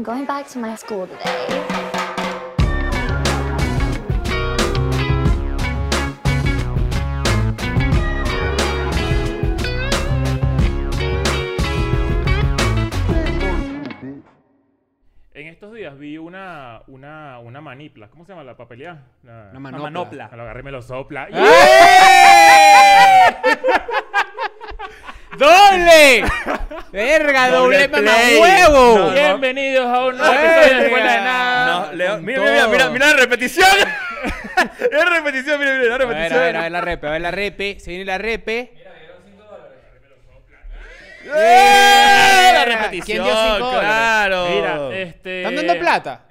I'm 0.00 0.04
going 0.04 0.24
back 0.24 0.48
to 0.52 0.58
my 0.58 0.74
school 0.76 1.06
today. 1.06 1.60
En 15.34 15.46
estos 15.48 15.74
días 15.74 15.98
vi 15.98 16.16
una, 16.16 16.80
una, 16.86 17.38
una 17.40 17.60
manipla. 17.60 18.08
¿Cómo 18.08 18.24
se 18.24 18.32
llama 18.32 18.42
la 18.44 18.56
papelía? 18.56 19.04
La, 19.22 19.50
Una 19.54 19.60
manopla. 19.80 20.28
Me 20.30 20.36
lo 20.38 20.44
agarré 20.44 20.60
y 20.60 20.62
me 20.64 20.70
lo 20.70 20.80
sopla. 20.80 21.28
¡Doble! 25.38 26.24
¡Verga, 26.92 27.50
doble, 27.50 27.86
Doble 27.88 28.02
mamá 28.02 28.18
huevo! 28.40 28.98
No, 28.98 29.06
no. 29.06 29.12
Bienvenidos 29.12 29.86
a 29.86 30.04
un 30.06 30.16
nuevo 30.18 30.32
episodio 30.34 30.76
de 30.76 30.84
Escuela 30.86 31.12
de 31.12 31.18
Nada. 31.20 31.66
No, 31.86 31.92
Leo, 31.92 32.18
mira, 32.18 32.40
mira, 32.40 32.52
mira, 32.52 32.68
mira, 32.68 32.90
mira 32.90 33.06
la 33.08 33.12
repetición. 33.14 33.68
mira 34.90 35.04
la 35.04 35.10
repetición, 35.10 35.58
mira, 35.60 35.72
mira 35.78 35.84
la 35.88 35.94
A 35.94 35.98
ver, 35.98 36.08
repetición. 36.08 36.38
a 36.40 36.44
ver, 36.44 36.56
a 36.56 36.60
ver 36.62 36.72
la 36.72 36.80
repe, 36.80 37.06
a 37.06 37.10
ver 37.10 37.20
la 37.20 37.30
repe. 37.30 37.78
Se 37.80 37.90
viene 37.90 38.04
la 38.04 38.18
repe. 38.18 38.72
¡Eh! 41.32 42.50
La 42.52 42.64
¿Quién 42.64 42.78
repetición, 42.78 43.24
dio 43.24 43.34
cinco 43.36 43.66
dólares? 43.66 43.80
claro. 43.88 44.46
Mira, 44.50 44.96
este. 45.00 45.42
¿Están 45.42 45.56
dando 45.56 45.78
plata? 45.78 46.24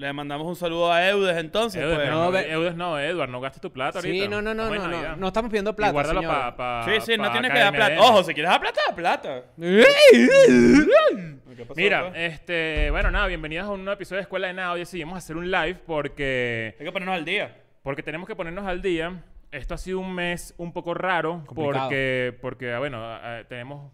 Le 0.00 0.12
mandamos 0.14 0.46
un 0.46 0.56
saludo 0.56 0.90
a 0.90 1.06
Eudes 1.10 1.36
entonces, 1.36 1.82
Eudes, 1.82 1.98
pues. 1.98 2.08
no, 2.10 2.30
ve- 2.30 2.50
Eudes 2.50 2.74
no, 2.74 2.98
Edward, 2.98 3.28
no 3.28 3.38
gastes 3.38 3.60
tu 3.60 3.70
plata 3.70 3.98
ahorita. 3.98 4.24
Sí, 4.24 4.30
no, 4.30 4.40
no, 4.40 4.54
no, 4.54 4.62
Estamos 4.62 4.76
en 4.76 4.82
no, 4.82 4.88
no. 4.88 4.96
Navidad. 5.02 5.16
No 5.18 5.26
estamos 5.26 5.50
pidiendo 5.50 5.70
Y 5.72 5.74
plata, 5.74 5.92
guárdalo 5.92 6.20
señor. 6.20 6.34
pa, 6.34 6.56
pa- 6.56 6.84
Sí, 6.86 6.92
sí, 7.02 7.18
no 7.18 7.30
tienes 7.30 7.52
que 7.52 7.58
dar 7.58 7.74
plata. 7.74 8.00
Ojo, 8.00 8.22
si 8.24 8.32
quieres 8.32 8.50
dar 8.50 8.60
plata, 8.62 8.80
da 8.88 8.96
plata. 8.96 9.42
¿Qué 9.58 9.84
pasó, 11.66 11.74
Mira, 11.76 12.08
pues? 12.08 12.32
este, 12.32 12.90
bueno, 12.90 13.10
nada, 13.10 13.26
bienvenidos 13.26 13.66
a 13.66 13.70
un 13.72 13.84
nuevo 13.84 13.92
episodio 13.94 14.16
de 14.18 14.22
Escuela 14.22 14.46
de 14.46 14.54
Nada. 14.54 14.72
Hoy 14.72 14.80
decidimos 14.80 15.18
hacer 15.18 15.36
un 15.36 15.50
live 15.50 15.74
porque, 15.86 16.76
Hay 16.78 16.86
que 16.86 16.92
ponernos 16.92 17.16
al 17.16 17.26
día. 17.26 17.58
porque 17.82 18.02
tenemos 18.02 18.26
que 18.26 18.34
ponernos 18.34 18.64
al 18.66 18.80
día. 18.80 19.22
Esto 19.52 19.74
ha 19.74 19.78
sido 19.78 19.98
un 19.98 20.14
mes 20.14 20.54
un 20.56 20.72
poco 20.72 20.94
raro 20.94 21.42
Complicado. 21.44 21.88
porque, 21.88 22.38
porque, 22.40 22.72
ah, 22.72 22.78
bueno, 22.78 23.00
ah, 23.02 23.42
tenemos, 23.48 23.92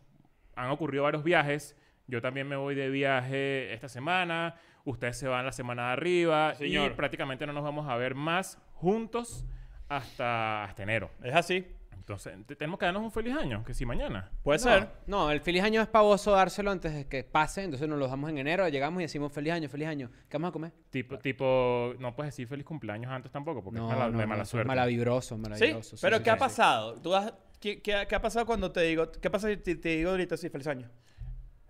han 0.54 0.70
ocurrido 0.70 1.02
varios 1.02 1.24
viajes. 1.24 1.76
Yo 2.06 2.22
también 2.22 2.46
me 2.46 2.54
voy 2.54 2.76
de 2.76 2.90
viaje 2.90 3.72
esta 3.74 3.88
semana. 3.88 4.54
Ustedes 4.86 5.18
se 5.18 5.28
van 5.28 5.44
la 5.44 5.52
semana 5.52 5.88
de 5.88 5.92
arriba 5.92 6.54
Señor. 6.54 6.92
y 6.92 6.94
prácticamente 6.94 7.46
no 7.46 7.52
nos 7.52 7.62
vamos 7.64 7.86
a 7.88 7.96
ver 7.96 8.14
más 8.14 8.58
juntos 8.72 9.44
hasta, 9.88 10.64
hasta 10.64 10.82
enero. 10.82 11.10
Es 11.22 11.34
así. 11.34 11.66
Entonces, 11.92 12.34
te- 12.46 12.54
tenemos 12.54 12.78
que 12.78 12.84
darnos 12.86 13.02
un 13.02 13.10
feliz 13.10 13.34
año, 13.36 13.64
que 13.64 13.74
si 13.74 13.84
mañana. 13.84 14.30
Puede 14.44 14.58
No, 14.60 14.64
ser. 14.64 14.88
No, 15.08 15.30
el 15.32 15.40
feliz 15.40 15.64
año 15.64 15.82
es 15.82 15.88
pavoso 15.88 16.30
dárselo 16.30 16.70
antes 16.70 16.94
de 16.94 17.08
que 17.08 17.24
pase, 17.24 17.64
entonces 17.64 17.88
nos 17.88 17.98
lo 17.98 18.06
damos 18.06 18.30
en 18.30 18.38
enero, 18.38 18.68
llegamos 18.68 19.00
y 19.00 19.04
decimos 19.06 19.32
feliz 19.32 19.52
año, 19.54 19.68
feliz 19.68 19.88
año. 19.88 20.08
¿Qué 20.28 20.36
vamos 20.36 20.50
a 20.50 20.52
comer? 20.52 20.72
Tipo, 20.90 21.18
tipo, 21.18 21.94
no 21.98 22.14
puedes 22.14 22.32
decir 22.32 22.46
feliz 22.46 22.64
cumpleaños 22.64 23.10
antes 23.10 23.32
tampoco, 23.32 23.64
porque 23.64 23.80
No, 23.80 23.88
es 23.90 23.92
mala, 23.98 24.10
no, 24.12 24.18
de 24.18 24.24
no, 24.24 24.28
mala 24.28 24.44
suerte. 24.44 24.68
Malavibroso, 24.68 25.34
Sí, 25.34 25.40
maravilloso. 25.42 25.96
pero 26.00 26.18
sí, 26.18 26.22
¿qué 26.22 26.30
sí, 26.30 26.30
ha 26.30 26.34
sí. 26.34 26.38
pasado? 26.38 27.00
¿Tú 27.02 27.12
has- 27.12 27.34
qué, 27.58 27.82
qué- 27.82 28.06
qué 28.08 28.14
ha 28.14 28.22
pasado 28.22 28.46
cuando 28.46 28.70
te 28.70 28.82
digo, 28.82 29.10
qué 29.10 29.28
pasa 29.28 29.48
si 29.48 29.56
te, 29.56 29.74
te 29.74 29.88
digo 29.96 30.10
ahorita 30.10 30.36
sí, 30.36 30.48
feliz 30.48 30.68
año? 30.68 30.88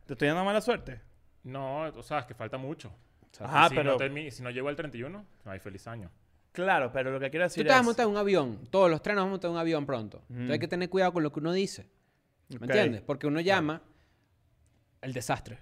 ¿Te 0.05 0.13
estoy 0.13 0.29
dando 0.29 0.45
mala 0.45 0.61
suerte? 0.61 1.01
No, 1.47 1.83
o 1.83 2.03
sea, 2.03 2.19
es 2.19 2.27
que 2.27 2.35
falta 2.35 2.59
mucho. 2.59 2.93
Ajá, 3.39 3.69
si, 3.69 3.77
pero 3.77 3.97
no 3.99 4.31
si 4.31 4.43
no 4.43 4.51
llego 4.51 4.69
al 4.69 4.77
31, 4.77 5.27
no 5.45 5.51
hay 5.51 5.59
feliz 5.61 5.87
año. 5.87 6.11
claro, 6.53 6.91
pero 6.93 7.11
lo 7.11 7.21
que 7.21 7.31
quiero 7.31 7.45
Tú 7.47 7.51
decir 7.51 7.65
te 7.65 7.69
vas 7.69 7.79
a 7.79 7.81
es 7.81 7.87
montar 7.87 8.07
en 8.07 8.11
un 8.11 8.17
avión, 8.17 8.67
todos 8.71 8.91
los 8.91 9.01
trenes 9.01 9.19
vamos 9.19 9.29
a 9.29 9.33
montar 9.33 9.49
en 9.51 9.55
un 9.55 9.61
avión 9.61 9.87
pronto. 9.87 10.23
Entonces 10.29 10.51
hay 10.53 10.59
que 10.59 10.69
tener 10.69 10.89
cuidado 10.91 11.13
con 11.13 11.23
lo 11.23 11.33
que 11.33 11.41
uno 11.41 11.53
dice. 11.53 11.89
¿Me 12.49 12.67
entiendes? 12.67 13.03
Porque 13.03 13.27
uno 13.27 13.41
llama 13.41 13.83
el 15.03 15.13
desastre. 15.13 15.59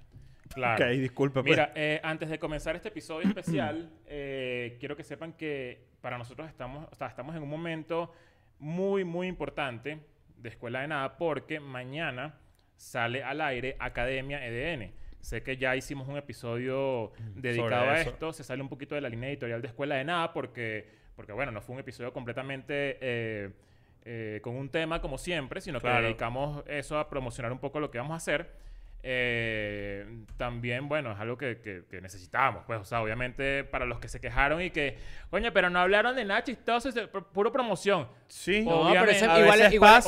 Claro. 0.54 0.84
Ok, 0.84 0.90
disculpe, 0.92 1.40
pues. 1.42 1.50
Mira, 1.50 1.72
eh, 1.74 2.00
antes 2.02 2.30
de 2.30 2.38
comenzar 2.38 2.76
este 2.76 2.88
episodio 2.88 3.28
especial, 3.28 3.90
eh, 4.06 4.76
quiero 4.78 4.96
que 4.96 5.02
sepan 5.02 5.32
que 5.32 5.88
para 6.00 6.16
nosotros 6.16 6.48
estamos, 6.48 6.86
o 6.90 6.94
sea, 6.94 7.08
estamos 7.08 7.34
en 7.34 7.42
un 7.42 7.48
momento 7.48 8.12
muy, 8.58 9.04
muy 9.04 9.26
importante 9.26 9.98
de 10.36 10.48
Escuela 10.48 10.80
de 10.80 10.88
Nada 10.88 11.16
porque 11.16 11.60
mañana 11.60 12.38
sale 12.76 13.22
al 13.22 13.40
aire 13.40 13.76
Academia 13.80 14.46
EDN. 14.46 14.92
Sé 15.24 15.42
que 15.42 15.56
ya 15.56 15.74
hicimos 15.74 16.06
un 16.06 16.18
episodio 16.18 17.12
dedicado 17.34 17.88
a 17.88 18.00
esto, 18.02 18.30
se 18.34 18.44
sale 18.44 18.60
un 18.60 18.68
poquito 18.68 18.94
de 18.94 19.00
la 19.00 19.08
línea 19.08 19.30
editorial 19.30 19.62
de 19.62 19.68
Escuela 19.68 19.94
de 19.94 20.04
Nada 20.04 20.34
porque, 20.34 20.86
porque 21.16 21.32
bueno, 21.32 21.50
no 21.50 21.62
fue 21.62 21.74
un 21.74 21.80
episodio 21.80 22.12
completamente 22.12 22.98
eh, 23.00 23.50
eh, 24.04 24.40
con 24.42 24.54
un 24.54 24.68
tema 24.68 25.00
como 25.00 25.16
siempre, 25.16 25.62
sino 25.62 25.80
que 25.80 25.88
dedicamos 25.88 26.62
eso 26.66 26.98
a 26.98 27.08
promocionar 27.08 27.52
un 27.52 27.58
poco 27.58 27.80
lo 27.80 27.90
que 27.90 27.96
vamos 27.96 28.12
a 28.12 28.16
hacer. 28.16 28.50
Eh, 29.06 30.06
también, 30.38 30.88
bueno, 30.88 31.12
es 31.12 31.20
algo 31.20 31.36
que, 31.36 31.60
que, 31.60 31.84
que 31.90 32.00
necesitábamos, 32.00 32.64
pues, 32.66 32.80
o 32.80 32.84
sea, 32.86 33.02
obviamente 33.02 33.62
para 33.62 33.84
los 33.84 33.98
que 34.00 34.08
se 34.08 34.18
quejaron 34.18 34.62
y 34.62 34.70
que, 34.70 34.96
coño, 35.28 35.52
pero 35.52 35.68
no 35.68 35.78
hablaron 35.78 36.16
de 36.16 36.24
nada 36.24 36.42
chistoso, 36.42 36.88
es 36.88 36.94
puro 37.32 37.52
promoción. 37.52 38.08
Sí. 38.26 38.62
No, 38.64 38.88
pero 39.00 39.10
ese- 39.10 39.26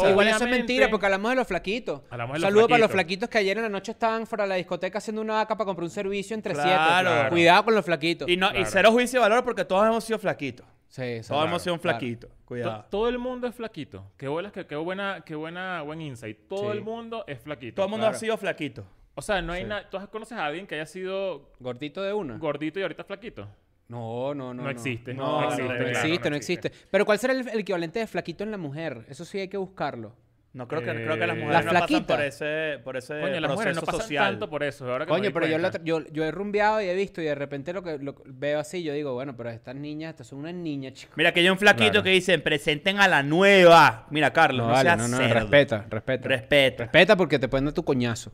igual, 0.08 0.28
eso 0.28 0.44
es 0.44 0.50
mentira 0.50 0.88
porque 0.90 1.06
hablamos 1.06 1.30
de 1.30 1.36
los 1.36 1.46
flaquitos. 1.46 2.00
Hablamos 2.10 2.34
de 2.34 2.40
los 2.40 2.48
saludo 2.48 2.68
para 2.68 2.78
los 2.80 2.90
flaquitos. 2.90 3.28
que 3.28 3.38
ayer 3.38 3.58
en 3.58 3.64
la 3.64 3.68
noche 3.68 3.92
estaban 3.92 4.26
fuera 4.26 4.44
de 4.44 4.48
la 4.48 4.54
discoteca 4.56 4.96
haciendo 4.98 5.20
una 5.20 5.34
vaca 5.34 5.56
para 5.56 5.66
comprar 5.66 5.84
un 5.84 5.90
servicio 5.90 6.34
entre 6.34 6.54
siete. 6.54 6.70
Claro. 6.70 7.28
Cuidado 7.30 7.64
con 7.66 7.74
los 7.74 7.84
flaquitos. 7.84 8.28
Y, 8.28 8.36
no, 8.38 8.48
y 8.56 8.64
cero 8.64 8.92
juicio 8.92 9.20
de 9.20 9.28
valor 9.28 9.44
porque 9.44 9.66
todos 9.66 9.86
hemos 9.86 10.02
sido 10.04 10.18
flaquitos. 10.18 10.66
Sí, 10.88 11.02
es 11.02 11.30
hemos 11.30 11.62
sido 11.62 11.74
un 11.74 11.80
claro. 11.80 11.98
flaquito. 11.98 12.28
To- 12.28 12.34
Cuidado. 12.46 12.84
Todo 12.90 13.08
el 13.08 13.18
mundo 13.18 13.46
es 13.48 13.54
flaquito. 13.54 14.10
Qué, 14.16 14.28
bolas 14.28 14.52
que, 14.52 14.66
qué 14.66 14.76
buena, 14.76 15.22
qué 15.26 15.34
buena, 15.34 15.82
buen 15.82 16.00
insight. 16.00 16.38
Todo 16.48 16.70
Sí. 16.72 16.78
el 16.78 16.84
mundo 16.84 17.24
es 17.26 17.40
flaquito. 17.40 17.74
Todo 17.76 17.86
el 17.86 17.90
mundo 17.90 18.04
Claro. 18.04 18.16
ha 18.16 18.20
sido 18.20 18.36
flaquito. 18.36 18.84
O 19.14 19.22
sea, 19.22 19.42
no 19.42 19.52
hay 19.52 19.62
Sí. 19.62 19.68
nada. 19.68 19.88
¿Tú 19.90 19.98
conoces 20.12 20.38
a 20.38 20.46
alguien 20.46 20.66
que 20.66 20.74
haya 20.76 20.86
sido 20.86 21.50
Gordito 21.58 22.02
de 22.02 22.12
una. 22.12 22.38
gordito 22.38 22.78
y 22.78 22.82
ahorita 22.82 23.02
flaquito? 23.04 23.48
No, 23.88 24.34
no, 24.34 24.52
no. 24.54 24.62
No 24.64 24.70
existe. 24.70 25.14
No, 25.14 25.24
No, 25.24 25.40
no, 25.40 25.44
existe, 25.46 25.62
no, 25.62 25.68
claro, 25.68 25.88
existe, 25.88 26.24
no 26.24 26.30
no 26.30 26.36
existe. 26.36 26.68
existe. 26.68 26.88
Pero 26.90 27.04
¿cuál 27.06 27.18
será 27.18 27.32
el, 27.32 27.48
el 27.48 27.58
equivalente 27.60 27.98
de 28.00 28.06
flaquito 28.06 28.42
en 28.44 28.50
la 28.50 28.56
mujer? 28.58 29.04
Eso 29.08 29.24
sí 29.24 29.38
hay 29.38 29.48
que 29.48 29.56
buscarlo. 29.56 30.12
No 30.56 30.66
creo 30.66 30.80
que, 30.82 30.90
Eh, 30.90 30.94
creo 31.04 31.18
que 31.18 31.26
las 31.26 31.36
La 31.36 31.44
mujeres 31.44 31.64
no 31.66 31.72
pasan 31.80 32.04
por 32.06 32.20
ese, 32.22 32.78
por 32.82 32.96
ese 32.96 33.20
Coño, 33.20 33.40
las 33.40 33.50
mujeres 33.50 33.76
no 33.76 33.82
pasan 33.82 34.00
social. 34.00 34.24
tanto 34.32 34.48
por 34.48 34.62
eso. 34.64 34.90
Ahora 34.90 35.04
que 35.04 35.10
Coño, 35.10 35.30
pero 35.30 35.46
yo, 35.46 35.58
yo, 35.84 36.00
yo 36.10 36.24
he 36.24 36.30
rumbeado 36.30 36.80
y 36.80 36.86
he 36.88 36.94
visto 36.94 37.20
y 37.20 37.24
de 37.24 37.34
repente 37.34 37.74
lo 37.74 37.82
que 37.82 37.98
lo 37.98 38.14
veo 38.24 38.58
así, 38.58 38.82
yo 38.82 38.94
digo, 38.94 39.12
bueno, 39.12 39.36
pero 39.36 39.50
estas 39.50 39.74
niñas, 39.76 40.10
estas 40.10 40.28
son 40.28 40.38
unas 40.38 40.54
niñas, 40.54 40.94
chicos. 40.94 41.14
Mira, 41.18 41.32
que 41.32 41.40
hay 41.40 41.50
un 41.50 41.58
flaquito 41.58 41.90
Claro. 41.90 42.04
que 42.04 42.10
dicen, 42.10 42.40
presenten 42.40 42.98
a 43.00 43.06
la 43.06 43.22
nueva. 43.22 44.06
Mira, 44.10 44.32
Carlos, 44.32 44.66
no, 44.66 44.80
seas 44.80 45.10
cerdo. 45.10 45.34
respeta, 45.34 45.84
respeta. 45.90 46.28
Respeta. 46.28 46.82
Respeta 46.84 47.16
porque 47.16 47.38
te 47.38 47.48
pueden 47.48 47.66
dar 47.66 47.74
tu 47.74 47.84
coñazo. 47.84 48.32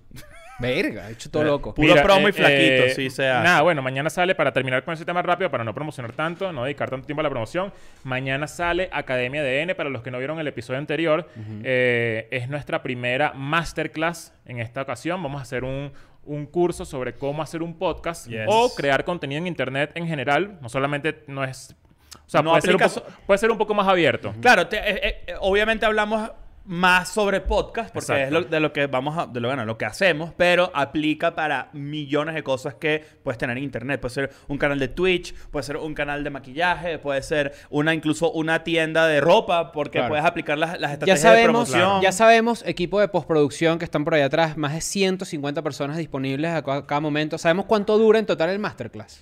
Verga, 0.62 1.08
he 1.08 1.12
hecho 1.12 1.30
todo 1.30 1.44
loco. 1.44 1.74
Puro 1.74 1.94
promo 2.02 2.28
y 2.28 2.32
flaquito, 2.32 2.84
sí, 2.94 3.10
se 3.10 3.28
hace. 3.28 3.40
eh, 3.40 3.44
Nada, 3.44 3.62
bueno, 3.62 3.82
mañana 3.82 4.08
sale, 4.10 4.34
para 4.34 4.52
terminar 4.52 4.84
con 4.84 4.94
ese 4.94 5.04
tema 5.04 5.20
rápido, 5.22 5.50
para 5.50 5.64
no 5.64 5.74
promocionar 5.74 6.12
tanto, 6.12 6.52
no 6.52 6.64
dedicar 6.64 6.88
tanto 6.90 7.06
tiempo 7.06 7.20
a 7.20 7.24
la 7.24 7.30
promoción, 7.30 7.72
mañana 8.04 8.46
sale 8.46 8.88
Academia 8.92 9.42
de 9.42 9.60
N, 9.62 9.74
para 9.74 9.90
los 9.90 10.02
que 10.02 10.10
no 10.10 10.18
vieron 10.18 10.38
el 10.40 10.46
episodio 10.46 10.78
anterior, 10.78 11.28
eh, 11.64 12.28
es 12.30 12.48
nuestra 12.48 12.82
primera 12.82 13.32
masterclass 13.34 14.32
en 14.46 14.60
esta 14.60 14.82
ocasión, 14.82 15.22
vamos 15.22 15.40
a 15.40 15.42
hacer 15.42 15.64
un, 15.64 15.92
un 16.24 16.46
curso 16.46 16.84
sobre 16.84 17.14
cómo 17.14 17.42
hacer 17.42 17.62
un 17.62 17.78
podcast 17.78 18.26
Yes. 18.28 18.42
o 18.46 18.72
crear 18.74 19.04
contenido 19.04 19.38
en 19.38 19.46
internet 19.46 19.90
en 19.94 20.06
general, 20.06 20.58
no 20.60 20.68
solamente, 20.68 21.24
no 21.26 21.44
es... 21.44 21.74
O 22.14 22.28
sea, 22.32 22.42
No 22.42 22.50
puede, 22.50 22.62
ser 22.62 22.74
un 22.76 22.80
poco, 22.80 23.06
puede 23.26 23.38
ser 23.38 23.50
un 23.50 23.58
poco 23.58 23.74
más 23.74 23.88
abierto. 23.88 24.34
Claro, 24.40 24.66
te- 24.66 24.76
eh, 24.78 25.22
eh, 25.26 25.34
obviamente 25.40 25.84
hablamos 25.86 26.30
más 26.64 27.08
sobre 27.08 27.40
podcast 27.40 27.92
porque 27.92 28.12
Exacto. 28.12 28.24
es 28.24 28.30
lo- 28.32 28.48
de 28.48 28.60
lo 28.60 28.72
que 28.72 28.86
vamos 28.86 29.18
a, 29.18 29.26
de 29.26 29.40
lo, 29.40 29.48
bueno, 29.48 29.64
lo 29.64 29.76
que 29.76 29.84
hacemos, 29.84 30.32
pero 30.36 30.70
aplica 30.74 31.34
para 31.34 31.70
millones 31.72 32.34
de 32.34 32.42
cosas 32.42 32.74
que 32.74 33.04
puedes 33.24 33.36
tener 33.38 33.56
en 33.58 33.64
internet. 33.64 34.00
Puede 34.00 34.14
ser 34.14 34.30
un 34.48 34.58
canal 34.58 34.78
de 34.78 34.88
Twitch, 34.88 35.34
puede 35.50 35.64
ser 35.64 35.76
un 35.76 35.94
canal 35.94 36.22
de 36.22 36.30
maquillaje, 36.30 36.98
puede 36.98 37.22
ser 37.22 37.52
una 37.70 37.94
incluso 37.94 38.30
una 38.30 38.62
tienda 38.64 39.06
de 39.06 39.20
ropa 39.20 39.72
porque 39.72 39.98
Claro. 39.98 40.10
puedes 40.10 40.24
aplicar 40.24 40.56
las, 40.58 40.78
las 40.78 40.90
Ya 40.90 40.92
estrategias 40.94 41.22
de 41.22 41.28
sabemos, 41.28 41.70
promoción. 41.70 42.00
ya 42.02 42.12
sabemos, 42.12 42.62
equipo 42.66 43.00
de 43.00 43.08
postproducción 43.08 43.78
que 43.78 43.84
están 43.84 44.04
por 44.04 44.14
ahí 44.14 44.22
atrás, 44.22 44.56
más 44.56 44.72
de 44.74 44.80
150 44.80 45.62
personas 45.62 45.96
disponibles 45.96 46.52
a 46.52 46.62
ca- 46.62 46.86
cada 46.86 47.00
momento. 47.00 47.38
Sabemos 47.38 47.66
cuánto 47.66 47.98
dura 47.98 48.18
en 48.18 48.26
total 48.26 48.50
el 48.50 48.58
masterclass. 48.58 49.20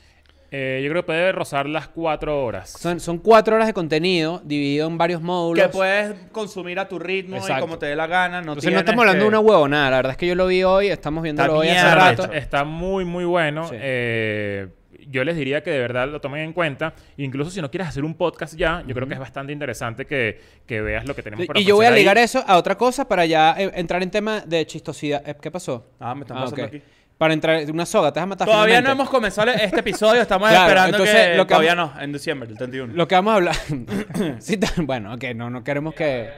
Eh, 0.53 0.81
yo 0.83 0.91
creo 0.91 1.03
que 1.03 1.07
puede 1.07 1.33
rozar 1.33 1.69
las 1.69 1.87
cuatro 1.89 2.45
horas. 2.45 2.71
Son, 2.71 2.99
son 2.99 3.19
cuatro 3.19 3.55
horas 3.55 3.69
de 3.69 3.73
contenido 3.73 4.41
dividido 4.45 4.89
en 4.89 4.99
varios 4.99 5.23
módulos. 5.23 5.65
que 5.65 5.69
puedes 5.73 6.15
consumir 6.33 6.79
a 6.81 6.89
tu 6.89 6.99
ritmo 6.99 7.37
Exacto. 7.37 7.59
y 7.59 7.61
como 7.61 7.79
te 7.79 7.87
dé 7.87 7.95
la 7.97 8.07
gana. 8.09 8.41
No 8.43 8.53
Entonces 8.53 8.73
no 8.73 8.79
estamos 8.81 9.01
hablando 9.03 9.21
que- 9.21 9.25
de 9.25 9.29
una 9.29 9.41
huevonada. 9.41 9.91
La 9.91 9.97
verdad 9.99 10.13
es 10.13 10.19
que 10.19 10.27
yo 10.27 10.35
lo 10.35 10.47
vi 10.49 10.65
hoy, 10.65 10.89
estamos 10.89 11.23
viéndolo 11.23 11.63
Está 11.63 11.73
hoy 11.73 11.79
hace 11.79 11.95
rato. 11.95 12.33
Está 12.33 12.65
muy, 12.65 13.05
muy 13.05 13.25
bueno. 13.25 13.69
Sí. 13.69 13.77
Eh, 13.79 14.67
yo 15.09 15.25
les 15.25 15.37
diría 15.37 15.63
que 15.63 15.71
de 15.71 15.79
verdad 15.81 16.09
lo 16.09 16.21
tomen 16.21 16.41
en 16.43 16.53
cuenta. 16.53 16.95
Incluso 17.17 17.51
si 17.51 17.61
no 17.61 17.71
quieres 17.71 17.89
hacer 17.89 18.05
un 18.05 18.15
podcast 18.15 18.55
ya, 18.57 18.83
yo 18.87 18.95
creo 18.95 19.09
que 19.09 19.15
es 19.15 19.21
bastante 19.21 19.53
interesante 19.53 20.05
que, 20.07 20.41
que 20.67 20.81
veas 20.81 21.05
lo 21.07 21.15
que 21.17 21.23
tenemos 21.23 21.47
para 21.47 21.59
Y 21.61 21.65
yo 21.65 21.75
voy 21.77 21.87
a 21.87 21.89
ahí. 21.91 21.97
ligar 21.97 22.17
eso 22.19 22.45
a 22.47 22.57
otra 22.57 22.77
cosa 22.77 23.07
para 23.09 23.25
ya 23.27 23.55
eh, 23.59 23.71
entrar 23.75 24.03
en 24.03 24.11
tema 24.11 24.41
de 24.41 24.65
chistosidad. 24.67 25.23
Eh, 25.29 25.35
¿Qué 25.41 25.51
pasó? 25.51 25.87
Ah, 25.99 26.15
me 26.15 26.23
están 26.23 26.37
Ah, 26.39 26.41
pasando 26.43 26.65
aquí. 26.65 26.83
Para 27.21 27.35
entrar 27.35 27.71
una 27.71 27.85
soga, 27.85 28.11
te 28.15 28.19
vas 28.19 28.23
a 28.25 28.27
matar 28.29 28.49
Todavía 28.49 28.81
no 28.81 28.93
hemos 28.93 29.11
comenzado 29.11 29.51
este 29.51 29.81
episodio, 29.81 30.23
estamos 30.23 30.49
Claro, 30.49 30.65
esperando 30.69 30.97
entonces, 30.97 31.29
que... 31.29 31.37
lo 31.37 31.47
que 31.47 31.49
Todavía 31.51 31.75
vamos- 31.75 31.95
no, 31.97 32.01
en 32.01 32.13
diciembre, 32.15 32.49
el 32.49 32.57
31. 32.57 32.95
Lo 32.95 33.07
que 33.07 33.15
vamos 33.15 33.33
a 33.33 33.37
hablar. 33.37 33.57
Sí, 34.39 34.59
bueno, 34.79 35.13
ok, 35.13 35.25
no, 35.35 35.51
no 35.51 35.63
queremos 35.63 35.93
que. 35.93 36.31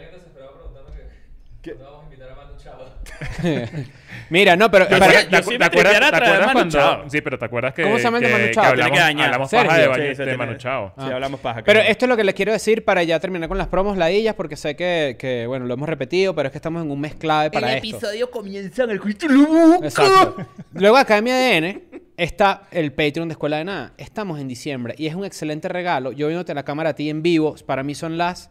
Mira, 4.30 4.56
no, 4.56 4.70
pero... 4.70 4.88
Yo 4.88 4.98
para- 4.98 5.20
sí- 5.20 5.26
yo 5.30 5.42
sí 5.42 5.58
me 5.58 5.69
tripeara 5.70 6.10
te 6.10 6.16
acuerdas 6.16 6.69
Chao. 6.69 7.10
Sí, 7.10 7.20
pero 7.20 7.38
¿te 7.38 7.44
acuerdas 7.44 7.74
que 7.74 7.82
¿Cómo 7.82 7.96
se 7.98 8.04
llama 8.04 8.19
el 8.19 8.22
de 8.22 8.28
que- 8.28 8.32
Manu 8.34 8.44
que 8.46 8.52
Chao? 8.54 8.64
hablamos, 8.64 8.92
que 8.92 8.98
dañar. 8.98 9.24
hablamos 9.26 9.50
Sergio. 9.50 9.69
paja 9.69 9.78
de, 9.78 9.84
Sí, 9.84 9.90
baño- 9.90 10.02
se 10.02 10.08
de 10.08 10.14
tiene- 10.16 10.36
Manu 10.36 10.54
Chao. 10.56 10.94
Sí, 10.98 11.04
hablamos 11.04 11.40
paja. 11.40 11.62
Pero 11.64 11.80
esto 11.80 12.04
es 12.04 12.08
lo 12.08 12.16
que 12.16 12.24
les 12.24 12.34
quiero 12.34 12.52
decir 12.52 12.84
para 12.84 13.02
ya 13.02 13.20
terminar 13.20 13.48
con 13.48 13.58
las 13.58 13.66
promos 13.69 13.96
ladillas, 13.98 14.34
porque 14.34 14.56
sé 14.56 14.74
que, 14.76 15.16
que, 15.19 15.46
bueno, 15.46 15.66
lo 15.66 15.74
hemos 15.74 15.88
repetido, 15.88 16.34
pero 16.34 16.46
es 16.48 16.52
que 16.52 16.58
estamos 16.58 16.82
en 16.82 16.90
un 16.90 17.00
mes 17.00 17.14
clave 17.14 17.50
para 17.50 17.76
esto. 17.76 18.30
comienza 18.30 18.84
en 18.84 18.90
el 18.90 19.00
capítulo 19.00 19.75
Exacto. 19.82 20.36
Luego 20.75 20.96
Academia 20.96 21.34
ADN 21.34 21.82
está 22.16 22.62
el 22.70 22.92
Patreon 22.92 23.28
de 23.28 23.32
Escuela 23.32 23.58
de 23.58 23.64
Nada. 23.64 23.92
Estamos 23.98 24.40
en 24.40 24.48
diciembre 24.48 24.94
y 24.96 25.06
es 25.08 25.14
un 25.14 25.25
excelente 25.25 25.68
regalo. 25.68 26.12
Yo 26.12 26.28
viéndote 26.28 26.54
la 26.54 26.62
cámara 26.64 26.90
a 26.90 26.94
ti 26.94 27.10
en 27.10 27.22
vivo, 27.22 27.54
para 27.66 27.82
mí 27.82 27.94
son 27.94 28.16
las 28.16 28.50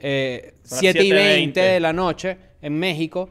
eh, 0.00 0.54
Son 0.64 0.76
las 0.76 0.80
7 0.80 1.04
y 1.04 1.10
7:20 1.10 1.14
20 1.14 1.60
de 1.60 1.80
la 1.80 1.92
noche 1.92 2.36
en 2.60 2.76
México. 2.78 3.30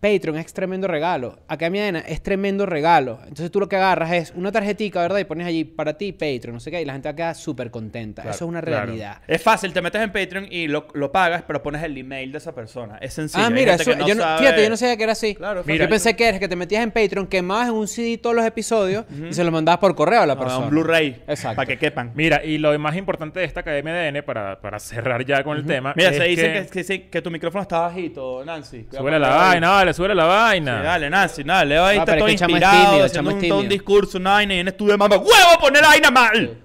Patreon 0.00 0.36
es 0.36 0.52
tremendo 0.52 0.86
regalo. 0.86 1.38
Academia 1.48 1.84
ADN 1.86 1.96
es 2.06 2.22
tremendo 2.22 2.66
regalo. 2.66 3.18
Entonces 3.22 3.50
tú 3.50 3.60
lo 3.60 3.68
que 3.68 3.76
agarras 3.76 4.12
es 4.12 4.32
una 4.36 4.52
tarjetica, 4.52 5.00
¿verdad? 5.00 5.18
Y 5.18 5.24
pones 5.24 5.46
allí 5.46 5.64
para 5.64 5.96
ti 5.96 6.12
Patreon, 6.12 6.52
no 6.54 6.60
sé 6.60 6.70
qué, 6.70 6.82
y 6.82 6.84
la 6.84 6.92
gente 6.92 7.08
va 7.08 7.12
a 7.12 7.16
quedar 7.16 7.34
súper 7.34 7.70
contenta. 7.70 8.22
Eso 8.22 8.30
es 8.30 8.42
una 8.42 8.60
claro. 8.60 8.86
realidad. 8.86 9.22
Es 9.26 9.42
fácil, 9.42 9.72
te 9.72 9.80
metes 9.80 10.02
en 10.02 10.12
Patreon 10.12 10.46
y 10.50 10.68
lo, 10.68 10.86
lo 10.92 11.10
pagas, 11.10 11.42
pero 11.46 11.62
pones 11.62 11.82
el 11.82 11.96
email 11.96 12.30
de 12.30 12.38
esa 12.38 12.54
persona. 12.54 12.98
Es 13.00 13.14
sencillo. 13.14 13.44
Ah, 13.46 13.50
mira, 13.50 13.74
eso, 13.74 13.96
no 13.96 14.06
yo 14.06 14.14
no- 14.14 14.22
sabe- 14.22 14.38
fíjate, 14.40 14.62
yo 14.62 14.70
no 14.70 14.76
sabía 14.76 14.96
que 14.98 15.02
era 15.02 15.12
así. 15.12 15.34
Claro, 15.34 15.62
Mira. 15.66 15.84
yo 15.86 15.88
pensé 15.90 16.14
que 16.14 16.28
era 16.28 16.38
que 16.38 16.48
te 16.48 16.56
metías 16.56 16.82
en 16.84 16.90
Patreon, 16.90 17.26
quemabas 17.26 17.68
en 17.68 17.74
un 17.74 17.88
CD 17.88 18.18
todos 18.18 18.36
los 18.36 18.44
episodios 18.44 19.06
y 19.28 19.32
se 19.32 19.42
los 19.44 19.52
mandabas 19.52 19.78
por 19.80 19.94
correo 19.96 20.20
a 20.20 20.26
la 20.26 20.34
No, 20.34 20.40
persona. 20.40 20.64
un 20.66 20.70
Blu-ray. 20.70 21.22
Exacto. 21.26 21.56
Para 21.56 21.66
que 21.66 21.78
quepan. 21.78 22.12
Mira, 22.14 22.44
y 22.44 22.58
lo 22.58 22.78
más 22.78 22.94
importante 22.96 23.40
de 23.40 23.46
esta 23.46 23.60
Academia 23.60 23.94
de 23.94 24.08
ADN, 24.08 24.22
para, 24.22 24.60
para 24.60 24.78
cerrar 24.78 25.24
ya 25.24 25.42
con 25.42 25.56
el 25.56 25.64
tema. 25.64 25.94
Mira, 25.96 26.10
es 26.10 26.16
se 26.18 26.24
dice 26.24 26.52
que, 26.52 26.62
que, 26.64 26.68
que, 26.70 26.84
sí, 26.84 26.98
que 27.10 27.22
tu 27.22 27.30
micrófono 27.30 27.62
está 27.62 27.78
bajito, 27.80 28.44
Nancy. 28.44 28.84
Con 28.84 29.10
la 29.10 29.28
vaina, 29.30 29.85
vale, 29.86 29.94
súbele 29.94 30.14
la 30.14 30.24
vaina. 30.24 30.78
Sí, 30.78 30.84
dale, 30.84 31.10
Nancy, 31.10 31.42
dale. 31.42 31.78
Ahí 31.78 31.96
Ah, 31.96 32.00
está 32.00 32.18
todo 32.18 32.28
inspirado, 32.28 32.84
tímido, 32.86 33.04
haciendo 33.06 33.30
un, 33.34 33.42
es 33.42 33.48
todo 33.48 33.60
un 33.60 33.68
discurso, 33.68 34.18
una 34.18 34.30
vaina 34.32 34.54
y 34.54 34.58
en 34.60 34.68
estudio 34.68 34.98
mamá, 34.98 35.16
¡huevo, 35.16 35.60
poner 35.60 35.82
la 35.82 35.88
vaina 35.88 36.10
mal! 36.10 36.58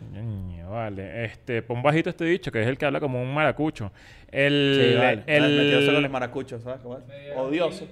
Vale, 0.70 1.26
este, 1.26 1.62
pon 1.62 1.84
bajito 1.84 2.10
este 2.10 2.24
dicho, 2.24 2.50
que 2.52 2.62
es 2.62 2.68
el 2.68 2.78
que 2.78 2.86
habla 2.86 3.00
como 3.02 3.22
un 3.22 3.34
maracucho. 3.34 3.92
El, 4.32 4.92
Sí, 4.94 4.98
vale. 4.98 5.24
el, 5.28 5.58
Metiéndose 5.58 5.94
con 5.94 6.02
los 6.04 6.12
maracuchos, 6.12 6.64
¿sabes? 6.64 6.80
cómo 6.82 6.98
es? 6.98 7.04
Odioso. 7.36 7.88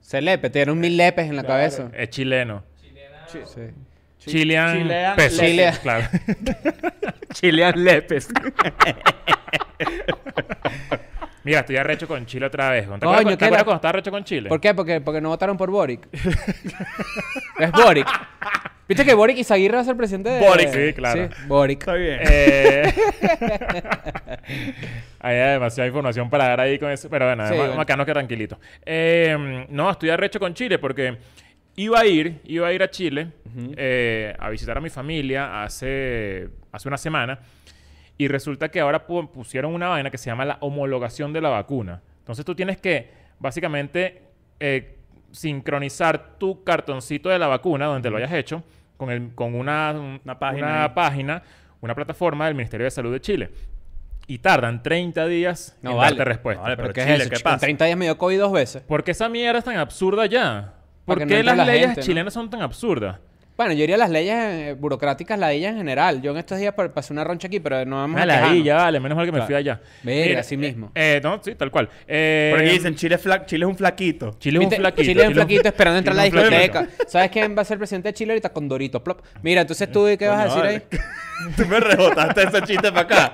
Celepe, 0.00 0.50
tiene 0.50 0.72
un 0.72 0.80
mil 0.80 0.96
lepes 0.96 1.28
en 1.30 1.36
la 1.36 1.44
cabeza. 1.44 1.88
es 1.96 2.10
chileno. 2.10 2.64
Sí. 3.28 3.38
Chilean, 4.18 4.78
Chilean 4.78 5.16
pesos. 5.16 5.40
Lepes. 5.42 5.78
Claro. 5.80 6.06
Chilean 7.34 7.84
lepes. 7.84 8.28
Mira, 11.44 11.60
estoy 11.60 11.76
arrecho 11.76 12.08
con 12.08 12.24
Chile 12.26 12.46
otra 12.46 12.70
vez. 12.70 12.82
¿Te 12.84 12.88
Coño, 12.88 12.96
acuerdas, 13.12 13.24
¿qué 13.32 13.36
¿te 13.36 13.44
acuerdas 13.44 13.60
la- 13.60 13.64
cuando 13.64 13.76
estaba 13.76 13.90
arrecho 13.90 14.10
con 14.10 14.24
Chile? 14.24 14.48
¿Por 14.48 14.60
qué? 14.60 14.74
Porque, 14.74 15.00
porque 15.00 15.20
no 15.20 15.28
votaron 15.28 15.56
por 15.56 15.70
Boric. 15.70 16.08
es 17.58 17.72
Boric. 17.72 18.06
¿Viste 18.88 19.04
que 19.04 19.14
Boric 19.14 19.38
Izaguirre 19.38 19.76
va 19.76 19.80
a 19.80 19.84
ser 19.84 19.96
presidente 19.96 20.28
de... 20.28 20.40
Boric, 20.40 20.68
sí, 20.70 20.92
claro. 20.92 21.28
Boric. 21.46 21.80
Está 21.80 21.94
bien. 21.94 22.18
Eh, 22.22 22.92
Hay 25.20 25.36
demasiada 25.36 25.86
información 25.86 26.28
para 26.28 26.48
dar 26.48 26.60
ahí 26.60 26.78
con 26.78 26.90
eso. 26.90 27.08
Pero 27.08 27.26
bueno, 27.26 27.46
Sí, 27.46 27.52
es 27.54 27.58
más 27.58 27.66
bueno. 27.68 27.78
bacano 27.78 28.04
que 28.04 28.12
tranquilito. 28.12 28.58
Eh, 28.84 29.66
no, 29.70 29.90
estoy 29.90 30.10
arrecho 30.10 30.38
con 30.38 30.52
Chile 30.54 30.78
porque 30.78 31.16
iba 31.76 31.98
a 32.00 32.04
ir, 32.06 32.40
iba 32.44 32.68
a 32.68 32.72
ir 32.72 32.82
a 32.82 32.90
Chile 32.90 33.28
eh, 33.76 34.34
a 34.38 34.50
visitar 34.50 34.76
a 34.76 34.80
mi 34.80 34.90
familia 34.90 35.62
hace, 35.64 36.48
hace 36.72 36.88
una 36.88 36.98
semana. 36.98 37.38
Y 38.16 38.28
resulta 38.28 38.68
que 38.70 38.80
ahora 38.80 39.06
pu- 39.06 39.28
pusieron 39.30 39.74
una 39.74 39.88
vaina 39.88 40.10
que 40.10 40.18
se 40.18 40.26
llama 40.30 40.44
la 40.44 40.58
homologación 40.60 41.32
de 41.32 41.40
la 41.40 41.48
vacuna. 41.48 42.00
Entonces 42.20 42.44
tú 42.44 42.54
tienes 42.54 42.78
que, 42.78 43.10
básicamente, 43.40 44.22
eh, 44.60 44.96
sincronizar 45.32 46.38
tu 46.38 46.62
cartoncito 46.64 47.28
de 47.28 47.38
la 47.38 47.46
vacuna, 47.48 47.86
donde 47.86 48.02
te 48.02 48.10
lo 48.10 48.16
hayas 48.16 48.32
hecho, 48.32 48.62
con, 48.96 49.10
el, 49.10 49.34
con 49.34 49.54
una, 49.54 49.90
un- 49.92 50.20
Una 50.24 50.38
página 50.38 50.66
una 50.66 50.84
ahí. 50.84 50.90
página, 50.94 51.42
una 51.80 51.94
plataforma 51.94 52.46
del 52.46 52.54
Ministerio 52.54 52.84
de 52.84 52.90
Salud 52.90 53.12
de 53.12 53.20
Chile. 53.20 53.50
Y 54.26 54.38
tardan 54.38 54.82
30 54.82 55.26
días 55.26 55.76
No 55.82 55.90
en 55.90 55.96
vale. 55.98 56.10
darte 56.16 56.24
respuesta. 56.24 56.62
Vale, 56.62 56.76
¿Pero 56.76 56.84
pero 56.88 56.94
qué 56.94 57.00
es 57.00 57.06
Chile, 57.06 57.24
eso? 57.24 57.30
¿qué? 57.30 57.36
En 57.36 57.42
pasa? 57.42 57.58
30 57.58 57.84
días 57.84 57.98
me 57.98 58.04
dio 58.06 58.16
COVID 58.16 58.38
dos 58.38 58.52
veces. 58.52 58.82
¿Por 58.82 59.04
qué 59.04 59.10
esa 59.10 59.28
mierda 59.28 59.58
es 59.58 59.64
tan 59.64 59.76
absurda 59.76 60.24
ya? 60.26 60.72
¿Por 61.04 61.20
no 61.20 61.26
qué 61.26 61.42
las 61.42 61.56
la 61.58 61.64
leyes 61.66 61.86
gente, 61.88 62.00
¿no? 62.00 62.06
chilenas 62.06 62.32
son 62.32 62.48
tan 62.48 62.62
absurdas? 62.62 63.18
Bueno, 63.56 63.72
yo 63.72 63.80
diría 63.82 63.96
las 63.96 64.10
leyes 64.10 64.34
eh, 64.36 64.76
burocráticas, 64.76 65.38
las 65.38 65.50
leyes 65.50 65.70
en 65.70 65.76
general. 65.76 66.20
Yo 66.20 66.32
en 66.32 66.38
estos 66.38 66.58
días 66.58 66.74
pa- 66.74 66.92
pasé 66.92 67.12
una 67.12 67.22
roncha 67.22 67.46
aquí, 67.46 67.60
pero 67.60 67.84
no 67.84 67.96
vamos 67.96 68.18
a 68.20 68.22
ahí 68.24 68.28
quejarnos. 68.28 68.64
ya 68.64 68.76
vale, 68.76 68.98
menos 68.98 69.14
mal 69.16 69.26
que 69.26 69.30
me 69.32 69.36
Claro. 69.38 69.46
fui 69.46 69.54
allá. 69.54 69.80
Verga, 70.02 70.40
así 70.40 70.56
mismo. 70.56 70.90
Eh, 70.92 71.20
no, 71.22 71.40
sí, 71.40 71.54
tal 71.54 71.70
cual. 71.70 71.88
Eh, 72.08 72.50
Porque 72.52 72.70
dicen, 72.70 72.96
Chile 72.96 73.14
es, 73.14 73.24
fla- 73.24 73.46
Chile 73.46 73.64
es 73.64 73.68
un 73.70 73.76
flaquito. 73.76 74.36
Chile 74.40 74.58
es 74.58 74.64
un 74.64 74.68
¿Viste? 74.70 74.76
flaquito. 74.80 75.02
Chile 75.04 75.22
es 75.22 75.28
un 75.28 75.34
flaquito 75.34 75.68
esperando 75.68 75.98
entrar 75.98 76.14
a 76.14 76.16
la 76.16 76.24
Chile 76.28 76.40
es 76.42 76.48
un 76.48 76.58
discoteca. 76.58 77.04
¿Sabes 77.08 77.30
quién 77.30 77.56
va 77.56 77.62
a 77.62 77.64
ser 77.64 77.78
presidente 77.78 78.08
de 78.08 78.14
Chile 78.14 78.32
ahorita? 78.32 78.48
Con 78.52 78.68
Dorito. 78.68 79.04
Plop. 79.04 79.20
Mira, 79.42 79.60
entonces 79.60 79.90
tú, 79.92 80.04
¿qué 80.18 80.26
vas 80.26 80.46
a 80.46 80.48
Coño, 80.48 80.62
decir 80.64 80.82
ahí? 80.90 80.98
vale. 80.98 81.14
Tú 81.56 81.66
me 81.66 81.78
rebotaste 81.80 82.42
ese 82.44 82.62
chiste 82.62 82.90
para 82.92 83.00
acá. 83.02 83.32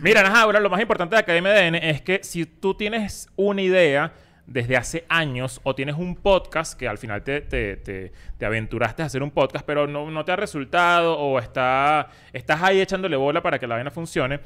Mira, 0.00 0.20
ajá, 0.22 0.42
ahora 0.42 0.60
lo 0.60 0.70
más 0.70 0.80
importante 0.80 1.14
de 1.16 1.20
Academia 1.20 1.52
DN 1.52 1.78
es 1.90 2.00
que 2.00 2.20
si 2.22 2.46
tú 2.46 2.74
tienes 2.74 3.28
una 3.36 3.60
idea 3.60 4.12
desde 4.46 4.76
hace 4.76 5.04
años 5.08 5.60
o 5.64 5.74
tienes 5.74 5.96
un 5.96 6.16
podcast 6.16 6.78
que 6.78 6.86
al 6.86 6.98
final 6.98 7.22
te, 7.22 7.40
te- 7.40 7.76
te- 7.78 8.12
te 8.36 8.44
aventuraste 8.46 9.02
a 9.02 9.06
hacer 9.06 9.22
un 9.22 9.30
podcast 9.30 9.64
pero 9.64 9.86
no, 9.86 10.10
no 10.10 10.24
te 10.24 10.32
ha 10.32 10.36
resultado 10.36 11.18
o 11.18 11.38
está, 11.38 12.08
estás 12.32 12.62
ahí 12.62 12.80
echándole 12.80 13.16
bola 13.16 13.42
para 13.42 13.58
que 13.58 13.66
la 13.66 13.76
vaina 13.76 13.90
funcione, 13.90 14.40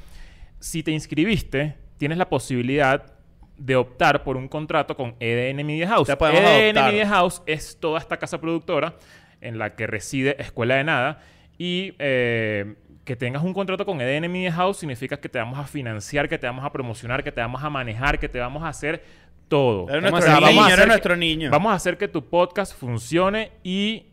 si 0.60 0.82
te 0.82 0.92
inscribiste, 0.92 1.74
tienes 1.96 2.16
la 2.18 2.28
posibilidad 2.28 3.14
de 3.56 3.74
optar 3.74 4.22
por 4.22 4.36
un 4.36 4.46
contrato 4.46 4.96
con 4.96 5.16
EDN 5.18 5.66
Media 5.66 5.88
House. 5.88 6.06
EDN 6.38 6.68
adoptar. 6.76 6.92
Media 6.92 7.08
House 7.08 7.42
es 7.46 7.76
toda 7.80 7.98
esta 7.98 8.16
casa 8.16 8.40
productora 8.40 8.94
en 9.40 9.58
la 9.58 9.74
que 9.74 9.88
reside 9.88 10.40
Escuela 10.40 10.76
de 10.76 10.84
Nada 10.84 11.20
y 11.58 11.94
eh, 11.98 12.74
que 13.04 13.16
tengas 13.16 13.42
un 13.42 13.52
contrato 13.54 13.84
con 13.84 14.00
EDN 14.00 14.30
Media 14.30 14.52
House 14.52 14.78
significa 14.78 15.16
que 15.16 15.28
te 15.28 15.38
vamos 15.40 15.58
a 15.58 15.64
financiar, 15.64 16.28
que 16.28 16.38
te 16.38 16.46
vamos 16.46 16.64
a 16.64 16.70
promocionar, 16.70 17.24
que 17.24 17.32
te 17.32 17.40
vamos 17.40 17.64
a 17.64 17.68
manejar, 17.70 18.20
que 18.20 18.28
te 18.28 18.38
vamos 18.38 18.62
a 18.62 18.68
hacer 18.68 19.02
todo. 19.48 19.88
Era 19.88 19.96
Vamos 20.10 20.10
nuestro 20.12 20.32
a- 20.32 20.40
niño, 20.40 20.46
vamos 20.46 20.62
a 20.62 20.66
era 20.66 20.74
hacer 20.74 20.84
que- 20.84 20.88
nuestro 20.88 21.16
niño. 21.16 21.50
Vamos 21.50 21.72
a 21.72 21.74
hacer 21.74 21.96
que 21.98 22.08
tu 22.08 22.24
podcast 22.28 22.74
funcione 22.78 23.50
y 23.62 24.06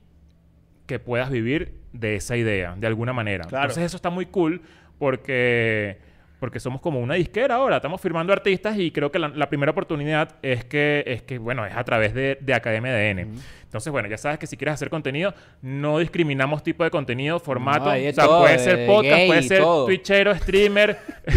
que 0.86 1.00
puedas 1.00 1.30
vivir 1.30 1.74
de 1.94 2.16
esa 2.16 2.36
idea, 2.38 2.76
de 2.78 2.88
alguna 2.88 3.14
manera. 3.14 3.46
Claro. 3.46 3.66
Entonces 3.66 3.84
eso 3.86 3.96
está 3.98 4.10
muy 4.10 4.26
cool 4.28 4.62
porque, 5.00 5.98
porque 6.40 6.60
somos 6.60 6.82
como 6.82 7.00
una 7.00 7.16
disquera 7.16 7.56
ahora. 7.56 7.78
Estamos 7.78 8.02
firmando 8.02 8.34
artistas 8.34 8.78
y 8.78 8.92
creo 8.92 9.12
que 9.12 9.20
la, 9.20 9.30
la 9.30 9.50
primera 9.50 9.72
oportunidad 9.72 10.36
es 10.42 10.66
que, 10.66 11.04
es 11.08 11.22
que, 11.24 11.38
bueno, 11.38 11.66
es 11.66 11.76
a 11.76 11.84
través 11.84 12.14
de, 12.14 12.38
de 12.42 12.54
Academia 12.54 12.94
DN. 12.94 13.28
Entonces, 13.76 13.92
bueno, 13.92 14.08
ya 14.08 14.18
sabes 14.18 14.40
que 14.40 14.48
si 14.48 14.56
quieres 14.56 14.76
hacer 14.76 14.90
contenido, 14.90 15.34
no 15.62 16.00
discriminamos 16.00 16.64
tipo 16.64 16.84
de 16.86 16.90
contenido, 16.92 17.40
formato. 17.42 17.86
No, 17.86 17.92
o 17.92 17.96
sea, 18.14 18.14
todo, 18.14 18.40
puede 18.40 18.54
de- 18.58 18.64
ser 18.64 18.78
de 18.78 18.86
podcast, 18.88 19.16
gay 19.18 19.28
puede 19.28 19.44
ser 19.44 19.62
todo. 19.62 19.86
twitchero, 19.86 20.36
streamer. 20.36 20.98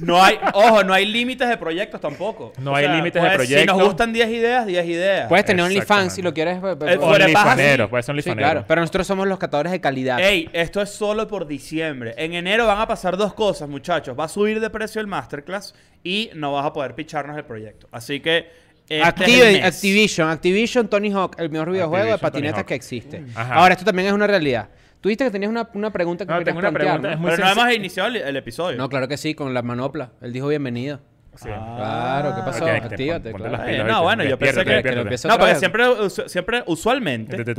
No 0.00 0.22
hay, 0.22 0.38
ojo, 0.54 0.82
no 0.84 0.92
hay 0.92 1.06
límites 1.06 1.48
de 1.48 1.56
proyectos 1.56 2.00
tampoco. 2.00 2.52
No 2.58 2.74
hay 2.74 2.86
límites 2.88 3.22
de 3.22 3.28
pues, 3.28 3.32
Si 3.32 3.36
proyectos. 3.54 3.76
nos 3.76 3.86
gustan 3.86 4.12
10 4.12 4.28
ideas, 4.30 4.66
10 4.66 4.86
ideas. 4.86 5.28
Puedes 5.28 5.44
tener 5.46 5.64
OnlyFans 5.64 6.12
si 6.14 6.22
lo 6.22 6.32
quieres. 6.34 6.58
eh, 6.62 6.76
Eh, 6.80 6.92
eh, 6.94 6.98
Onlyfanero, 7.00 7.84
sí. 7.84 7.90
puede 7.90 8.02
ser 8.02 8.06
Sí, 8.06 8.10
onlyfanero. 8.12 8.46
claro. 8.50 8.64
Pero 8.68 8.80
nosotros 8.82 9.06
somos 9.06 9.26
los 9.26 9.38
catadores 9.38 9.72
de 9.72 9.80
calidad. 9.80 10.20
Ey, 10.20 10.48
esto 10.52 10.80
es 10.82 10.90
solo 10.90 11.26
por 11.26 11.46
diciembre. 11.46 12.14
En 12.16 12.34
enero 12.34 12.66
van 12.66 12.80
a 12.80 12.86
pasar 12.86 13.16
dos 13.16 13.34
cosas, 13.34 13.68
muchachos. 13.68 14.16
Va 14.18 14.24
a 14.24 14.28
subir 14.28 14.60
de 14.60 14.70
precio 14.70 15.00
el 15.00 15.06
Masterclass 15.06 15.74
y 16.04 16.30
no 16.34 16.52
vas 16.52 16.66
a 16.66 16.72
poder 16.72 16.94
picharnos 16.94 17.36
el 17.36 17.44
proyecto. 17.44 17.88
Así 17.92 18.20
que. 18.20 18.69
Este. 18.90 19.62
Activision, 19.62 20.28
Activision 20.28 20.88
Tony 20.88 21.10
Hawk, 21.12 21.36
el 21.38 21.48
mejor 21.50 21.70
videojuego 21.70 22.12
de 22.12 22.18
patinetas 22.18 22.64
que 22.64 22.74
existe. 22.74 23.24
Ajá. 23.34 23.54
Ahora, 23.54 23.72
esto 23.74 23.84
también 23.86 24.08
es 24.08 24.12
una 24.14 24.26
realidad. 24.26 24.68
Tú 25.00 25.08
dijiste 25.08 25.24
que 25.24 25.30
tenías 25.30 25.48
una, 25.50 25.66
una 25.72 25.90
pregunta 25.90 26.26
que 26.26 26.32
No, 26.32 26.38
querías 26.40 26.54
tengo 26.54 26.58
una 26.58 26.70
plantear, 26.70 27.00
pregunta, 27.00 27.08
¿no? 27.08 27.14
es 27.14 27.20
muy 27.20 27.30
Pero 27.30 27.44
no 27.44 27.62
hemos 27.62 27.74
iniciado 27.76 28.08
el, 28.10 28.16
el 28.16 28.36
episodio. 28.36 28.76
No, 28.76 28.88
claro 28.90 29.08
que 29.08 29.16
sí, 29.16 29.34
con 29.34 29.54
la 29.54 29.62
manopla. 29.62 30.12
Él 30.20 30.32
dijo 30.34 30.48
bienvenido. 30.48 31.00
Sí. 31.36 31.44
Claro, 31.44 32.34
¿qué 32.36 32.42
pasó? 32.42 32.66
Actívate, 32.66 33.32
claro. 33.32 33.54
Eh, 33.64 33.66
pilas, 33.72 33.86
no, 33.86 33.92
¿viste? 33.92 34.02
bueno, 34.02 34.24
yo 34.24 34.38
pensé 34.38 34.64
que- 34.64 34.82
que 34.82 34.92
lo 34.92 35.00
empiece 35.02 35.28
No, 35.28 35.38
porque 35.38 35.54
siempre, 35.54 35.84
siempre 36.26 36.62
usualmente. 36.66 37.44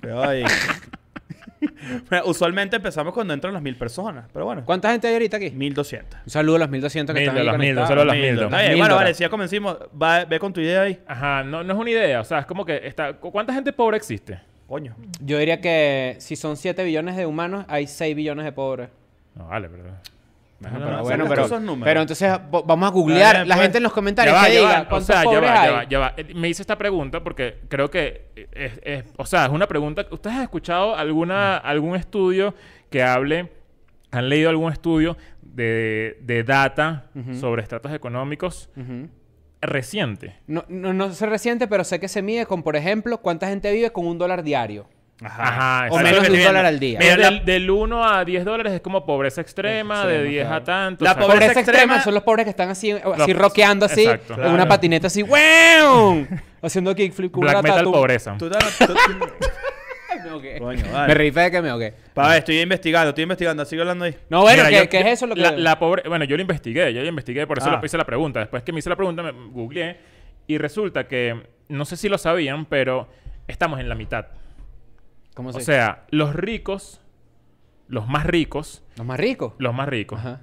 Te, 0.00 0.08
usualmente 2.24 2.76
empezamos 2.76 3.12
cuando 3.14 3.34
entran 3.34 3.52
las 3.52 3.62
mil 3.62 3.76
personas. 3.76 4.26
Pero 4.32 4.44
bueno, 4.44 4.62
¿Cuánta 4.64 4.90
gente 4.90 5.06
hay 5.08 5.14
ahorita 5.14 5.36
aquí? 5.36 5.50
1200. 5.50 6.20
Un 6.24 6.30
saludo 6.30 6.56
a 6.56 6.58
los 6.60 6.68
1200 6.70 7.14
que 7.14 7.20
Mil, 7.20 7.28
están 7.28 7.36
ahí 7.36 7.48
a 7.48 7.52
los 7.52 7.58
mil, 7.58 7.78
un 7.78 7.86
saludo 7.86 8.10
a 8.10 8.14
bien, 8.14 8.36
Mil 8.36 8.78
bueno, 8.78 8.94
vale, 8.96 9.14
si 9.14 9.20
ya 9.22 9.28
comencimos, 9.28 9.76
va- 10.00 10.24
ve 10.24 10.38
con 10.38 10.52
tu 10.52 10.60
idea 10.60 10.82
ahí. 10.82 10.98
Ajá, 11.06 11.42
no, 11.42 11.62
no 11.64 11.72
es 11.74 11.78
una 11.78 11.90
idea. 11.90 12.20
O 12.20 12.24
sea, 12.24 12.40
es 12.40 12.46
como 12.46 12.64
que 12.64 12.86
está... 12.86 13.14
¿cu- 13.14 13.30
¿Cuánta 13.32 13.52
gente 13.52 13.72
pobre 13.72 13.96
existe? 13.96 14.40
Coño. 14.66 14.94
Yo 15.20 15.38
diría 15.38 15.60
que 15.60 16.16
si 16.18 16.36
son 16.36 16.56
7 16.56 16.84
billones 16.84 17.16
de 17.16 17.24
humanos, 17.26 17.64
hay 17.68 17.86
6 17.86 18.14
billones 18.14 18.44
de 18.44 18.52
pobres. 18.52 18.88
No, 19.34 19.46
vale, 19.48 19.68
pero... 19.68 19.84
Ajá, 20.64 20.76
pero 20.76 20.90
no, 20.90 21.02
bueno, 21.02 21.24
pero, 21.84 22.00
entonces 22.00 22.32
vamos 22.50 22.88
a 22.88 22.90
googlear 22.92 23.46
la 23.46 23.54
pues. 23.54 23.62
gente 23.62 23.76
en 23.78 23.84
los 23.84 23.92
comentarios 23.92 24.34
Ya 24.34 24.40
va, 24.40 24.46
que 24.48 24.54
ya 24.54 24.58
diga 24.60 24.82
va. 24.90 24.96
O 24.96 25.00
sea, 25.00 25.22
ya 25.24 25.40
va, 25.40 25.64
ya 25.64 25.70
va, 25.70 25.84
ya 25.84 25.98
va. 26.00 26.14
Eh, 26.16 26.34
Me 26.34 26.48
hice 26.48 26.62
esta 26.62 26.76
pregunta 26.76 27.22
porque 27.22 27.60
creo 27.68 27.88
que 27.90 28.26
es, 28.52 28.72
es- 28.82 29.04
o 29.16 29.24
sea, 29.24 29.44
es 29.46 29.50
una 29.52 29.68
pregunta. 29.68 30.04
¿Ustedes 30.10 30.34
han 30.36 30.42
escuchado 30.42 30.96
alguna, 30.96 31.58
algún 31.58 31.94
estudio 31.94 32.54
que 32.90 33.04
hable, 33.04 33.52
han 34.10 34.28
leído 34.28 34.50
algún 34.50 34.72
estudio 34.72 35.16
de, 35.42 36.18
de 36.22 36.42
data 36.42 37.06
sobre 37.38 37.62
estratos 37.62 37.92
económicos? 37.92 38.68
Ujú. 38.76 39.08
reciente. 39.60 40.36
No, 40.46 40.64
no, 40.68 40.92
no 40.92 41.12
sé 41.12 41.26
reciente, 41.26 41.66
pero 41.68 41.84
sé 41.84 41.98
que 42.00 42.08
se 42.08 42.22
mide 42.22 42.46
con, 42.46 42.62
por 42.62 42.74
ejemplo, 42.76 43.18
cuánta 43.18 43.48
gente 43.48 43.70
vive 43.72 43.90
con 43.90 44.06
un 44.06 44.16
dólar 44.18 44.42
diario. 44.42 44.88
Ajá, 45.24 45.88
O 45.90 45.98
menos 45.98 46.22
de 46.22 46.30
un 46.30 46.42
dólar 46.44 46.64
al 46.66 46.78
día. 46.78 46.98
Mira, 47.00 47.16
del, 47.16 47.44
del 47.44 47.70
1 47.70 48.04
a 48.08 48.24
10 48.24 48.44
dólares 48.44 48.72
es 48.74 48.80
como 48.80 49.04
pobreza 49.04 49.40
extrema, 49.40 50.06
de 50.06 50.22
10 50.22 50.46
a 50.46 50.62
tanto. 50.62 51.04
La 51.04 51.10
o 51.12 51.14
sea, 51.14 51.22
pobreza 51.22 51.40
Pobreza 51.46 51.60
extrema 51.60 51.94
extrema- 51.96 52.04
son 52.04 52.14
los 52.14 52.22
pobres 52.22 52.44
que 52.44 52.50
están 52.50 52.68
así, 52.70 52.92
así 52.92 53.02
Los- 53.32 53.42
rockeando 53.42 53.86
así, 53.86 54.02
exacto. 54.04 54.34
en 54.40 54.52
una 54.52 54.68
patineta 54.68 55.08
así, 55.08 55.22
¡wow! 55.22 56.26
Haciendo 56.62 56.94
kickflip 56.94 57.32
con 57.32 57.40
Black 57.40 57.54
una 57.54 57.62
metal 57.62 57.78
tatu. 57.78 57.92
pobreza. 57.92 58.36
Tú 58.38 58.48
te- 58.48 58.58
tú- 58.86 58.94
Me 60.24 60.30
ahogué. 60.30 60.58
Coño, 60.58 60.84
vale. 60.92 61.08
Me 61.08 61.14
reí 61.14 61.30
fe 61.30 61.40
de 61.42 61.50
que 61.50 61.62
me. 61.62 61.92
Pa' 62.14 62.28
ver, 62.28 62.38
estoy 62.38 62.60
investigando, 62.60 63.08
estoy 63.10 63.22
investigando. 63.22 63.64
Sigue 63.64 63.82
hablando 63.82 64.04
ahí. 64.04 64.16
No, 64.28 64.42
bueno, 64.42 64.64
Mira, 64.64 64.68
¿qué, 64.70 64.84
yo- 64.84 64.88
qué 64.90 65.00
yo- 65.00 65.06
es 65.06 65.12
eso 65.14 65.26
lo 65.26 65.34
que...? 65.34 65.40
La, 65.40 65.50
la 65.52 65.78
pobre... 65.78 66.02
Bueno, 66.08 66.24
yo 66.24 66.36
lo 66.36 66.42
investigué, 66.42 66.92
yo 66.92 67.02
lo 67.02 67.08
investigué, 67.08 67.46
por 67.46 67.58
eso 67.58 67.68
Ah. 67.70 67.78
le 67.80 67.86
hice 67.86 67.96
la 67.96 68.04
pregunta. 68.04 68.40
Después 68.40 68.62
que 68.64 68.72
me 68.72 68.78
hice 68.80 68.88
la 68.88 68.96
pregunta, 68.96 69.22
me 69.22 69.30
googleé 69.32 69.96
y 70.48 70.58
resulta 70.58 71.06
que, 71.06 71.40
no 71.68 71.84
sé 71.84 71.96
si 71.96 72.08
lo 72.08 72.18
sabían, 72.18 72.64
pero 72.66 73.08
estamos 73.46 73.78
en 73.80 73.88
la 73.88 73.94
mitad. 73.94 74.26
¿Cómo 75.38 75.52
se 75.52 75.58
O 75.58 75.60
sea, 75.60 76.04
los 76.10 76.34
ricos, 76.34 77.00
los 77.86 78.08
más 78.08 78.26
ricos, 78.26 78.82
Los 78.96 79.06
más 79.06 79.20
ricos. 79.20 79.52
los 79.58 79.72
más 79.72 79.88
ricos, 79.88 80.18
Ajá. 80.18 80.40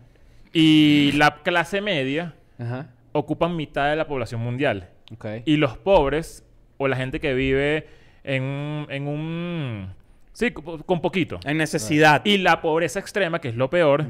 y 0.54 1.12
la 1.18 1.44
clase 1.44 1.82
media 1.82 2.34
Ajá. 2.58 2.88
ocupan 3.12 3.58
mitad 3.58 3.90
de 3.90 3.98
la 3.98 4.08
población 4.08 4.40
mundial. 4.40 4.88
Ok. 5.14 5.26
Y 5.44 5.58
los 5.58 5.78
pobres, 5.78 6.46
o 6.78 6.88
la 6.88 6.96
gente 6.96 7.20
que 7.20 7.34
vive 7.34 7.90
en 8.24 8.44
un... 8.44 8.88
En 8.90 9.08
un 9.10 9.94
sí, 10.32 10.52
con 10.52 10.80
con 10.84 11.02
poquito. 11.02 11.40
En 11.44 11.58
necesidad. 11.58 12.22
Y 12.24 12.38
la 12.38 12.62
pobreza 12.62 13.00
extrema, 13.00 13.40
que 13.42 13.50
es 13.50 13.56
lo 13.58 13.70
peor, 13.70 14.06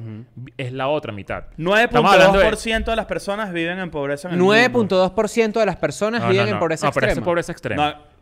es 0.57 0.71
la 0.71 0.87
otra 0.87 1.11
mitad. 1.11 1.45
Estamos 1.57 2.13
hablando 2.13 2.37
de- 2.37 2.45
9.2% 2.45 2.85
de 2.85 2.95
las 2.95 3.05
personas 3.07 3.51
viven 3.51 3.79
en 3.79 3.89
pobreza 3.89 4.27
en 4.27 4.35
el 4.35 4.39
mundo. 4.39 4.53
9.2% 4.55 5.59
de 5.59 5.65
las 5.65 5.77
personas 5.77 6.21
No, 6.21 6.29
viven 6.29 6.45
no, 6.45 6.49
en 6.49 6.53
no. 6.55 6.59
pobreza 6.59 6.85
No, 6.87 6.91
pero 6.93 7.05
eso 7.07 7.11
extrema. 7.11 7.23
es 7.23 7.25
pobreza 7.25 7.51
extrema. 7.51 7.89
No, 7.91 8.14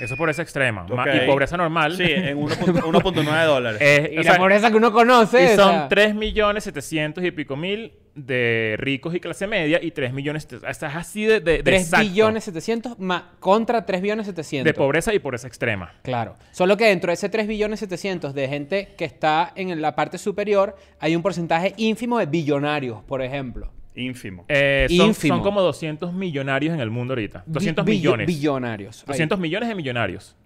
Eso 0.00 0.14
es 0.14 0.18
pobreza 0.18 0.42
extrema. 0.42 0.84
Ma- 0.84 1.02
ok. 1.02 1.08
Y 1.22 1.26
pobreza 1.26 1.56
normal. 1.56 1.96
Sí, 1.96 2.04
en 2.04 2.38
1.9 2.38 2.82
1.9 2.82 3.44
dólares. 3.46 3.80
eh, 3.84 4.10
Y 4.14 4.18
o 4.18 4.22
la 4.22 4.30
sea, 4.32 4.38
pobreza 4.38 4.70
que 4.70 4.76
uno 4.76 4.92
conoce. 4.92 5.42
y 5.42 5.46
o 5.46 5.56
son 5.56 5.70
sea, 5.72 5.88
3 5.88 6.14
millones 6.14 6.64
700 6.64 7.22
y 7.24 7.30
pico 7.30 7.56
mil 7.56 7.92
de 8.14 8.74
ricos 8.78 9.14
y 9.14 9.20
clase 9.20 9.46
media 9.46 9.78
y 9.82 9.92
3 9.92 10.12
millones... 10.12 10.46
O 10.52 10.58
sea, 10.74 10.88
es 10.88 10.96
así 10.96 11.24
de, 11.24 11.40
de, 11.40 11.58
de 11.58 11.62
3 11.62 11.82
exacto. 11.82 12.06
billones 12.06 12.44
700 12.44 12.98
ma- 12.98 13.32
contra 13.38 13.86
3 13.86 14.02
billones 14.02 14.26
700. 14.26 14.64
De 14.64 14.74
pobreza 14.74 15.14
y 15.14 15.18
pobreza 15.20 15.46
extrema. 15.46 15.92
Claro. 16.02 16.34
Solo 16.50 16.76
que 16.76 16.86
dentro 16.86 17.08
de 17.10 17.14
ese 17.14 17.28
3 17.28 17.46
billones 17.46 17.78
700 17.80 18.34
de 18.34 18.48
gente 18.48 18.88
que 18.98 19.04
está 19.04 19.52
en 19.54 19.80
la 19.80 19.94
parte 19.94 20.18
superior, 20.18 20.76
hay 20.98 21.14
un 21.14 21.22
porcentaje 21.22 21.72
ínfimo 21.76 22.18
de 22.18 22.26
billonarios, 22.26 23.02
por 23.04 23.22
ejemplo. 23.22 23.72
Ínfimo. 23.94 24.44
Eh, 24.48 24.86
son, 24.96 25.08
Ínfimo. 25.08 25.34
son 25.36 25.42
como 25.42 25.60
200 25.62 26.12
millonarios 26.12 26.74
en 26.74 26.80
el 26.80 26.90
mundo 26.90 27.12
ahorita. 27.12 27.42
200 27.46 27.84
Bi- 27.84 27.92
millones. 27.92 28.26
Billonarios. 28.26 29.00
Ahí. 29.02 29.06
200 29.08 29.38
millones 29.38 29.68
de 29.68 29.74
millonarios. 29.74 30.36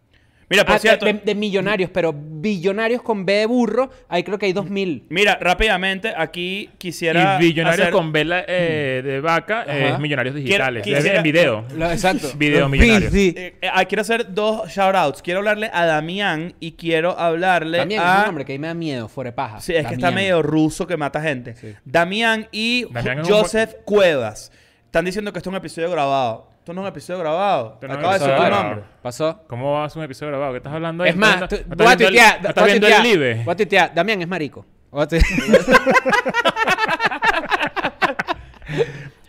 Mira, 0.51 0.65
por 0.65 0.73
Ah, 0.73 0.75
de- 0.75 0.81
cierto... 0.81 1.07
de, 1.07 1.13
de 1.15 1.35
millonarios, 1.35 1.91
pero 1.91 2.15
billonarios 2.15 3.01
con 3.03 3.25
B 3.25 3.33
de 3.33 3.47
burro, 3.47 3.91
ahí 4.09 4.23
creo 4.23 4.39
que 4.39 4.47
hay 4.47 4.53
2000. 4.53 5.07
Mira, 5.09 5.39
rápidamente, 5.41 6.13
aquí 6.17 6.71
quisiera 6.79 7.37
y 7.41 7.47
billonarios 7.47 7.81
hacer- 7.81 7.93
con 7.93 8.13
vela 8.13 8.45
eh, 8.47 9.01
de 9.05 9.21
vaca 9.21 9.63
Ajá. 9.63 9.73
es 9.95 9.99
millonarios 9.99 10.35
digitales. 10.35 10.83
Quiero- 10.83 10.99
Es 10.99 11.03
quisiera- 11.05 11.19
en 11.19 11.23
video. 11.25 11.65
Lo- 11.77 11.91
exacto. 11.91 12.29
Video 12.37 12.69
millonarios. 12.69 13.15
Eh, 13.15 13.57
eh, 13.61 13.69
ah, 13.73 13.85
quiero 13.87 14.03
hacer 14.03 14.35
dos 14.35 14.69
shoutouts. 14.71 15.23
Quiero 15.23 15.39
hablarle 15.41 15.71
a 15.73 15.87
Damián 15.87 16.55
y 16.61 16.73
quiero 16.73 17.19
hablarle 17.19 17.83
es 17.95 17.99
a... 18.01 18.19
un 18.21 18.27
nombre 18.27 18.45
que 18.45 18.53
ahí 18.53 18.59
me 18.59 18.67
da 18.69 18.75
miedo, 18.75 19.09
fuera 19.09 19.31
de 19.31 19.37
paja. 19.37 19.61
Sí, 19.61 19.73
es 19.75 19.87
que 19.87 19.95
está 19.95 20.07
Damián. 20.09 20.15
medio 20.25 20.43
ruso 20.43 20.87
que 20.87 20.97
mata 20.97 21.23
gente. 21.23 21.57
Sí. 21.57 21.75
Damián 21.85 22.49
y 22.53 22.85
Damián 22.93 23.21
es 23.21 23.29
un 23.29 23.35
Joseph 23.35 23.75
Cuevas. 23.85 24.53
Están 24.87 25.05
diciendo 25.07 25.33
que 25.33 25.39
esto 25.39 25.49
es 25.51 25.53
un 25.53 25.57
episodio 25.57 25.91
grabado. 25.91 26.51
Esto 26.65 26.73
no 26.73 26.81
es 26.81 26.85
un 26.85 26.89
episodio 26.89 27.21
grabado. 27.21 27.79
No 27.83 27.89
un 27.89 27.95
Acaba 27.95 28.15
de 28.15 28.19
decir 28.25 28.35
tu 28.43 28.51
nombre. 28.51 28.85
¿Pasó? 29.03 29.43
¿Cómo 29.49 29.73
va 29.75 29.85
a 29.85 29.91
ser 29.91 29.99
un 29.99 30.05
episodio 30.07 30.31
grabado? 30.31 30.53
¿Qué 30.53 30.57
estás 30.57 30.73
hablando 30.73 31.05
ahí? 31.05 31.11
Es 31.11 31.17
más, 31.17 31.35
¿Estás 31.35 31.49
tú- 31.51 31.57
viendo- 31.57 31.85
voy 31.85 31.93
a 31.93 31.97
tuitear. 31.99 32.37
¿Estás 32.37 32.55
voy 32.55 32.63
a 32.63 32.67
viendo 32.67 32.87
el 32.87 32.93
tuitear, 32.95 33.17
live? 33.19 33.43
Voy 33.45 33.53
a 33.53 33.57
tuitear. 33.57 33.95
Damián 33.95 34.23
es 34.23 34.29
marico. 34.29 34.65
Voy 34.91 35.03
a 35.03 35.07
tuitear. 35.07 35.31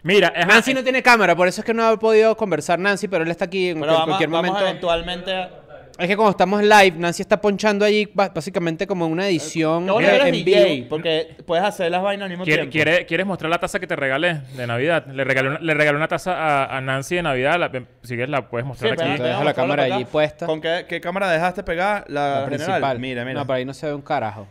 Mira, 0.03 0.27
es 0.29 0.47
Nancy 0.47 0.73
no 0.73 0.81
tiene 0.83 1.03
cámara, 1.03 1.35
por 1.35 1.47
eso 1.49 1.59
es 1.59 1.65
que 1.65 1.73
no 1.73 1.83
ha 1.85 1.97
podido 1.99 2.37
conversar 2.37 2.79
Nancy, 2.79 3.09
pero 3.09 3.25
él 3.25 3.31
está 3.31 3.43
aquí 3.45 3.69
en 3.69 3.81
Pero 3.81 3.87
cual- 3.87 3.93
vamos, 3.95 4.05
cualquier 4.07 4.29
vamos 4.29 4.47
momento. 4.51 4.69
eventualmente 4.69 5.33
a... 5.33 5.49
Es 5.97 6.07
que 6.09 6.15
cuando 6.17 6.31
estamos 6.31 6.61
live, 6.61 6.91
Nancy 6.97 7.21
está 7.21 7.39
ponchando 7.39 7.85
allí 7.85 8.09
básicamente 8.13 8.85
como 8.85 9.07
una 9.07 9.27
edición 9.29 9.87
eh, 9.89 9.93
que 9.99 10.05
eres 10.05 10.25
en 10.25 10.31
DJ, 10.45 10.65
vivo. 10.75 10.87
porque 10.89 11.37
puedes 11.45 11.63
hacer 11.63 11.89
las 11.89 12.01
vainas 12.03 12.25
al 12.25 12.29
mismo 12.31 12.43
¿Quiere- 12.43 12.63
tiempo. 12.67 12.71
quiere- 12.73 13.05
¿Quieres 13.05 13.25
mostrar 13.25 13.49
la 13.49 13.59
taza 13.59 13.79
que 13.79 13.87
te 13.87 13.95
regalé 13.95 14.41
de 14.57 14.67
Navidad? 14.67 15.05
Le 15.07 15.23
regalé 15.23 15.49
una, 15.49 15.59
le 15.59 15.73
regalé 15.73 15.95
una 15.97 16.09
taza 16.09 16.33
a, 16.35 16.77
a 16.77 16.81
Nancy 16.81 17.15
de 17.15 17.23
Navidad. 17.23 17.57
La, 17.59 17.71
si 18.01 18.09
quieres 18.15 18.29
la 18.29 18.49
puedes 18.49 18.65
Sí, 18.65 18.67
mostrar 18.67 18.95
pero 18.97 19.01
aquí. 19.03 19.11
Te 19.11 19.17
te 19.17 19.23
dejo 19.23 19.33
vamos 19.39 19.45
la 19.45 19.53
cámara 19.53 19.83
para 19.83 19.95
allí 19.95 20.05
puesta. 20.05 20.45
¿Con 20.47 20.59
qué, 20.59 20.85
qué 20.89 20.99
cámara 20.99 21.31
dejaste 21.31 21.63
pegar? 21.63 22.03
La, 22.09 22.21
La 22.21 22.35
general. 22.45 22.65
principal. 22.65 22.99
Mira, 22.99 23.23
mira. 23.23 23.39
No, 23.39 23.47
pero 23.47 23.55
ahí 23.57 23.65
no 23.65 23.73
se 23.73 23.85
ve 23.87 23.93
un 23.93 24.01
carajo. 24.01 24.47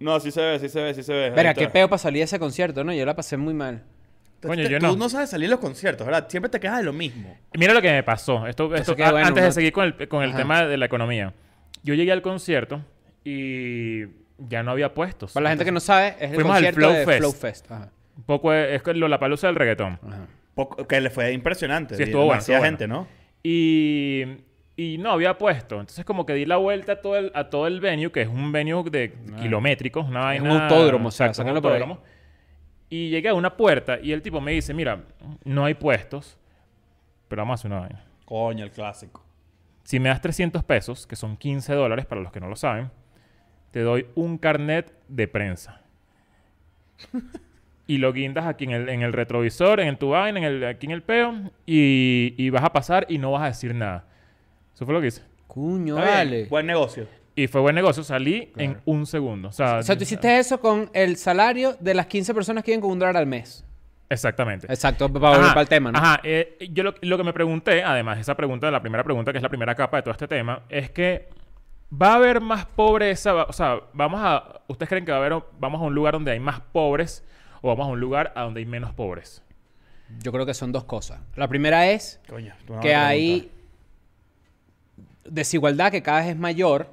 No, 0.00 0.18
sí 0.18 0.32
se 0.32 0.40
ve, 0.40 0.58
sí 0.58 0.68
se 0.68 0.82
ve, 0.82 0.92
sí 0.94 1.02
se 1.04 1.12
ve. 1.12 1.30
Verá, 1.30 1.54
qué 1.54 1.68
peo 1.68 1.88
para 1.88 1.98
salir 1.98 2.18
de 2.20 2.24
ese 2.24 2.38
concierto, 2.40 2.82
¿no? 2.82 2.92
Yo 2.92 3.04
la 3.06 3.14
pasé 3.14 3.36
muy 3.36 3.54
mal. 3.54 3.82
Coño, 4.42 4.64
Tú- 4.64 4.70
yo 4.70 4.78
Tú 4.78 4.86
no. 4.86 4.96
no 4.96 5.08
sabes 5.08 5.30
salir 5.30 5.48
de 5.48 5.50
los 5.50 5.60
conciertos, 5.60 6.06
¿verdad? 6.06 6.26
Siempre 6.28 6.48
te 6.48 6.58
quejas 6.60 6.78
de 6.78 6.84
lo 6.84 6.92
mismo. 6.92 7.36
Mira 7.58 7.74
lo 7.74 7.82
que 7.82 7.90
me 7.90 8.02
pasó. 8.02 8.46
Esto, 8.46 8.74
esto- 8.74 8.92
a- 8.92 9.10
bueno, 9.12 9.26
antes 9.26 9.44
de 9.44 9.52
seguir 9.52 9.72
con 9.72 9.84
el, 9.84 10.08
con 10.08 10.22
el 10.22 10.34
tema 10.34 10.64
de 10.64 10.76
la 10.76 10.86
economía. 10.86 11.34
Yo 11.82 11.94
llegué 11.94 12.12
al 12.12 12.22
concierto 12.22 12.82
y 13.24 14.04
ya 14.38 14.62
no 14.62 14.70
había 14.70 14.94
puestos. 14.94 15.32
Para 15.32 15.44
la 15.44 15.50
gente 15.50 15.64
que 15.64 15.72
no 15.72 15.80
sabe, 15.80 16.14
es 16.18 16.30
el 16.30 16.34
Fuimos 16.36 16.56
al 16.56 16.64
concierto 16.64 16.80
Flow 16.80 16.92
de 16.92 17.04
Fest. 17.06 17.18
Flow 17.18 17.32
Fest. 17.32 17.70
Ajá. 17.70 17.90
Un 18.16 18.24
poco 18.24 18.52
es 18.52 18.82
es 18.86 18.96
la 18.96 19.18
palusa 19.18 19.46
del 19.46 19.56
reggaetón. 19.56 19.98
Ajá. 20.06 20.26
Poco- 20.54 20.86
que 20.86 21.00
le 21.00 21.10
fue 21.10 21.32
impresionante. 21.32 21.96
Sí, 21.96 22.02
estuvo 22.04 22.24
bueno, 22.24 22.40
estuvo 22.40 22.60
gente, 22.62 22.86
¿no? 22.88 23.06
Y, 23.42 24.24
y 24.76 24.98
no 24.98 25.10
había 25.12 25.38
puesto. 25.38 25.80
Entonces 25.80 26.04
como 26.04 26.26
que 26.26 26.34
di 26.34 26.44
la 26.46 26.56
vuelta 26.56 26.92
a 26.92 26.96
todo 27.00 27.16
el, 27.16 27.32
a 27.34 27.48
todo 27.50 27.66
el 27.66 27.80
venue, 27.80 28.10
que 28.12 28.22
es 28.22 28.28
un 28.28 28.52
venue 28.52 28.82
de 28.90 29.14
kilométricos, 29.40 30.06
una 30.08 30.34
Es 30.34 30.42
vaina... 30.42 30.54
un 30.54 30.60
autódromo, 30.62 31.08
o 31.08 31.10
sea, 31.10 31.26
exacto, 31.26 31.42
un 31.42 31.56
sácalo 31.56 31.62
por 31.62 31.72
ahí. 31.72 31.98
Y 32.90 33.08
llegué 33.08 33.28
a 33.28 33.34
una 33.34 33.56
puerta 33.56 34.00
y 34.02 34.12
el 34.12 34.20
tipo 34.20 34.40
me 34.40 34.50
dice, 34.50 34.74
mira, 34.74 35.04
no 35.44 35.64
hay 35.64 35.74
puestos, 35.74 36.36
pero 37.28 37.42
vamos 37.42 37.52
a 37.52 37.56
hacer 37.60 37.70
una 37.70 37.80
vaina. 37.80 38.04
Coño, 38.24 38.64
el 38.64 38.72
clásico. 38.72 39.24
Si 39.84 40.00
me 40.00 40.08
das 40.08 40.20
300 40.20 40.64
pesos, 40.64 41.06
que 41.06 41.14
son 41.14 41.36
15 41.36 41.72
dólares 41.72 42.04
para 42.04 42.20
los 42.20 42.32
que 42.32 42.40
no 42.40 42.48
lo 42.48 42.56
saben, 42.56 42.90
te 43.70 43.80
doy 43.80 44.08
un 44.16 44.38
carnet 44.38 44.92
de 45.06 45.28
prensa. 45.28 45.80
y 47.86 47.98
lo 47.98 48.12
guindas 48.12 48.46
aquí 48.46 48.64
en 48.64 48.72
el, 48.72 48.88
en 48.88 49.02
el 49.02 49.12
retrovisor, 49.12 49.78
en 49.78 49.96
tu 49.96 50.10
vaina, 50.10 50.40
en 50.40 50.44
el, 50.44 50.64
aquí 50.64 50.86
en 50.86 50.92
el 50.92 51.02
peo, 51.02 51.32
y, 51.66 52.34
y 52.36 52.50
vas 52.50 52.64
a 52.64 52.72
pasar 52.72 53.06
y 53.08 53.18
no 53.18 53.30
vas 53.30 53.42
a 53.42 53.46
decir 53.46 53.72
nada. 53.72 54.04
Eso 54.74 54.84
fue 54.84 54.94
lo 54.94 55.00
que 55.00 55.08
hice. 55.08 55.22
Cuño, 55.46 55.96
Está 55.96 56.06
bien, 56.06 56.16
vale. 56.18 56.46
Buen 56.46 56.66
negocio. 56.66 57.06
Y 57.42 57.46
fue 57.48 57.60
buen 57.60 57.74
negocio. 57.74 58.02
Salí 58.04 58.52
en 58.56 58.78
un 58.84 59.06
segundo. 59.06 59.48
O 59.48 59.52
sea, 59.52 59.78
O 59.78 59.82
sea, 59.82 59.96
tú 59.96 60.02
hiciste 60.02 60.38
eso 60.38 60.60
con 60.60 60.90
el 60.92 61.16
salario 61.16 61.76
de 61.80 61.94
las 61.94 62.06
15 62.06 62.34
personas 62.34 62.62
que 62.64 62.72
viven 62.72 62.80
con 62.82 62.90
un 62.90 62.98
dólar 62.98 63.16
al 63.16 63.26
mes. 63.26 63.64
Exactamente. 64.08 64.66
Exacto, 64.66 65.08
para 65.10 65.28
volver 65.28 65.44
Ajá, 65.44 65.54
para 65.54 65.62
el 65.62 65.68
tema, 65.68 65.92
¿no? 65.92 65.98
Ajá. 65.98 66.20
eh, 66.24 66.56
yo 66.72 66.82
lo, 66.82 66.94
lo 67.00 67.16
que 67.16 67.24
me 67.24 67.32
pregunté, 67.32 67.82
además, 67.84 68.18
esa 68.18 68.34
pregunta, 68.34 68.70
la 68.70 68.80
primera 68.82 69.04
pregunta, 69.04 69.30
que 69.32 69.38
es 69.38 69.42
la 69.42 69.48
primera 69.48 69.74
capa 69.74 69.98
de 69.98 70.02
todo 70.02 70.12
este 70.12 70.26
tema, 70.26 70.64
es 70.68 70.90
que 70.90 71.28
va 71.90 72.12
a 72.12 72.14
haber 72.16 72.40
más 72.40 72.66
pobreza, 72.66 73.32
va- 73.32 73.44
o 73.44 73.52
sea, 73.52 73.80
vamos 73.92 74.20
a, 74.22 74.62
¿ustedes 74.66 74.88
creen 74.88 75.04
que 75.04 75.12
va 75.12 75.18
a 75.18 75.20
haber, 75.24 75.40
vamos 75.60 75.80
a 75.80 75.84
un 75.84 75.94
lugar 75.94 76.14
donde 76.14 76.32
hay 76.32 76.40
más 76.40 76.60
pobres 76.60 77.24
o 77.62 77.68
vamos 77.68 77.86
a 77.86 77.90
un 77.90 78.00
lugar 78.00 78.32
a 78.34 78.42
donde 78.42 78.58
hay 78.60 78.66
menos 78.66 78.92
pobres? 78.92 79.42
Yo 80.22 80.32
creo 80.32 80.44
que 80.44 80.54
son 80.54 80.72
dos 80.72 80.84
cosas. 80.84 81.20
La 81.36 81.46
primera 81.46 81.86
es 81.88 82.20
Coño, 82.28 82.52
que 82.82 82.94
hay 82.96 83.48
desigualdad 85.24 85.90
que 85.92 86.02
cada 86.02 86.20
vez 86.20 86.30
es 86.30 86.36
mayor, 86.36 86.88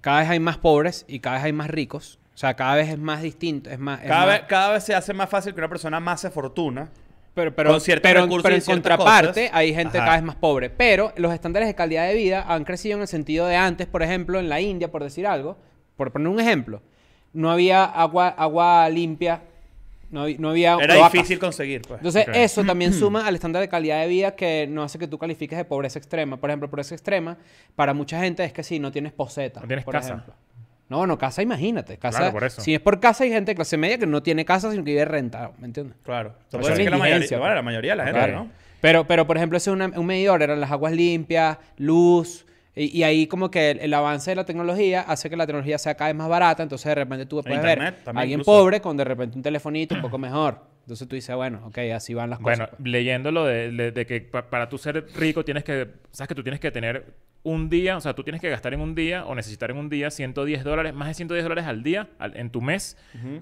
cada 0.00 0.20
vez 0.20 0.28
hay 0.30 0.40
más 0.40 0.58
pobres 0.58 1.04
y 1.08 1.20
cada 1.20 1.36
vez 1.36 1.44
hay 1.44 1.52
más 1.52 1.68
ricos. 1.70 2.18
O 2.34 2.36
sea, 2.36 2.54
cada 2.54 2.74
vez 2.74 2.88
es 2.88 2.98
más 2.98 3.22
distinto, 3.22 3.70
es 3.70 3.78
más... 3.78 4.02
es 4.02 4.08
Cada 4.08 4.26
más- 4.26 4.38
vez, 4.40 4.48
cada 4.48 4.72
vez 4.72 4.82
se 4.84 4.94
hace 4.94 5.14
más 5.14 5.28
fácil 5.30 5.54
que 5.54 5.60
una 5.60 5.68
persona 5.68 6.00
más 6.00 6.20
se 6.20 6.30
fortuna. 6.30 6.88
pero, 7.32 7.54
pero, 7.54 7.70
con 7.70 7.80
pero, 8.02 8.54
en 8.56 8.60
contraparte 8.62 9.42
cosas. 9.46 9.50
hay 9.56 9.72
gente 9.74 9.98
Ajá. 9.98 10.06
cada 10.06 10.16
vez 10.16 10.24
más 10.24 10.36
pobre. 10.36 10.68
Pero 10.70 11.12
los 11.16 11.32
estándares 11.32 11.68
de 11.68 11.74
calidad 11.76 12.08
de 12.08 12.14
vida 12.14 12.44
han 12.48 12.64
crecido 12.64 12.96
en 12.96 13.02
el 13.02 13.08
sentido 13.08 13.46
de 13.46 13.56
antes, 13.56 13.86
por 13.86 14.02
ejemplo, 14.02 14.40
en 14.40 14.48
la 14.48 14.60
India, 14.60 14.90
por 14.90 15.02
decir 15.04 15.26
algo, 15.28 15.56
por 15.96 16.10
poner 16.12 16.26
un 16.28 16.40
ejemplo, 16.40 16.82
no 17.32 17.50
había 17.52 17.84
agua, 17.84 18.28
agua 18.28 18.88
limpia, 18.88 19.42
no, 20.14 20.22
había- 20.22 20.36
no 20.38 20.48
había... 20.50 20.74
Era 20.80 20.94
cloacas. 20.94 21.12
difícil 21.12 21.38
conseguir, 21.38 21.82
pues. 21.82 21.98
Entonces, 21.98 22.26
eso 22.32 22.64
también 22.66 22.92
suma 22.94 23.26
al 23.26 23.34
estándar 23.34 23.60
de 23.60 23.68
calidad 23.68 24.00
de 24.00 24.08
vida 24.08 24.34
que 24.34 24.66
no 24.70 24.82
hace 24.82 24.98
que 24.98 25.06
tú 25.08 25.18
califiques 25.18 25.58
de 25.58 25.64
pobreza 25.66 25.98
extrema. 25.98 26.38
Por 26.38 26.48
ejemplo, 26.48 26.70
pobreza 26.70 26.94
extrema, 26.94 27.36
para 27.76 27.92
mucha 27.92 28.18
gente 28.20 28.42
es 28.44 28.52
que 28.52 28.62
si 28.62 28.78
no 28.78 28.90
tienes 28.90 29.12
poseta. 29.12 29.60
No 29.60 29.66
tienes 29.66 29.84
por 29.84 29.92
casa. 29.94 30.08
ejemplo. 30.14 30.34
No, 30.88 31.06
no, 31.06 31.18
casa, 31.18 31.42
imagínate. 31.42 31.96
Casa, 31.98 32.18
Claro, 32.18 32.32
por 32.32 32.44
eso. 32.44 32.60
Si 32.60 32.74
es 32.74 32.80
por 32.80 33.00
casa, 33.00 33.24
hay 33.24 33.30
gente 33.30 33.50
de 33.52 33.54
clase 33.56 33.76
media 33.76 33.98
que 33.98 34.06
no 34.06 34.22
tiene 34.22 34.44
casa, 34.44 34.70
sino 34.70 34.84
que 34.84 34.92
vive 34.92 35.04
rentado. 35.04 35.54
¿Me 35.58 35.66
entiendes? 35.66 35.96
Claro. 36.04 36.34
Se 36.48 36.56
O 36.56 36.60
puede 36.60 36.64
sea, 36.64 36.70
decir 36.74 36.84
que 36.84 36.90
la 36.90 36.98
mayoría, 36.98 37.26
bueno, 37.30 37.42
pues. 37.44 37.54
la 37.56 37.62
mayoría 37.62 37.92
de 37.92 37.96
la 37.96 38.04
gente, 38.04 38.18
Claro. 38.18 38.34
¿no? 38.44 38.50
Pero, 38.80 39.06
pero, 39.06 39.26
por 39.26 39.36
ejemplo, 39.38 39.56
ese 39.56 39.70
es 39.70 39.74
una- 39.74 39.86
un 39.98 40.04
medidor, 40.06 40.42
eran 40.42 40.60
las 40.60 40.70
aguas 40.70 40.92
limpias, 40.92 41.56
luz, 41.78 42.44
y, 42.76 42.98
y 42.98 43.02
ahí 43.04 43.26
como 43.26 43.50
que 43.50 43.70
el, 43.72 43.80
el 43.80 43.94
avance 43.94 44.30
de 44.30 44.36
la 44.36 44.44
tecnología 44.44 45.02
hace 45.02 45.30
que 45.30 45.36
la 45.36 45.46
tecnología 45.46 45.78
sea 45.78 45.94
cada 45.94 46.08
vez 46.10 46.16
más 46.16 46.28
barata, 46.28 46.62
entonces 46.62 46.86
de 46.86 46.94
repente 46.94 47.26
tú 47.26 47.40
puedes 47.42 47.62
ver 47.62 47.78
internet 47.78 47.98
a 48.00 48.04
también 48.04 48.20
alguien 48.22 48.40
incluso. 48.40 48.58
pobre 48.60 48.80
con 48.80 48.96
de 48.96 49.04
repente 49.04 49.36
un 49.36 49.42
telefonito 49.42 49.94
un 49.94 50.00
poco 50.02 50.18
mejor. 50.18 50.58
Entonces 50.82 51.08
tú 51.08 51.14
dices, 51.14 51.34
bueno, 51.34 51.62
ok, 51.66 51.78
así 51.94 52.12
van 52.14 52.28
las 52.30 52.40
Bueno, 52.40 52.64
cosas. 52.64 52.76
pues. 52.78 52.90
leyéndolo 52.90 53.44
de, 53.46 53.70
de- 53.70 53.90
de 53.92 54.06
que 54.06 54.20
pa- 54.20 54.50
para 54.50 54.68
tú 54.68 54.76
ser 54.76 55.06
rico 55.16 55.44
tienes 55.44 55.64
que, 55.64 55.88
sabes 56.10 56.28
que 56.28 56.34
tú 56.34 56.42
tienes 56.42 56.60
que 56.60 56.70
tener 56.70 57.14
un 57.42 57.70
día, 57.70 57.96
o 57.96 58.00
sea, 58.00 58.14
tú 58.14 58.22
tienes 58.22 58.40
que 58.42 58.50
gastar 58.50 58.74
en 58.74 58.80
un 58.80 58.94
día 58.94 59.24
o 59.24 59.34
necesitar 59.34 59.70
en 59.70 59.76
un 59.78 59.88
día 59.88 60.10
110 60.10 60.62
dólares, 60.64 60.92
más 60.94 61.08
de 61.08 61.14
110 61.14 61.42
dólares 61.44 61.64
al 61.66 61.82
día 61.82 62.08
al- 62.18 62.36
en 62.36 62.50
tu 62.50 62.60
mes 62.60 62.98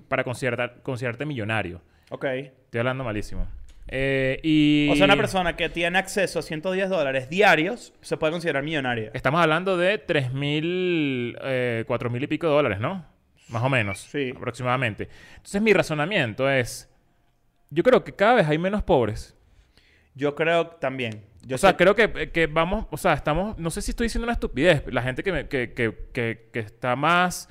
para 0.09 0.23
considerar, 0.25 0.83
considerarte 0.83 1.25
millonario. 1.27 1.81
Ok. 2.11 2.25
Estoy 2.27 2.79
hablando 2.79 3.03
malísimo. 3.05 3.47
Eh, 3.89 4.41
y 4.43 4.89
O 4.91 4.97
sea, 4.97 5.05
una 5.05 5.17
persona 5.17 5.57
que 5.57 5.69
tiene 5.69 5.99
acceso 5.99 6.39
a 6.39 6.43
110 6.43 6.89
dólares 6.89 7.29
diarios 7.29 7.93
se 8.01 8.17
puede 8.17 8.33
considerar 8.33 8.63
millonaria. 8.63 9.11
Estamos 9.13 9.41
hablando 9.43 9.77
de 9.77 9.99
3 9.99 10.33
mil, 10.33 11.37
eh, 11.43 11.85
4 11.87 12.09
mil 12.11 12.23
y 12.23 12.27
pico 12.27 12.47
de 12.47 12.53
dólares, 12.55 12.81
¿no? 12.81 13.05
Más 13.49 13.63
o 13.63 13.69
menos. 13.69 13.99
Sí. 13.99 14.33
Aproximadamente. 14.35 15.09
Entonces 15.37 15.61
mi 15.61 15.73
razonamiento 15.73 16.49
es, 16.51 16.89
yo 17.71 17.83
creo 17.83 18.03
que 18.05 18.13
cada 18.15 18.35
vez 18.35 18.49
hay 18.49 18.57
menos 18.59 18.83
pobres. 18.83 19.37
Yo 20.15 20.35
creo 20.35 20.69
también. 20.69 21.25
Yo 21.45 21.57
o 21.57 21.59
sea, 21.59 21.71
sé- 21.71 21.77
creo 21.77 21.95
que, 21.97 22.31
que 22.31 22.47
vamos, 22.47 22.87
o 22.91 22.97
sea, 22.97 23.15
estamos, 23.15 23.59
no 23.59 23.71
sé 23.71 23.83
si 23.83 23.91
estoy 23.91 24.07
diciendo 24.07 24.25
una 24.25 24.35
estupidez, 24.35 24.85
la 24.87 25.03
gente 25.03 25.23
que, 25.23 25.33
me- 25.33 25.49
que, 25.49 25.73
que, 25.73 25.93
que, 26.13 26.49
que 26.53 26.61
está 26.61 26.95
más 26.97 27.49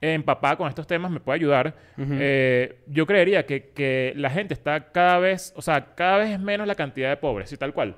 empapada 0.00 0.56
con 0.56 0.68
estos 0.68 0.86
temas 0.86 1.10
me 1.10 1.20
puede 1.20 1.36
ayudar. 1.36 1.74
Eh, 1.98 2.78
yo 2.86 3.06
creería 3.06 3.44
que, 3.46 3.68
que 3.70 4.12
la 4.16 4.30
gente 4.30 4.54
está 4.54 4.90
cada 4.92 5.18
vez, 5.18 5.52
o 5.56 5.62
sea, 5.62 5.94
cada 5.94 6.18
vez 6.18 6.30
es 6.30 6.40
menos 6.40 6.66
la 6.66 6.74
cantidad 6.74 7.08
de 7.10 7.16
pobres, 7.16 7.52
y 7.52 7.56
tal 7.56 7.72
cual. 7.74 7.96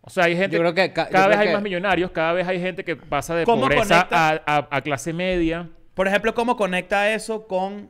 O 0.00 0.10
sea, 0.10 0.24
hay 0.24 0.36
gente, 0.36 0.56
Yo 0.56 0.60
creo 0.62 0.74
que 0.74 0.92
ca- 0.92 1.08
cada 1.08 1.28
vez 1.28 1.38
hay 1.38 1.46
que- 1.48 1.52
más 1.54 1.62
millonarios, 1.62 2.10
cada 2.10 2.32
vez 2.32 2.48
hay 2.48 2.60
gente 2.60 2.82
que 2.84 2.96
pasa 2.96 3.36
de 3.36 3.44
¿Cómo 3.44 3.62
pobreza 3.62 4.08
a, 4.10 4.40
a- 4.46 4.68
a 4.70 4.80
clase 4.80 5.12
media. 5.12 5.68
Por 5.94 6.08
ejemplo, 6.08 6.34
¿cómo 6.34 6.56
conecta 6.56 7.12
eso 7.12 7.46
con 7.46 7.88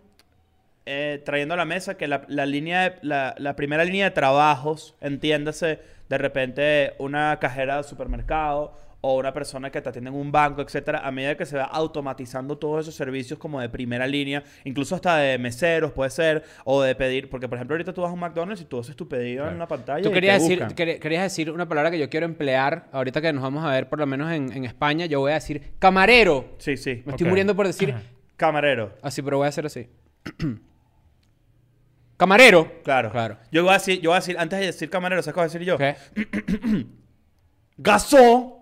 eh, 0.85 1.23
trayendo 1.25 1.55
a 1.55 1.57
la 1.57 1.65
mesa 1.65 1.97
que 1.97 2.09
la, 2.09 2.23
la 2.29 2.45
línea 2.45 2.91
de- 2.91 2.97
la, 3.03 3.35
la 3.39 3.55
primera 3.57 3.85
línea 3.85 4.05
de 4.07 4.11
trabajos, 4.11 4.95
entiéndase, 5.01 5.79
de 6.09 6.19
repente 6.19 6.93
una 6.99 7.39
cajera 7.41 7.77
de 7.79 7.85
supermercado 7.85 8.77
o 9.05 9.17
una 9.19 9.33
persona 9.33 9.69
que 9.71 9.83
te 9.83 9.89
atiende 9.89 10.11
en 10.11 10.17
un 10.17 10.31
banco, 10.33 10.63
etcétera, 10.63 11.01
a 11.01 11.11
medida 11.11 11.37
que 11.37 11.45
se 11.45 11.57
va 11.57 11.65
automatizando 11.65 12.57
todos 12.57 12.83
esos 12.83 12.95
servicios 12.95 13.37
como 13.39 13.61
de 13.61 13.69
primera 13.69 14.07
línea, 14.07 14.45
incluso 14.65 14.95
hasta 14.95 15.17
de 15.17 15.39
meseros 15.39 15.91
puede 15.93 16.09
ser, 16.11 16.45
o 16.65 16.81
de 16.83 16.95
pedir, 16.95 17.29
porque 17.29 17.49
por 17.49 17.59
ejemplo 17.59 17.75
ahorita 17.75 17.93
tú 17.93 18.01
vas 18.03 18.11
a 18.11 18.15
un 18.15 18.21
McDonald's 18.21 18.63
y 18.63 18.65
tú 18.65 18.79
haces 18.79 18.95
tu 18.95 19.09
pedido 19.09 19.49
en 19.49 19.57
una 19.57 19.67
pantalla. 19.67 20.03
Tú 20.03 20.11
y 20.11 20.13
querías 20.13 20.37
te 20.39 20.43
decir, 20.45 20.59
buscan. 20.61 20.77
quer- 20.77 20.99
querías 21.01 21.23
decir 21.25 21.51
una 21.51 21.69
palabra 21.69 21.91
que 21.91 21.99
yo 21.99 22.09
quiero 22.09 22.27
emplear 22.27 22.89
ahorita 22.93 23.21
que 23.21 23.33
nos 23.33 23.43
vamos 23.43 23.65
a 23.65 23.71
ver 23.73 23.89
por 23.89 23.99
lo 23.99 24.07
menos 24.07 24.31
en, 24.33 24.53
en 24.53 24.65
España. 24.65 25.07
Yo 25.07 25.19
voy 25.21 25.33
a 25.33 25.35
decir 25.35 25.73
camarero. 25.81 26.55
Sí, 26.59 26.77
sí. 26.77 27.03
Me 27.05 27.13
estoy 27.13 27.27
muriendo 27.27 27.57
por 27.57 27.67
decir 27.67 27.95
Camarero. 28.37 28.93
así, 29.03 29.21
pero 29.21 29.39
voy 29.39 29.47
a 29.47 29.49
hacer 29.49 29.67
así. 29.67 29.89
camarero. 32.17 32.71
Claro. 32.85 33.11
Claro. 33.11 33.37
Yo 33.51 33.63
voy 33.63 33.71
a 33.71 33.75
decir, 33.75 34.01
yo 34.01 34.11
voy 34.11 34.17
a 34.17 34.21
decir, 34.21 34.37
antes 34.39 34.59
de 34.61 34.67
decir 34.67 34.89
camarero, 34.91 35.23
¿sabes 35.23 35.35
qué 35.35 35.41
voy 35.41 35.45
a 35.45 35.49
decir 35.49 35.63
yo? 35.63 35.77
¿Qué? 35.79 36.87
¡Gasó! 37.79 38.62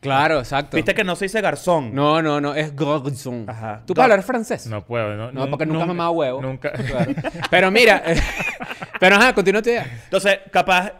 Claro, 0.00 0.38
exacto. 0.38 0.76
Viste 0.76 0.94
que 0.94 1.04
no 1.04 1.16
se 1.16 1.24
dice 1.24 1.40
garzón. 1.40 1.94
No, 1.94 2.22
no, 2.22 2.40
no, 2.40 2.54
es 2.54 2.74
garçon. 2.74 3.44
Ajá. 3.48 3.82
¿Tú 3.84 3.94
puedes 3.94 4.04
hablar 4.10 4.22
francés? 4.22 4.66
No 4.66 4.84
puedo. 4.84 5.16
No, 5.16 5.32
No, 5.32 5.50
porque 5.50 5.66
nunca 5.66 5.82
has 5.82 5.88
mamado 5.88 6.12
huevo. 6.12 6.42
Nunca. 6.42 6.70
Claro. 6.72 7.12
Pero 7.50 7.70
mira, 7.70 8.02
pero 9.00 9.16
ajá, 9.16 9.34
continúa 9.34 9.62
tu 9.62 9.70
idea. 9.70 10.00
Entonces, 10.04 10.38
capaz, 10.52 10.92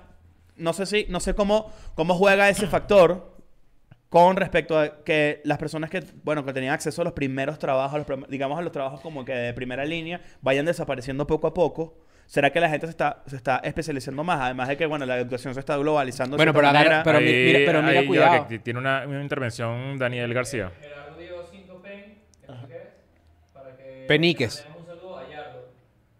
no 0.57 0.73
sé 0.73 0.87
si, 0.87 1.07
no 1.09 1.21
sé 1.21 1.35
cómo, 1.35 1.73
cómo 1.95 2.15
juega 2.15 2.49
ese 2.49 2.67
factor 2.67 3.39
con 4.09 4.37
respecto 4.37 4.79
a 4.79 5.05
que 5.05 5.41
las 5.45 5.59
personas 5.59 5.91
que, 5.91 6.03
bueno, 6.25 6.45
que 6.45 6.53
tenían 6.53 6.73
acceso 6.73 7.03
a 7.03 7.05
los 7.05 7.13
primeros 7.13 7.59
trabajos, 7.59 7.95
a 7.95 7.99
los 7.99 8.29
digamos 8.29 8.59
a 8.59 8.63
los 8.63 8.73
trabajos 8.73 9.01
como 9.01 9.25
que 9.25 9.33
de 9.33 9.53
primera 9.53 9.85
línea, 9.85 10.21
vayan 10.41 10.65
desapareciendo 10.65 11.27
poco 11.27 11.47
a 11.47 11.55
poco. 11.55 11.99
¿Será 12.29 12.51
que 12.53 12.61
la 12.61 12.69
gente 12.69 12.87
se 12.87 12.91
está, 12.91 13.23
se 13.27 13.37
está 13.37 13.57
especializando 13.65 14.23
más? 14.23 14.39
Además 14.43 14.69
de 14.69 14.77
que, 14.77 14.85
bueno, 14.85 15.07
la 15.07 15.17
educación 15.17 15.55
se 15.55 15.61
está 15.61 15.79
globalizando. 15.79 16.37
Bueno, 16.37 16.53
pero 16.53 16.69
agarra- 16.69 17.03
pero 17.03 17.21
mi- 17.21 17.33
mira- 17.33 17.61
pero 17.65 17.83
mira, 17.83 18.07
cuidado. 18.07 18.47
que 18.47 18.59
tiene 18.59 18.79
una, 18.79 19.07
una 19.07 19.23
intervención 19.23 19.99
Daniel 19.99 20.35
García. 20.35 20.71
Peniques. 24.07 24.67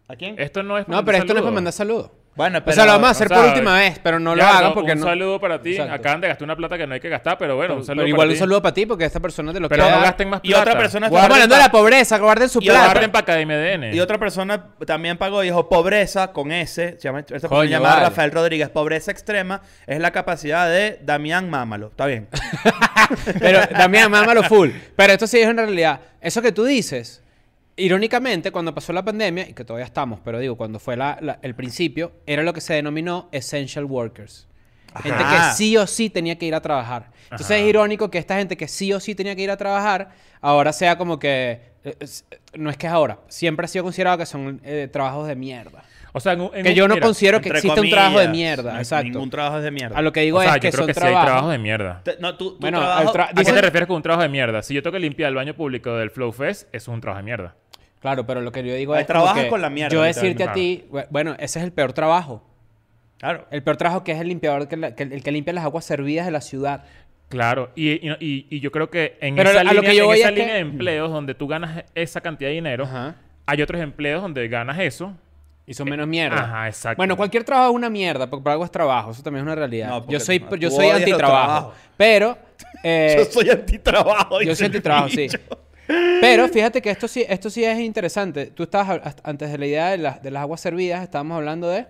¿A 0.09 0.17
quién? 0.17 0.37
Esto 0.39 0.63
no 0.63 0.79
es 0.79 0.87
para 0.87 0.97
No, 0.99 1.05
pero 1.05 1.19
esto 1.19 1.35
no 1.35 1.39
es 1.41 1.43
para 1.45 1.55
mandar 1.55 1.73
saludos. 1.75 2.11
Bueno, 2.39 2.63
O 2.65 2.73
sea, 2.73 2.87
lo 2.87 2.93
vamos 2.93 3.09
a 3.09 3.11
hacer 3.11 3.29
por 3.29 3.45
última 3.45 3.75
vez, 3.75 3.99
pero 4.03 4.19
no 4.19 4.35
lo 4.35 4.43
hagan 4.43 4.63
no, 4.63 4.75
porque 4.75 4.93
un 4.93 5.01
no. 5.01 5.05
saludo 5.07 5.41
para 5.41 5.61
ti. 5.61 5.73
Exacto. 5.73 5.93
Acaban 5.93 6.21
de 6.21 6.29
gastar 6.29 6.45
una 6.45 6.57
plata 6.57 6.79
que 6.79 6.87
no 6.87 6.95
hay 6.95 7.01
que 7.01 7.09
gastar, 7.09 7.37
pero 7.37 7.57
bueno, 7.57 7.75
un 7.75 7.81
Pero, 7.81 7.87
saludo 7.87 8.05
pero 8.05 8.05
para 8.05 8.09
igual 8.17 8.29
un 8.29 8.35
ti. 8.35 8.39
saludo 8.39 8.63
para 8.63 8.75
ti 8.75 8.87
porque 8.87 9.05
esta 9.05 9.21
persona 9.21 9.53
te 9.53 9.59
lo 9.61 9.69
Pero 9.69 9.91
no 9.91 10.01
gasten 10.01 10.31
más 10.31 10.41
Y 10.45 10.49
plata. 10.51 10.63
otra 10.63 10.79
persona 10.79 11.07
está 11.09 11.19
Estamos 11.19 11.35
hablando 11.37 11.55
de 11.57 11.61
la 11.61 11.69
Guarden 11.69 11.83
pobreza, 11.83 12.19
guarden 12.19 12.49
su 12.49 12.61
Y 12.63 12.67
guarden 12.69 12.93
plata. 12.93 13.13
para 13.13 13.23
Academia 13.23 13.59
DN. 13.59 13.95
Y 13.95 14.01
otra 14.01 14.19
persona 14.19 14.67
también 14.87 15.19
pagó 15.19 15.43
y 15.43 15.47
dijo 15.49 15.69
pobreza 15.69 16.33
con 16.33 16.53
S. 16.53 16.95
Se 16.99 17.03
llama, 17.09 17.19
esta 17.19 17.33
persona 17.35 17.49
Coño, 17.51 17.63
se 17.65 17.71
llama 17.71 17.89
vale. 17.89 18.03
Rafael 18.05 18.31
Rodríguez. 18.31 18.69
Pobreza 18.69 19.11
extrema 19.11 19.61
es 19.87 19.99
la 19.99 20.13
capacidad 20.13 20.69
de 20.69 21.01
Damián 21.03 21.51
Mámalo. 21.51 21.89
Está 21.89 22.07
bien. 22.07 22.29
Pero 23.41 23.67
también 23.69 24.11
mámalo 24.11 24.43
full. 24.45 24.71
Pero 24.97 25.13
esto 25.13 25.27
sí 25.27 25.41
es 25.41 25.49
una 25.49 25.63
realidad. 25.63 26.01
Eso 26.21 26.41
que 26.43 26.53
tú 26.53 26.65
dices, 26.65 27.23
irónicamente, 27.79 28.51
cuando 28.51 28.75
pasó 28.75 28.93
la 28.93 29.03
pandemia, 29.05 29.49
y 29.49 29.55
que 29.55 29.65
todavía 29.65 29.87
estamos, 29.87 30.21
pero 30.25 30.39
digo, 30.39 30.57
cuando 30.57 30.79
fue 30.79 30.97
la- 30.97 31.19
la- 31.21 31.39
el 31.43 31.55
principio, 31.55 32.13
era 32.27 32.43
lo 32.43 32.53
que 32.53 32.61
se 32.61 32.75
denominó 32.75 33.29
essential 33.33 33.85
workers. 33.85 34.47
Gente 35.03 35.19
que 35.19 35.55
sí 35.55 35.77
o 35.77 35.87
sí 35.87 36.11
tenía 36.11 36.37
que 36.39 36.47
ir 36.47 36.55
a 36.55 36.61
trabajar. 36.61 37.11
Entonces 37.25 37.47
Ajá. 37.53 37.59
es 37.59 37.67
irónico 37.69 38.11
que 38.11 38.19
esta 38.19 38.37
gente 38.37 38.57
que 38.57 38.67
sí 38.69 38.93
o 38.93 39.01
sí 39.01 39.15
tenía 39.15 39.37
que 39.37 39.43
ir 39.43 39.51
a 39.51 39.57
trabajar, 39.57 40.11
ahora 40.41 40.73
sea 40.73 40.97
como 40.99 41.19
que... 41.19 41.61
eh, 41.85 41.95
no 42.55 42.71
es 42.71 42.77
que 42.77 42.87
es 42.87 42.93
ahora, 42.93 43.19
siempre 43.29 43.65
ha 43.65 43.69
sido 43.69 43.85
considerado 43.85 44.19
que 44.19 44.27
son 44.27 44.61
eh, 44.65 44.89
trabajos 44.91 45.29
de 45.29 45.37
mierda. 45.37 45.85
O 46.15 46.21
sea, 46.21 46.33
en 46.33 46.41
un- 46.41 46.51
en 46.55 46.63
Que 46.65 46.71
un- 46.71 46.75
yo 46.75 46.89
no 46.89 46.95
mira, 46.95 47.07
considero 47.07 47.41
que 47.41 47.51
existe 47.51 47.81
un 47.81 47.91
trabajo 47.91 48.19
de 48.19 48.29
mierda. 48.29 48.73
no 48.73 48.79
exacto. 48.79 49.05
Ningún 49.05 49.31
trabajo 49.31 49.59
es 49.59 49.63
de 49.65 49.71
mierda. 49.71 49.97
A 49.97 50.03
lo 50.03 50.11
que 50.13 50.21
digo 50.23 50.39
O 50.39 50.41
sea, 50.43 50.53
es 50.53 50.57
yo 50.57 50.61
que 50.63 50.71
creo 50.71 50.79
son 50.81 50.87
que 50.89 50.95
sí 50.95 51.01
hay 51.01 51.05
trabajos... 51.07 51.27
trabajos 51.27 51.51
de 51.53 51.59
mierda. 51.59 52.01
Te- 52.03 52.17
no, 52.19 52.37
tú, 52.37 52.57
Bueno, 52.59 52.79
trabajo- 52.81 53.03
el 53.03 53.09
tra- 53.09 53.29
¿A 53.31 53.45
qué 53.45 53.53
te 53.53 53.61
refieres 53.61 53.87
con 53.87 53.97
un 53.97 54.03
trabajo 54.03 54.23
de 54.23 54.29
mierda? 54.31 54.63
Si 54.63 54.73
yo 54.75 54.83
tengo 54.83 54.95
que 54.95 55.01
limpiar 55.01 55.29
el 55.29 55.35
baño 55.37 55.55
público 55.55 55.95
del 55.97 56.11
Flow 56.11 56.33
Fest, 56.33 56.63
eso 56.73 56.91
es 56.91 56.95
un 56.95 57.01
trabajo 57.03 57.19
de 57.19 57.25
mierda. 57.25 57.55
Claro, 58.01 58.27
pero 58.27 58.41
lo 58.41 58.53
que 58.53 58.63
yo 58.65 58.75
digo 58.75 58.95
Ahí 58.95 59.01
es 59.03 59.07
trabajas 59.07 59.45
que 59.45 59.49
con 59.49 59.61
la 59.61 59.71
mierda, 59.71 59.93
Yo 59.93 60.03
decirte 60.03 60.45
a 60.45 60.53
ti, 60.53 60.85
bu- 60.91 61.07
bueno, 61.11 61.35
ese 61.39 61.59
es 61.59 61.65
el 61.65 61.73
peor 61.73 61.93
trabajo. 61.93 62.43
Claro. 63.19 63.47
El 63.51 63.63
peor 63.63 63.77
trabajo 63.77 64.05
que 64.05 64.13
es 64.13 64.21
el 64.21 64.29
limpiador, 64.29 64.69
que, 64.69 64.77
la- 64.77 64.95
que 64.95 65.03
el, 65.03 65.13
el 65.15 65.23
que 65.23 65.33
limpia 65.33 65.53
las 65.53 65.65
aguas 65.65 65.85
servidas 65.85 66.25
de 66.27 66.31
la 66.33 66.41
ciudad. 66.41 66.85
Claro, 67.29 67.71
y, 67.75 67.91
y, 68.09 68.47
y- 68.49 68.61
yo 68.61 68.71
creo 68.71 68.89
que 68.89 69.19
en 69.21 69.35
Pero 69.37 69.51
esa 69.51 69.61
a 69.61 69.65
lo 69.65 69.73
línea, 69.73 69.91
que 69.91 69.97
yo 69.97 70.03
en 70.05 70.09
voy 70.09 70.19
esa 70.21 70.29
es 70.29 70.35
que- 70.35 70.41
línea 70.41 70.55
de 70.55 70.61
empleos 70.61 71.11
donde 71.11 71.35
tú 71.35 71.47
ganas 71.49 71.85
esa 71.95 72.21
cantidad 72.21 72.49
de 72.49 72.55
dinero, 72.55 72.85
Ajá. 72.85 73.17
hay 73.47 73.61
otros 73.63 73.81
empleos 73.83 74.23
donde 74.23 74.47
ganas 74.49 74.79
eso. 74.79 75.15
Y 75.67 75.75
son 75.75 75.91
menos 75.91 76.07
mierda. 76.07 76.41
Ajá, 76.45 76.67
exacto. 76.69 76.97
Bueno, 76.97 77.15
cualquier 77.15 77.45
trabajo 77.45 77.69
es 77.69 77.75
una 77.77 77.91
mierda, 77.91 78.27
porque 78.31 78.43
por 78.43 78.53
algo 78.53 78.65
es 78.65 78.71
trabajo. 78.71 79.11
Eso 79.11 79.23
también 79.23 79.43
es 79.45 79.47
una 79.49 79.55
realidad. 79.55 79.89
No, 79.89 80.09
yo 80.09 80.19
soy, 80.19 80.39
no, 80.39 80.57
yo 80.57 80.71
soy 80.71 80.89
antitrabajo. 80.89 81.75
Pero. 81.95 82.39
eh, 82.83 83.17
yo 83.19 83.25
soy 83.27 83.51
antitrabajo. 83.51 84.41
yo 84.41 84.55
soy 84.57 84.65
antitrabajo, 84.67 85.09
sí. 85.11 85.29
Pero 86.21 86.49
fíjate 86.49 86.83
que 86.83 86.91
esto 86.91 87.09
sí, 87.09 87.25
esto 87.29 87.49
sí 87.51 87.65
es 87.65 87.79
interesante. 87.79 88.47
Tú 88.47 88.63
estabas, 88.65 89.17
antes 89.25 89.51
de 89.51 89.59
la 89.59 89.67
idea 89.67 89.91
de, 89.91 89.99
las- 89.99 90.23
de 90.23 90.31
las 90.31 90.43
aguas 90.43 90.61
servidas, 90.61 91.03
estábamos 91.03 91.37
hablando 91.39 91.69
de. 91.71 91.87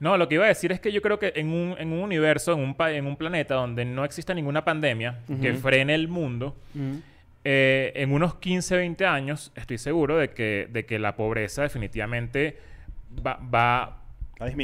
No, 0.00 0.16
lo 0.16 0.28
que 0.28 0.36
iba 0.36 0.44
a 0.44 0.48
decir 0.48 0.70
es 0.70 0.78
que 0.78 0.92
yo 0.92 1.02
creo 1.02 1.18
que 1.18 1.32
en 1.34 1.48
un, 1.52 1.74
en 1.78 1.92
un 1.92 1.98
universo, 2.00 2.52
en 2.52 2.60
un, 2.60 2.74
pa- 2.76 2.92
en 2.92 3.04
un 3.06 3.16
planeta 3.16 3.54
donde 3.56 3.84
no 3.84 4.04
exista 4.04 4.32
ninguna 4.32 4.64
pandemia 4.64 5.18
que 5.40 5.54
frene 5.54 5.94
el 5.96 6.06
mundo, 6.06 6.54
eh, 7.44 7.92
en 7.96 8.12
unos 8.12 8.36
15, 8.36 8.76
20 8.76 9.06
años 9.06 9.50
estoy 9.56 9.78
seguro 9.78 10.16
de 10.18 10.30
que, 10.30 10.68
de 10.70 10.84
que 10.86 10.98
la 10.98 11.16
pobreza 11.16 11.62
definitivamente 11.62 12.58
va, 13.26 13.38
va, 13.52 14.02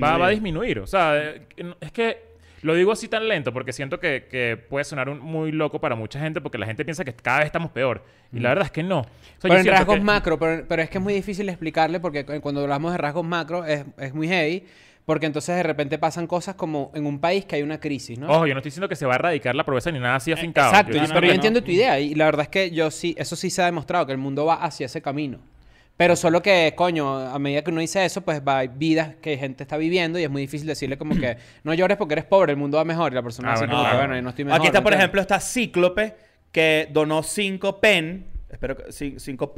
Va 0.09 0.15
a 0.15 0.19
va 0.19 0.27
a 0.27 0.31
disminuir. 0.31 0.79
O 0.81 0.87
sea, 0.87 1.17
eh, 1.21 1.43
es 1.81 1.91
que 1.91 2.34
lo 2.65 2.75
digo 2.75 2.93
así 2.93 3.09
tan 3.09 3.29
lento 3.29 3.53
porque 3.53 3.73
siento 3.73 4.01
que, 4.01 4.27
que 4.31 4.57
puede 4.57 4.85
sonar 4.85 5.09
un- 5.09 5.21
muy 5.21 5.53
loco 5.53 5.81
para 5.81 5.95
mucha 5.95 6.19
gente 6.19 6.41
porque 6.41 6.59
la 6.59 6.67
gente 6.67 6.85
piensa 6.85 7.05
que 7.05 7.15
cada 7.15 7.39
vez 7.39 7.47
estamos 7.47 7.71
peor. 7.71 8.05
Y 8.33 8.41
la 8.41 8.49
verdad 8.49 8.65
es 8.65 8.71
que 8.73 8.83
no. 8.83 9.01
O 9.01 9.05
sea, 9.05 9.11
yo 9.11 9.49
pero 9.49 9.59
en 9.61 9.67
rasgos 9.67 9.97
que- 9.97 10.01
macro, 10.03 10.39
pero, 10.39 10.65
pero 10.67 10.83
es 10.83 10.91
que 10.91 10.99
es 10.99 11.05
muy 11.05 11.15
difícil 11.15 11.49
explicarle 11.49 12.01
porque 12.01 12.25
cu- 12.25 12.41
cuando 12.41 12.63
hablamos 12.63 12.93
de 12.93 12.99
rasgos 12.99 13.25
macro 13.25 13.65
es, 13.65 13.85
es 13.99 14.13
muy 14.15 14.27
heavy, 14.29 14.65
porque 15.05 15.27
entonces 15.27 15.55
de 15.55 15.63
repente 15.63 15.99
pasan 15.99 16.27
cosas 16.27 16.55
como 16.55 16.91
en 16.95 17.05
un 17.05 17.19
país 17.21 17.45
que 17.45 17.57
hay 17.57 17.63
una 17.63 17.79
crisis, 17.79 18.19
¿no? 18.19 18.27
Ojo, 18.29 18.47
yo 18.47 18.55
no 18.55 18.61
estoy 18.61 18.71
diciendo 18.71 18.89
que 18.89 18.97
se 18.97 19.05
va 19.05 19.13
a 19.13 19.17
erradicar 19.17 19.55
la 19.55 19.65
pobreza 19.65 19.93
ni 19.93 20.01
nada 20.01 20.17
así 20.17 20.33
afincado. 20.33 20.71
Exacto, 20.71 20.93
Yo 20.97 21.03
estoy 21.03 21.15
pero 21.15 21.27
yo 21.27 21.33
no. 21.33 21.35
entiendo 21.35 21.63
tu 21.63 21.71
idea 21.71 22.01
y 22.01 22.15
la 22.15 22.25
verdad 22.25 22.43
es 22.45 22.49
que 22.49 22.71
yo 22.71 22.91
sí, 22.91 23.15
eso 23.19 23.37
sí 23.37 23.51
se 23.51 23.61
ha 23.61 23.67
demostrado, 23.67 24.07
que 24.07 24.13
el 24.13 24.19
mundo 24.19 24.47
va 24.47 24.55
hacia 24.65 24.87
ese 24.87 25.03
camino. 25.03 25.39
Pero 25.97 26.17
solo 26.17 26.43
que, 26.43 26.75
coño, 26.77 27.19
a 27.19 27.39
medida 27.39 27.63
que 27.63 27.71
uno 27.71 27.81
dice 27.81 28.05
eso, 28.05 28.21
pues 28.23 28.43
va, 28.47 28.59
hay 28.59 28.69
vidas 28.69 29.15
que 29.23 29.37
gente 29.37 29.63
está 29.63 29.77
viviendo 29.77 30.19
y 30.19 30.25
es 30.25 30.31
muy 30.31 30.43
difícil 30.43 30.67
decirle 30.67 30.99
como 30.99 31.15
que 31.15 31.37
no 31.63 31.73
llores 31.73 31.97
porque 31.97 32.15
eres 32.15 32.25
pobre, 32.25 32.53
el 32.53 32.59
mundo 32.59 32.79
va 32.79 32.85
mejor 32.85 33.13
y 33.13 33.15
la 33.15 33.23
persona 33.23 33.51
Ah, 33.51 33.53
así 33.55 33.61
bueno, 33.67 33.81
claro. 33.81 33.99
bueno, 33.99 34.17
yo 34.17 34.23
no 34.23 34.31
estoy 34.31 34.45
mejor. 34.45 34.59
Aquí 34.61 34.67
está, 34.67 34.81
¿me 34.81 34.85
por 34.85 34.95
ejemplo, 34.95 35.21
está 35.21 35.39
Cíclope, 35.39 36.17
que 36.51 36.89
donó 36.91 37.23
5 37.23 37.81
pen. 37.81 38.27
Espero 38.55 38.77
que 38.77 38.93
5 38.93 39.55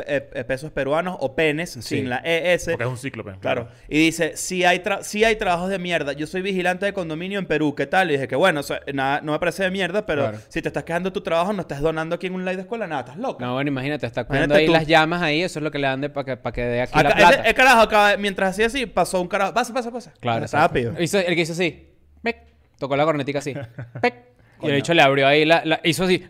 pesos 0.46 0.70
peruanos 0.72 1.16
o 1.20 1.34
penes 1.36 1.70
sin 1.70 2.08
la 2.08 2.18
ES. 2.24 2.64
Porque 2.70 2.84
es 2.84 2.88
un 2.90 2.96
cíclope. 2.98 3.32
Claro. 3.40 3.68
Y 3.88 3.98
dice, 3.98 4.36
si 4.36 4.64
hay, 4.64 4.78
tra- 4.80 5.02
sí 5.02 5.22
hay 5.24 5.36
trabajos 5.36 5.68
de 5.70 5.78
mierda. 5.78 6.12
Yo 6.12 6.26
soy 6.26 6.42
vigilante 6.42 6.86
de 6.86 6.92
condominio 6.92 7.38
en 7.38 7.46
Perú. 7.46 7.74
¿Qué 7.74 7.86
tal? 7.86 8.10
Y 8.10 8.14
dije 8.14 8.26
que 8.28 8.36
bueno, 8.36 8.60
o 8.60 8.62
sea, 8.62 8.80
nada, 8.92 9.20
no 9.20 9.32
me 9.32 9.38
parece 9.38 9.62
de 9.62 9.70
mierda, 9.70 10.04
pero 10.06 10.22
Claro. 10.22 10.38
si 10.48 10.60
te 10.62 10.68
estás 10.68 10.84
quejando 10.84 11.10
de 11.10 11.14
tu 11.14 11.20
trabajo, 11.20 11.52
no 11.52 11.60
estás 11.60 11.80
donando 11.80 12.16
aquí 12.16 12.26
en 12.26 12.34
un 12.34 12.44
live 12.44 12.56
de 12.56 12.62
escuela, 12.62 12.86
nada, 12.86 13.02
estás 13.02 13.16
loco. 13.18 13.38
No, 13.44 13.54
bueno, 13.54 13.68
imagínate, 13.68 14.06
está 14.06 14.24
cuidando 14.24 14.54
ahí 14.54 14.66
tú. 14.66 14.72
las 14.72 14.86
llamas 14.86 15.22
ahí, 15.22 15.42
eso 15.42 15.58
es 15.58 15.62
lo 15.62 15.70
que 15.70 15.78
le 15.78 15.86
dan 15.86 16.00
de 16.00 16.08
para 16.10 16.24
que, 16.24 16.36
pa' 16.36 16.52
que 16.52 16.62
dé 16.64 16.80
aquí 16.82 16.98
Acá- 16.98 17.08
la 17.10 17.14
plata. 17.14 17.34
ese- 17.40 17.48
el 17.48 17.54
carajo 17.54 17.80
acaba, 17.82 18.16
mientras 18.16 18.50
hacía 18.50 18.66
así, 18.66 18.86
pasó 18.86 19.20
un 19.20 19.28
carajo. 19.28 19.52
Pasa, 19.54 19.72
pasa, 19.74 19.90
pasa. 19.90 20.12
Claro. 20.20 20.46
Rápido. 20.50 20.94
Hizo, 21.00 21.18
el 21.18 21.34
que 21.34 21.40
hizo 21.42 21.52
así, 21.52 21.90
¡pec! 22.22 22.38
tocó 22.78 22.96
la 22.96 23.04
cornetica 23.04 23.38
así, 23.40 23.54
¡pec! 24.00 24.14
y 24.62 24.68
el 24.68 24.76
hecho 24.76 24.94
le 24.94 25.02
abrió 25.02 25.26
ahí, 25.26 25.44
la, 25.44 25.62
la- 25.64 25.80
hizo 25.84 26.04
así, 26.04 26.26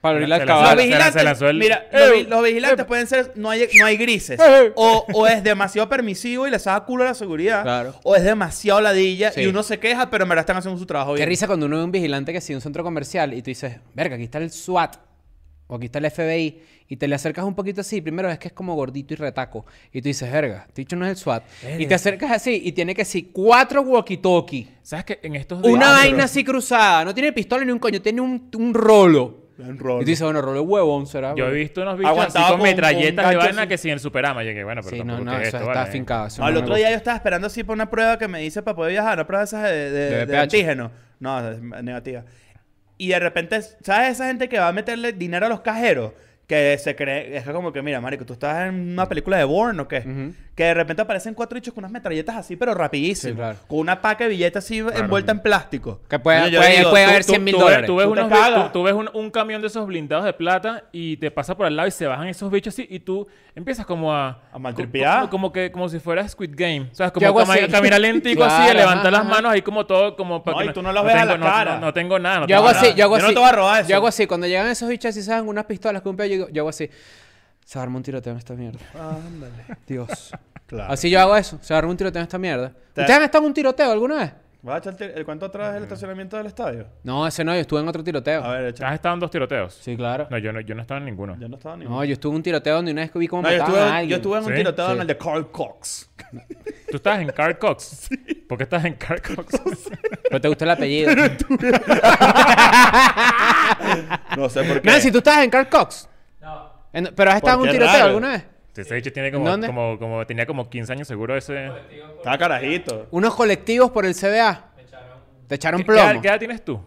para 0.00 0.14
abrir 0.14 0.28
la 0.28 0.38
la- 0.38 0.74
Los 0.74 0.76
vigilantes, 0.76 1.12
se 1.14 1.24
lanzó 1.24 1.48
el- 1.48 1.58
mira, 1.58 1.88
¡Eh! 1.92 1.98
los, 1.98 2.12
vi- 2.12 2.22
los 2.24 2.42
vigilantes 2.44 2.86
pueden 2.86 3.06
ser, 3.06 3.32
no 3.36 3.50
hay, 3.50 3.66
no 3.78 3.86
hay 3.86 3.96
grises. 3.96 4.38
¡Eh! 4.40 4.72
O, 4.76 5.04
o 5.12 5.26
es 5.26 5.42
demasiado 5.42 5.88
permisivo 5.88 6.46
y 6.46 6.50
les 6.50 6.64
da 6.64 6.78
culo 6.84 7.04
a 7.04 7.08
la 7.08 7.14
seguridad. 7.14 7.62
Claro. 7.62 7.94
O 8.04 8.14
es 8.14 8.22
demasiado 8.22 8.80
ladilla 8.80 9.32
Sí. 9.32 9.42
y 9.42 9.46
uno 9.46 9.62
se 9.62 9.78
queja, 9.78 10.10
pero 10.10 10.24
en 10.24 10.28
verdad 10.28 10.42
están 10.42 10.56
haciendo 10.56 10.78
su 10.78 10.86
trabajo 10.86 11.12
Qué 11.14 11.18
bien. 11.20 11.28
risa 11.28 11.46
cuando 11.46 11.66
uno 11.66 11.78
ve 11.78 11.84
un 11.84 11.92
vigilante 11.92 12.32
que 12.32 12.40
sigue 12.40 12.56
un 12.56 12.60
centro 12.62 12.84
comercial 12.84 13.34
y 13.34 13.42
tú 13.42 13.50
dices, 13.50 13.76
verga, 13.94 14.14
aquí 14.14 14.24
está 14.24 14.38
el 14.38 14.50
SWAT 14.50 14.96
o 15.68 15.74
aquí 15.76 15.86
está 15.86 15.98
el 15.98 16.08
FBI 16.10 16.62
y 16.88 16.96
te 16.96 17.08
le 17.08 17.16
acercas 17.16 17.44
un 17.44 17.56
poquito 17.56 17.80
así, 17.80 18.00
primero 18.00 18.30
es 18.30 18.38
que 18.38 18.46
es 18.46 18.54
como 18.54 18.76
gordito 18.76 19.12
y 19.14 19.16
retaco 19.16 19.66
y 19.92 20.00
tú 20.00 20.06
dices, 20.08 20.30
verga, 20.30 20.66
este 20.68 20.82
dicho 20.82 20.94
no 20.94 21.04
es 21.04 21.10
el 21.10 21.16
SWAT. 21.16 21.42
Y 21.78 21.86
te 21.86 21.94
acercas 21.96 22.30
así 22.30 22.60
y 22.64 22.70
tiene 22.70 22.94
que 22.94 23.04
sí, 23.04 23.30
cuatro 23.32 23.82
walkie-talkie. 23.82 24.68
¿Sabes 24.82 25.04
que 25.04 25.18
en 25.24 25.34
estos 25.34 25.60
días... 25.62 25.74
Una 25.74 25.90
vaina 25.90 26.24
así 26.24 26.44
cruzada, 26.44 27.04
no 27.04 27.12
tiene 27.12 27.32
pistola 27.32 27.64
ni 27.64 27.72
un 27.72 27.80
coño, 27.80 28.00
tiene 28.00 28.20
un, 28.20 28.48
un 28.56 28.72
rolo. 28.74 29.45
Rolo. 29.58 29.96
Y 30.02 30.04
tú 30.04 30.10
dices, 30.10 30.22
bueno, 30.24 30.42
rolo 30.42 30.60
es 30.60 30.66
huevón, 30.68 31.06
será. 31.06 31.34
Yo 31.34 31.44
he 31.46 31.48
güey?" 31.48 31.60
visto 31.62 31.82
unos 31.82 31.96
bichos 31.98 32.10
así 32.12 32.18
Aguantado 32.20 32.48
con 32.48 32.58
con- 32.60 32.68
metralletas 32.68 33.24
con 33.24 33.30
de 33.30 33.36
vaina 33.38 33.60
así. 33.62 33.68
que 33.68 33.78
sí 33.78 33.88
en 33.88 33.94
el 33.94 34.00
Superama. 34.00 34.42
Llegué, 34.42 34.64
bueno, 34.64 34.82
pero 34.82 34.96
Sí, 34.96 35.02
no, 35.02 35.14
tampoco 35.14 35.24
no, 35.24 35.30
¿qué 35.36 35.42
es 35.42 35.48
eso 35.48 35.56
esto, 35.56 35.68
está 35.70 35.78
vale? 35.80 35.88
afincado. 35.90 36.26
eso 36.26 36.42
No, 36.42 36.48
el 36.48 36.54
me 36.54 36.60
otro 36.60 36.74
día 36.74 36.84
gusta. 36.86 36.90
yo 36.92 36.96
estaba 36.98 37.16
esperando 37.16 37.46
así 37.46 37.64
por 37.64 37.74
una 37.74 37.88
prueba 37.90 38.18
que 38.18 38.28
me 38.28 38.44
hice 38.44 38.62
para 38.62 38.74
poder 38.76 38.92
viajar, 38.92 39.14
una 39.14 39.26
prueba 39.26 39.40
de 39.40 39.44
esas 39.46 39.62
de, 39.64 39.70
de- 39.90 39.90
De 39.90 40.16
de 40.18 40.24
VPH. 40.26 40.38
antígeno. 40.42 40.90
No, 41.20 41.50
es 41.50 41.60
negativa. 41.60 42.24
Y 42.98 43.08
de 43.08 43.18
repente, 43.18 43.60
¿sabes 43.82 44.10
esa 44.12 44.26
gente 44.26 44.48
que 44.48 44.58
va 44.58 44.68
a 44.68 44.72
meterle 44.72 45.12
dinero 45.12 45.46
a 45.46 45.48
los 45.48 45.60
cajeros? 45.60 46.12
Que 46.46 46.78
se 46.78 46.94
cree, 46.94 47.36
es 47.36 47.44
que 47.44 47.52
como 47.52 47.72
que, 47.72 47.82
mira, 47.82 48.00
marico, 48.00 48.24
tú 48.24 48.34
estás 48.34 48.68
en 48.68 48.92
una 48.92 49.08
película 49.08 49.36
de 49.36 49.44
Bourne 49.44 49.82
o 49.82 49.88
qué. 49.88 49.98
Ujú. 49.98 50.34
Que 50.56 50.64
de 50.64 50.72
repente 50.72 51.02
aparecen 51.02 51.34
cuatro 51.34 51.54
bichos 51.56 51.74
con 51.74 51.82
unas 51.84 51.92
metralletas 51.92 52.34
así, 52.34 52.56
pero 52.56 52.72
rapidísimo. 52.72 53.32
Sí, 53.32 53.36
claro. 53.36 53.58
Con 53.68 53.78
una 53.78 54.00
paca 54.00 54.24
de 54.24 54.30
billetes 54.30 54.64
así 54.64 54.78
envuelta 54.78 55.30
en 55.30 55.40
plástico. 55.40 56.00
Que 56.08 56.18
puede, 56.18 56.50
yo 56.50 56.60
puede, 56.60 56.78
digo, 56.78 56.88
puede 56.90 57.04
tú- 57.04 57.10
haber 57.10 57.24
tú- 57.26 57.32
100 57.32 57.44
mil 57.44 57.52
Tú 57.54 57.58
ves, 57.58 57.64
dólares. 57.66 57.86
tú 57.86 57.96
ves 57.96 58.06
Tú 58.06 58.12
unos 58.12 58.28
tú- 58.30 58.70
tú 58.72 58.82
ves 58.84 58.94
un, 58.94 59.10
un 59.12 59.30
camión 59.30 59.60
de 59.60 59.66
esos 59.66 59.86
blindados 59.86 60.24
de 60.24 60.32
plata 60.32 60.84
y 60.92 61.18
te 61.18 61.30
pasa 61.30 61.54
por 61.58 61.66
al 61.66 61.76
lado 61.76 61.86
y 61.88 61.90
se 61.90 62.06
bajan 62.06 62.26
esos 62.28 62.50
bichos 62.50 62.72
así 62.72 62.86
y 62.88 63.00
tú 63.00 63.28
empiezas 63.54 63.84
como 63.84 64.14
a... 64.14 64.40
A 64.50 64.58
maltripear. 64.58 65.18
Como, 65.18 65.30
como 65.30 65.52
que 65.52 65.70
como 65.70 65.90
si 65.90 65.98
fuera 65.98 66.26
Squid 66.26 66.52
Game. 66.54 66.88
O 66.90 66.94
sea, 66.94 67.10
como 67.10 67.38
así. 67.38 67.66
caminar 67.68 68.00
lentico 68.00 68.42
así, 68.42 68.56
Claro, 68.56 68.70
a 68.70 68.74
levantar 68.80 69.12
las 69.12 69.26
manos 69.26 69.52
ahí 69.52 69.60
como 69.60 69.84
todo, 69.84 70.16
como 70.16 70.42
para 70.42 70.56
No, 70.56 70.62
que 70.64 70.70
y 70.70 70.72
tú 70.72 70.80
no 70.80 70.90
los 70.90 71.04
ves 71.04 71.16
a 71.16 71.18
tengo, 71.18 71.32
la 71.32 71.36
no- 71.38 71.44
cara. 71.44 71.74
No, 71.74 71.80
no 71.86 71.92
tengo 71.92 72.18
nada. 72.18 72.36
no 72.36 72.42
Yo 72.46 72.46
tengo 72.56 72.60
hago 72.60 72.68
nada. 72.72 72.80
así, 72.80 72.94
yo 72.96 73.04
hago 73.04 73.16
Yo 73.16 73.20
no 73.20 73.26
así. 73.26 73.34
te 73.34 73.40
voy 73.40 73.48
a 73.50 73.52
robar 73.52 73.80
eso. 73.82 73.90
Yo 73.90 73.96
hago 73.96 74.06
así, 74.06 74.26
cuando 74.26 74.46
llegan 74.46 74.68
esos 74.68 74.88
bichos 74.88 75.10
así, 75.10 75.20
se 75.22 75.30
dan 75.32 75.46
unas 75.46 75.66
pistolas 75.66 76.00
con 76.00 76.12
un 76.12 76.16
pedo, 76.16 76.26
yo, 76.28 76.32
digo- 76.32 76.48
yo 76.50 76.62
hago 76.62 76.70
así. 76.70 76.88
Se 77.66 77.80
arma 77.80 77.96
un 77.96 78.02
tiroteo 78.04 78.30
en 78.32 78.38
esta 78.38 78.54
mierda. 78.54 78.78
Ándale. 78.94 79.64
Dios. 79.88 80.30
Claro. 80.66 80.92
Así 80.92 81.10
yo 81.10 81.20
hago 81.20 81.36
eso. 81.36 81.58
Se 81.62 81.74
arma 81.74 81.90
un 81.90 81.96
tiroteo 81.96 82.20
en 82.20 82.26
esta 82.26 82.38
mierda. 82.38 82.70
Te- 82.92 83.00
¿Ustedes 83.00 83.16
han 83.18 83.24
estado 83.24 83.42
en 83.44 83.48
un 83.48 83.54
tiroteo 83.54 83.90
alguna 83.90 84.16
vez? 84.18 84.32
¿Vas 84.62 84.76
a 84.76 84.78
echarte 84.78 85.18
el 85.18 85.24
cuánto 85.24 85.46
atrás 85.46 85.74
del 85.74 85.82
estacionamiento 85.84 86.36
del 86.36 86.46
estadio? 86.46 86.86
No, 87.04 87.26
ese 87.26 87.44
no, 87.44 87.52
yo 87.54 87.60
estuve 87.60 87.80
en 87.80 87.88
otro 87.88 88.02
tiroteo. 88.04 88.42
A 88.42 88.52
ver, 88.52 88.66
echa. 88.66 88.88
¿Has 88.88 88.94
estado 88.94 89.14
en 89.14 89.20
dos 89.20 89.30
tiroteos? 89.30 89.74
Sí, 89.74 89.96
claro. 89.96 90.26
No, 90.30 90.38
yo 90.38 90.52
no, 90.52 90.60
yo 90.60 90.74
no 90.76 90.82
estaba 90.82 90.98
en 90.98 91.06
ninguno. 91.06 91.36
Yo 91.38 91.48
no 91.48 91.56
estaba 91.56 91.76
ni. 91.76 91.84
No, 91.86 92.04
yo 92.04 92.12
estuve 92.14 92.30
en 92.32 92.36
un 92.36 92.42
tiroteo 92.42 92.76
donde 92.76 92.92
una 92.92 93.02
vez 93.02 93.10
que 93.10 93.18
vi 93.18 93.28
cómo 93.28 93.42
No, 93.42 93.50
yo 93.50 93.58
mataban 93.58 93.74
estuve, 93.74 93.90
a 93.92 93.96
alguien. 93.96 94.10
yo 94.10 94.16
estuve 94.16 94.38
en 94.38 94.44
un 94.44 94.50
¿Sí? 94.50 94.56
tiroteo 94.56 94.86
en 94.86 94.94
Sí. 94.94 95.00
el 95.00 95.06
de 95.06 95.18
Carl 95.18 95.50
Cox. 95.52 96.10
¿Tú 96.90 96.96
estás 96.96 97.20
en 97.20 97.28
Carl 97.30 97.58
Cox? 97.58 98.08
¿Por 98.48 98.58
qué 98.58 98.64
estás 98.64 98.84
en 98.84 98.94
Carl 98.94 99.22
Cox? 99.22 99.60
Pero 100.28 100.40
te 100.40 100.48
gusta 100.48 100.64
el 100.64 100.70
apellido. 100.70 101.12
No 104.36 104.48
sé 104.48 104.62
por 104.64 104.80
qué. 104.82 104.88
Nancy, 104.90 105.10
¿tú 105.10 105.18
estás 105.18 105.42
en 105.44 105.50
Carl 105.50 105.68
Cox? 105.68 106.08
¿Pero 107.14 107.30
has 107.30 107.36
estado 107.36 107.56
en 107.62 107.68
un 107.68 107.70
tiroteo 107.72 107.92
raro. 107.94 108.06
alguna 108.06 108.28
vez? 108.30 108.44
Ese 108.76 108.94
bicho 108.94 109.10
tiene 109.12 109.32
como, 109.32 109.48
¿Dónde? 109.48 109.66
como, 109.68 109.98
como... 109.98 110.26
Tenía 110.26 110.44
como 110.46 110.68
15 110.68 110.92
años 110.92 111.08
seguro 111.08 111.34
ese... 111.36 111.70
Estaba 112.18 112.36
carajito. 112.36 113.06
Unos 113.10 113.34
colectivos 113.34 113.90
por 113.90 114.04
el 114.04 114.14
CBA. 114.14 114.72
Te 115.48 115.54
echaron 115.54 115.80
¿Qué, 115.80 115.86
qué 115.86 115.92
edad, 115.92 116.06
plomo. 116.08 116.22
qué 116.22 116.28
edad 116.28 116.38
tienes 116.38 116.64
tú? 116.64 116.80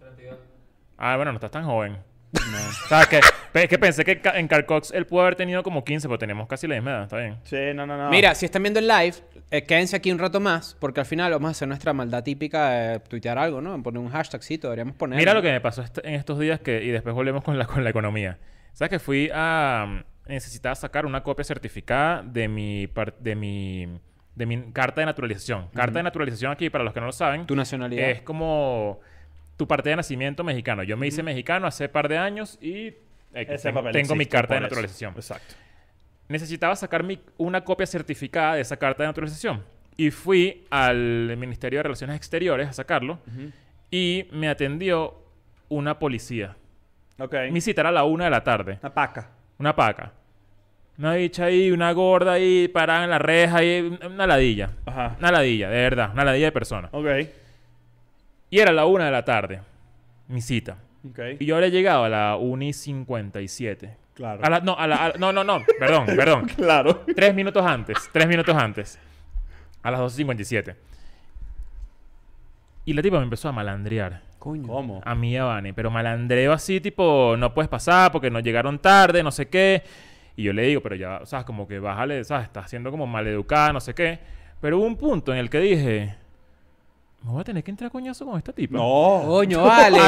32. 0.00 0.38
Ah, 0.98 1.16
bueno, 1.16 1.32
no 1.32 1.36
estás 1.36 1.50
tan 1.50 1.64
joven. 1.64 1.96
O 2.84 2.88
sea, 2.88 3.06
que, 3.06 3.20
pe- 3.52 3.68
que 3.68 3.78
pensé 3.78 4.04
que 4.04 4.20
ca- 4.20 4.36
en 4.38 4.48
Carl 4.48 4.66
Cox 4.66 4.90
él 4.92 5.06
pudo 5.06 5.22
haber 5.22 5.36
tenido 5.36 5.62
como 5.62 5.84
15, 5.84 6.08
pero 6.08 6.18
tenemos 6.18 6.48
casi 6.48 6.66
la 6.66 6.74
misma 6.74 6.90
edad, 6.90 7.02
está 7.04 7.16
bien. 7.18 7.36
Sí, 7.44 7.56
no, 7.74 7.86
no, 7.86 7.96
no. 7.96 8.10
Mira, 8.10 8.34
si 8.34 8.46
están 8.46 8.62
viendo 8.64 8.80
el 8.80 8.88
live, 8.88 9.14
eh, 9.52 9.62
quédense 9.62 9.94
aquí 9.96 10.10
un 10.10 10.18
rato 10.18 10.40
más, 10.40 10.76
porque 10.80 10.98
al 11.00 11.06
final 11.06 11.30
vamos 11.32 11.48
a 11.48 11.50
hacer 11.52 11.68
nuestra 11.68 11.92
maldad 11.92 12.24
típica 12.24 12.70
de 12.70 12.98
tuitear 13.00 13.38
algo, 13.38 13.60
¿no? 13.60 13.80
Poner 13.82 14.00
un 14.00 14.08
hashtagcito, 14.10 14.66
deberíamos 14.68 14.96
poner. 14.96 15.16
Mira 15.18 15.34
lo 15.34 15.42
que 15.42 15.50
me 15.52 15.60
pasó 15.60 15.82
est- 15.82 15.98
en 16.04 16.14
estos 16.14 16.38
días 16.40 16.58
que, 16.60 16.82
y 16.82 16.88
después 16.90 17.14
volvemos 17.14 17.44
con 17.44 17.56
la, 17.58 17.66
con 17.66 17.84
la 17.84 17.90
economía. 17.90 18.38
¿Sabes 18.72 18.90
que 18.90 18.98
fui 18.98 19.30
a... 19.32 19.86
mm, 19.88 20.04
Necesitaba 20.28 20.74
sacar 20.76 21.06
una 21.06 21.22
copia 21.24 21.44
certificada 21.44 22.22
de 22.22 22.46
mi, 22.46 22.86
par- 22.86 23.16
de 23.18 23.34
mi, 23.34 23.88
de 24.36 24.46
mi 24.46 24.70
carta 24.72 25.00
de 25.00 25.06
naturalización. 25.06 25.66
Carta 25.74 25.98
de 25.98 26.02
naturalización 26.04 26.52
aquí, 26.52 26.70
para 26.70 26.84
los 26.84 26.92
que 26.94 27.00
no 27.00 27.06
lo 27.06 27.12
saben, 27.12 27.46
Tu 27.46 27.56
nacionalidad. 27.56 28.10
es 28.10 28.22
como 28.22 29.00
tu 29.56 29.66
parte 29.66 29.90
de 29.90 29.96
nacimiento 29.96 30.44
mexicano. 30.44 30.84
Yo 30.84 30.96
me 30.96 31.06
hice 31.08 31.22
mexicano 31.24 31.66
hace 31.66 31.88
par 31.88 32.08
de 32.08 32.16
años 32.16 32.58
y 32.62 32.94
eh, 33.34 33.58
tengo, 33.92 34.14
mi 34.14 34.26
carta 34.26 34.54
de 34.54 34.60
por 34.60 34.66
eso. 34.66 34.74
naturalización. 34.74 35.14
Exacto. 35.16 35.54
necesitaba 36.28 36.76
sacar 36.76 37.02
mi- 37.02 37.20
una 37.36 37.64
copia 37.64 37.86
certificada 37.86 38.54
de 38.54 38.60
esa 38.60 38.76
carta 38.76 39.02
de 39.02 39.08
naturalización. 39.08 39.64
Y 39.96 40.10
fui 40.12 40.64
al 40.70 41.36
Ministerio 41.36 41.80
de 41.80 41.82
Relaciones 41.82 42.14
Exteriores 42.16 42.68
a 42.68 42.72
sacarlo. 42.72 43.18
Y 43.90 44.28
me 44.30 44.48
atendió 44.48 45.20
una 45.68 45.98
policía. 45.98 46.56
Ok. 47.20 47.34
Mi 47.50 47.60
cita 47.60 47.82
era 47.82 47.90
a 47.90 47.92
la 47.92 48.04
una 48.04 48.24
de 48.24 48.30
la 48.30 48.42
tarde. 48.42 48.78
Una 48.82 48.92
paca. 48.94 49.28
Una 49.58 49.76
paca. 49.76 50.12
Una 50.98 51.14
bicha 51.14 51.44
ahí, 51.46 51.70
una 51.70 51.92
gorda 51.92 52.32
ahí, 52.32 52.68
parada 52.68 53.04
en 53.04 53.10
la 53.10 53.18
reja 53.18 53.58
ahí. 53.58 53.98
Una 54.06 54.26
ladilla. 54.26 54.70
Ajá. 54.86 55.16
Una 55.18 55.30
ladilla, 55.32 55.68
de 55.70 55.76
verdad. 55.76 56.10
Una 56.12 56.24
ladilla 56.24 56.46
de 56.46 56.52
persona. 56.52 56.88
Ok. 56.92 57.06
Y 58.50 58.58
era 58.58 58.72
la 58.72 58.84
una 58.86 59.06
de 59.06 59.10
la 59.10 59.24
tarde. 59.24 59.60
Mi 60.28 60.40
cita. 60.42 60.76
Ok. 61.08 61.18
Y 61.38 61.46
yo 61.46 61.54
habría 61.54 61.70
llegado 61.70 62.04
a 62.04 62.08
la 62.08 62.36
1 62.36 62.64
y 62.64 62.72
57. 62.72 63.96
Claro. 64.14 64.44
A 64.44 64.50
la- 64.50 64.60
no, 64.60 64.76
a 64.78 64.86
la- 64.86 65.06
a 65.06 65.12
no, 65.18 65.32
no, 65.32 65.42
no. 65.44 65.62
Perdón, 65.78 66.06
perdón. 66.16 66.46
Claro. 66.48 67.04
Tres 67.16 67.34
minutos 67.34 67.64
antes. 67.64 67.96
Tres 68.12 68.26
minutos 68.26 68.54
antes. 68.56 68.98
A 69.82 69.90
las 69.90 70.00
12.57. 70.00 70.74
Y 72.84 72.92
la 72.92 73.02
tipa 73.02 73.18
me 73.18 73.24
empezó 73.24 73.48
a 73.48 73.52
malandrear. 73.52 74.20
Coño. 74.40 74.66
¿Cómo? 74.66 75.00
A 75.04 75.14
mí 75.14 75.32
y 75.32 75.36
a 75.36 75.44
Vane. 75.44 75.72
Pero 75.72 75.90
malandreo 75.90 76.52
así, 76.52 76.80
tipo, 76.80 77.36
no 77.38 77.54
puedes 77.54 77.68
pasar 77.68 78.10
porque 78.10 78.30
no 78.30 78.40
llegaron 78.40 78.78
tarde, 78.80 79.22
no 79.22 79.30
sé 79.30 79.48
qué. 79.48 79.84
Y 80.34 80.42
yo 80.44 80.52
le 80.52 80.62
digo, 80.62 80.80
pero 80.80 80.96
ya, 80.96 81.20
¿sabes? 81.26 81.44
Como 81.46 81.68
que 81.68 81.78
bájale, 81.78 82.24
¿sabes? 82.24 82.46
Estás 82.46 82.68
siendo 82.70 82.90
como 82.90 83.06
maleducada, 83.06 83.72
no 83.72 83.80
sé 83.80 83.94
qué. 83.94 84.18
Pero 84.60 84.78
hubo 84.78 84.86
un 84.86 84.96
punto 84.96 85.32
en 85.32 85.38
el 85.38 85.50
que 85.50 85.60
dije, 85.60 86.14
me 87.22 87.30
voy 87.32 87.40
a 87.42 87.44
tener 87.44 87.62
que 87.62 87.70
entrar 87.70 87.88
a 87.88 87.90
coñazo 87.90 88.24
con 88.24 88.38
esta 88.38 88.52
tipa. 88.52 88.76
No. 88.78 89.22
Coño, 89.26 89.62
vale. 89.62 90.00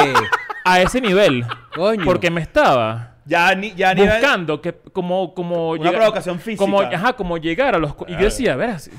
A 0.65 0.81
ese 0.81 1.01
nivel. 1.01 1.45
Coño. 1.75 2.05
Porque 2.05 2.31
me 2.31 2.41
estaba 2.41 3.17
Ya 3.27 3.55
ni, 3.55 3.75
ya 3.75 3.93
ni 3.95 4.03
buscando 4.03 4.61
que 4.63 4.73
como 4.73 5.35
como 5.35 5.71
Una 5.73 5.91
provocación 5.93 6.39
física. 6.39 6.65
como 6.65 6.81
ajá 6.81 7.13
como 7.15 7.37
llegar 7.37 7.75
a 7.75 7.79
los 7.79 7.95
y 8.09 8.13
yo 8.13 8.19
decía 8.25 8.57
verás 8.57 8.91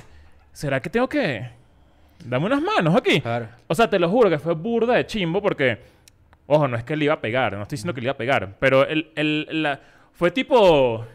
será 0.52 0.80
que 0.82 0.90
tengo 0.90 1.10
que 1.10 1.50
dame 2.26 2.46
unas 2.46 2.62
manos 2.62 2.96
aquí 2.96 3.22
Claro. 3.22 3.48
o 3.68 3.76
sea 3.76 3.90
te 3.90 4.00
lo 4.00 4.10
juro 4.10 4.30
que 4.30 4.40
fue 4.40 4.54
burda 4.54 4.94
de 4.96 5.06
chimbo 5.06 5.42
porque 5.42 5.80
ojo 6.48 6.68
no 6.68 6.78
es 6.78 6.84
que 6.84 6.96
le 6.96 7.06
iba 7.06 7.14
a 7.16 7.22
pegar 7.22 7.54
no 7.54 7.62
estoy 7.64 7.76
diciendo 7.78 7.94
que 7.94 8.02
le 8.02 8.06
iba 8.06 8.14
a 8.14 8.18
pegar 8.18 8.56
pero 8.60 8.88
el, 8.88 9.12
el 9.16 9.64
la- 9.64 9.80
fue 10.14 10.32
tipo 10.32 11.06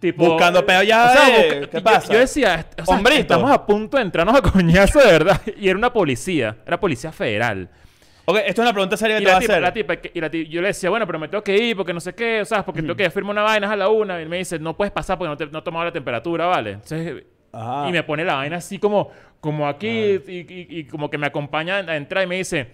tipo 0.00 0.24
Buscando 0.26 0.64
peo 0.66 0.82
ya 0.82 1.06
o 1.06 1.08
sea, 1.12 1.28
de- 1.28 1.48
busca- 1.60 1.70
¿qué 1.70 1.76
yo- 1.78 1.82
pasa? 1.84 2.12
yo, 2.12 2.18
decía 2.18 2.66
o 2.80 2.84
sea, 2.84 2.94
Hombrito. 2.96 3.20
estamos 3.20 3.50
a 3.50 3.64
punto 3.66 3.96
de 3.96 4.02
entrarnos 4.02 4.34
a 4.36 4.42
coñazo 4.42 4.98
de 5.00 5.06
verdad 5.06 5.40
y 5.58 5.68
era 5.68 5.78
una 5.78 5.92
policía 5.92 6.56
era 6.66 6.78
policía 6.78 7.12
federal 7.12 7.68
Ok, 8.26 8.38
esto 8.38 8.62
es 8.62 8.66
una 8.66 8.72
pregunta 8.72 8.96
seria 8.96 9.18
que 9.18 9.22
y 9.22 9.26
te 9.26 9.32
voy 9.32 9.32
la, 9.32 9.36
a 9.36 9.40
tipa, 9.40 9.52
hacer. 9.52 9.62
la 9.62 9.72
tipa, 10.00 10.08
y 10.14 10.18
la 10.22 10.30
ti- 10.30 10.48
yo 10.48 10.62
le 10.62 10.68
decía, 10.68 10.88
bueno, 10.88 11.06
pero 11.06 11.18
me 11.18 11.28
tengo 11.28 11.44
que 11.44 11.54
ir 11.58 11.76
porque 11.76 11.92
no 11.92 12.00
sé 12.00 12.14
qué, 12.14 12.40
o 12.40 12.44
sea, 12.46 12.64
porque 12.64 12.80
tengo 12.80 12.96
que 12.96 13.10
firmar 13.10 13.32
una 13.32 13.42
vaina 13.42 13.66
es 13.66 13.72
a 13.74 13.76
la 13.76 13.90
una. 13.90 14.18
Y 14.18 14.22
él 14.22 14.30
me 14.30 14.38
dice, 14.38 14.58
no 14.58 14.74
puedes 14.74 14.90
pasar 14.90 15.18
porque 15.18 15.28
no, 15.28 15.36
te, 15.36 15.44
no 15.48 15.58
he 15.58 15.62
tomado 15.62 15.84
la 15.84 15.92
temperatura, 15.92 16.46
¿vale? 16.46 16.70
Entonces, 16.70 17.22
Ajá. 17.54 17.88
y 17.88 17.92
me 17.92 18.02
pone 18.02 18.24
la 18.24 18.34
vaina 18.34 18.56
así 18.56 18.78
como, 18.78 19.10
como 19.40 19.68
aquí 19.68 19.88
y, 19.88 20.20
y- 20.28 20.66
y 20.80 20.84
como 20.84 21.08
que 21.10 21.18
me 21.18 21.26
acompaña 21.26 21.76
a 21.76 21.96
entrar 21.96 22.24
y 22.24 22.26
me 22.26 22.36
dice, 22.36 22.68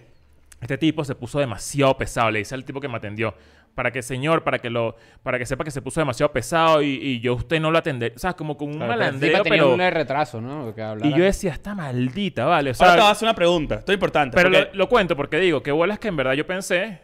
este 0.61 0.77
tipo 0.77 1.03
se 1.03 1.15
puso 1.15 1.39
demasiado 1.39 1.97
pesado, 1.97 2.31
le 2.31 2.39
dice 2.39 2.55
al 2.55 2.63
tipo 2.65 2.79
que 2.79 2.87
me 2.87 2.97
atendió. 2.97 3.33
Para 3.73 3.89
que, 3.89 4.01
señor, 4.01 4.43
para 4.43 4.59
que 4.59 4.69
lo, 4.69 4.97
para 5.23 5.39
que 5.39 5.45
sepa 5.45 5.63
que 5.63 5.71
se 5.71 5.81
puso 5.81 6.01
demasiado 6.01 6.29
pesado 6.33 6.81
y, 6.81 6.89
y 6.89 7.19
yo 7.21 7.35
usted 7.35 7.57
no 7.61 7.71
lo 7.71 7.77
atendé. 7.77 8.11
O 8.13 8.19
sea, 8.19 8.33
como 8.33 8.57
con 8.57 8.67
un 8.67 8.75
Claro, 8.75 8.91
malandreo, 8.91 9.43
pero... 9.43 9.73
un 9.73 9.79
retraso, 9.79 10.41
¿no? 10.41 10.75
Que. 10.75 10.81
Y 11.03 11.11
yo 11.17 11.23
decía, 11.23 11.53
está 11.53 11.73
maldita, 11.73 12.43
¿vale? 12.45 12.71
O 12.71 12.73
sea, 12.73 12.85
Ahora 12.87 12.95
te 12.97 13.01
voy 13.03 13.07
a 13.07 13.11
hacer 13.13 13.25
una 13.27 13.35
pregunta. 13.35 13.75
Esto 13.75 13.93
es 13.93 13.95
importante. 13.95 14.35
pero 14.35 14.49
porque 14.49 14.69
lo, 14.73 14.77
lo 14.77 14.89
cuento 14.89 15.15
porque 15.15 15.37
digo, 15.37 15.63
qué 15.63 15.71
bolas 15.71 15.99
que 15.99 16.09
en 16.09 16.17
verdad 16.17 16.33
yo 16.33 16.45
pensé 16.45 16.99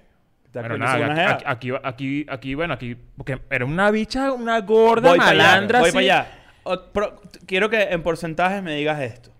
te 0.51 0.59
¿Te 0.59 0.61
Pero 0.61 0.77
nada, 0.77 1.31
aquí, 1.31 1.43
aquí, 1.45 1.71
aquí, 1.83 2.25
aquí, 2.29 2.53
bueno, 2.55 2.73
aquí, 2.73 2.97
porque 3.15 3.39
era 3.49 3.63
una 3.65 3.89
bicha, 3.89 4.33
una 4.33 4.59
gorda 4.59 5.09
voy 5.09 5.19
para 5.19 5.31
allá, 5.31 5.43
malandra. 5.43 5.79
voy 5.79 5.87
así. 5.89 5.95
para 5.97 6.03
allá. 6.21 6.36
O- 6.67 6.91
pro- 6.91 7.15
t- 7.31 7.39
quiero 7.45 7.69
que 7.69 7.81
en 7.83 8.03
porcentajes 8.03 8.61
me 8.63 8.75
digas 8.75 9.01
esto. 9.01 9.31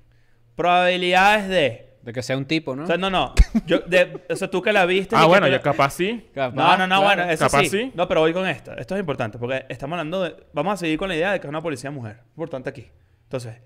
Probabilidades 0.56 1.48
de... 1.48 1.84
De 2.02 2.14
que 2.14 2.24
sea 2.24 2.38
un 2.38 2.46
tipo, 2.46 2.74
¿no? 2.74 2.84
O 2.86 2.88
sea, 2.88 2.96
no, 2.96 3.10
no. 3.10 3.34
Yo, 3.66 3.80
de, 3.80 4.24
o 4.30 4.36
sea, 4.38 4.50
tú 4.50 4.62
que 4.62 4.72
la 4.72 4.86
viste... 4.86 5.14
Ah, 5.18 5.26
bueno, 5.26 5.46
yo 5.48 5.54
la- 5.58 5.62
capaz 5.62 5.90
sí. 5.90 6.26
Capaz, 6.34 6.56
No, 6.56 6.78
no, 6.78 6.88
no, 6.88 7.02
claro. 7.02 7.04
bueno, 7.04 7.24
eso 7.32 7.44
Capaz 7.46 7.60
sí. 7.64 7.70
sí. 7.70 7.92
No, 7.96 8.08
pero 8.08 8.22
voy 8.22 8.32
con 8.32 8.48
esta. 8.48 8.76
Esto 8.76 8.96
es 8.96 9.02
importante 9.02 9.38
porque 9.38 9.66
estamos 9.68 9.96
hablando 10.00 10.24
de... 10.24 10.36
Vamos 10.54 10.74
a 10.76 10.78
seguir 10.78 10.98
con 10.98 11.10
la 11.10 11.16
idea 11.18 11.34
de 11.34 11.42
que 11.42 11.48
es 11.48 11.50
una 11.50 11.62
policía 11.62 11.92
mujer. 11.92 12.22
Importante 12.30 12.70
aquí. 12.70 12.88
Entonces, 13.24 13.58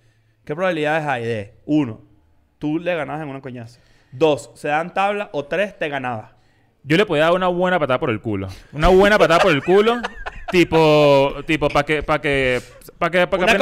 ¿qué 0.44 0.56
probabilidades 0.56 1.06
hay 1.08 1.24
de... 1.24 1.54
Uno, 1.66 2.02
tú 2.58 2.80
le 2.80 2.96
ganabas 2.96 3.22
en 3.22 3.30
una 3.30 3.42
coñazo. 3.42 3.80
Dos, 4.12 4.50
se 4.56 4.70
dan 4.70 4.92
tabla. 4.92 5.30
O 5.34 5.46
tres, 5.46 5.78
te 5.78 5.88
ganabas. 5.88 6.32
Yo 6.84 6.98
le 6.98 7.06
podía 7.06 7.26
dar 7.26 7.34
una 7.34 7.48
buena 7.48 7.78
patada 7.80 8.00
por 8.00 8.10
el 8.10 8.22
culo. 8.22 8.48
Una 8.74 8.88
buena 8.88 9.20
patada 9.20 9.40
por 9.40 9.52
el 9.52 9.64
culo. 9.64 10.02
Tipo, 10.52 11.34
tipo, 11.48 11.68
para 11.70 11.86
que, 11.86 12.04
para 12.04 12.22
que, 12.22 12.62
para 13.00 13.12
que, 13.12 13.28
para 13.28 13.46
que, 13.46 13.58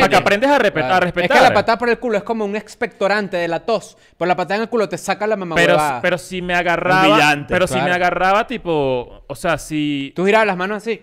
pa' 0.00 0.08
que 0.08 0.16
aprendes 0.16 0.50
a, 0.50 0.58
respe- 0.58 0.72
Claro. 0.72 0.94
a 0.94 1.00
respetar. 1.00 1.30
Es 1.36 1.42
que 1.42 1.48
la 1.48 1.54
patada 1.54 1.78
por 1.78 1.88
el 1.88 1.98
culo 1.98 2.16
es 2.18 2.24
como 2.24 2.44
un 2.44 2.56
expectorante 2.56 3.36
de 3.36 3.46
la 3.48 3.60
tos. 3.60 3.96
Por 4.16 4.26
la 4.26 4.34
patada 4.34 4.56
en 4.56 4.62
el 4.62 4.68
culo 4.68 4.88
te 4.88 4.98
saca 4.98 5.26
la 5.26 5.36
mamá 5.36 5.54
pero, 5.54 5.74
huevada. 5.74 6.00
pero 6.02 6.18
si 6.18 6.42
me 6.42 6.54
agarraba, 6.54 7.06
Humillante, 7.08 7.46
pero 7.52 7.66
si 7.66 7.74
me 7.80 7.92
agarraba, 7.92 8.46
tipo, 8.46 9.24
o 9.26 9.34
sea, 9.34 9.58
si, 9.58 10.12
Tú 10.16 10.24
girabas 10.26 10.46
las 10.46 10.56
manos 10.56 10.78
así. 10.78 11.02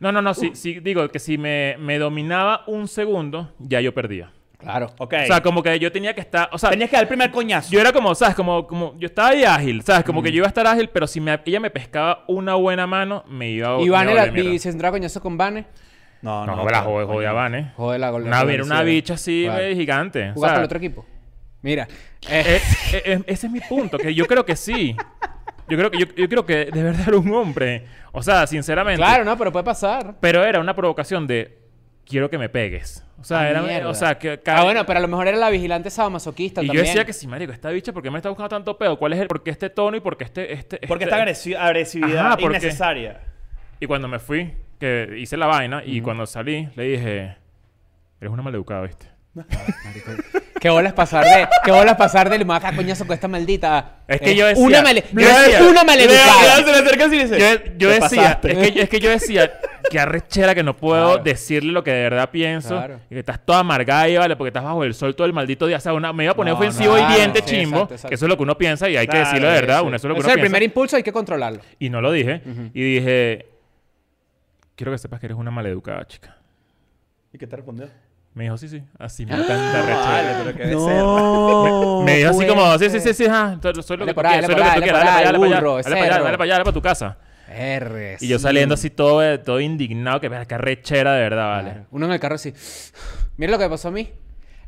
no, 0.00 0.10
no, 0.12 0.22
no, 0.22 0.34
si, 0.34 0.54
si- 0.54 0.80
digo 0.80 1.06
que 1.08 1.18
si 1.18 1.38
me, 1.38 1.76
me 1.78 1.98
dominaba 1.98 2.64
un 2.66 2.88
segundo, 2.88 3.54
ya 3.58 3.80
yo 3.80 3.92
perdía. 3.94 4.32
Claro. 4.58 4.90
Ok. 4.98 5.14
O 5.22 5.26
sea, 5.26 5.40
como 5.40 5.62
que 5.62 5.78
yo 5.78 5.90
tenía 5.92 6.12
que 6.14 6.20
estar, 6.20 6.48
o 6.52 6.58
sea, 6.58 6.70
Tenías 6.70 6.90
que 6.90 6.96
dar 6.96 7.04
el 7.04 7.08
primer 7.08 7.30
coñazo. 7.30 7.70
Yo 7.70 7.80
era 7.80 7.92
como, 7.92 8.12
¿sabes? 8.14 8.34
Como, 8.34 8.66
como 8.66 8.94
yo 8.98 9.06
estaba 9.06 9.28
ahí 9.28 9.44
ágil, 9.44 9.82
¿sabes? 9.82 10.04
Como 10.04 10.20
que 10.22 10.30
yo 10.32 10.38
iba 10.38 10.46
a 10.46 10.48
estar 10.48 10.66
ágil, 10.66 10.90
pero 10.92 11.06
si 11.06 11.20
me- 11.20 11.40
ella 11.44 11.60
me 11.60 11.70
pescaba 11.70 12.24
una 12.26 12.54
buena 12.56 12.86
mano, 12.86 13.24
me 13.28 13.50
iba 13.50 13.68
a 13.76 13.80
Y 13.80 13.88
Vane, 13.88 14.12
iba 14.12 14.22
a 14.22 14.24
la, 14.26 14.30
volver 14.32 14.46
y 14.46 14.58
se 14.58 14.68
entraba 14.70 14.92
coñazo 14.92 15.20
con 15.20 15.38
Vane. 15.38 15.64
No, 16.22 16.44
No, 16.44 16.56
no. 16.56 16.64
me 16.64 16.72
la 16.72 16.82
jode, 16.82 17.04
coño. 17.06 17.16
jodía 17.18 17.32
Vane. 17.32 17.72
Joder, 17.76 18.00
la 18.00 18.10
gol- 18.10 18.24
Una, 18.24 18.40
era 18.42 18.64
una 18.64 18.82
bicha 18.82 19.14
así, 19.14 19.42
Claro. 19.44 19.62
güey, 19.62 19.76
gigante. 19.76 20.30
o 20.30 20.34
¿Jugabas 20.34 20.40
sea, 20.40 20.48
para 20.48 20.58
el 20.60 20.64
otro 20.64 20.78
equipo? 20.78 21.06
Mira. 21.62 21.86
eh, 22.28 22.44
eh, 22.46 22.60
eh, 22.94 23.02
eh, 23.04 23.22
ese 23.26 23.46
es 23.46 23.52
mi 23.52 23.60
punto, 23.60 23.96
que 23.98 24.12
yo 24.12 24.26
creo 24.26 24.44
que 24.44 24.56
sí. 24.56 24.96
Yo 25.68 25.76
creo 25.76 25.90
que, 25.90 25.98
yo, 25.98 26.06
yo 26.16 26.28
creo 26.28 26.44
que 26.46 26.64
de 26.64 26.82
verdad 26.82 27.06
era 27.08 27.16
un 27.18 27.32
hombre. 27.32 27.84
O 28.10 28.22
sea, 28.22 28.46
sinceramente. 28.48 29.00
claro, 29.00 29.24
no, 29.24 29.36
pero 29.38 29.52
puede 29.52 29.64
pasar. 29.64 30.16
Pero 30.20 30.42
era 30.44 30.58
una 30.60 30.74
provocación 30.74 31.26
de, 31.26 31.58
quiero 32.08 32.30
que 32.30 32.38
me 32.38 32.48
pegues. 32.48 33.04
O 33.20 33.24
sea, 33.24 33.40
Ah, 33.40 33.50
era, 33.50 33.88
o 33.88 33.94
sea, 33.94 34.16
que... 34.18 34.40
Ah, 34.46 34.62
bueno, 34.62 34.86
pero 34.86 34.98
a 35.00 35.02
lo 35.02 35.08
mejor 35.08 35.26
era 35.28 35.36
la 35.36 35.50
vigilante 35.50 35.90
sadomasoquista 35.90 36.62
Y 36.62 36.68
yo 36.68 36.80
decía 36.80 37.04
que 37.04 37.12
sí, 37.12 37.26
marico, 37.26 37.52
esta 37.52 37.68
bicha, 37.70 37.92
¿por 37.92 38.02
qué 38.02 38.10
me 38.10 38.18
está 38.18 38.28
buscando 38.28 38.48
tanto 38.48 38.78
pedo? 38.78 38.96
¿Cuál 38.98 39.12
es 39.14 39.18
el, 39.20 39.26
por 39.28 39.42
qué 39.42 39.50
este 39.50 39.70
tono 39.70 39.96
y 39.96 40.00
por 40.00 40.16
qué 40.16 40.24
este, 40.24 40.52
este, 40.52 40.78
Porque 40.86 41.04
este- 41.04 41.16
esta 41.16 41.24
agresi- 41.26 41.56
agresividad 41.58 42.26
Ajá, 42.26 42.36
porque- 42.36 42.58
innecesaria. 42.58 43.20
Y 43.80 43.86
cuando 43.86 44.06
me 44.08 44.18
fui, 44.20 44.52
que 44.78 45.16
hice 45.18 45.36
la 45.36 45.46
vaina, 45.46 45.82
y 45.84 46.00
cuando 46.00 46.26
salí, 46.26 46.68
le 46.76 46.82
dije, 46.84 47.36
eres 48.20 48.32
una 48.32 48.42
maleducada, 48.42 48.82
¿viste? 48.82 49.06
¿Qué 50.60 50.70
bolas 50.70 50.92
pasar 50.92 51.24
de... 51.24 51.46
¿Qué 51.64 51.70
bolas 51.70 51.96
pasar 51.96 52.28
del 52.30 52.44
maca 52.44 52.74
coñazo 52.74 53.06
con 53.06 53.14
esta 53.14 53.28
maldita... 53.28 53.98
Es 54.08 54.20
que 54.20 54.32
Eh, 54.32 54.36
yo 54.36 54.46
decía- 54.46 54.64
Una, 54.64 54.82
male... 54.82 55.04
yo 55.12 55.20
decía- 55.28 55.62
una 55.62 55.84
maleducada. 55.84 56.56
se 56.56 57.08
le 57.08 57.22
dice... 57.24 57.38
Yo, 57.38 57.64
yo 57.76 57.88
"Te 57.90 58.00
decía, 58.00 58.22
pasaste". 58.22 58.52
es 58.64 58.72
que, 58.72 58.82
es 58.82 58.88
que 58.88 59.00
yo 59.00 59.10
decía, 59.10 59.52
qué 59.90 60.00
arrechera 60.00 60.54
que 60.54 60.62
no 60.62 60.76
puedo 60.76 61.06
Claro. 61.14 61.22
decirle 61.24 61.72
lo 61.72 61.84
que 61.84 61.92
de 61.92 62.02
verdad 62.02 62.30
pienso. 62.30 62.70
Claro. 62.76 63.00
Y 63.08 63.14
que 63.14 63.20
estás 63.20 63.44
toda 63.44 63.60
amargada 63.60 64.08
y 64.08 64.16
vale, 64.16 64.34
porque 64.36 64.48
estás 64.48 64.64
bajo 64.64 64.82
el 64.84 64.94
sol 64.94 65.14
todo 65.14 65.26
el 65.26 65.32
maldito 65.32 65.66
día. 65.66 65.76
O 65.76 65.80
sea, 65.80 65.92
una- 65.92 66.12
me 66.12 66.24
iba 66.24 66.32
a 66.32 66.36
poner 66.36 66.52
No, 66.54 66.58
ofensivo 66.58 66.96
no, 66.98 67.08
y 67.10 67.14
diente 67.14 67.40
sí, 67.44 67.46
chimbo. 67.56 67.76
exacto, 67.76 67.94
exacto. 67.94 68.08
Que 68.08 68.14
eso 68.16 68.24
es 68.24 68.28
lo 68.28 68.36
que 68.36 68.42
uno 68.42 68.58
piensa 68.58 68.88
y 68.88 68.96
hay 68.96 69.06
que 69.06 69.18
decirlo 69.18 69.46
de 69.48 69.54
verdad. 69.54 69.80
sí. 69.80 69.86
Uno, 69.86 69.96
eso 69.96 70.06
es 70.06 70.08
lo 70.08 70.14
que 70.14 70.20
Ese 70.20 70.26
uno 70.26 70.32
es 70.32 70.34
el 70.36 70.40
piensa. 70.40 70.50
primer 70.50 70.62
impulso, 70.64 70.96
hay 70.96 71.02
que 71.02 71.12
controlarlo. 71.12 71.60
Y 71.78 71.88
no 71.90 72.00
lo 72.00 72.10
dije. 72.10 72.42
Y 72.74 72.94
dije, 72.94 73.46
quiero 74.74 74.90
que 74.92 74.98
sepas 74.98 75.20
que 75.20 75.26
eres 75.26 75.38
una 75.38 75.50
maleducada, 75.50 76.04
chica. 76.06 76.36
¿Y 77.32 77.38
qué 77.38 77.46
te 77.46 77.54
respondió? 77.56 77.88
Me 78.38 78.44
dijo, 78.44 78.56
sí, 78.56 78.68
sí. 78.68 78.80
Así 79.00 79.26
me 79.26 79.32
tanta 79.36 80.44
pero 80.44 80.56
qué 80.56 80.66
No. 80.66 82.02
Me 82.04 82.18
dijo 82.18 82.30
así 82.30 82.46
como, 82.46 82.78
sí, 82.78 82.84
sí, 82.84 82.90
ser. 83.00 83.00
sí, 83.00 83.14
sí, 83.24 83.26
ajá. 83.26 83.58
Soy 83.60 83.82
soy 83.82 83.96
lo 83.96 84.06
que 84.06 84.14
tú 84.14 84.20
quieras, 84.20 84.46
soy 84.46 84.54
dale 84.54 84.76
lo 84.76 84.80
que 84.80 84.80
tú 84.80 84.82
quieras. 84.84 84.84
dale 84.84 84.86
Dale 84.86 84.92
para 84.92 85.10
allá, 85.10 85.24
dale 85.24 85.38
para 85.38 85.46
allá. 85.48 85.82
Dale 85.82 85.82
para 85.82 86.04
allá, 86.04 86.22
dale 86.22 86.38
para 86.38 86.44
allá, 86.44 86.52
dale 86.54 86.64
para 86.64 86.74
tu 86.74 86.82
casa. 86.82 87.16
Y 88.20 88.28
yo 88.28 88.38
saliendo 88.38 88.74
así 88.74 88.90
todo, 88.90 89.24
eh, 89.24 89.38
todo 89.38 89.58
indignado, 89.58 90.20
que 90.20 90.30
qué 90.46 90.54
arrechera 90.54 91.14
de 91.14 91.20
verdad, 91.22 91.48
vale. 91.48 91.70
Claro. 91.70 91.86
Uno 91.90 92.06
en 92.06 92.12
el 92.12 92.20
carro 92.20 92.36
así. 92.36 92.54
Mira 93.38 93.50
lo 93.50 93.58
que 93.58 93.68
pasó 93.68 93.88
a 93.88 93.90
mí. 93.90 94.08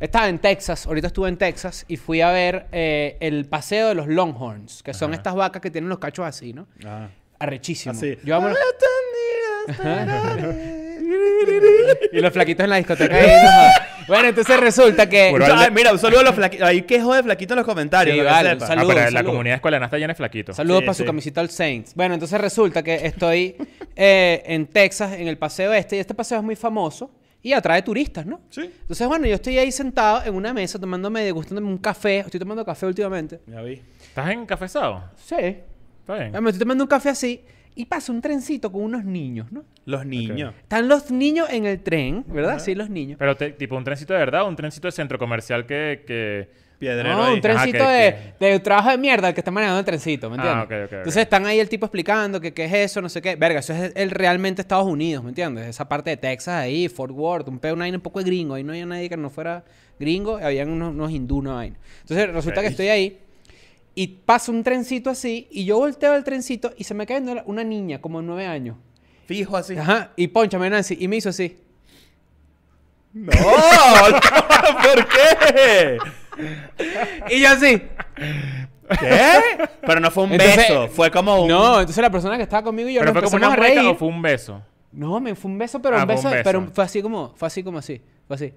Estaba 0.00 0.28
en 0.28 0.40
Texas, 0.40 0.86
ahorita 0.86 1.06
estuve 1.06 1.28
en 1.28 1.36
Texas 1.36 1.84
y 1.86 1.96
fui 1.96 2.22
a 2.22 2.32
ver 2.32 2.66
eh, 2.72 3.18
el 3.20 3.44
paseo 3.44 3.86
de 3.90 3.94
los 3.94 4.08
Longhorns, 4.08 4.82
que 4.82 4.94
son 4.94 5.14
estas 5.14 5.36
vacas 5.36 5.62
que 5.62 5.70
tienen 5.70 5.88
los 5.90 6.00
cachos 6.00 6.26
así, 6.26 6.52
¿no? 6.52 6.66
Ah. 6.84 7.06
Arrechísimo. 7.38 7.92
Así. 7.92 8.18
Yo 8.24 8.34
amo 8.34 8.48
los- 8.48 8.58
y 12.12 12.20
los 12.20 12.32
flaquitos 12.32 12.64
en 12.64 12.70
la 12.70 12.76
discoteca 12.76 13.14
ahí, 13.16 13.26
no 13.26 13.50
jodas. 13.50 13.82
Bueno, 14.08 14.28
entonces 14.30 14.58
resulta 14.58 15.08
que... 15.08 15.28
Puro 15.30 15.44
Ay, 15.44 15.52
alde- 15.52 15.70
mira, 15.70 15.92
un 15.92 15.98
saludo 16.00 16.20
a 16.20 16.22
los 16.24 16.34
flaquitos. 16.34 16.66
Ahí 16.66 16.82
quejo 16.82 17.14
de 17.14 17.22
flaquito 17.22 17.54
en 17.54 17.58
los 17.58 17.66
comentarios. 17.66 18.16
Sí, 18.16 18.22
para 18.24 18.30
que 18.30 18.34
vale, 18.44 18.50
sepa. 18.50 18.64
un 18.64 18.68
saludo. 18.68 18.90
ah, 18.90 18.94
pero 18.94 19.04
la 19.04 19.10
saludo. 19.18 19.30
comunidad 19.32 19.54
escuela 19.54 19.84
está 19.84 19.96
llena 19.98 20.08
de 20.08 20.14
flaquitos. 20.16 20.56
Saludos 20.56 20.80
Sí, 20.80 20.86
para 20.86 20.94
su 20.94 21.02
sí. 21.02 21.06
camisita 21.06 21.40
al 21.40 21.50
Saints. 21.50 21.94
Bueno, 21.94 22.14
entonces 22.14 22.40
resulta 22.40 22.82
que 22.82 23.06
estoy 23.06 23.54
eh, 23.96 24.42
en 24.46 24.66
Texas, 24.66 25.12
en 25.12 25.28
el 25.28 25.38
paseo 25.38 25.72
este, 25.74 25.94
y 25.94 25.98
este 26.00 26.14
paseo 26.14 26.38
es 26.38 26.44
muy 26.44 26.56
famoso 26.56 27.12
y 27.40 27.52
atrae 27.52 27.82
turistas, 27.82 28.26
¿no? 28.26 28.40
Sí. 28.50 28.62
Entonces, 28.62 29.06
bueno, 29.06 29.26
yo 29.28 29.34
estoy 29.36 29.58
ahí 29.58 29.70
sentado 29.70 30.24
en 30.24 30.34
una 30.34 30.52
mesa 30.52 30.80
tomándome, 30.80 31.22
degustándome 31.22 31.68
un 31.68 31.78
café. 31.78 32.18
Estoy 32.20 32.40
tomando 32.40 32.64
café 32.64 32.86
últimamente. 32.86 33.38
Ya 33.46 33.62
vi. 33.62 33.80
¿Estás 34.02 34.28
encafezado? 34.30 35.04
Sí. 35.24 35.36
Está 36.00 36.14
bien. 36.16 36.32
Me 36.32 36.50
estoy 36.50 36.58
tomando 36.58 36.82
un 36.82 36.88
café 36.88 37.10
así 37.10 37.44
y 37.74 37.84
pasa 37.86 38.12
un 38.12 38.20
trencito 38.20 38.70
con 38.72 38.82
unos 38.82 39.04
niños, 39.04 39.50
¿no? 39.52 39.64
Los 39.86 40.04
niños. 40.06 40.54
Están 40.62 40.88
los 40.88 41.10
niños 41.10 41.48
en 41.50 41.66
el 41.66 41.80
tren, 41.80 42.24
¿verdad? 42.28 42.58
Sí, 42.58 42.74
los 42.74 42.90
niños. 42.90 43.16
Pero 43.18 43.36
te- 43.36 43.50
tipo 43.52 43.76
un 43.76 43.84
trencito 43.84 44.12
de 44.12 44.18
verdad, 44.20 44.46
un 44.46 44.56
trencito 44.56 44.88
de 44.88 44.92
centro 44.92 45.18
comercial 45.18 45.66
que... 45.66 46.02
que... 46.06 46.70
Piedrero 46.80 47.14
No, 47.14 47.24
ahí. 47.24 47.34
un 47.34 47.40
trencito 47.42 47.82
Ajá, 47.82 47.92
de, 47.92 48.16
que- 48.38 48.44
de 48.46 48.58
trabajo 48.60 48.88
de 48.88 48.96
mierda 48.96 49.28
el 49.28 49.34
que 49.34 49.42
está 49.42 49.50
manejando 49.50 49.80
el 49.80 49.84
trencito, 49.84 50.30
¿me 50.30 50.36
Ah, 50.38 50.62
entiendes? 50.62 50.64
ok, 50.64 50.70
ok, 50.70 50.84
ok. 50.86 50.92
Entonces 51.00 51.22
están 51.24 51.44
ahí 51.44 51.60
el 51.60 51.68
tipo 51.68 51.84
explicando 51.84 52.40
que 52.40 52.54
qué 52.54 52.64
es 52.64 52.72
eso, 52.72 53.02
no 53.02 53.10
sé 53.10 53.20
qué. 53.20 53.36
Verga, 53.36 53.60
eso 53.60 53.74
es 53.74 53.92
el 53.94 54.10
realmente 54.10 54.62
Estados 54.62 54.86
Unidos, 54.86 55.22
¿me 55.22 55.28
entiendes? 55.28 55.66
Esa 55.66 55.86
parte 55.86 56.08
de 56.08 56.16
Texas 56.16 56.54
ahí, 56.54 56.88
Fort 56.88 57.12
Worth, 57.14 57.48
un 57.48 57.58
pedo, 57.58 57.74
una 57.74 57.84
vaina 57.84 57.98
un 57.98 58.02
poco 58.02 58.20
de 58.20 58.24
gringo. 58.24 58.54
Ahí 58.54 58.64
no 58.64 58.72
había 58.72 58.86
nadie 58.86 59.10
que 59.10 59.16
no 59.18 59.28
fuera 59.28 59.62
gringo, 59.98 60.38
habían 60.38 60.70
unos, 60.70 60.94
unos 60.94 61.10
hindú, 61.10 61.36
una 61.36 61.52
vaina. 61.52 61.76
Entonces 62.00 62.32
resulta 62.32 62.62
que 62.62 62.68
estoy 62.68 62.88
ahí 62.88 63.18
y 64.02 64.06
pasa 64.06 64.50
un 64.50 64.62
trencito 64.62 65.10
así 65.10 65.46
y 65.50 65.66
yo 65.66 65.76
volteo 65.76 66.14
el 66.14 66.24
trencito 66.24 66.72
y 66.78 66.84
se 66.84 66.94
me 66.94 67.04
cae 67.04 67.20
una 67.44 67.62
niña 67.64 68.00
como 68.00 68.20
de 68.22 68.26
nueve 68.26 68.46
años. 68.46 68.76
Fijo 69.26 69.58
así. 69.58 69.76
Ajá, 69.76 70.12
y 70.16 70.28
ponchame 70.28 70.70
Nancy, 70.70 70.96
y 70.98 71.06
me 71.06 71.16
hizo 71.16 71.28
así. 71.28 71.58
No, 73.12 73.30
¿por 74.82 75.06
qué? 75.08 75.98
Y 77.28 77.40
yo 77.42 77.48
así. 77.50 77.82
¿Qué? 78.98 79.68
Pero 79.82 80.00
no 80.00 80.10
fue 80.10 80.24
un 80.24 80.32
Entonces- 80.32 80.56
beso, 80.56 80.88
fue 80.88 81.10
como 81.10 81.42
un... 81.42 81.48
No, 81.48 81.78
entonces 81.80 82.00
la 82.02 82.10
persona 82.10 82.38
que 82.38 82.44
estaba 82.44 82.62
conmigo 82.62 82.88
y 82.88 82.94
yo 82.94 83.00
¿Pero 83.00 83.12
nos 83.12 83.20
fue 83.22 83.30
como 83.30 83.36
una 83.44 83.52
a 83.52 83.56
reír. 83.56 83.80
o 83.80 83.94
fue 83.96 84.08
un 84.08 84.22
beso? 84.22 84.62
No, 84.92 85.20
me 85.20 85.34
fue 85.34 85.50
un 85.50 85.58
beso, 85.58 85.82
pero 85.82 85.96
Ah, 85.98 86.00
un 86.00 86.06
fue 86.06 86.14
un 86.14 86.22
beso, 86.22 86.30
beso. 86.30 86.42
pero 86.44 86.70
fue 86.72 86.84
así 86.84 87.02
como, 87.02 87.34
fue 87.36 87.46
así 87.48 87.62
como 87.62 87.78
así, 87.78 88.00
fue 88.26 88.36
así. 88.36 88.52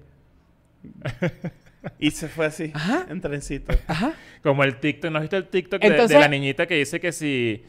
Y 1.98 2.10
se 2.10 2.28
fue 2.28 2.46
así, 2.46 2.70
Ajá. 2.74 3.06
en 3.08 3.20
trencito. 3.20 3.72
Ajá. 3.86 4.12
Como 4.42 4.64
el 4.64 4.76
TikTok, 4.80 5.10
¿no 5.10 5.18
has 5.18 5.22
visto 5.22 5.36
el 5.36 5.46
TikTok 5.48 5.80
de- 5.80 5.86
Entonces- 5.88 6.16
de, 6.16 6.20
la 6.20 6.28
niñita 6.28 6.66
que 6.66 6.74
dice 6.76 7.00
que 7.00 7.12
si... 7.12 7.62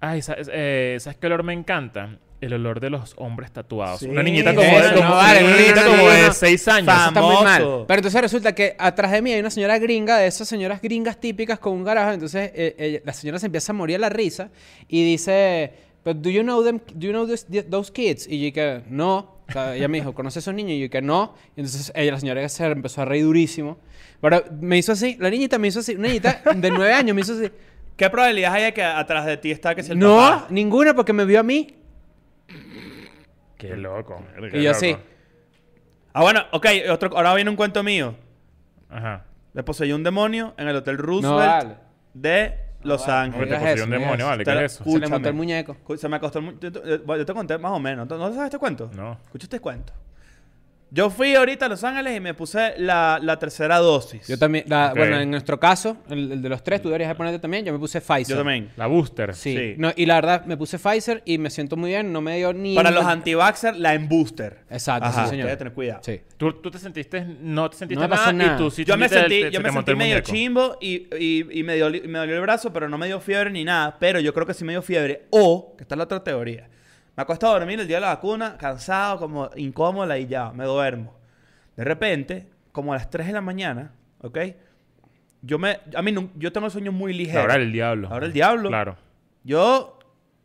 Ay, 0.00 0.20
eh, 0.52 0.96
¿sabes 1.00 1.16
qué 1.18 1.26
olor 1.28 1.42
me 1.44 1.52
encanta? 1.52 2.18
El 2.40 2.54
olor 2.54 2.80
de 2.80 2.90
los 2.90 3.14
hombres 3.18 3.52
tatuados. 3.52 4.00
Sí. 4.00 4.06
Una 4.08 4.22
niñita 4.22 4.52
como, 4.52 4.66
Eso, 4.66 4.88
de, 4.88 4.94
como- 4.96 5.08
no 5.10 5.14
vale, 5.14 5.44
una 5.44 5.50
no, 5.52 5.56
niñita 5.56 5.74
no, 5.76 5.82
no, 5.82 5.90
como 5.92 6.02
no, 6.08 6.10
de 6.10 6.22
no. 6.22 6.32
6 6.32 6.68
años. 6.68 6.94
Eso 6.94 7.08
está 7.08 7.22
muy 7.22 7.44
mal. 7.44 7.84
Pero 7.86 7.98
entonces 7.98 8.20
resulta 8.20 8.52
que 8.52 8.74
atrás 8.78 9.12
de 9.12 9.22
mí 9.22 9.32
hay 9.32 9.38
una 9.40 9.50
señora 9.50 9.78
gringa, 9.78 10.18
de 10.18 10.26
esas 10.26 10.48
señoras 10.48 10.82
gringas 10.82 11.20
típicas 11.20 11.60
con 11.60 11.72
un 11.74 11.84
garaje. 11.84 12.14
Entonces 12.14 12.50
eh, 12.54 12.74
eh, 12.78 13.02
la 13.04 13.12
señora 13.12 13.38
se 13.38 13.46
empieza 13.46 13.70
a 13.70 13.74
morir 13.76 13.96
a 13.96 14.00
la 14.00 14.08
risa 14.08 14.50
y 14.88 15.04
dice, 15.04 15.72
But 16.04 16.16
do 16.16 16.30
you 16.30 16.42
know 16.42 16.64
them? 16.64 16.80
Do 16.94 17.06
you 17.06 17.12
know 17.12 17.26
those, 17.28 17.46
those 17.70 17.92
kids? 17.92 18.26
Y 18.28 18.44
yo 18.48 18.52
que 18.52 18.82
no. 18.88 19.36
O 19.52 19.64
sea, 19.64 19.74
ella 19.76 19.88
me 19.88 19.98
dijo, 19.98 20.14
¿conoces 20.14 20.38
a 20.38 20.40
esos 20.40 20.54
niños? 20.54 20.72
Y 20.72 20.80
yo 20.80 20.90
que 20.90 21.02
no. 21.02 21.34
Y 21.56 21.60
entonces 21.60 21.92
ella, 21.94 22.12
la 22.12 22.20
señora 22.20 22.48
se 22.48 22.64
empezó 22.66 23.02
a 23.02 23.04
reír 23.04 23.24
durísimo. 23.24 23.78
Pero 24.20 24.44
me 24.60 24.78
hizo 24.78 24.92
así, 24.92 25.16
la 25.20 25.30
niñita 25.30 25.58
me 25.58 25.68
hizo 25.68 25.80
así, 25.80 25.94
una 25.96 26.08
niñita 26.08 26.42
de 26.54 26.70
nueve 26.70 26.92
años 26.92 27.14
me 27.14 27.20
hizo 27.22 27.32
así. 27.34 27.50
¿Qué 27.96 28.08
probabilidad 28.08 28.54
hay 28.54 28.64
de 28.64 28.72
que 28.74 28.82
atrás 28.82 29.26
de 29.26 29.36
ti 29.36 29.50
está 29.50 29.74
que 29.74 29.82
sea 29.82 29.92
el 29.92 29.98
No, 29.98 30.16
papá? 30.16 30.46
ninguna 30.50 30.94
porque 30.94 31.12
me 31.12 31.24
vio 31.24 31.40
a 31.40 31.42
mí. 31.42 31.76
Qué 33.58 33.76
loco. 33.76 34.22
qué 34.50 34.58
Y 34.58 34.62
yo 34.62 34.70
loco. 34.70 34.76
así. 34.76 34.96
Ah, 36.14 36.22
bueno, 36.22 36.40
ok, 36.52 36.66
otro, 36.90 37.16
ahora 37.16 37.34
viene 37.34 37.50
un 37.50 37.56
cuento 37.56 37.82
mío. 37.82 38.14
Ajá. 38.90 39.24
Le 39.54 39.62
poseyó 39.62 39.94
un 39.96 40.02
demonio 40.02 40.54
en 40.56 40.68
el 40.68 40.76
Hotel 40.76 40.98
Roosevelt 40.98 41.38
vale. 41.38 41.74
de 42.14 42.54
Los 42.84 43.08
Ángeles. 43.08 43.48
te 43.48 43.54
digas 43.56 43.60
poseyó 43.60 43.74
eso, 43.74 43.84
un 43.84 43.90
demonio, 43.90 44.26
vale. 44.26 44.44
Te 44.44 44.52
¿Qué 44.52 44.64
es 44.64 44.72
eso? 44.72 44.84
Se 44.84 44.98
le 44.98 45.08
montó 45.08 45.28
el 45.28 45.34
muñeco. 45.34 45.76
Se 45.96 46.08
me 46.08 46.16
acostó 46.16 46.38
el 46.40 46.44
mu- 46.46 46.52
yo, 46.60 46.72
te- 46.72 46.80
yo 47.06 47.26
te 47.26 47.32
conté 47.34 47.58
más 47.58 47.72
o 47.72 47.78
menos. 47.80 48.08
¿No, 48.08 48.16
¿no 48.18 48.28
sabes 48.32 48.44
este 48.46 48.58
cuento? 48.58 48.90
No. 48.94 49.12
¿Escuchaste 49.24 49.56
este 49.56 49.60
cuento? 49.60 49.92
Yo 50.94 51.08
fui 51.08 51.34
ahorita 51.34 51.64
a 51.64 51.68
Los 51.70 51.82
Ángeles 51.84 52.14
y 52.14 52.20
me 52.20 52.34
puse 52.34 52.74
la, 52.76 53.18
la 53.22 53.38
tercera 53.38 53.78
dosis. 53.78 54.28
Yo 54.28 54.38
también, 54.38 54.64
la- 54.68 54.90
Ok. 54.90 54.98
bueno, 54.98 55.18
en 55.20 55.30
nuestro 55.30 55.58
caso, 55.58 55.96
el, 56.10 56.32
el 56.32 56.42
de 56.42 56.48
los 56.50 56.62
tres, 56.62 56.82
tú 56.82 56.88
deberías 56.88 57.08
de 57.08 57.14
ponerte 57.14 57.38
también, 57.38 57.64
yo 57.64 57.72
me 57.72 57.78
puse 57.78 58.02
Pfizer. 58.02 58.26
Yo 58.28 58.36
también. 58.36 58.68
La 58.76 58.88
booster. 58.88 59.34
Sí. 59.34 59.56
Sí. 59.56 59.74
No, 59.78 59.90
y 59.96 60.04
la 60.04 60.16
verdad, 60.16 60.44
me 60.44 60.58
puse 60.58 60.78
Pfizer 60.78 61.22
y 61.24 61.38
me 61.38 61.48
siento 61.48 61.76
muy 61.78 61.88
bien, 61.92 62.12
no 62.12 62.20
me 62.20 62.36
dio 62.36 62.52
ni... 62.52 62.74
Para 62.74 62.90
los 62.90 63.06
anti-vaxxer, 63.06 63.76
la 63.76 63.94
en 63.94 64.06
booster. 64.06 64.58
Exacto, 64.68 65.08
Ajá, 65.08 65.24
sí, 65.24 65.30
señor. 65.30 65.46
Debe 65.46 65.56
tener 65.56 65.72
cuidado. 65.72 66.00
Sí. 66.04 66.20
¿Tú, 66.36 66.52
tú 66.60 66.70
te 66.70 66.78
sentiste, 66.78 67.24
no 67.40 67.70
te 67.70 67.78
sentiste 67.78 67.94
No 68.02 68.08
me 68.08 68.14
pasó 68.14 68.30
nada, 68.30 68.44
nada. 68.50 68.54
y 68.54 68.58
tú 68.58 68.70
sí 68.70 68.84
yo 68.84 68.98
me 68.98 69.08
sentiste 69.08 69.30
sentí, 69.30 69.46
el- 69.46 69.50
yo 69.52 69.58
se 69.60 69.62
me 69.62 69.68
te 69.70 69.72
montó 69.74 69.90
sentí 69.90 69.90
el 69.92 69.96
medio 69.96 70.14
muñeco. 70.16 70.30
chimbo 70.30 70.76
y, 70.78 71.08
y, 71.18 71.58
y 71.58 71.62
me, 71.62 71.78
dolió, 71.78 72.02
me 72.06 72.18
dolió 72.18 72.34
el 72.34 72.42
brazo, 72.42 72.70
pero 72.70 72.90
no 72.90 72.98
me 72.98 73.06
dio 73.06 73.18
fiebre 73.18 73.50
ni 73.50 73.64
nada. 73.64 73.96
Pero 73.98 74.20
yo 74.20 74.34
creo 74.34 74.46
que 74.46 74.52
sí 74.52 74.62
me 74.62 74.72
dio 74.74 74.82
fiebre. 74.82 75.22
O, 75.30 75.74
que 75.74 75.84
esta 75.84 75.94
es 75.94 75.96
la 75.96 76.04
otra 76.04 76.22
teoría. 76.22 76.68
Me 77.16 77.22
acuesto 77.22 77.46
a 77.46 77.58
dormir 77.58 77.78
el 77.80 77.86
día 77.86 77.96
de 77.98 78.00
la 78.02 78.08
vacuna, 78.14 78.56
cansado, 78.56 79.18
como 79.18 79.50
incómoda 79.56 80.18
y 80.18 80.26
ya, 80.26 80.50
me 80.52 80.64
duermo. 80.64 81.14
De 81.76 81.84
repente, 81.84 82.48
como 82.72 82.92
a 82.92 82.96
las 82.96 83.10
3 83.10 83.26
de 83.26 83.32
la 83.34 83.40
mañana, 83.42 83.92
¿ok? 84.20 84.38
Yo 85.42 85.58
me, 85.58 85.78
a 85.94 86.02
mí 86.02 86.12
no- 86.12 86.30
yo 86.36 86.52
tengo 86.52 86.66
el 86.66 86.72
sueño 86.72 86.92
muy 86.92 87.12
ligero. 87.12 87.40
La 87.40 87.44
hora 87.44 87.58
del 87.58 87.72
diablo. 87.72 88.08
La 88.08 88.14
hora 88.16 88.26
del 88.26 88.32
diablo. 88.32 88.68
Claro. 88.68 88.96
Yo 89.44 89.98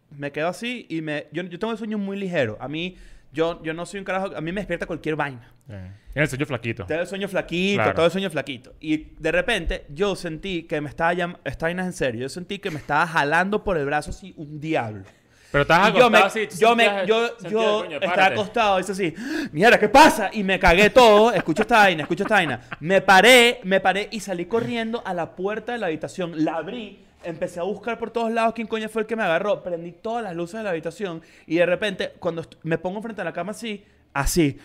me 0.10 0.32
quedo 0.32 0.48
así 0.50 0.86
y 0.90 1.02
me, 1.02 1.28
yo, 1.32 1.44
yo 1.44 1.60
tengo 1.60 1.72
el 1.72 1.78
sueño 1.78 1.98
muy 1.98 2.18
ligero. 2.18 2.58
A 2.60 2.68
mí, 2.68 2.98
yo, 3.32 3.62
yo 3.64 3.74
no 3.74 3.86
soy 3.86 4.00
un 4.00 4.06
carajo, 4.06 4.36
a 4.36 4.42
mí 4.42 4.52
me 4.52 4.62
despierta 4.62 4.86
cualquier 4.86 5.16
vaina. 5.16 5.54
Eh, 5.70 5.92
Tiene 6.14 6.24
el 6.24 6.28
sello 6.30 6.46
flaquito. 6.46 6.86
Todo 6.86 7.00
el 7.00 7.08
sueño 7.08 7.28
flaquito, 7.28 7.78
Claro. 7.84 7.94
todo 7.96 8.06
el 8.08 8.12
sueño 8.12 8.30
flaquito. 8.30 8.74
Y 8.80 9.14
de 9.20 9.32
repente 9.32 9.86
yo 9.90 10.16
sentí 10.16 10.64
que 10.64 10.82
me 10.82 10.90
estaba 10.90 11.14
llamando, 11.14 11.42
esta 11.46 11.68
vaina 11.68 11.84
es 11.84 11.88
en 11.88 11.94
serio, 11.94 12.22
yo 12.22 12.30
sentí 12.30 12.58
que 12.60 12.72
me 12.72 12.78
estaba 12.80 13.06
jalando 13.06 13.64
por 13.64 13.78
el 13.78 13.86
brazo 13.86 14.10
así 14.10 14.34
un 14.38 14.60
diablo. 14.60 15.04
Pero 15.52 15.62
estás 15.62 15.90
Y 15.90 15.98
yo 15.98 16.10
me, 16.10 16.18
acostado 16.18 16.26
así. 16.26 16.60
yo 16.60 16.76
me, 16.76 16.86
yo, 17.08 17.28
sentías, 17.28 17.52
yo 17.52 17.60
coño, 17.84 17.96
estaba 17.96 18.16
párate. 18.16 18.34
acostado, 18.34 18.80
hice 18.80 18.92
así, 18.92 19.14
mierda, 19.52 19.80
¿qué 19.80 19.90
pasa? 19.90 20.30
Y 20.34 20.44
me 20.44 20.60
cagué 20.60 20.90
todo, 20.90 21.32
escucho 21.32 21.62
esta 21.62 21.78
vaina, 21.78 22.02
escucho 22.04 22.24
esta 22.24 22.36
vaina. 22.36 22.62
Me 22.82 23.02
paré, 23.02 23.62
me 23.64 23.80
paré 23.80 24.10
y 24.12 24.20
salí 24.20 24.46
corriendo 24.46 25.02
a 25.06 25.14
la 25.14 25.36
puerta 25.36 25.72
de 25.72 25.78
la 25.78 25.88
habitación, 25.88 26.44
la 26.44 26.56
abrí, 26.56 27.04
empecé 27.24 27.60
a 27.60 27.64
buscar 27.64 27.98
por 27.98 28.12
todos 28.12 28.32
lados 28.32 28.54
quién 28.54 28.68
coño 28.68 28.90
fue 28.90 29.04
el 29.04 29.08
que 29.08 29.16
me 29.16 29.24
agarró, 29.24 29.64
prendí 29.64 29.92
todas 29.94 30.24
las 30.24 30.36
luces 30.36 30.58
de 30.58 30.64
la 30.64 30.70
habitación 30.72 31.22
y 31.46 31.56
de 31.56 31.66
repente 31.66 32.14
cuando 32.20 32.44
me 32.64 32.78
pongo 32.78 33.02
frente 33.02 33.22
a 33.22 33.24
la 33.26 33.34
cama 33.34 33.52
así, 33.52 33.86
así. 34.14 34.58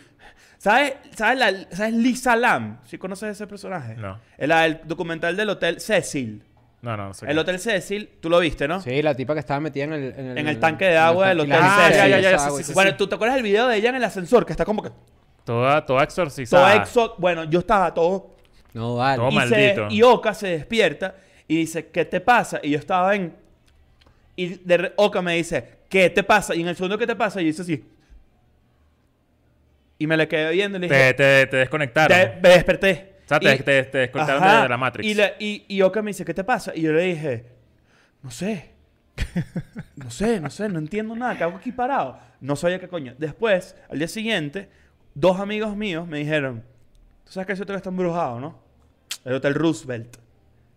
¿Sabes, 0.58 0.94
¿Sabes, 1.16 1.38
la, 1.38 1.52
¿Sabes 1.76 1.92
Lisa 1.94 2.36
Lam? 2.36 2.78
¿Sí 2.84 2.96
conoces 2.98 3.30
ese 3.30 3.46
personaje? 3.48 3.96
No. 3.96 4.18
El, 4.38 4.52
el 4.52 4.80
documental 4.84 5.36
del 5.36 5.48
Hotel 5.50 5.80
Cecil. 5.80 6.44
No, 6.82 6.96
no, 6.96 7.06
no 7.08 7.14
sé. 7.14 7.26
El 7.26 7.34
qué. 7.34 7.38
Hotel 7.40 7.58
Cecil, 7.60 8.10
tú 8.20 8.28
lo 8.28 8.40
viste, 8.40 8.66
¿no? 8.66 8.80
Sí, 8.80 9.00
la 9.02 9.14
tipa 9.14 9.34
que 9.34 9.40
estaba 9.40 9.60
metida 9.60 9.84
en 9.84 9.92
el... 9.92 10.02
En 10.18 10.26
el, 10.32 10.38
En 10.38 10.48
el 10.48 10.58
tanque 10.58 10.86
de 10.86 10.96
agua 10.98 11.28
del 11.28 11.40
hotel 11.40 11.52
Ah, 11.60 11.84
Cecil. 11.88 11.96
ya, 11.96 12.08
ya, 12.08 12.20
ya, 12.20 12.28
esa 12.30 12.38
sí, 12.38 12.44
agua 12.46 12.56
sí, 12.58 12.60
y 12.60 12.64
sí. 12.64 12.72
todo. 12.72 12.82
Bueno, 12.82 12.96
¿tú 12.96 13.06
te 13.06 13.14
acuerdas 13.14 13.34
del 13.36 13.44
video 13.44 13.68
de 13.68 13.76
ella 13.76 13.88
en 13.90 13.94
el 13.96 14.04
ascensor? 14.04 14.44
Que 14.44 14.52
está 14.52 14.64
como 14.64 14.82
que 14.82 14.90
Toda, 15.44 15.70
toda 15.74 15.84
todo 15.86 16.02
exorcizada. 16.02 16.76
exo... 16.76 17.14
Bueno, 17.18 17.44
yo 17.44 17.60
estaba 17.60 17.94
todo... 17.94 18.30
No, 18.74 18.96
vale. 18.96 19.16
Todo 19.16 19.30
y, 19.30 19.34
maldito. 19.34 19.88
se, 19.88 19.94
y 19.94 20.02
Oka 20.02 20.34
se 20.34 20.48
despierta 20.48 21.14
y 21.46 21.56
dice, 21.58 21.86
¿qué 21.88 22.04
te 22.04 22.20
pasa? 22.20 22.58
Y 22.62 22.70
yo 22.70 22.78
estaba 22.78 23.14
en... 23.14 23.34
Y 24.34 24.46
de 24.64 24.76
re- 24.76 24.92
Oka 24.96 25.20
me 25.22 25.34
dice, 25.36 25.68
¿qué 25.88 26.10
te 26.10 26.22
pasa? 26.24 26.54
Y 26.54 26.62
en 26.62 26.68
el 26.68 26.74
segundo, 26.74 26.96
¿qué 26.98 27.06
te 27.06 27.14
pasa? 27.14 27.40
Y 27.40 27.44
yo 27.44 27.50
hice 27.50 27.62
así. 27.62 27.84
Y 29.98 30.06
me 30.06 30.16
le 30.16 30.26
quedé 30.26 30.50
viendo 30.52 30.78
y 30.78 30.80
le 30.80 30.88
dije, 30.88 31.14
Te, 31.14 31.44
te, 31.44 31.46
te 31.46 31.56
desconectaron. 31.58 32.08
"Te- 32.18 32.40
me 32.42 32.48
desperté. 32.48 33.11
O 33.24 33.28
sea, 33.28 33.40
te, 33.40 33.54
Y- 33.54 33.58
te, 33.58 33.82
te 33.84 33.98
desconectaron 33.98 34.42
Ajá. 34.42 34.56
de, 34.56 34.62
de 34.62 34.68
la 34.68 34.76
Matrix. 34.76 35.08
Y, 35.38 35.44
y, 35.44 35.64
y 35.68 35.82
Oka 35.82 36.02
me 36.02 36.10
dice, 36.10 36.24
¿qué 36.24 36.34
te 36.34 36.44
pasa? 36.44 36.72
Y 36.74 36.82
yo 36.82 36.92
le 36.92 37.02
dije, 37.02 37.46
no 38.22 38.30
sé. 38.30 38.70
No 39.96 40.10
sé, 40.10 40.40
no 40.40 40.50
sé, 40.50 40.68
no 40.68 40.78
entiendo 40.78 41.14
nada. 41.14 41.36
¿Qué 41.36 41.44
hago 41.44 41.56
aquí 41.56 41.70
parado? 41.72 42.18
No 42.40 42.56
sabía 42.56 42.80
qué 42.80 42.88
coño. 42.88 43.14
Después, 43.18 43.76
al 43.88 43.98
día 43.98 44.08
siguiente, 44.08 44.68
dos 45.14 45.38
amigos 45.38 45.76
míos 45.76 46.06
me 46.08 46.18
dijeron, 46.18 46.64
¿tú 47.24 47.32
sabes 47.32 47.46
que 47.46 47.52
ese 47.52 47.62
hotel 47.62 47.76
está 47.76 47.90
embrujado, 47.90 48.40
no? 48.40 48.58
El 49.24 49.34
Hotel 49.34 49.54
Roosevelt. 49.54 50.16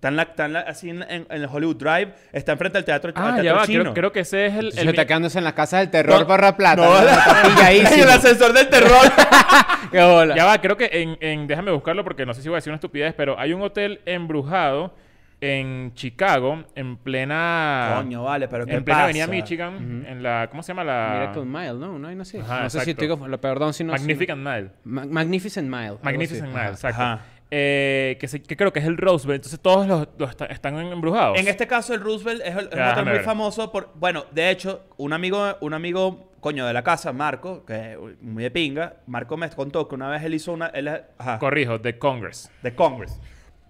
Está, 0.06 0.10
en 0.10 0.16
la, 0.18 0.24
está 0.24 0.46
en 0.46 0.54
la- 0.54 0.60
así 0.62 0.90
en, 0.90 1.02
en- 1.04 1.26
en 1.30 1.42
el 1.42 1.46
Hollywood 1.52 1.78
Drive. 1.78 2.14
Está 2.32 2.52
enfrente 2.52 2.78
del 2.78 2.86
teatro, 2.86 3.10
al 3.10 3.14
Ah, 3.18 3.26
teatro 3.34 3.44
ya 3.44 3.54
va. 3.54 3.66
chino. 3.66 3.82
Creo, 3.82 3.94
creo 3.94 4.12
que 4.12 4.20
ese 4.20 4.46
es 4.46 4.54
el... 4.56 4.72
Se 4.72 4.82
el 4.82 4.90
está 4.90 5.02
mi- 5.02 5.08
quedándose 5.08 5.38
en 5.40 5.44
las 5.44 5.54
casas 5.54 5.80
del 5.80 5.90
terror 5.90 6.20
No, 6.22 6.28
para 6.28 6.56
plata. 6.56 6.82
no, 6.84 7.02
¿no? 7.02 7.08
Está 7.50 7.72
en 7.72 8.00
el 8.02 8.10
ascensor 8.10 8.54
del 8.54 8.70
terror. 8.70 9.12
Qué 9.92 10.04
bola. 10.04 10.36
Ya 10.36 10.46
va, 10.46 10.60
creo 10.62 10.78
que 10.78 10.90
en, 10.92 11.18
en- 11.22 11.48
Déjame 11.48 11.72
buscarlo 11.72 12.04
porque 12.04 12.26
no 12.26 12.34
sé 12.34 12.42
si 12.42 12.50
voy 12.50 12.56
a 12.56 12.58
decir 12.58 12.72
una 12.72 12.76
estupidez, 12.76 13.14
pero 13.16 13.40
hay 13.40 13.54
un 13.54 13.62
hotel 13.62 14.02
embrujado 14.06 14.94
en 15.42 15.94
Chicago, 15.94 16.64
en 16.76 16.98
plena... 16.98 17.94
Coño, 17.98 18.24
vale, 18.24 18.48
pero 18.48 18.66
¿qué 18.66 18.74
En 18.76 18.84
plena 18.84 19.00
pasa? 19.00 19.04
avenida 19.06 19.28
Michigan, 19.28 20.06
en 20.08 20.24
la... 20.24 20.48
¿Cómo 20.50 20.64
se 20.64 20.70
llama 20.70 20.84
la...? 20.84 21.12
Miracle 21.20 21.44
Mile, 21.46 21.74
¿no? 21.74 21.94
Una 21.94 22.08
vaina 22.08 22.22
así. 22.24 22.38
Ajá, 22.40 22.64
no 22.64 22.70
sé 22.70 22.80
si 22.82 22.92
estoy... 22.92 23.08
conf- 23.10 23.38
Perdón 23.40 23.74
si 23.74 23.84
no... 23.84 23.92
Magnificent 23.92 24.42
Mile. 24.42 24.70
Ma- 24.86 25.06
Magnificent 25.06 25.70
Mile. 25.70 25.98
Magnificent. 26.02 26.48
Mile, 26.50 26.70
exacto. 26.70 27.02
Ajá. 27.02 27.20
Eh, 27.52 28.18
que, 28.20 28.28
se- 28.28 28.42
que 28.42 28.58
creo 28.58 28.74
que 28.74 28.80
es 28.80 28.86
el 28.86 28.98
Roosevelt. 28.98 29.38
Entonces 29.40 29.60
todos 29.60 29.88
los, 29.88 30.08
los 30.18 30.30
esta- 30.32 30.46
están 30.48 30.78
embrujados. 30.80 31.38
En 31.40 31.48
este 31.48 31.68
caso, 31.68 31.94
el 31.94 32.02
Roosevelt 32.02 32.42
es, 32.44 32.56
el- 32.56 32.68
es 32.68 32.74
un 32.74 32.82
hotel 32.82 33.06
muy 33.06 33.20
famoso 33.20 33.72
por... 33.72 33.92
Bueno, 33.96 34.26
de 34.32 34.50
hecho, 34.50 34.84
un 34.98 35.14
amigo, 35.14 35.56
un 35.62 35.74
amigo, 35.74 36.32
coño, 36.40 36.66
de 36.66 36.74
la 36.74 36.84
casa, 36.84 37.14
Marco, 37.14 37.64
que 37.66 37.94
es 37.94 37.98
muy 38.22 38.44
de 38.44 38.52
pinga, 38.52 38.96
Marco 39.06 39.38
me 39.38 39.50
contó 39.52 39.88
que 39.88 39.96
una 39.96 40.10
vez 40.10 40.24
él 40.24 40.34
hizo 40.34 40.52
una... 40.54 40.68
Él, 40.68 40.88
ajá, 41.18 41.38
Corrijo, 41.40 41.78
de 41.78 41.98
Congress. 42.00 42.52
de 42.64 42.74
Congress. 42.74 43.20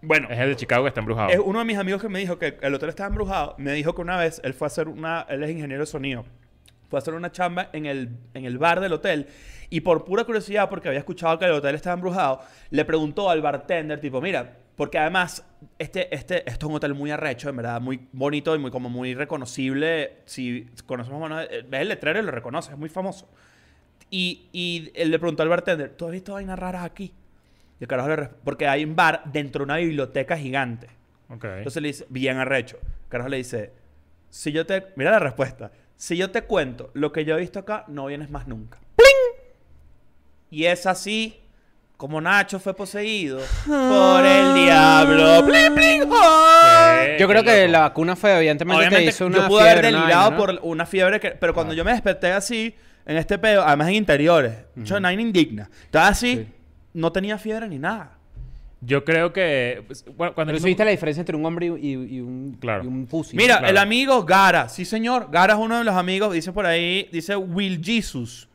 Bueno, 0.01 0.27
Es 0.29 0.39
el 0.39 0.49
de 0.49 0.55
Chicago 0.55 0.83
que 0.83 0.89
está 0.89 0.99
embrujado. 1.01 1.29
es 1.29 1.39
uno 1.43 1.59
de 1.59 1.65
mis 1.65 1.77
amigos 1.77 2.01
que 2.01 2.09
me 2.09 2.19
dijo 2.19 2.37
que 2.39 2.57
el 2.61 2.73
hotel 2.75 2.89
estaba 2.89 3.07
embrujado. 3.09 3.55
Me 3.57 3.73
dijo 3.73 3.93
que 3.95 4.01
una 4.01 4.17
vez 4.17 4.39
él 4.43 4.53
fue 4.53 4.67
a 4.67 4.69
hacer 4.69 4.87
una... 4.87 5.25
Él 5.29 5.43
es 5.43 5.49
ingeniero 5.51 5.81
de 5.81 5.87
sonido. 5.87 6.25
Fue 6.89 6.97
a 6.97 7.01
hacer 7.01 7.13
una 7.13 7.31
chamba 7.31 7.69
en 7.73 7.85
el, 7.85 8.09
en 8.33 8.45
el 8.45 8.57
bar 8.57 8.79
del 8.79 8.93
hotel. 8.93 9.27
Y 9.69 9.81
por 9.81 10.05
pura 10.05 10.23
curiosidad, 10.23 10.69
porque 10.69 10.87
había 10.87 10.99
escuchado 10.99 11.39
que 11.39 11.45
el 11.45 11.51
hotel 11.51 11.75
estaba 11.75 11.95
embrujado, 11.95 12.41
le 12.69 12.85
preguntó 12.85 13.29
al 13.29 13.41
bartender, 13.41 13.99
tipo, 13.99 14.21
mira, 14.21 14.57
porque 14.75 14.97
además, 14.97 15.45
este, 15.79 16.13
este, 16.13 16.49
esto 16.49 16.65
es 16.65 16.69
un 16.69 16.75
hotel 16.75 16.93
muy 16.93 17.09
arrecho, 17.09 17.49
en 17.49 17.55
verdad, 17.55 17.79
muy 17.79 18.07
bonito 18.11 18.55
y 18.55 18.59
muy, 18.59 18.71
como 18.71 18.89
muy 18.89 19.13
reconocible. 19.13 20.17
Si 20.25 20.67
conocemos, 20.85 21.19
bueno, 21.19 21.41
eh, 21.41 21.65
ves 21.67 21.81
el 21.81 21.89
letrero 21.89 22.19
y 22.19 22.23
lo 22.23 22.31
reconoces, 22.31 22.73
es 22.73 22.77
muy 22.77 22.89
famoso. 22.89 23.29
Y, 24.09 24.49
y 24.51 24.91
él 24.95 25.11
le 25.11 25.19
preguntó 25.19 25.43
al 25.43 25.49
bartender, 25.49 25.91
¿tú 25.91 26.05
has 26.05 26.11
visto 26.11 26.33
vainas 26.33 26.59
raras 26.59 26.83
aquí? 26.83 27.13
Y 27.79 27.83
el 27.83 27.87
carajo 27.87 28.09
le 28.09 28.29
porque 28.43 28.67
hay 28.67 28.83
un 28.83 28.95
bar 28.95 29.23
dentro 29.25 29.59
de 29.59 29.63
una 29.65 29.77
biblioteca 29.77 30.37
gigante. 30.37 30.87
Ok. 31.29 31.45
Entonces 31.45 31.81
le 31.81 31.87
dice, 31.87 32.05
bien 32.09 32.37
arrecho. 32.37 32.77
El 32.77 33.09
carajo 33.09 33.29
le 33.29 33.37
dice, 33.37 33.73
si 34.29 34.51
yo 34.51 34.65
te... 34.65 34.87
Mira 34.95 35.11
la 35.11 35.19
respuesta. 35.19 35.71
Si 35.97 36.17
yo 36.17 36.31
te 36.31 36.43
cuento 36.43 36.91
lo 36.93 37.11
que 37.11 37.25
yo 37.25 37.37
he 37.37 37.39
visto 37.39 37.59
acá, 37.59 37.85
no 37.87 38.05
vienes 38.07 38.29
más 38.29 38.47
nunca. 38.47 38.79
Y 40.51 40.65
es 40.65 40.85
así 40.85 41.41
como 41.97 42.19
Nacho 42.19 42.59
fue 42.59 42.73
poseído 42.75 43.39
por 43.65 44.25
el 44.25 44.53
diablo. 44.53 45.45
¡Pling, 45.45 45.73
pling! 45.73 46.03
¡Oh! 46.11 47.17
Yo 47.17 47.27
creo 47.27 47.43
que 47.43 47.67
la 47.67 47.79
vacuna 47.81 48.15
fue, 48.15 48.35
evidentemente, 48.37 48.81
te 48.81 48.87
Obviamente, 48.87 49.09
hizo 49.09 49.25
una 49.25 49.37
yo 49.37 49.47
pude 49.47 49.61
haber 49.61 49.79
fiebre, 49.85 49.99
delirado 49.99 50.37
por 50.37 50.59
una 50.63 50.85
fiebre 50.85 51.19
que... 51.19 51.31
Pero 51.31 51.53
cuando 51.53 51.73
yo 51.73 51.85
me 51.85 51.91
desperté 51.91 52.31
así, 52.31 52.75
en 53.05 53.17
este 53.17 53.37
pedo, 53.37 53.63
además 53.65 53.87
en 53.87 53.95
interiores, 53.95 54.53
yo 54.75 54.97
indigna. 54.97 55.69
Estaba 55.83 56.07
así, 56.09 56.35
Sí. 56.35 56.47
no 56.93 57.11
tenía 57.11 57.37
fiebre 57.37 57.67
ni 57.69 57.79
nada. 57.79 58.14
Yo 58.81 59.03
creo 59.03 59.33
que... 59.33 59.83
pues, 59.87 60.05
bueno, 60.15 60.33
cuando 60.35 60.53
Pero 60.53 60.63
viste 60.63 60.85
la 60.85 60.91
diferencia 60.91 61.21
entre 61.21 61.35
un 61.35 61.45
hombre 61.45 61.65
y, 61.67 61.69
y- 61.69 62.15
y 62.17 62.21
un, 62.21 62.57
Claro. 62.59 62.83
y 62.83 62.87
un 62.87 63.07
pussy. 63.07 63.35
Mira, 63.35 63.57
claro. 63.57 63.71
el 63.71 63.77
amigo 63.77 64.23
Gara, 64.25 64.69
sí 64.69 64.85
señor, 64.85 65.29
Gara 65.31 65.53
es 65.53 65.59
uno 65.59 65.77
de 65.79 65.83
los 65.83 65.95
amigos, 65.95 66.33
dice 66.33 66.51
por 66.51 66.65
ahí, 66.65 67.09
dice 67.11 67.35
Will 67.35 67.81
Jesus, 67.83 68.47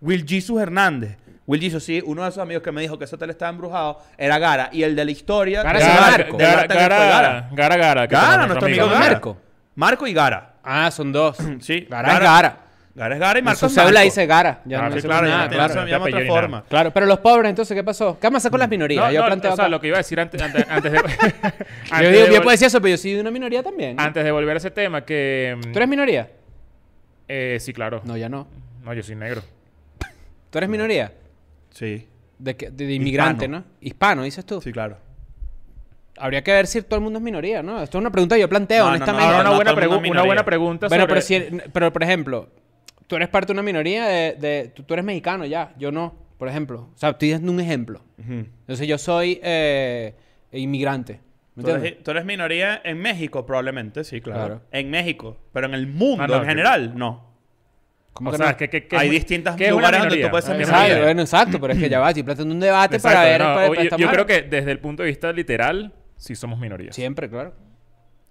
Will 0.00 0.24
Jesus 0.26 0.60
Hernández. 0.60 1.18
Will 1.46 1.60
Jesus, 1.60 1.84
sí, 1.84 2.02
uno 2.04 2.22
de 2.24 2.30
esos 2.30 2.42
amigos 2.42 2.62
que 2.62 2.72
me 2.72 2.80
dijo 2.80 2.98
que 2.98 3.04
ese 3.04 3.14
hotel 3.14 3.30
estaba 3.30 3.50
embrujado 3.50 4.00
era 4.18 4.38
Gara. 4.38 4.68
Y 4.72 4.82
el 4.82 4.96
de 4.96 5.04
la 5.04 5.10
historia... 5.10 5.62
Gara 5.62 5.78
se 5.80 5.86
Gara- 5.86 5.94
llama 5.94 6.10
de 6.10 6.18
Marco. 6.24 6.38
Gara- 6.38 6.66
Gara, 6.66 6.66
Gara- 6.66 6.96
fue 6.96 7.06
Gara, 7.08 7.50
Gara, 7.52 7.76
Gara. 7.76 8.08
que 8.08 8.14
Gara, 8.16 8.46
nuestro 8.46 8.66
amigo 8.66 8.86
Gara. 8.86 8.98
Gara. 8.98 9.10
Marco. 9.12 9.36
Marco 9.76 10.06
y 10.06 10.12
Gara. 10.14 10.54
Ah, 10.64 10.90
son 10.90 11.12
dos. 11.12 11.36
Sí. 11.60 11.86
Gara 11.88 12.14
es 12.14 12.20
Gara. 12.20 12.58
Gara 12.96 13.14
es 13.14 13.20
Gara 13.20 13.38
y 13.38 13.40
En 13.40 13.44
Marco 13.44 13.60
su 13.60 13.66
es 13.66 13.72
cédula 13.74 13.92
Marco. 13.92 14.04
dice 14.06 14.26
Gara. 14.26 14.60
Ya 14.64 14.88
no 14.88 14.96
sí, 14.96 15.02
Claro, 15.02 15.26
nada, 15.28 15.44
no 15.44 15.50
claro. 15.50 15.74
se 15.74 15.86
llama 15.90 16.04
otra 16.06 16.26
forma. 16.26 16.64
Claro, 16.66 16.92
pero 16.94 17.04
los 17.06 17.18
pobres, 17.20 17.50
entonces, 17.50 17.74
¿qué 17.76 17.84
pasó? 17.84 18.18
¿Qué 18.18 18.30
pasa 18.30 18.48
con 18.48 18.58
las 18.58 18.70
minorías? 18.70 19.04
No, 19.04 19.12
yo 19.12 19.20
no, 19.20 19.26
planteo 19.26 19.52
o 19.52 19.56
sea, 19.56 19.64
acá. 19.66 19.70
lo 19.70 19.80
que 19.80 19.88
iba 19.88 19.96
a 19.96 19.98
decir 19.98 20.18
antes, 20.18 20.40
antes, 20.40 20.64
antes 20.68 20.92
de... 20.92 20.98
Yo, 22.02 22.10
digo, 22.10 22.24
de 22.26 22.32
yo 22.34 22.42
puedo 22.42 22.50
decir 22.52 22.66
eso, 22.68 22.80
pero 22.80 22.92
yo 22.92 22.96
soy 22.96 23.12
de 23.12 23.20
una 23.20 23.30
minoría 23.30 23.62
también. 23.62 24.00
Antes 24.00 24.24
de 24.24 24.30
volver 24.32 24.54
a 24.54 24.58
ese 24.58 24.70
tema, 24.70 25.04
que... 25.04 25.56
¿Tú 25.62 25.78
eres 25.78 25.88
minoría? 25.88 26.30
Eh, 27.28 27.58
sí, 27.60 27.72
claro. 27.74 28.00
No, 28.04 28.16
ya 28.16 28.28
no. 28.30 28.46
No, 28.82 28.94
yo 28.94 29.02
soy 29.02 29.14
negro. 29.16 29.42
¿Tú 30.50 30.56
eres 30.58 30.70
minoría? 30.70 31.12
Sí, 31.70 32.08
De, 32.38 32.56
que- 32.56 32.70
de, 32.70 32.86
de 32.86 32.94
inmigrante, 32.94 33.44
Hispano. 33.44 33.58
¿no? 33.58 33.64
Hispano, 33.80 34.22
dices 34.22 34.44
tú. 34.46 34.60
sí, 34.62 34.72
claro. 34.72 34.96
Habría 36.18 36.42
que 36.42 36.50
ver 36.50 36.66
si 36.66 36.80
todo 36.80 36.96
el 36.96 37.02
mundo 37.02 37.18
es 37.18 37.22
minoría, 37.22 37.62
¿no? 37.62 37.82
Esto 37.82 37.98
es 37.98 38.00
una 38.00 38.10
pregunta 38.10 38.36
que 38.36 38.40
yo 38.40 38.48
planteo, 38.48 38.78
No, 38.78 38.84
no, 38.84 38.90
no, 38.90 38.96
honestamente. 38.96 39.26
Ahora 39.26 39.42
no, 39.42 39.50
una, 39.50 39.56
buena 39.56 39.72
pregu- 39.74 40.10
una 40.10 40.22
buena 40.22 40.44
pregunta 40.46 40.88
Bueno, 40.88 41.02
sobre... 41.02 41.14
pero, 41.14 41.20
si, 41.26 41.70
pero 41.74 41.92
por 41.92 42.02
ejemplo, 42.02 42.48
tú 43.06 43.16
eres 43.16 43.28
parte 43.28 43.48
de 43.48 43.52
una 43.52 43.62
minoría 43.62 44.06
de... 44.06 44.32
de- 44.34 44.68
tú, 44.74 44.82
tú 44.82 44.94
eres 44.94 45.04
mexicano 45.04 45.44
ya, 45.44 45.72
yo 45.78 45.90
no, 45.92 46.14
por 46.38 46.48
ejemplo. 46.48 46.90
O 46.94 46.98
sea, 46.98 47.10
estoy 47.10 47.30
dando 47.32 47.52
un 47.52 47.60
ejemplo. 47.60 48.02
Entonces 48.18 48.86
yo 48.88 48.98
soy 48.98 49.40
eh, 49.42 50.14
inmigrante. 50.52 51.20
¿Me 51.54 51.62
Tú 51.62 51.70
eres, 51.70 52.02
tú 52.02 52.10
eres 52.10 52.24
minoría 52.24 52.80
en 52.84 52.98
México, 52.98 53.46
probablemente, 53.46 54.04
sí, 54.04 54.20
claro. 54.20 54.40
Claro. 54.46 54.62
En 54.72 54.90
México, 54.90 55.38
pero 55.52 55.66
en 55.66 55.74
el 55.74 55.86
mundo 55.86 56.22
Ah, 56.24 56.26
no, 56.26 56.34
en 56.36 56.40
yo- 56.42 56.46
general, 56.48 56.92
no. 56.98 57.24
¿Cómo 58.12 58.30
o 58.30 58.32
que 58.32 58.38
sea, 58.38 58.50
no? 58.52 58.56
que, 58.56 58.68
que- 58.70 58.86
que 58.88 58.96
Hay 58.96 59.08
distintas 59.10 59.58
lugares 59.70 60.00
donde 60.00 60.22
tú 60.22 60.30
puedes 60.30 60.44
ser 60.46 60.60
Exacto, 60.60 61.02
bueno, 61.02 61.20
exacto, 61.22 61.60
pero 61.60 61.72
es 61.74 61.78
que 61.78 61.88
ya 61.88 62.00
va, 62.00 62.08
estoy 62.08 62.22
planteando 62.22 62.54
un 62.54 62.60
debate 62.60 62.96
Exacto, 62.96 63.14
para 63.16 63.28
ver. 63.28 63.40
no, 63.40 63.46
para- 63.46 63.66
o- 63.66 63.68
para 63.70 63.74
yo, 63.80 63.84
esta 63.84 63.96
yo 63.96 64.06
madre. 64.06 64.24
creo 64.24 64.26
que 64.42 64.48
desde 64.48 64.70
el 64.72 64.78
punto 64.80 65.02
de 65.02 65.08
vista 65.08 65.32
literal, 65.32 65.92
sí 66.16 66.34
somos 66.34 66.58
minorías. 66.58 66.94
Siempre, 66.94 67.28
claro. 67.28 67.54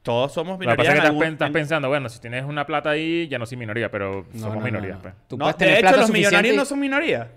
Todos 0.06 0.32
somos 0.34 0.60
Lo 0.60 0.60
que 0.60 0.66
pasa 0.78 0.82
es 0.84 0.88
que 1.02 1.08
estás, 1.08 1.10
algún- 1.42 1.52
pensando, 1.52 1.88
bueno, 1.90 2.08
si 2.10 2.20
tienes 2.20 2.46
una 2.46 2.66
plata 2.66 2.92
ahí, 2.92 3.28
ya 3.28 3.40
no 3.40 3.46
soy 3.48 3.58
minoría, 3.58 3.90
pero 3.90 4.28
No, 4.34 4.40
somos 4.40 4.54
no, 4.56 4.60
no, 4.60 4.66
minorías, 4.66 4.98
no. 4.98 5.02
pues. 5.02 5.14
Tú 5.28 5.36
de 5.36 5.72
hecho, 5.74 5.82
plata 5.82 5.98
los 5.98 6.12
millonarios 6.12 6.54
y- 6.54 6.58
no 6.58 6.64
son 6.64 6.80
minorías. 6.80 7.28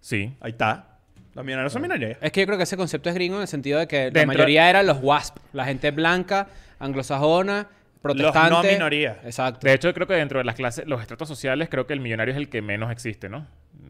Sí. 0.00 0.32
Ahí 0.40 0.52
está. 0.52 0.86
Los 1.34 1.44
millonarios 1.44 1.72
son 1.72 1.82
minorías. 1.82 2.16
Es 2.20 2.30
que 2.30 2.40
yo 2.40 2.46
creo 2.46 2.56
que 2.56 2.62
ese 2.62 2.76
concepto 2.76 3.08
es 3.08 3.14
gringo 3.16 3.34
en 3.36 3.42
el 3.42 3.48
sentido 3.48 3.78
de 3.80 3.88
que 3.88 4.10
la 4.12 4.24
mayoría 4.24 4.70
eran 4.70 4.86
los 4.86 4.98
WASP, 5.02 5.36
la 5.52 5.64
gente 5.64 5.90
blanca, 5.90 6.46
anglosajona, 6.78 7.66
protestante. 8.00 8.50
no 8.50 8.62
minoría. 8.62 9.18
Exacto. 9.24 9.66
De 9.66 9.74
hecho, 9.74 9.92
creo 9.92 10.06
que 10.06 10.14
dentro 10.14 10.38
de 10.38 10.44
las 10.44 10.54
clases, 10.54 10.86
los 10.86 11.00
estratos 11.02 11.26
sociales, 11.28 11.68
creo 11.68 11.86
que 11.88 11.92
el 11.92 12.00
millonario 12.00 12.32
es 12.32 12.38
el 12.38 12.48
que 12.48 12.62
menos 12.62 12.90
existe, 12.92 13.28
¿no? 13.28 13.46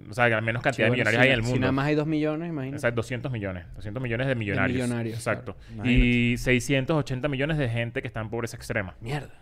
O 0.09 0.15
sea, 0.15 0.25
que 0.27 0.31
la 0.31 0.41
menos 0.41 0.63
cantidad 0.63 0.77
Sí, 0.77 0.83
de 0.83 0.89
bueno, 0.89 1.11
millonarios 1.11 1.23
si- 1.23 1.27
hay 1.29 1.33
en 1.33 1.39
el 1.39 1.45
Si 1.45 1.51
mundo. 1.51 1.61
nada 1.63 1.73
más 1.73 1.87
hay 1.87 1.95
dos 1.95 2.07
millones, 2.07 2.49
imagínate. 2.49 2.77
O 2.77 2.81
sea, 2.81 2.91
200 2.91 3.33
millones. 3.33 3.65
200 3.75 4.03
millones 4.03 4.27
de 4.27 4.35
millonarios. 4.35 4.83
millonarios, 4.83 5.15
Exacto. 5.17 5.57
claro. 5.75 5.91
Y 5.91 6.37
680 6.39 7.29
millones 7.29 7.59
de 7.59 7.69
gente 7.69 8.01
que 8.03 8.09
está 8.09 8.21
en 8.21 8.31
pobreza 8.31 8.57
extrema. 8.57 8.95
Mierda. 9.01 9.35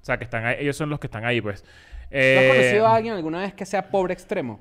O 0.00 0.04
sea, 0.04 0.16
que 0.18 0.24
están 0.24 0.44
ahí, 0.46 0.56
ellos 0.60 0.76
son 0.76 0.90
los 0.90 0.98
que 1.00 1.06
están 1.06 1.24
ahí, 1.24 1.40
pues. 1.40 1.62
¿Tú 1.62 1.68
Eh, 2.10 2.38
has 2.50 2.56
conocido 2.56 2.86
a 2.86 2.96
alguien 2.96 3.14
alguna 3.14 3.40
vez 3.40 3.52
que 3.54 3.66
sea 3.66 3.90
pobre 3.90 4.14
extremo? 4.14 4.60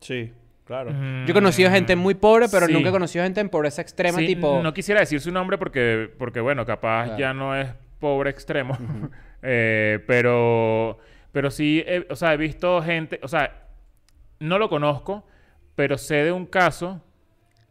Sí, 0.00 0.32
claro. 0.64 0.90
Yo 0.90 1.30
he 1.30 1.32
conocido 1.32 1.70
gente 1.70 1.96
muy 1.96 2.14
pobre, 2.14 2.46
pero 2.50 2.66
sí. 2.66 2.72
nunca 2.72 2.90
he 2.90 2.92
conocido 2.92 3.24
gente 3.24 3.40
en 3.40 3.48
pobreza 3.48 3.82
extrema, 3.82 4.18
Sí, 4.18 4.26
tipo... 4.26 4.62
No 4.62 4.72
quisiera 4.72 5.00
decir 5.00 5.20
su 5.20 5.32
nombre 5.32 5.58
porque, 5.58 6.10
porque 6.18 6.40
bueno, 6.40 6.64
capaz 6.64 7.04
Claro. 7.04 7.18
ya 7.18 7.34
no 7.34 7.56
es 7.56 7.68
pobre 7.98 8.30
extremo. 8.30 8.76
Eh, 9.48 10.02
pero, 10.08 10.98
pero 11.30 11.50
sí, 11.52 11.84
he- 11.86 12.06
o 12.10 12.16
sea, 12.16 12.32
he 12.34 12.36
visto 12.36 12.82
gente, 12.82 13.20
o 13.22 13.28
sea, 13.28 13.65
no 14.40 14.58
lo 14.58 14.68
conozco, 14.68 15.24
pero 15.74 15.98
sé 15.98 16.16
de 16.24 16.32
un 16.32 16.46
caso 16.46 17.02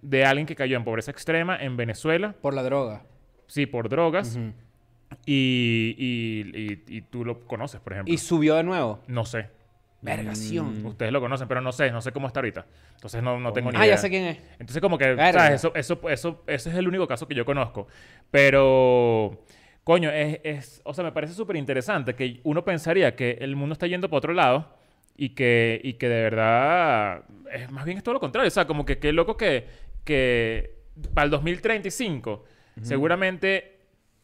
de 0.01 0.25
alguien 0.25 0.45
que 0.47 0.55
cayó 0.55 0.77
en 0.77 0.83
pobreza 0.83 1.11
extrema 1.11 1.57
en 1.57 1.77
Venezuela, 1.77 2.33
Por 2.41 2.53
la 2.53 2.63
droga. 2.63 3.03
sí, 3.47 3.65
por 3.65 3.89
drogas, 3.89 4.37
y, 5.25 5.95
y, 5.97 6.59
y- 6.59 6.97
y 6.97 7.01
tú 7.01 7.23
lo 7.25 7.45
conoces, 7.47 7.79
por 7.79 7.93
ejemplo. 7.93 8.13
Y 8.13 8.17
subió 8.17 8.55
de 8.55 8.63
nuevo. 8.63 9.01
No 9.07 9.25
sé. 9.25 9.49
Vergación. 10.01 10.85
Ustedes 10.85 11.11
lo 11.11 11.19
conocen, 11.19 11.47
pero 11.47 11.61
no 11.61 11.71
sé, 11.71 11.89
no 11.89 11.99
sé 12.01 12.11
cómo 12.11 12.27
está 12.27 12.39
ahorita. 12.39 12.67
Entonces 12.93 13.23
no, 13.23 13.39
no 13.39 13.51
tengo 13.53 13.71
ni 13.71 13.77
Ah, 13.79 13.85
idea. 13.85 13.95
ya 13.95 14.01
sé 14.01 14.09
quién 14.09 14.25
es. 14.25 14.37
Entonces, 14.59 14.79
como 14.81 14.97
que, 14.99 15.15
Verga. 15.15 15.33
¿sabes? 15.33 15.53
Eso, 15.55 15.73
eso, 15.75 15.99
eso, 16.09 16.43
ese 16.45 16.69
es 16.69 16.75
el 16.75 16.87
único 16.87 17.07
caso 17.07 17.27
que 17.27 17.33
yo 17.33 17.43
conozco. 17.43 17.87
Pero, 18.29 19.43
coño, 19.83 20.11
es, 20.11 20.39
es 20.43 20.81
o 20.85 20.93
sea, 20.93 21.03
me 21.03 21.11
parece 21.11 21.33
súper 21.33 21.55
interesante 21.55 22.13
que 22.13 22.39
uno 22.43 22.63
pensaría 22.63 23.15
que 23.15 23.37
el 23.41 23.55
mundo 23.55 23.73
está 23.73 23.87
yendo 23.87 24.07
para 24.09 24.17
otro 24.19 24.33
lado 24.33 24.74
y 25.15 25.29
que, 25.29 25.79
y 25.83 25.93
que 25.93 26.09
de 26.09 26.21
verdad, 26.21 27.23
es, 27.51 27.71
más 27.71 27.85
bien 27.85 27.97
es 27.97 28.03
todo 28.03 28.13
lo 28.13 28.19
contrario. 28.19 28.47
O 28.47 28.51
sea, 28.51 28.65
como 28.67 28.85
que 28.85 28.99
qué 28.99 29.13
loco 29.13 29.37
que, 29.37 29.67
que 30.03 30.75
para 31.13 31.25
el 31.25 31.31
2035, 31.31 32.43
seguramente 32.81 33.75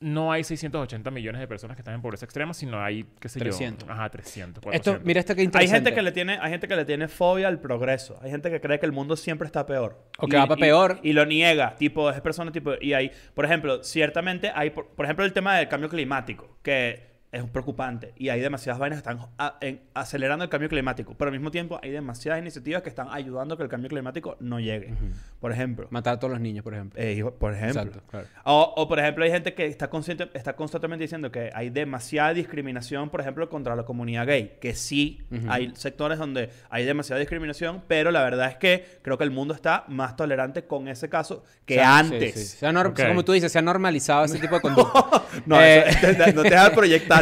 no 0.01 0.31
hay 0.31 0.43
680 0.43 1.11
millones 1.11 1.39
de 1.39 1.47
personas 1.47 1.77
que 1.77 1.81
están 1.81 1.93
en 1.93 2.01
pobreza 2.01 2.25
extrema, 2.25 2.53
sino 2.53 2.81
hay, 2.83 3.05
qué 3.19 3.29
sé 3.29 3.39
300. 3.39 3.87
yo. 3.87 3.93
Ajá, 3.93 4.09
300. 4.09 4.57
Esto, 4.57 4.61
400. 4.61 5.05
mira 5.05 5.19
esto 5.19 5.35
que 5.35 5.41
Hay 5.41 5.45
interesante. 5.45 5.75
gente 5.75 5.95
que 5.95 6.01
le 6.01 6.11
tiene, 6.11 6.39
hay 6.41 6.49
gente 6.49 6.67
que 6.67 6.75
le 6.75 6.85
tiene 6.85 7.07
fobia 7.07 7.47
al 7.47 7.59
progreso. 7.59 8.19
Hay 8.21 8.31
gente 8.31 8.49
que 8.49 8.59
cree 8.59 8.79
que 8.79 8.85
el 8.87 8.91
mundo 8.91 9.15
siempre 9.15 9.45
está 9.45 9.65
peor. 9.65 10.03
O 10.17 10.27
que 10.27 10.37
va 10.37 10.47
pa' 10.47 10.57
peor. 10.57 10.99
Y 11.03 11.13
lo 11.13 11.25
niega, 11.25 11.75
tipo, 11.75 12.09
es 12.09 12.19
persona 12.21 12.51
tipo. 12.51 12.73
Y 12.81 12.93
hay, 12.93 13.11
por 13.35 13.45
ejemplo, 13.45 13.83
ciertamente 13.83 14.51
hay, 14.53 14.71
por, 14.71 14.87
por 14.87 15.05
ejemplo, 15.05 15.23
el 15.23 15.33
tema 15.33 15.55
del 15.57 15.67
cambio 15.67 15.87
climático, 15.87 16.57
que 16.63 17.10
es 17.31 17.43
preocupante. 17.45 18.13
Y 18.17 18.29
hay 18.29 18.41
demasiadas 18.41 18.79
vainas 18.79 19.01
que 19.01 19.09
están 19.09 19.27
a- 19.37 19.57
en- 19.61 19.81
acelerando 19.93 20.43
el 20.43 20.49
cambio 20.49 20.67
climático. 20.69 21.15
Pero 21.17 21.29
al 21.29 21.33
mismo 21.33 21.49
tiempo 21.51 21.79
hay 21.81 21.91
demasiadas 21.91 22.41
iniciativas 22.41 22.81
que 22.81 22.89
están 22.89 23.07
ayudando 23.09 23.53
a 23.53 23.57
que 23.57 23.63
el 23.63 23.69
cambio 23.69 23.89
climático 23.89 24.35
no 24.39 24.59
llegue. 24.59 24.93
Por 25.39 25.51
ejemplo. 25.51 25.87
Matar 25.91 26.15
a 26.15 26.19
todos 26.19 26.31
los 26.31 26.41
niños, 26.41 26.63
por 26.63 26.73
ejemplo. 26.73 26.99
eh, 27.01 27.23
por 27.39 27.53
ejemplo. 27.53 27.81
Exacto, 27.83 28.01
claro. 28.09 28.27
O, 28.43 28.73
o, 28.77 28.87
por 28.87 28.99
ejemplo, 28.99 29.23
hay 29.23 29.31
gente 29.31 29.53
que 29.53 29.65
está, 29.65 29.89
consciente, 29.89 30.29
está 30.33 30.55
constantemente 30.55 31.03
diciendo 31.03 31.31
que 31.31 31.49
hay 31.53 31.69
demasiada 31.69 32.33
discriminación, 32.33 33.09
por 33.09 33.21
ejemplo, 33.21 33.49
contra 33.49 33.75
la 33.75 33.83
comunidad 33.83 34.27
gay. 34.27 34.57
Que 34.59 34.75
sí, 34.75 35.21
hay 35.47 35.71
sectores 35.75 36.19
donde 36.19 36.49
hay 36.69 36.85
demasiada 36.85 37.19
discriminación, 37.19 37.81
pero 37.87 38.11
la 38.11 38.23
verdad 38.23 38.49
es 38.49 38.57
que 38.57 38.85
creo 39.01 39.17
que 39.17 39.23
el 39.23 39.31
mundo 39.31 39.53
está 39.53 39.85
más 39.87 40.15
tolerante 40.15 40.65
con 40.65 40.87
ese 40.89 41.07
caso 41.09 41.43
que 41.65 41.75
O 41.75 41.77
sea, 41.79 41.97
antes. 41.99 42.33
sí, 42.33 42.39
sí. 42.41 42.57
Se 42.57 42.67
ha. 42.67 42.73
Como 43.07 43.23
tú 43.23 43.31
dices, 43.31 43.51
se 43.51 43.59
ha 43.59 43.61
normalizado 43.61 44.25
ese 44.25 44.37
tipo 44.37 44.55
de 44.55 44.61
conducta. 44.61 45.23
No, 45.45 45.61
Eh, 45.61 45.85
eso- 45.87 46.07
no 46.35 46.43
te 46.43 46.49
dejas 46.49 46.71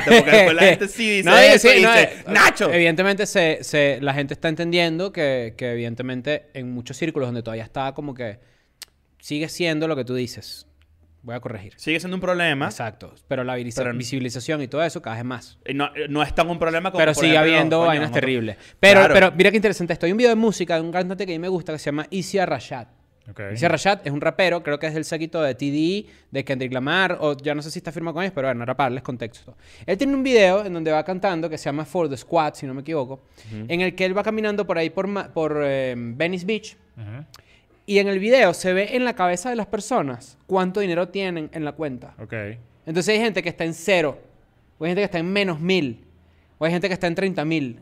proyectarte, 0.03 0.21
porque 0.23 0.37
después 0.37 0.55
la 0.55 0.61
gente 0.63 0.87
sí 0.87 1.09
dice 1.17 1.23
No, 1.29 1.37
eso 1.37 1.67
sí, 1.69 1.77
y 1.77 1.81
no, 1.83 1.91
dice, 1.91 2.03
eh, 2.03 2.23
¡Nacho! 2.27 2.71
Evidentemente 2.71 3.25
se, 3.25 3.59
se- 3.63 3.99
la 4.01 4.13
gente 4.13 4.33
está 4.33 4.49
entendiendo 4.49 5.11
que, 5.11 5.53
que 5.57 5.71
evidentemente 5.71 6.49
en 6.53 6.71
muchos 6.71 6.97
círculos 6.97 7.27
donde 7.27 7.43
todavía 7.43 7.63
está 7.63 7.93
como 7.93 8.13
que 8.13 8.39
sigue 9.19 9.49
siendo 9.49 9.87
lo 9.87 9.95
que 9.95 10.05
tú 10.05 10.15
dices. 10.15 10.65
Voy 11.21 11.35
a 11.35 11.41
corregir. 11.41 11.73
Sigue 11.75 11.99
siendo 11.99 12.15
un 12.15 12.21
problema. 12.21 12.65
Exacto. 12.67 13.13
Pero 13.27 13.43
la 13.43 13.55
Pero- 13.75 13.93
visibilización 13.93 14.61
y 14.61 14.69
todo 14.69 14.81
eso 14.83 15.01
cada 15.01 15.17
vez 15.17 15.25
más. 15.25 15.59
y 15.67 15.73
No, 15.73 15.89
no 16.07 16.23
es 16.23 16.33
tan 16.33 16.49
un 16.49 16.57
problema 16.57 16.91
como 16.91 16.99
Pero 16.99 17.13
sigue 17.13 17.33
ejemplo, 17.33 17.41
habiendo 17.55 17.79
vainas 17.81 18.11
terribles. 18.13 18.55
Pero, 18.79 19.01
Claro. 19.01 19.13
pero 19.13 19.31
mira 19.33 19.51
qué 19.51 19.57
interesante 19.57 19.91
esto. 19.91 20.05
Hay 20.05 20.13
un 20.13 20.17
video 20.17 20.29
de 20.29 20.35
música 20.37 20.75
de 20.75 20.81
un 20.81 20.91
cantante 20.93 21.25
que 21.25 21.33
a 21.33 21.35
mí 21.35 21.39
me 21.39 21.49
gusta 21.49 21.73
que 21.73 21.79
se 21.79 21.85
llama 21.87 22.07
Isia 22.09 22.45
Rashad. 22.45 22.87
Ok. 23.29 23.41
Isia 23.53 23.69
Rashad 23.69 23.99
es 24.03 24.11
un 24.11 24.21
rapero, 24.21 24.63
creo 24.63 24.79
que 24.79 24.87
es 24.87 24.93
del 24.93 25.05
séquito 25.05 25.41
de 25.41 25.55
TDE, 25.55 26.05
de 26.31 26.43
Kendrick 26.43 26.73
Lamar, 26.73 27.17
o 27.19 27.37
ya 27.37 27.53
no 27.53 27.61
sé 27.61 27.69
si 27.71 27.79
está 27.79 27.91
firmado 27.91 28.15
con 28.15 28.23
ellos, 28.23 28.33
pero 28.33 28.47
bueno, 28.47 28.63
era 28.63 28.75
para 28.75 28.85
darles 28.85 29.03
contexto. 29.03 29.55
Él 29.85 29.97
tiene 29.97 30.15
un 30.15 30.23
video 30.23 30.65
en 30.65 30.73
donde 30.73 30.91
va 30.91 31.03
cantando 31.03 31.49
que 31.49 31.57
se 31.57 31.65
llama 31.65 31.85
For 31.85 32.09
the 32.09 32.17
Squad, 32.17 32.55
si 32.55 32.65
no 32.65 32.73
me 32.73 32.81
equivoco, 32.81 33.21
en 33.51 33.81
el 33.81 33.95
que 33.95 34.05
él 34.05 34.17
va 34.17 34.23
caminando 34.23 34.65
por 34.65 34.77
ahí 34.77 34.89
por, 34.89 35.61
eh, 35.63 35.95
Venice 35.97 36.45
Beach. 36.45 36.77
Y 37.85 37.97
en 37.97 38.07
el 38.07 38.19
video 38.19 38.53
se 38.53 38.71
ve 38.71 38.95
en 38.95 39.03
la 39.03 39.15
cabeza 39.15 39.49
de 39.49 39.55
las 39.55 39.65
personas 39.65 40.37
cuánto 40.45 40.79
dinero 40.79 41.09
tienen 41.09 41.49
en 41.53 41.65
la 41.65 41.71
cuenta. 41.71 42.13
Entonces 42.85 43.15
hay 43.15 43.19
gente 43.19 43.41
que 43.41 43.49
está 43.49 43.63
en 43.65 43.73
cero, 43.73 44.19
o 44.77 44.85
hay 44.85 44.89
gente 44.91 45.01
que 45.01 45.05
está 45.05 45.19
en 45.19 45.31
menos 45.31 45.59
mil, 45.59 46.05
o 46.57 46.65
hay 46.65 46.71
gente 46.71 46.87
que 46.87 46.93
está 46.93 47.07
en 47.07 47.15
30 47.15 47.45
mil. 47.45 47.79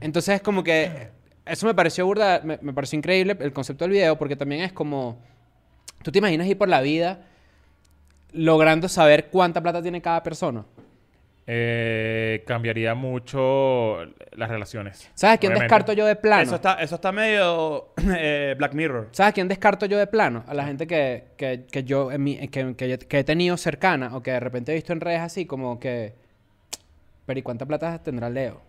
Entonces 0.00 0.36
es 0.36 0.42
como 0.42 0.62
que 0.62 1.08
eso 1.46 1.66
me 1.66 1.74
pareció 1.74 2.04
burda, 2.06 2.40
me, 2.44 2.58
me 2.60 2.72
pareció 2.72 2.98
increíble 2.98 3.36
el 3.40 3.52
concepto 3.52 3.84
del 3.84 3.92
video 3.92 4.16
porque 4.18 4.36
también 4.36 4.62
es 4.62 4.72
como 4.72 5.18
tú 6.02 6.12
te 6.12 6.18
imaginas 6.18 6.46
ir 6.46 6.58
por 6.58 6.68
la 6.68 6.80
vida 6.80 7.20
logrando 8.32 8.88
saber 8.88 9.26
cuánta 9.30 9.62
plata 9.62 9.80
tiene 9.82 10.02
cada 10.02 10.22
persona. 10.22 10.64
Eh, 11.48 12.42
cambiaría 12.44 12.94
mucho 12.96 13.98
las 14.32 14.50
relaciones. 14.50 15.08
¿Sabes 15.14 15.38
quién 15.38 15.52
obviamente. 15.52 15.62
descarto 15.72 15.92
yo 15.92 16.04
de 16.04 16.16
plano? 16.16 16.42
Eso 16.42 16.56
está, 16.56 16.74
eso 16.82 16.96
está 16.96 17.12
medio 17.12 17.90
eh, 18.16 18.56
Black 18.58 18.74
Mirror. 18.74 19.08
¿Sabes 19.12 19.32
quién 19.32 19.46
descarto 19.46 19.86
yo 19.86 19.96
de 19.96 20.08
plano? 20.08 20.42
A 20.48 20.54
la 20.54 20.66
gente 20.66 20.88
que, 20.88 21.28
que, 21.36 21.64
que 21.70 21.84
yo 21.84 22.10
en 22.10 22.24
mi- 22.24 22.48
que, 22.48 22.74
que- 22.74 22.98
que 22.98 23.18
he 23.20 23.24
tenido 23.24 23.56
cercana 23.56 24.16
o 24.16 24.22
que 24.24 24.32
de 24.32 24.40
repente 24.40 24.72
he 24.72 24.74
visto 24.74 24.92
en 24.92 25.00
redes 25.00 25.20
así 25.20 25.46
como 25.46 25.78
que 25.78 26.14
pero 27.26 27.38
¿y 27.38 27.42
cuánta 27.42 27.64
plata 27.66 28.00
tendrá 28.02 28.28
Leo? 28.28 28.60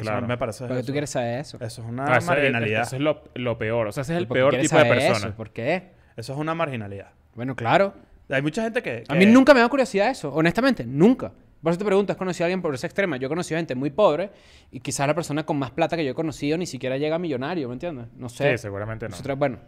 Eso 0.00 0.10
Claro. 0.10 0.26
me 0.26 0.38
parece 0.38 0.64
Porque 0.64 0.78
eso. 0.80 0.86
tú 0.86 0.92
quieres 0.92 1.10
saber 1.10 1.40
eso. 1.40 1.56
Eso 1.60 1.82
es 1.82 1.88
una 1.88 2.04
Ah, 2.06 2.20
marginalidad. 2.20 2.82
Eso 2.82 2.96
es 2.96 3.02
lo, 3.02 3.22
lo 3.34 3.58
peor. 3.58 3.88
O 3.88 3.92
sea, 3.92 4.02
ese 4.02 4.14
es 4.14 4.18
el 4.18 4.26
¿Por 4.26 4.36
qué 4.36 4.40
peor 4.40 4.58
tipo 4.58 4.76
de 4.78 4.84
persona. 4.84 5.16
eso? 5.18 5.34
¿Por 5.34 5.50
qué? 5.50 5.90
Eso 6.16 6.32
es 6.32 6.38
una 6.38 6.54
marginalidad. 6.54 7.10
Bueno, 7.34 7.54
claro. 7.56 7.94
Hay 8.30 8.42
mucha 8.42 8.62
gente 8.62 8.82
que... 8.82 9.04
A 9.08 9.14
mí 9.14 9.24
nunca 9.26 9.54
me 9.54 9.60
da 9.60 9.68
curiosidad 9.68 10.10
eso, 10.10 10.32
honestamente, 10.32 10.84
nunca. 10.84 11.32
Por 11.62 11.70
eso 11.72 11.78
te 11.78 11.84
pregunto, 11.84 12.12
¿has 12.12 12.18
conocido 12.18 12.44
a 12.44 12.46
alguien 12.46 12.62
por 12.62 12.72
esa 12.74 12.86
extrema? 12.86 13.16
Yo 13.16 13.26
he 13.26 13.28
conocido 13.28 13.58
gente 13.58 13.74
muy 13.74 13.90
pobre 13.90 14.30
y 14.70 14.80
quizás 14.80 15.06
la 15.08 15.14
persona 15.14 15.44
con 15.44 15.58
más 15.58 15.70
plata 15.72 15.96
que 15.96 16.04
yo 16.04 16.12
he 16.12 16.14
conocido 16.14 16.56
ni 16.58 16.66
siquiera 16.66 16.96
llega 16.98 17.16
a 17.16 17.18
millonario, 17.18 17.66
¿me 17.68 17.74
entiendes? 17.74 18.06
No 18.16 18.28
sé. 18.28 18.52
Sí, 18.52 18.58
seguramente 18.58 19.06
no. 19.06 19.10
Nosotros, 19.10 19.38
bueno, 19.38 19.58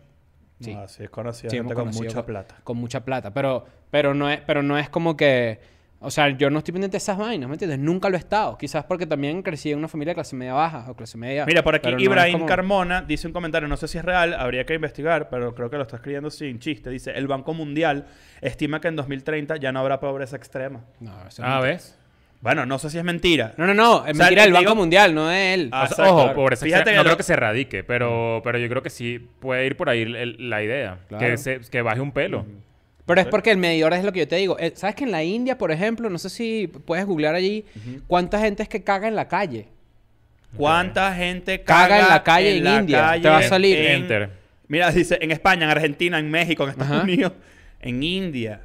sí. 0.60 0.74
No, 0.74 0.86
sí, 0.86 1.02
es 1.04 1.10
conocida 1.10 1.50
sí, 1.50 1.56
gente 1.56 1.74
con 1.74 1.88
mucha 1.88 2.24
plata. 2.24 2.56
Con 2.62 2.76
mucha 2.76 3.04
plata, 3.04 3.32
pero, 3.32 3.64
pero, 3.90 4.14
no 4.14 4.30
es, 4.30 4.40
pero 4.42 4.62
no 4.62 4.78
es 4.78 4.88
como 4.88 5.16
que... 5.16 5.58
O 6.02 6.10
sea, 6.10 6.30
yo 6.30 6.48
no 6.48 6.58
estoy 6.58 6.72
pendiente 6.72 6.94
de 6.94 6.98
esas 6.98 7.18
vainas, 7.18 7.46
¿me 7.46 7.54
entiendes? 7.56 7.78
Nunca 7.78 8.08
lo 8.08 8.16
he 8.16 8.18
estado. 8.18 8.56
Quizás 8.56 8.84
porque 8.84 9.04
también 9.06 9.42
crecí 9.42 9.70
en 9.70 9.78
una 9.78 9.86
familia 9.88 10.12
de 10.12 10.14
clase 10.14 10.34
media 10.34 10.54
baja 10.54 10.86
o 10.88 10.94
clase 10.96 11.18
media... 11.18 11.44
Mira, 11.44 11.62
por 11.62 11.74
aquí 11.74 11.92
no 11.92 12.00
Ibrahim 12.00 12.32
como- 12.32 12.46
Carmona 12.46 13.02
dice 13.02 13.26
un 13.26 13.34
comentario, 13.34 13.68
no 13.68 13.76
sé 13.76 13.86
si 13.86 13.98
es 13.98 14.04
real, 14.04 14.32
habría 14.32 14.64
que 14.64 14.72
investigar, 14.74 15.28
pero 15.28 15.54
creo 15.54 15.68
que 15.68 15.76
lo 15.76 15.82
está 15.82 15.96
escribiendo 15.96 16.30
sin 16.30 16.58
chiste. 16.58 16.88
Dice, 16.88 17.10
el 17.10 17.26
Banco 17.26 17.52
Mundial 17.52 18.06
estima 18.40 18.80
que 18.80 18.88
en 18.88 18.96
2030 18.96 19.56
ya 19.58 19.72
no 19.72 19.80
habrá 19.80 20.00
pobreza 20.00 20.36
extrema. 20.36 20.80
No, 21.00 21.12
eso 21.28 21.42
Ah, 21.44 21.60
¿ves? 21.60 21.98
Bueno, 22.40 22.64
no 22.64 22.78
sé 22.78 22.88
si 22.88 22.96
es 22.96 23.04
mentira. 23.04 23.52
No, 23.58 23.66
no, 23.66 23.74
no. 23.74 23.96
Es 24.06 24.12
O 24.12 24.14
sea, 24.14 24.24
mentira 24.24 24.44
del 24.44 24.52
digo- 24.52 24.62
Banco 24.64 24.76
Mundial, 24.76 25.14
no 25.14 25.26
de 25.28 25.52
él. 25.52 25.68
Ah, 25.70 25.86
O 25.90 25.94
sea, 25.94 26.10
ojo, 26.10 26.32
pobreza 26.32 26.64
Fíjate 26.64 26.92
no 26.92 26.96
lo- 27.02 27.04
creo 27.04 27.16
que 27.18 27.22
se 27.24 27.34
erradique, 27.34 27.84
pero, 27.84 28.40
pero 28.42 28.58
yo 28.58 28.66
creo 28.70 28.82
que 28.82 28.88
sí 28.88 29.18
puede 29.40 29.66
ir 29.66 29.76
por 29.76 29.90
ahí 29.90 30.00
el- 30.00 30.48
la 30.48 30.62
idea. 30.62 31.00
Claro. 31.08 31.26
Que, 31.26 31.36
se, 31.36 31.60
que 31.60 31.82
baje 31.82 32.00
un 32.00 32.12
pelo. 32.12 32.46
Pero 33.10 33.20
es 33.22 33.26
porque 33.28 33.50
el 33.50 33.58
medidor 33.58 33.92
es 33.92 34.04
lo 34.04 34.12
que 34.12 34.20
yo 34.20 34.28
te 34.28 34.36
digo. 34.36 34.58
Eh, 34.58 34.72
¿Sabes 34.74 34.94
que 34.96 35.04
en 35.04 35.10
la 35.10 35.22
India, 35.22 35.58
por 35.58 35.70
ejemplo, 35.72 36.08
no 36.10 36.18
sé 36.18 36.30
si 36.30 36.66
puedes 36.66 37.04
googlear 37.06 37.34
allí, 37.34 37.64
cuánta 38.06 38.38
gente 38.40 38.62
es 38.62 38.68
que 38.68 38.82
caga 38.82 39.08
en 39.08 39.16
la 39.16 39.28
calle? 39.28 39.66
¿Cuánta 40.56 41.14
gente 41.14 41.62
caga, 41.62 41.88
Caga 41.88 42.00
en 42.00 42.08
la 42.08 42.22
calle 42.22 42.56
en 42.56 42.66
India. 42.66 43.18
Te 43.20 43.28
va 43.28 43.38
a 43.38 43.42
salir. 43.42 43.76
en- 43.78 44.02
Enter. 44.02 44.30
Mira, 44.68 44.90
dice 44.90 45.18
en 45.20 45.30
España, 45.32 45.64
en 45.64 45.70
Argentina, 45.70 46.18
en 46.18 46.30
México, 46.30 46.64
en 46.64 46.70
Estados 46.70 46.92
Ajá. 46.92 47.02
Unidos, 47.02 47.32
en 47.80 48.02
India. 48.02 48.60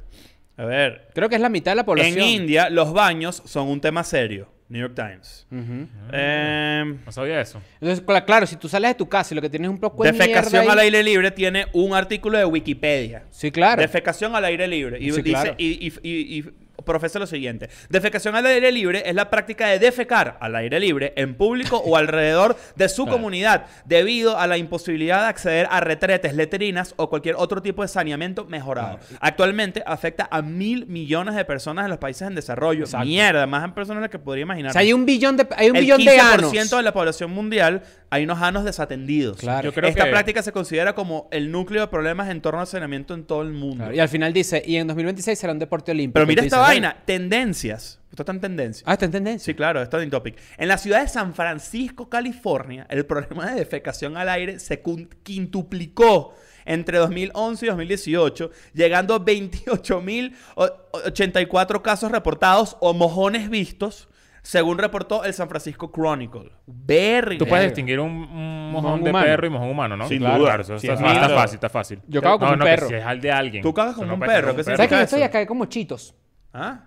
A 0.56 0.64
ver, 0.64 1.08
Creo 1.14 1.28
que 1.28 1.34
es 1.34 1.40
la 1.40 1.48
mitad 1.48 1.72
de 1.72 1.76
la 1.76 1.84
población. 1.84 2.18
en 2.18 2.24
India 2.24 2.70
los 2.70 2.92
baños 2.92 3.42
son 3.44 3.68
un 3.68 3.80
tema 3.80 4.02
serio. 4.04 4.48
New 4.68 4.80
York 4.80 4.94
Times. 4.96 5.46
Ujú. 5.50 5.86
Em, 6.12 6.98
No 7.04 7.12
sabía 7.12 7.40
eso. 7.40 7.60
Entonces, 7.80 8.04
cla- 8.04 8.24
claro, 8.24 8.46
si 8.46 8.56
tú 8.56 8.68
sales 8.68 8.90
de 8.90 8.94
tu 8.96 9.08
casa 9.08 9.32
y 9.32 9.36
lo 9.36 9.42
que 9.42 9.48
tienes 9.50 9.68
es 9.68 9.72
un 9.74 9.78
poco 9.80 10.02
de 10.02 10.10
defecación 10.12 10.62
mierda 10.62 10.72
al 10.72 10.78
aire 10.80 11.02
libre 11.02 11.30
tiene 11.30 11.66
un 11.72 11.94
artículo 11.94 12.36
de 12.38 12.44
Wikipedia. 12.44 13.24
Sí, 13.30 13.50
claro. 13.52 13.80
Defecación 13.80 14.34
al 14.34 14.44
aire 14.44 14.66
libre. 14.66 14.98
Y 14.98 15.10
Sí, 15.12 15.22
dice, 15.22 15.22
claro. 15.22 15.54
y, 15.58 15.86
y- 15.86 15.92
y- 16.02 16.38
y 16.38 16.44
profesa 16.84 17.18
lo 17.18 17.26
siguiente. 17.26 17.68
Defecación 17.88 18.34
al 18.36 18.46
aire 18.46 18.70
libre 18.72 19.02
es 19.06 19.14
la 19.14 19.30
práctica 19.30 19.68
de 19.68 19.78
defecar 19.78 20.36
al 20.40 20.54
aire 20.56 20.78
libre 20.80 21.12
en 21.16 21.34
público 21.34 21.78
o 21.78 21.96
alrededor 21.96 22.56
de 22.76 22.88
su 22.88 23.04
Claro. 23.04 23.16
comunidad 23.16 23.66
debido 23.84 24.38
a 24.38 24.46
la 24.46 24.58
imposibilidad 24.58 25.22
de 25.22 25.26
acceder 25.28 25.66
a 25.70 25.80
retretes, 25.80 26.34
letrinas 26.34 26.92
o 26.96 27.08
cualquier 27.08 27.34
otro 27.36 27.62
tipo 27.62 27.82
de 27.82 27.88
saneamiento 27.88 28.44
mejorado. 28.44 28.98
Actualmente 29.20 29.82
afecta 29.86 30.28
a 30.30 30.42
mil 30.42 30.86
millones 30.86 31.34
de 31.34 31.44
personas 31.44 31.84
en 31.84 31.90
los 31.90 31.98
países 31.98 32.28
en 32.28 32.34
desarrollo. 32.34 32.84
Exacto. 32.84 33.06
Mierda, 33.06 33.46
más 33.46 33.64
en 33.64 33.72
personas 33.72 34.00
de 34.00 34.02
las 34.02 34.10
que 34.10 34.18
podría 34.18 34.42
imaginar. 34.42 34.70
O 34.70 34.72
sea, 34.72 34.82
hay 34.82 34.92
un 34.92 35.06
billón 35.06 35.36
de, 35.36 35.46
hay 35.56 35.70
un 35.70 35.76
el 35.76 35.82
billón 35.82 36.00
15% 36.00 36.04
de 36.04 36.20
anos. 36.20 36.52
de 36.52 36.82
la 36.82 36.92
población 36.92 37.30
mundial 37.30 37.82
hay 38.16 38.24
unos 38.24 38.40
anos 38.42 38.64
desatendidos. 38.64 39.38
Claro. 39.38 39.64
Yo 39.66 39.72
creo 39.72 39.88
Esta 39.88 40.04
que- 40.04 40.10
práctica 40.10 40.42
se 40.42 40.52
considera 40.52 40.94
como 40.94 41.28
el 41.30 41.50
núcleo 41.52 41.82
de 41.82 41.88
problemas 41.88 42.28
en 42.30 42.40
torno 42.40 42.60
al 42.60 42.66
saneamiento 42.66 43.14
en 43.14 43.24
todo 43.24 43.42
el 43.42 43.52
mundo. 43.52 43.76
Claro, 43.84 43.94
Y 43.94 44.00
al 44.00 44.08
final 44.08 44.32
dice, 44.32 44.62
y 44.66 44.76
en 44.76 44.86
2026 44.86 45.38
será 45.38 45.52
un 45.52 45.58
deporte 45.58 45.92
olímpico. 45.92 46.14
Pero 46.14 46.26
mira 46.26 46.42
esta 46.42 46.56
dices, 46.56 46.68
vaina, 46.68 46.96
tendencias. 47.04 48.00
Esto 48.10 48.22
está 48.22 48.32
en 48.32 48.40
tendencia. 48.40 48.82
Ah, 48.86 48.94
está 48.94 49.04
en 49.04 49.10
tendencia. 49.12 49.44
Sí, 49.44 49.54
claro, 49.54 49.82
esto 49.82 49.98
es 49.98 50.04
in 50.04 50.10
topic. 50.10 50.36
En 50.56 50.68
la 50.68 50.78
ciudad 50.78 51.02
de 51.02 51.08
San 51.08 51.34
Francisco, 51.34 52.08
California, 52.08 52.86
el 52.88 53.04
problema 53.04 53.50
de 53.50 53.56
defecación 53.56 54.16
al 54.16 54.30
aire 54.30 54.58
se 54.58 54.82
quintuplicó 55.22 56.34
entre 56.64 56.96
2011 56.98 57.66
y 57.66 57.68
2018, 57.68 58.50
llegando 58.74 59.14
a 59.14 59.20
28.084 59.20 61.82
casos 61.82 62.10
reportados 62.10 62.76
o 62.80 62.94
mojones 62.94 63.50
vistos, 63.50 64.08
según 64.46 64.78
reportó 64.78 65.24
el 65.24 65.34
San 65.34 65.48
Francisco 65.48 65.90
Chronicle. 65.90 66.52
Very 66.66 67.36
Tú 67.36 67.46
puedes 67.46 67.64
Verga. 67.64 67.66
distinguir 67.66 67.98
un, 67.98 68.10
un 68.12 68.70
mojón 68.70 68.84
Mojón 68.90 69.02
de 69.04 69.10
humano. 69.10 69.26
perro 69.26 69.46
y 69.46 69.50
mojón 69.50 69.68
humano, 69.70 69.96
¿no? 69.96 70.06
Sin 70.08 70.18
Claro, 70.20 70.38
duda. 70.38 70.46
Claro, 70.48 70.62
eso 70.62 70.78
Sí, 70.78 70.86
está, 70.86 71.02
claro. 71.02 71.20
está 71.20 71.34
fácil, 71.34 71.54
está 71.56 71.68
fácil. 71.68 72.00
Yo 72.06 72.22
cago 72.22 72.38
como 72.38 72.50
no, 72.50 72.52
un 72.54 72.58
no, 72.60 72.64
que 72.64 72.70
perro. 72.70 72.88
si 72.88 72.94
es 72.94 73.04
al 73.04 73.20
de 73.20 73.32
alguien. 73.32 73.62
Tú 73.62 73.74
cagas 73.74 73.94
como 73.96 74.06
no 74.06 74.14
un 74.14 74.20
perro, 74.20 74.50
un 74.52 74.56
¿qué 74.56 74.62
¿Sabes 74.64 74.88
que 74.88 74.94
yo 74.94 75.00
estoy 75.00 75.22
acá 75.22 75.44
como 75.46 75.64
chitos? 75.66 76.14
¿Ah? 76.52 76.80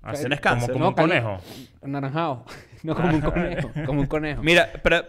Así, 0.00 0.20
Tienes 0.22 0.40
como- 0.40 0.52
cáncer. 0.54 0.72
Como, 0.72 0.84
No, 0.84 0.88
un 0.90 0.94
conejo. 0.94 1.38
Anaranjado. 1.82 2.44
No 2.84 2.94
como 2.94 3.08
un 3.14 3.20
conejo. 3.20 3.70
Como 3.84 4.00
un 4.00 4.06
conejo. 4.06 4.42
Mira, 4.42 4.70
pero, 4.82 5.04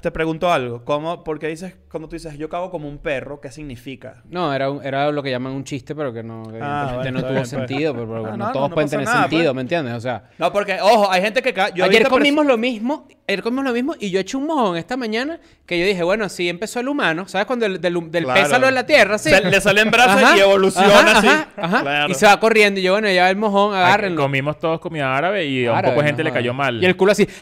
te 0.00 0.10
pregunto 0.12 0.52
algo. 0.52 0.84
¿Cómo, 0.84 1.24
porque 1.24 1.48
dices, 1.48 1.74
cuando 1.90 2.08
tú 2.08 2.14
dices 2.14 2.38
yo 2.38 2.48
cago 2.48 2.70
como 2.70 2.88
un 2.88 2.98
perro, 2.98 3.40
¿qué 3.40 3.50
significa? 3.50 4.22
No, 4.28 4.54
era, 4.54 4.70
un- 4.70 4.84
era 4.84 5.10
lo 5.10 5.20
que 5.22 5.30
llaman 5.30 5.52
un 5.52 5.64
chiste, 5.64 5.94
pero 5.96 6.12
que 6.12 6.22
no, 6.22 6.42
Ah, 6.60 6.90
evidentemente 6.92 6.96
bueno, 6.96 7.10
no 7.12 7.18
está 7.18 7.28
tuvo 7.28 7.30
bien, 7.30 7.42
pues. 7.42 7.48
sentido. 7.48 7.94
Pero, 7.94 8.06
pero 8.08 8.26
Ah, 8.26 8.30
no, 8.36 8.46
no, 8.46 8.52
todos 8.52 8.68
no 8.70 8.74
pueden 8.74 8.86
pasa 8.86 8.96
tener 8.96 9.06
nada, 9.06 9.20
sentido, 9.22 9.42
pues. 9.44 9.54
¿me 9.56 9.60
entiendes? 9.62 9.94
O 9.94 10.00
sea, 10.00 10.30
No, 10.38 10.52
porque, 10.52 10.78
ojo, 10.80 11.10
hay 11.10 11.22
gente 11.22 11.42
que 11.42 11.52
caga. 11.52 11.84
ayer 11.84 12.08
comimos 12.08 12.46
lo 12.46 12.56
mismo, 12.56 13.08
ayer 13.30 13.42
comimos 13.42 13.64
lo 13.64 13.72
mismo 13.72 13.94
y 13.98 14.10
yo 14.10 14.20
eché 14.20 14.36
un 14.36 14.46
mojón 14.46 14.76
esta 14.76 14.96
mañana 14.96 15.40
que 15.66 15.78
yo 15.78 15.86
dije, 15.86 16.02
bueno, 16.02 16.24
así 16.24 16.48
empezó 16.48 16.80
el 16.80 16.88
humano, 16.88 17.26
¿sabes? 17.28 17.46
Cuando 17.46 17.66
el, 17.66 17.80
del, 17.80 18.10
del 18.10 18.24
Claro. 18.24 18.42
pézalo 18.42 18.68
en 18.68 18.74
la 18.74 18.84
tierra, 18.86 19.18
sí. 19.18 19.30
Se- 19.30 19.40
le 19.42 19.60
salen 19.60 19.90
brazos 19.90 20.22
Ajá, 20.22 20.36
y 20.36 20.40
evoluciona 20.40 20.88
ajá, 21.00 21.18
así. 21.18 21.26
ajá, 21.28 21.48
ajá. 21.56 21.80
Claro. 21.82 22.10
Y 22.12 22.14
se 22.14 22.26
va 22.26 22.38
corriendo 22.40 22.80
y 22.80 22.82
yo, 22.82 22.92
bueno, 22.92 23.10
ya 23.10 23.30
el 23.30 23.36
mojón, 23.36 23.74
Ay, 23.74 23.82
agárrenlo. 23.82 24.22
Comimos 24.22 24.58
todos 24.58 24.80
comida 24.80 25.16
árabe 25.16 25.46
y 25.46 25.66
a 25.66 25.72
un 25.72 25.80
poco 25.82 26.00
de 26.00 26.06
gente 26.08 26.22
no 26.22 26.28
le 26.28 26.34
cayó 26.34 26.52
mal. 26.54 26.82
Y 26.82 26.86
el 26.86 26.96
culo 26.96 27.12
así. 27.12 27.26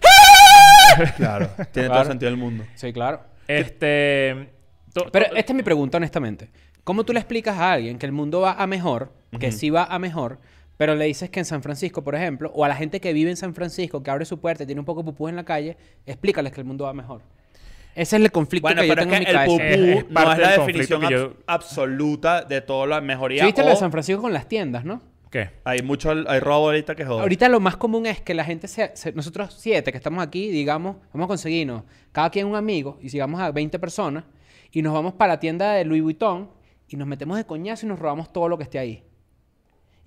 Claro. 1.16 1.48
Tiene 1.56 1.66
todo 1.72 1.84
Claro. 1.86 2.00
el 2.02 2.06
sentido 2.08 2.30
del 2.30 2.38
mundo. 2.40 2.64
Sí, 2.74 2.92
claro. 2.92 3.20
Este... 3.46 4.50
to- 4.92 5.06
Pero 5.12 5.26
esta 5.36 5.52
es 5.52 5.56
mi 5.56 5.62
pregunta, 5.62 5.96
honestamente. 5.98 6.50
¿Cómo 6.84 7.04
tú 7.04 7.12
le 7.12 7.20
explicas 7.20 7.56
a 7.58 7.72
alguien 7.72 7.98
que 7.98 8.06
el 8.06 8.12
mundo 8.12 8.40
va 8.40 8.52
a 8.52 8.66
mejor, 8.66 9.12
que 9.38 9.52
sí 9.52 9.70
va 9.70 9.84
a 9.84 9.98
mejor, 9.98 10.38
pero 10.78 10.94
le 10.94 11.04
dices 11.04 11.28
que 11.28 11.40
en 11.40 11.44
San 11.44 11.62
Francisco, 11.62 12.02
por 12.02 12.14
ejemplo, 12.14 12.50
o 12.54 12.64
a 12.64 12.68
la 12.68 12.74
gente 12.76 13.00
que 13.00 13.12
vive 13.12 13.28
en 13.30 13.36
San 13.36 13.54
Francisco, 13.54 14.02
que 14.02 14.10
abre 14.10 14.24
su 14.24 14.40
puerta 14.40 14.62
y 14.62 14.66
tiene 14.66 14.80
un 14.80 14.86
poco 14.86 15.02
de 15.02 15.10
pupú 15.10 15.28
en 15.28 15.36
la 15.36 15.44
calle, 15.44 15.76
explícales 16.06 16.52
que 16.52 16.60
el 16.62 16.66
mundo 16.66 16.84
va 16.84 16.94
mejor? 16.94 17.20
Ese 17.94 18.16
es 18.16 18.22
el 18.22 18.30
conflicto 18.32 18.66
Bueno, 18.68 18.80
que 18.82 18.88
yo 18.88 18.92
pero 18.94 19.02
es 19.02 19.08
tengo 19.08 19.10
que 19.10 19.16
en 19.16 19.22
mi 19.24 19.28
el 19.28 19.36
cabeza. 19.36 19.52
pupú 19.52 19.64
Es- 19.64 20.04
es 20.04 20.10
no 20.10 20.32
es 20.32 20.38
la 20.38 20.50
definición 20.52 21.00
que 21.00 21.06
abs- 21.06 21.10
yo- 21.10 21.34
absoluta 21.46 22.42
de 22.44 22.60
toda 22.60 22.86
la 22.86 23.00
mejoría. 23.00 23.40
¿Sí 23.42 23.46
¿Viste 23.46 23.62
lo 23.62 23.68
de 23.68 23.74
o 23.74 23.76
San 23.76 23.90
Francisco 23.90 24.22
con 24.22 24.32
las 24.32 24.48
tiendas, 24.48 24.84
no? 24.84 25.02
¿Qué? 25.30 25.50
Hay 25.64 25.82
mucho, 25.82 26.10
hay 26.26 26.40
robo 26.40 26.66
ahorita 26.68 26.94
que 26.94 27.04
joder. 27.04 27.20
Ahorita 27.20 27.48
lo 27.50 27.60
más 27.60 27.76
común 27.76 28.06
es 28.06 28.20
que 28.22 28.32
la 28.32 28.44
gente, 28.44 28.66
se, 28.68 28.92
se- 28.96 29.12
nosotros 29.12 29.54
siete 29.58 29.90
que 29.90 29.98
estamos 29.98 30.22
aquí, 30.24 30.48
digamos, 30.48 30.96
vamos 31.12 31.26
a 31.26 31.28
conseguirnos 31.28 31.82
cada 32.12 32.30
quien 32.30 32.46
un 32.46 32.56
amigo 32.56 32.98
y 33.02 33.10
sigamos 33.10 33.40
a 33.40 33.50
20 33.50 33.78
personas 33.78 34.24
y 34.72 34.80
nos 34.80 34.94
vamos 34.94 35.12
para 35.14 35.34
la 35.34 35.40
tienda 35.40 35.72
de 35.72 35.84
Louis 35.84 36.02
Vuitton 36.02 36.50
y 36.88 36.96
nos 36.96 37.06
metemos 37.08 37.36
de 37.36 37.44
coñazo 37.44 37.84
y 37.84 37.88
nos 37.90 37.98
robamos 37.98 38.32
todo 38.32 38.48
lo 38.48 38.56
que 38.56 38.64
esté 38.64 38.78
ahí. 38.78 39.02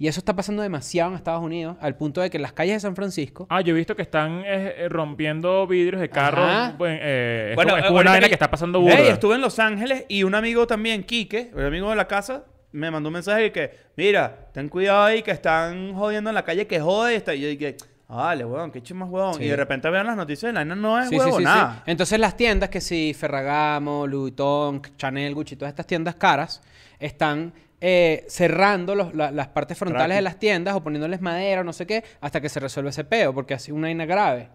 Y 0.01 0.07
eso 0.07 0.19
está 0.19 0.35
pasando 0.35 0.63
demasiado 0.63 1.11
en 1.11 1.15
Estados 1.17 1.43
Unidos, 1.43 1.77
al 1.79 1.95
punto 1.95 2.21
de 2.21 2.31
que 2.31 2.37
en 2.37 2.41
las 2.41 2.53
calles 2.53 2.73
de 2.77 2.79
San 2.79 2.95
Francisco... 2.95 3.45
Ah, 3.51 3.61
yo 3.61 3.75
he 3.75 3.77
visto 3.77 3.95
que 3.95 4.01
están 4.01 4.39
eh, 4.39 4.73
eh, 4.77 4.89
rompiendo 4.89 5.67
vidrios 5.67 6.01
de 6.01 6.09
carros. 6.09 6.43
Ajá. 6.43 6.73
Bueno, 6.75 6.97
eh, 6.99 7.49
es 7.51 7.55
Bueno, 7.55 7.69
como, 7.73 7.77
es 7.77 7.85
como 7.85 7.97
ahorita 7.97 8.01
una 8.01 8.11
vaina 8.13 8.25
que- 8.25 8.29
que 8.29 8.33
está 8.33 8.49
pasando 8.49 8.79
burda. 8.81 8.95
estuve 8.99 9.35
en 9.35 9.41
Los 9.41 9.59
Ángeles 9.59 10.05
y 10.09 10.23
un 10.23 10.33
amigo 10.33 10.65
también, 10.65 11.03
Quique, 11.03 11.51
el 11.55 11.67
amigo 11.67 11.91
de 11.91 11.95
la 11.97 12.07
casa, 12.07 12.45
me 12.71 12.89
mandó 12.89 13.09
un 13.09 13.13
mensaje 13.13 13.41
de 13.43 13.51
que, 13.51 13.71
mira, 13.95 14.47
ten 14.51 14.69
cuidado 14.69 15.03
ahí 15.03 15.21
que 15.21 15.29
están 15.29 15.93
jodiendo 15.93 16.31
en 16.31 16.33
la 16.33 16.43
calle, 16.43 16.65
que 16.65 16.79
jode. 16.79 17.13
esta". 17.15 17.35
Y 17.35 17.41
yo 17.41 17.47
dije, 17.49 17.77
dale, 18.09 18.43
weón, 18.43 18.71
qué 18.71 18.81
más 18.95 19.07
weón. 19.07 19.35
Sí. 19.35 19.43
Y 19.43 19.49
de 19.49 19.55
repente 19.55 19.87
vean 19.91 20.07
las 20.07 20.17
noticias 20.17 20.51
y 20.51 20.55
la 20.55 20.65
no 20.65 20.99
es 20.99 21.09
Sí, 21.09 21.15
huevo, 21.19 21.37
sí, 21.37 21.43
nada. 21.43 21.75
sí. 21.85 21.91
Entonces 21.91 22.17
las 22.19 22.35
tiendas 22.35 22.69
que 22.69 22.81
si 22.81 23.13
Ferragamo, 23.13 24.07
Louis 24.07 24.21
Vuitton, 24.31 24.81
Chanel, 24.97 25.35
Gucci, 25.35 25.55
todas 25.57 25.69
estas 25.73 25.85
tiendas 25.85 26.15
caras 26.15 26.59
están 26.99 27.53
eh, 27.81 28.25
cerrando 28.29 28.95
los- 28.95 29.13
la- 29.15 29.31
las 29.31 29.47
partes 29.49 29.77
frontales 29.77 30.05
Gratis. 30.07 30.15
de 30.17 30.21
las 30.21 30.39
tiendas 30.39 30.75
o 30.75 30.83
poniéndoles 30.83 31.19
madera 31.19 31.61
o 31.61 31.63
no 31.63 31.73
sé 31.73 31.85
qué 31.87 32.03
hasta 32.21 32.39
que 32.39 32.47
se 32.47 32.59
resuelve 32.59 32.91
ese 32.91 33.03
peo 33.03 33.33
porque 33.33 33.53
así 33.55 33.71
una 33.71 33.87
vaina 33.87 34.05
grave. 34.05 34.49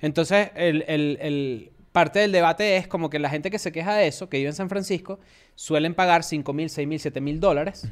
Entonces 0.00 0.50
el, 0.54 0.84
el- 0.88 1.18
el- 1.20 1.72
parte 1.92 2.18
del 2.20 2.32
debate 2.32 2.76
es 2.78 2.86
como 2.88 3.10
que 3.10 3.18
la 3.18 3.28
gente 3.28 3.50
que 3.50 3.58
se 3.58 3.70
queja 3.70 3.94
de 3.94 4.06
eso, 4.06 4.28
que 4.28 4.38
vive 4.38 4.48
en 4.48 4.54
San 4.54 4.68
Francisco, 4.70 5.20
suelen 5.54 5.94
pagar 5.94 6.22
5 6.24 6.52
mil, 6.54 6.70
6 6.70 6.88
mil, 6.88 6.98
7 6.98 7.20
mil 7.20 7.38
dólares 7.38 7.86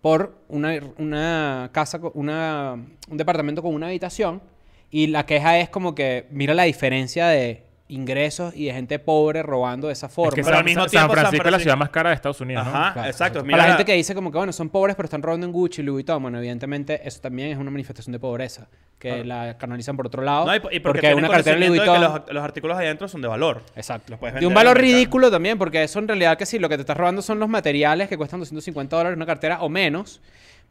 por 0.00 0.38
una, 0.48 0.78
una 0.98 1.68
casa, 1.72 2.00
una, 2.14 2.72
un 3.08 3.16
departamento 3.18 3.62
con 3.62 3.74
una 3.74 3.86
habitación. 3.88 4.42
Y 4.90 5.08
la 5.08 5.26
queja 5.26 5.58
es 5.58 5.68
como 5.68 5.94
que 5.94 6.26
mira 6.30 6.54
la 6.54 6.62
diferencia 6.62 7.26
de 7.28 7.63
ingresos 7.88 8.54
y 8.56 8.66
de 8.66 8.72
gente 8.72 8.98
pobre 8.98 9.42
robando 9.42 9.88
de 9.88 9.92
esa 9.92 10.08
forma. 10.08 10.30
Es 10.30 10.34
que 10.36 10.42
Pero 10.42 10.56
San, 10.56 10.58
al 10.58 10.64
mismo 10.64 10.82
San 10.82 10.90
tiempo, 10.90 11.14
San 11.14 11.20
Francisco 11.20 11.46
es 11.46 11.52
la 11.52 11.58
ciudad 11.58 11.76
más 11.76 11.90
cara 11.90 12.10
de 12.10 12.16
Estados 12.16 12.40
Unidos, 12.40 12.64
¿no? 12.64 12.70
Ajá, 12.70 12.92
Claro, 12.94 13.08
exacto. 13.08 13.38
Para 13.40 13.46
Mira, 13.46 13.58
la 13.58 13.64
gente 13.64 13.84
que 13.84 13.92
dice 13.92 14.14
como 14.14 14.32
que, 14.32 14.38
bueno, 14.38 14.52
son 14.52 14.70
pobres 14.70 14.96
pero 14.96 15.04
están 15.04 15.22
robando 15.22 15.46
en 15.46 15.52
Gucci, 15.52 15.82
Louis 15.82 15.94
Vuitton, 15.94 16.22
bueno, 16.22 16.38
evidentemente 16.38 17.06
eso 17.06 17.20
también 17.20 17.50
es 17.50 17.58
una 17.58 17.70
manifestación 17.70 18.12
de 18.12 18.18
pobreza, 18.18 18.68
que 18.98 19.24
la 19.24 19.58
canalizan 19.58 19.96
por 19.96 20.06
otro 20.06 20.22
lado. 20.22 20.46
No, 20.46 20.54
y, 20.54 20.56
y 20.56 20.60
porque, 20.60 20.80
porque 20.80 21.14
una 21.14 21.28
cartera 21.28 21.56
Louis 21.56 21.80
conocimiento 21.80 21.92
de 21.92 21.98
Vuitton... 21.98 22.24
que 22.24 22.26
los, 22.26 22.34
los 22.34 22.44
artículos 22.44 22.78
ahí 22.78 22.86
adentro 22.86 23.08
son 23.08 23.20
de 23.20 23.28
valor. 23.28 23.62
Exacto. 23.76 24.18
De 24.40 24.46
un 24.46 24.54
valor 24.54 24.78
ridículo 24.78 25.30
también, 25.30 25.58
porque 25.58 25.82
eso 25.82 25.98
en 25.98 26.08
realidad 26.08 26.38
que 26.38 26.46
sí, 26.46 26.58
lo 26.58 26.68
que 26.68 26.76
te 26.76 26.82
estás 26.82 26.96
robando 26.96 27.20
son 27.20 27.38
los 27.38 27.48
materiales 27.48 28.08
que 28.08 28.16
cuestan 28.16 28.40
250 28.40 28.96
dólares 28.96 29.16
una 29.16 29.26
cartera 29.26 29.60
o 29.60 29.68
menos, 29.68 30.20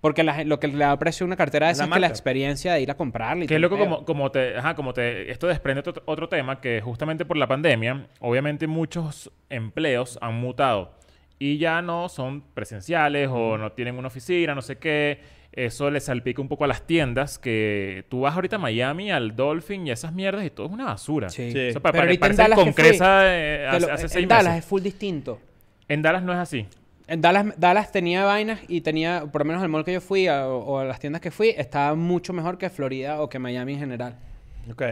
porque 0.04 0.22
la 0.22 0.44
lo 0.44 0.60
que 0.60 0.68
le 0.68 0.80
da 0.84 1.00
precio 1.00 1.24
a 1.24 1.28
una 1.28 1.38
cartera 1.38 1.70
Es 1.70 1.78
la 1.78 1.86
es 1.86 1.90
que 1.92 2.00
la 2.02 2.08
experiencia 2.08 2.74
de 2.74 2.82
ir 2.82 2.92
a 2.92 2.96
comprarla. 2.98 3.46
y 3.46 3.48
Que 3.48 3.56
el 3.56 3.62
loco 3.62 3.78
como, 3.78 4.04
como 4.04 4.30
te... 4.32 4.58
Ajá, 4.58 4.76
como 4.76 4.94
te... 4.94 5.32
Esto 5.32 5.48
desprende 5.48 5.80
otro, 5.80 6.04
otro 6.06 6.28
tema 6.28 6.60
que 6.60 6.82
justamente 6.82 7.24
por 7.24 7.38
la 7.38 7.48
pandemia, 7.48 8.08
obviamente 8.20 8.68
muchos 8.68 9.32
empleos 9.50 10.20
han 10.22 10.36
mutado. 10.36 10.92
Y 11.40 11.58
ya 11.58 11.82
no 11.82 12.10
son 12.10 12.42
presenciales 12.54 13.30
o 13.32 13.58
no 13.58 13.72
tienen 13.72 13.98
una 13.98 14.10
oficina, 14.10 14.54
no 14.54 14.62
sé 14.62 14.78
qué. 14.78 15.22
Eso 15.54 15.90
le 15.90 16.00
salpica 16.02 16.42
un 16.42 16.50
poco 16.50 16.66
a 16.66 16.68
las 16.68 16.86
tiendas 16.86 17.40
que 17.40 18.04
tú 18.10 18.22
vas 18.22 18.36
ahorita 18.36 18.58
a 18.58 18.60
Miami, 18.60 19.10
al 19.10 19.36
Dolphin 19.38 19.88
y 19.88 19.92
esas 19.92 20.12
mierdas 20.12 20.44
y 20.46 20.50
todo 20.50 20.68
es 20.68 20.74
una 20.74 20.86
basura. 20.86 21.30
Sí. 21.30 21.52
Sí. 21.52 21.60
Eso 21.60 21.80
pa- 21.82 21.92
Pero 21.94 22.02
pare- 22.02 22.08
ahorita 22.10 22.28
en 22.28 22.36
Dallas 22.36 22.60
que 22.60 22.74
fui, 22.74 22.98
eh, 23.00 23.68
hace, 23.70 23.80
lo- 23.88 23.94
hace 23.94 24.04
en 24.04 24.10
seis 24.10 24.28
Dallas 24.28 24.44
meses. 24.46 24.60
es 24.64 24.66
full 24.66 24.82
distinto. 24.82 25.40
En 25.88 26.02
Dallas 26.02 26.24
no 26.24 26.34
es 26.34 26.40
así. 26.40 26.66
En 27.08 27.22
Dallas, 27.22 27.48
Dallas 27.58 27.92
tenía 27.92 28.24
vainas 28.24 28.60
y 28.68 28.82
tenía, 28.82 29.26
por 29.32 29.42
lo 29.42 29.46
menos 29.46 29.62
el 29.62 29.70
mall 29.70 29.84
que 29.84 29.94
yo 29.94 30.02
fui 30.02 30.28
a- 30.28 30.48
o 30.48 30.80
a 30.80 30.86
las 30.86 31.00
tiendas 31.00 31.22
que 31.22 31.32
fui, 31.32 31.50
estaba 31.50 31.96
mucho 31.96 32.34
mejor 32.34 32.58
que 32.58 32.70
Florida 32.70 33.22
o 33.22 33.30
que 33.30 33.40
Miami 33.40 33.74
en 33.74 33.80
general. 33.80 34.16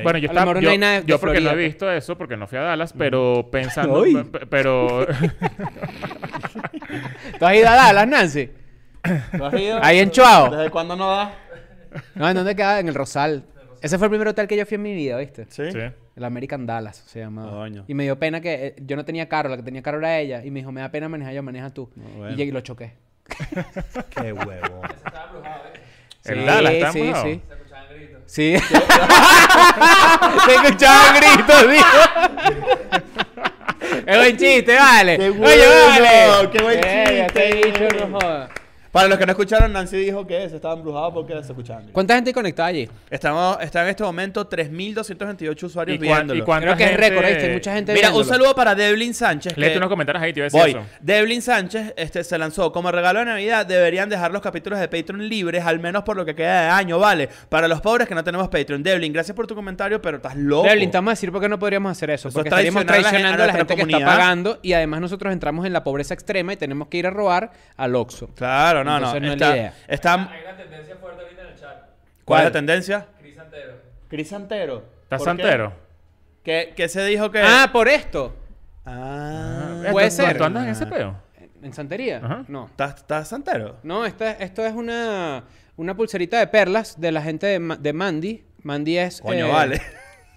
Bueno, 0.03 0.19
yo, 0.19 0.27
A 0.29 0.33
estaba, 0.33 0.53
no 0.53 0.59
yo, 0.59 0.69
de 0.69 1.17
porque 1.17 1.39
no 1.39 1.51
he 1.51 1.55
visto 1.55 1.89
eso, 1.89 2.17
porque 2.17 2.35
no 2.35 2.45
fui 2.45 2.57
a 2.57 2.61
Dallas, 2.61 2.93
pero 2.97 3.47
pensando... 3.49 4.03
Pero... 4.49 5.07
¿Tú 7.39 7.45
has 7.45 7.55
ido 7.55 7.69
a 7.69 7.75
Dallas, 7.75 8.07
Nancy? 8.07 8.49
¿Tú 9.37 9.45
has 9.45 9.53
ido? 9.53 9.79
Ahí 9.81 9.99
en 9.99 10.11
Chuao. 10.11 10.49
¿Desde 10.53 10.69
cuándo 10.69 10.97
no 10.97 11.09
da? 11.09 11.33
No, 12.15 12.27
¿en 12.29 12.35
dónde 12.35 12.53
queda? 12.55 12.79
En 12.81 12.89
el 12.89 12.95
Rosal. 12.95 13.45
Ese 13.81 13.97
fue 13.97 14.05
el 14.07 14.11
primer 14.11 14.27
hotel 14.27 14.47
que 14.47 14.55
yo 14.55 14.65
fui 14.65 14.75
en 14.75 14.81
mi 14.83 14.93
vida, 14.93 15.17
¿viste? 15.17 15.45
Sí. 15.49 15.71
sí. 15.71 15.79
El 16.15 16.23
American 16.23 16.65
Dallas 16.67 17.03
se 17.07 17.19
llamaba. 17.19 17.51
Coño. 17.51 17.83
Y 17.87 17.93
me 17.93 18.03
dio 18.03 18.17
pena 18.19 18.39
que 18.41 18.53
eh, 18.67 18.75
yo 18.85 18.95
no 18.95 19.03
tenía 19.05 19.27
carro, 19.27 19.49
la 19.49 19.57
que 19.57 19.63
tenía 19.63 19.81
carro 19.81 19.97
era 19.99 20.19
ella. 20.19 20.43
Y 20.45 20.51
me 20.51 20.59
dijo, 20.59 20.71
me 20.71 20.81
da 20.81 20.91
pena 20.91 21.09
manejar 21.09 21.33
yo, 21.33 21.41
maneja 21.43 21.69
tú. 21.71 21.89
No, 21.95 22.03
bueno. 22.17 22.33
Y 22.33 22.35
llegué 22.35 22.49
y 22.49 22.51
lo 22.53 22.61
choqué. 22.61 22.93
Qué 24.09 24.33
huevo. 24.33 24.81
El 26.25 26.45
Dallas 26.45 26.73
está 26.73 26.91
sí, 26.91 27.01
mojado. 27.03 27.25
sí. 27.25 27.41
Sí. 28.27 28.55
Se 30.45 30.55
escuchaban 30.55 31.15
gritos, 31.15 31.71
dijo. 31.71 31.97
Es 34.05 34.17
buen 34.17 34.37
chiste, 34.37 34.75
vale. 34.75 35.17
Qué 35.17 35.29
Oye, 35.29 35.37
bueno, 35.39 35.63
vale. 35.87 36.49
qué 36.51 36.63
buen 36.63 36.79
Eh, 36.83 37.25
chiste. 37.25 37.49
este 37.49 37.67
bicho 37.87 38.07
no 38.07 38.19
joda. 38.19 38.49
Para 38.91 39.07
los 39.07 39.17
que 39.17 39.25
no 39.25 39.31
escucharon, 39.31 39.71
Nancy 39.71 39.95
dijo 39.97 40.27
que 40.27 40.49
se 40.49 40.57
estaba 40.57 40.73
embrujado 40.73 41.13
porque 41.13 41.33
se 41.43 41.51
escuchaban. 41.53 41.87
¿Cuánta 41.93 42.15
gente 42.15 42.33
conectada 42.33 42.67
allí? 42.69 42.89
Estamos, 43.09 43.57
está 43.61 43.83
en 43.83 43.89
este 43.89 44.03
momento 44.03 44.47
3.228 44.49 45.63
usuarios 45.63 45.95
¿Y, 45.95 45.99
cuán- 46.05 46.17
viéndolo. 46.19 46.39
y 46.39 46.43
cuánta 46.43 46.65
Creo 46.67 46.77
que 46.77 46.83
es 46.83 46.89
gente- 46.91 47.09
récord, 47.09 47.25
¿viste? 47.25 47.45
Hay 47.47 47.53
mucha 47.53 47.73
gente 47.73 47.93
Mira, 47.93 48.13
un 48.13 48.25
saludo 48.25 48.53
para 48.53 48.75
Devlin 48.75 49.13
Sánchez. 49.13 49.55
Léete 49.57 49.73
que- 49.73 49.77
unos 49.77 49.89
comentarios 49.89 50.21
ahí, 50.23 50.33
te 50.33 50.39
iba 50.41 50.45
a 50.45 50.49
decir 50.49 50.59
Voy. 50.61 50.71
eso. 50.71 50.81
Devlin 50.99 51.41
Sánchez 51.41 51.93
este, 51.95 52.23
se 52.23 52.37
lanzó. 52.37 52.71
Como 52.73 52.91
regalo 52.91 53.19
de 53.19 53.25
Navidad, 53.25 53.65
deberían 53.65 54.09
dejar 54.09 54.31
los 54.31 54.41
capítulos 54.41 54.79
de 54.79 54.87
Patreon 54.89 55.27
libres, 55.29 55.63
al 55.65 55.79
menos 55.79 56.03
por 56.03 56.17
lo 56.17 56.25
que 56.25 56.35
queda 56.35 56.63
de 56.63 56.67
año, 56.69 56.99
¿vale? 56.99 57.29
Para 57.49 57.67
los 57.69 57.79
pobres 57.81 58.07
que 58.09 58.15
no 58.15 58.23
tenemos 58.23 58.49
Patreon. 58.49 58.83
Devlin, 58.83 59.13
gracias 59.13 59.35
por 59.35 59.47
tu 59.47 59.55
comentario, 59.55 60.01
pero 60.01 60.17
estás 60.17 60.35
loco. 60.35 60.67
Devlin, 60.67 60.91
te 60.91 60.97
vamos 60.97 61.11
a 61.11 61.13
decir 61.13 61.31
por 61.31 61.39
qué 61.41 61.47
no 61.47 61.57
podríamos 61.59 61.91
hacer 61.91 62.09
eso. 62.09 62.27
Eso 62.27 62.35
Porque 62.35 62.49
es 62.49 62.53
estaríamos 62.53 62.81
a 62.81 62.83
la 62.83 62.87
traicionando 62.91 63.43
a 63.43 63.47
la 63.47 63.53
gente 63.53 63.75
que 63.75 63.81
está 63.83 63.99
pagando 63.99 64.59
y 64.61 64.73
además 64.73 64.99
nosotros 65.01 65.31
entramos 65.31 65.65
en 65.65 65.73
la 65.73 65.83
pobreza 65.83 66.13
extrema 66.13 66.53
y 66.53 66.57
tenemos 66.57 66.87
que 66.89 66.97
ir 66.97 67.07
a 67.07 67.09
robar 67.09 67.51
al 67.77 67.95
Oxxo. 67.95 68.27
Claro, 68.35 68.80
no, 68.83 68.97
Entonces 68.97 69.21
no. 69.21 69.27
no 69.27 69.33
es 69.33 69.33
está, 69.41 69.49
la 69.49 69.55
idea. 69.57 69.73
está- 69.87 70.13
Hay 70.31 70.41
una 70.43 70.57
tendencia 70.57 70.95
fuerte 70.97 71.21
ahorita 71.23 71.41
en 71.41 71.47
el 71.47 71.55
chat. 71.55 71.77
¿Cuál 71.79 71.81
es 71.81 71.89
la 72.17 72.23
¿Cuál? 72.25 72.51
tendencia? 72.51 73.05
Cris 73.19 73.35
Santero. 73.35 73.73
Cris 74.07 74.29
Santero. 74.29 74.83
¿Estás 75.03 75.23
santero? 75.23 75.73
¿Qué, 76.43 76.73
qué 76.75 76.87
se 76.89 77.03
dijo 77.05 77.29
que...? 77.31 77.41
Ah, 77.43 77.69
por 77.71 77.87
esto. 77.87 78.35
Ah. 78.85 79.83
Eh, 79.85 79.91
Puede 79.91 80.09
¿tú- 80.09 80.15
ser. 80.15 80.37
¿Tú 80.37 80.43
andas 80.43 80.63
en 80.63 80.69
ese 80.69 80.85
peo? 80.87 81.15
¿En 81.61 81.73
santería? 81.73 82.19
Ajá. 82.23 82.43
No. 82.47 82.65
¿Estás, 82.65 82.95
estás 82.97 83.27
santero? 83.27 83.77
No, 83.83 84.05
esta- 84.05 84.31
esto 84.31 84.65
es 84.65 84.73
una, 84.73 85.43
una 85.77 85.95
pulserita 85.95 86.39
de 86.39 86.47
perlas 86.47 86.99
de 86.99 87.11
la 87.11 87.21
gente 87.21 87.45
de, 87.47 87.77
de 87.79 87.93
Mandy. 87.93 88.43
Mandy 88.63 88.97
es... 88.97 89.21
Coño, 89.21 89.45
eh, 89.47 89.51
vale. 89.51 89.81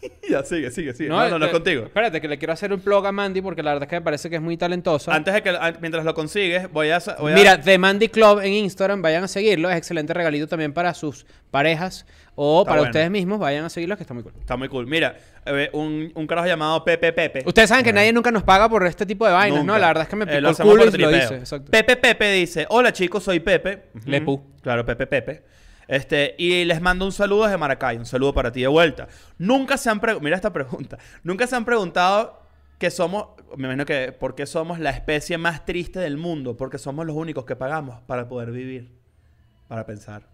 ya, 0.30 0.42
sigue, 0.44 0.70
sigue, 0.70 0.92
sigue. 0.94 1.08
No, 1.08 1.28
no, 1.28 1.38
no, 1.38 1.46
eh, 1.46 1.50
contigo. 1.50 1.84
Espérate, 1.84 2.20
que 2.20 2.28
le 2.28 2.38
quiero 2.38 2.52
hacer 2.52 2.72
un 2.72 2.80
plug 2.80 3.06
a 3.06 3.12
Mandy 3.12 3.40
porque 3.42 3.62
la 3.62 3.72
verdad 3.72 3.84
es 3.84 3.90
que 3.90 3.96
me 3.96 4.02
parece 4.02 4.28
que 4.30 4.36
es 4.36 4.42
muy 4.42 4.56
talentosa. 4.56 5.14
Antes 5.14 5.34
de 5.34 5.42
que... 5.42 5.52
Mientras 5.80 6.04
lo 6.04 6.14
consigues, 6.14 6.70
voy 6.72 6.90
a... 6.90 6.98
voy 7.18 7.32
a- 7.32 7.34
Mira, 7.34 7.60
The 7.60 7.78
Mandy 7.78 8.08
Club 8.08 8.40
en 8.40 8.52
Instagram, 8.52 9.02
vayan 9.02 9.24
a 9.24 9.28
seguirlo. 9.28 9.70
Es 9.70 9.76
excelente 9.76 10.12
regalito 10.14 10.46
también 10.48 10.72
para 10.72 10.92
sus 10.94 11.26
parejas 11.50 12.06
o 12.34 12.60
Está 12.62 12.68
para 12.70 12.80
bueno. 12.80 12.90
ustedes 12.90 13.10
mismos. 13.10 13.38
Vayan 13.38 13.64
a 13.64 13.70
seguirlo, 13.70 13.96
que 13.96 14.02
está 14.02 14.14
muy 14.14 14.22
cool. 14.22 14.32
Está 14.40 14.56
muy 14.56 14.68
cool. 14.68 14.86
Mira, 14.86 15.16
eh, 15.46 15.70
un, 15.72 16.10
un 16.14 16.26
carajo 16.26 16.46
llamado 16.48 16.84
Pepe 16.84 17.12
Pepe. 17.12 17.42
Ustedes 17.46 17.68
saben 17.68 17.84
que 17.84 17.92
nadie 17.92 18.12
nunca 18.12 18.30
nos 18.30 18.42
paga 18.42 18.68
por 18.68 18.86
este 18.86 19.06
tipo 19.06 19.26
de 19.26 19.32
vainas, 19.32 19.64
¿no? 19.64 19.78
La 19.78 19.88
verdad 19.88 20.02
es 20.04 20.08
que 20.08 20.16
me 20.16 20.24
Eh, 20.24 20.26
picó 20.28 20.40
lo 20.40 20.48
el 20.48 20.52
hacemos 20.52 20.72
culo 20.72 20.84
por 20.90 20.94
y 21.00 21.02
lo 21.02 21.08
tripeo. 21.08 21.24
hice. 21.26 21.36
Exacto. 21.36 21.70
Pepe 21.70 21.96
Pepe 21.96 22.32
dice, 22.32 22.66
hola 22.70 22.92
chicos, 22.92 23.22
soy 23.22 23.40
Pepe. 23.40 23.84
Ujú. 23.94 24.10
Lepu. 24.10 24.42
Claro, 24.62 24.84
Pepe 24.84 25.06
Pepe. 25.06 25.42
Este, 25.88 26.34
y 26.38 26.64
les 26.64 26.80
mando 26.80 27.04
un 27.04 27.12
saludo 27.12 27.44
desde 27.44 27.58
Maracay, 27.58 27.96
un 27.98 28.06
saludo 28.06 28.32
para 28.34 28.52
ti 28.52 28.60
de 28.60 28.68
vuelta. 28.68 29.08
Nunca 29.38 29.76
se 29.76 29.90
han 29.90 30.00
preguntado, 30.00 30.24
mira 30.24 30.36
esta 30.36 30.52
pregunta, 30.52 30.98
nunca 31.22 31.46
se 31.46 31.56
han 31.56 31.64
preguntado 31.64 32.42
que 32.78 32.90
somos, 32.90 33.28
me 33.56 33.84
que, 33.84 34.12
¿por 34.12 34.34
qué 34.34 34.46
somos 34.46 34.78
la 34.78 34.90
especie 34.90 35.38
más 35.38 35.64
triste 35.64 36.00
del 36.00 36.16
mundo? 36.16 36.56
Porque 36.56 36.78
somos 36.78 37.06
los 37.06 37.16
únicos 37.16 37.44
que 37.44 37.56
pagamos 37.56 38.00
para 38.02 38.28
poder 38.28 38.50
vivir, 38.50 38.92
para 39.68 39.86
pensar. 39.86 40.28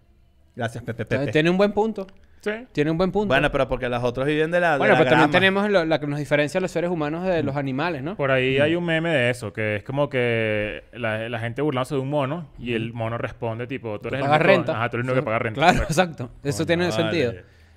Gracias, 0.55 0.83
Pepe 0.83 1.05
Pepe. 1.05 1.31
Tiene 1.31 1.49
un 1.49 1.57
buen 1.57 1.71
punto. 1.71 2.07
Sí. 2.41 2.51
Tiene 2.71 2.89
un 2.89 2.97
buen 2.97 3.11
punto. 3.11 3.27
Bueno, 3.27 3.51
pero 3.51 3.67
porque 3.67 3.87
los 3.87 4.03
otros 4.03 4.25
viven 4.25 4.49
de 4.49 4.59
la 4.59 4.71
de 4.73 4.77
Bueno, 4.79 4.93
la 4.93 4.97
pero 4.99 5.09
también 5.11 5.29
tenemos 5.31 5.69
lo, 5.69 5.85
la 5.85 5.99
que 5.99 6.07
nos 6.07 6.17
diferencia 6.17 6.57
a 6.57 6.61
los 6.61 6.71
seres 6.71 6.89
humanos 6.89 7.23
de 7.23 7.43
los 7.43 7.55
animales, 7.55 8.01
¿no? 8.01 8.15
Por 8.15 8.31
ahí 8.31 8.57
Mm. 8.57 8.61
hay 8.63 8.75
un 8.75 8.83
meme 8.83 9.09
de 9.11 9.29
eso, 9.29 9.53
que 9.53 9.75
es 9.77 9.83
como 9.83 10.09
que 10.09 10.83
la, 10.93 11.29
la 11.29 11.39
gente 11.39 11.61
burlándose 11.61 11.93
de 11.95 12.01
un 12.01 12.09
mono 12.09 12.47
y 12.57 12.73
el 12.73 12.93
mono 12.93 13.17
responde 13.19 13.67
tipo, 13.67 13.99
tú 13.99 14.07
eres 14.07 14.21
el 14.21 14.27
único- 14.27 14.43
renta. 14.43 14.71
Ajá, 14.73 14.89
tú 14.89 14.97
eres 14.97 15.05
el 15.05 15.11
único 15.11 15.21
que 15.23 15.25
paga 15.25 15.39
renta. 15.39 15.61
Claro, 15.61 15.77
Pues, 15.77 15.89
exacto. 15.97 16.31
Eso 16.43 16.65
tiene 16.65 16.89
vale. 16.89 16.95
sentido. 16.95 17.33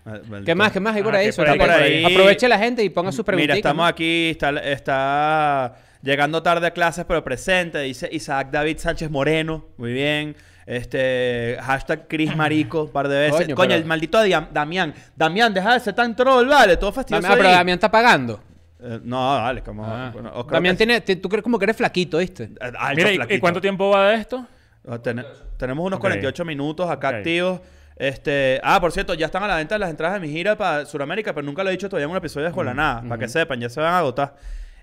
Maldito. 0.07 0.45
¿Qué 0.45 0.55
más? 0.55 0.73
¿Qué 0.73 0.81
más 0.81 0.97
hay 0.97 1.03
por 1.03 1.15
Ah, 1.15 1.19
ahí? 1.19 1.27
que 1.27 1.33
por 1.35 1.47
Suéltale. 1.47 1.73
ahí- 1.73 2.03
por 2.03 2.11
ahí- 2.11 2.15
Aproveche 2.17 2.49
la 2.49 2.59
gente 2.59 2.83
y 2.85 2.89
ponga 2.91 3.13
sus 3.13 3.25
preguntas. 3.25 3.45
Mira, 3.45 3.57
estamos 3.57 3.89
aquí, 3.89 4.31
está, 4.31 4.51
está 4.61 5.75
llegando 6.03 6.43
tarde 6.43 6.67
a 6.67 6.71
clases, 6.73 7.05
pero 7.07 7.23
presente, 7.25 7.79
dice 7.81 8.09
Isaac 8.13 8.49
David 8.51 8.79
Sánchez 8.79 9.11
Moreno, 9.11 9.67
muy 9.79 9.93
bien. 9.93 10.37
Este, 10.67 11.57
hashtag 11.61 12.07
Chris 12.09 12.35
Marico, 12.35 12.85
un 12.85 12.91
par 12.91 13.09
de 13.09 13.19
veces. 13.19 13.43
Coño, 13.43 13.55
Coño, 13.55 13.69
pero- 13.69 13.81
el 13.81 13.85
maldito 13.87 14.19
Damián. 14.53 14.95
Damián, 15.15 15.53
deja 15.55 15.75
de 15.75 15.81
ser 15.81 15.95
tan 15.95 16.15
troll, 16.17 16.47
vale, 16.49 16.77
todo 16.77 16.93
fastidioso. 16.93 17.27
Ah, 17.29 17.35
pero 17.37 17.49
ahí. 17.49 17.55
Damián 17.55 17.77
está 17.77 17.91
pagando. 17.91 18.41
Eh, 18.81 19.01
no, 19.03 19.35
dale, 19.37 19.63
como. 19.63 19.85
Ah. 19.85 20.11
bueno, 20.13 20.31
o 20.35 20.47
creo 20.47 20.57
Damián 20.57 20.75
que- 20.75 20.79
tiene... 20.79 21.01
te- 21.01 21.17
Tú 21.17 21.29
crees 21.29 21.43
como 21.43 21.59
que 21.59 21.65
eres 21.65 21.77
flaquito, 21.77 22.19
¿viste? 22.19 22.45
eh, 22.45 22.51
alto, 22.79 22.97
Mira, 22.97 23.11
¿y- 23.11 23.15
¿y, 23.15 23.17
flaquito. 23.17 23.41
cuánto 23.41 23.61
tiempo 23.61 23.91
va 23.91 24.11
de 24.11 24.17
esto? 24.17 24.47
Ah, 24.89 24.99
ten- 24.99 25.25
tenemos 25.57 25.87
unos 25.87 25.97
Ok. 25.97 26.03
48 26.03 26.45
minutos 26.45 26.91
acá 26.91 27.09
Ok. 27.09 27.15
activos. 27.17 27.61
Este, 27.97 28.61
ah, 28.65 28.81
por 28.81 28.91
cierto, 28.93 29.15
ya 29.15 29.27
están 29.27 29.43
a 29.45 29.49
la 29.49 29.57
venta 29.57 29.79
las 29.79 29.89
entradas 29.89 30.21
de 30.21 30.27
mi 30.27 30.33
gira 30.33 30.57
para 30.57 30.85
Sudamérica, 30.85 31.33
pero 31.33 31.47
nunca 31.47 31.63
lo 31.63 31.69
he 31.71 31.73
dicho 31.73 31.89
todavía 31.89 32.07
en 32.07 32.11
un 32.11 32.17
episodio 32.17 32.45
de 32.45 32.49
Escuela 32.51 32.75
Mm, 32.75 32.77
Nada, 32.77 33.03
para 33.09 33.19
que 33.19 33.29
sepan, 33.29 33.61
ya 33.61 33.69
se 33.69 33.81
van 33.81 33.95
a 33.95 33.99
agotar. 33.99 34.35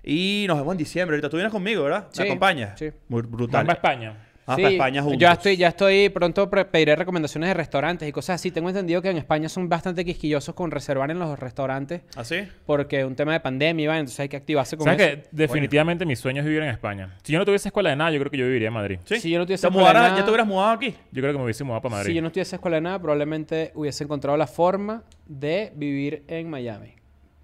Y 0.02 0.46
nos 0.48 0.56
vemos 0.58 0.72
en 0.72 0.78
diciembre. 0.78 1.14
Ahorita 1.14 1.28
tú 1.28 1.36
vienes 1.36 1.52
conmigo, 1.52 1.84
¿verdad? 1.84 2.06
Sí, 2.10 2.22
¿Me 2.22 2.28
acompañas? 2.28 2.78
sí. 2.78 2.90
Muy 3.08 3.22
brutal. 3.22 3.60
Vamos 3.66 3.70
a 3.70 3.74
España. 3.74 4.16
Vamos 4.46 4.56
Sí, 4.56 4.62
para 4.62 4.72
España 4.72 5.02
juntos. 5.02 5.20
Ya 5.20 5.32
estoy, 5.32 5.56
ya 5.56 5.68
estoy 5.68 6.08
pronto 6.08 6.50
pre- 6.50 6.64
pediré 6.64 6.96
recomendaciones 6.96 7.48
de 7.48 7.54
restaurantes 7.54 8.08
y 8.08 8.12
cosas 8.12 8.36
así. 8.36 8.50
Tengo 8.50 8.68
entendido 8.68 9.00
que 9.00 9.10
en 9.10 9.16
España 9.16 9.48
son 9.48 9.68
bastante 9.68 10.04
quisquillosos 10.04 10.54
con 10.54 10.70
reservar 10.70 11.10
en 11.12 11.18
los 11.20 11.38
restaurantes 11.38 12.02
¿Así? 12.16 12.40
porque 12.66 13.04
un 13.04 13.14
tema 13.14 13.32
de 13.34 13.40
pandemia, 13.40 13.88
vaina, 13.88 14.00
entonces 14.00 14.18
hay 14.20 14.28
que 14.28 14.36
activarse 14.36 14.76
con 14.76 14.84
¿Sabes 14.84 15.00
eso. 15.00 15.22
que 15.22 15.28
definitivamente 15.30 16.04
mi 16.04 16.16
sueño 16.16 16.40
es 16.40 16.46
vivir 16.46 16.62
en 16.62 16.70
España? 16.70 17.16
Si 17.22 17.32
yo 17.32 17.38
no 17.38 17.44
tuviese 17.44 17.68
escuela 17.68 17.90
de 17.90 17.96
nada, 17.96 18.10
yo 18.10 18.18
creo 18.18 18.30
que 18.30 18.36
yo 18.38 18.44
viviría 18.46 18.68
en 18.68 18.74
Madrid. 18.74 18.98
¿Sí? 19.04 19.20
Si 19.20 19.30
yo 19.30 19.38
no 19.38 19.46
tuviese 19.46 19.62
¿Te 19.62 19.68
escuela 19.68 19.88
de 19.88 19.94
nada- 19.94 20.16
¿Ya 20.18 20.24
te 20.24 20.30
hubieras 20.30 20.46
mudado 20.46 20.72
aquí? 20.72 20.94
Yo 21.12 21.22
creo 21.22 21.32
que 21.32 21.38
me 21.38 21.44
hubiese 21.44 21.62
mudado 21.64 21.82
para 21.82 21.94
Madrid. 21.96 22.08
Si 22.10 22.14
yo 22.16 22.22
no 22.22 22.32
tuviese 22.32 22.56
escuela 22.56 22.76
de 22.76 22.80
nada, 22.80 22.98
probablemente 22.98 23.70
hubiese 23.74 24.02
encontrado 24.04 24.36
la 24.36 24.46
forma 24.48 25.02
de 25.26 25.72
vivir 25.76 26.24
en 26.28 26.50
Miami. 26.50 26.94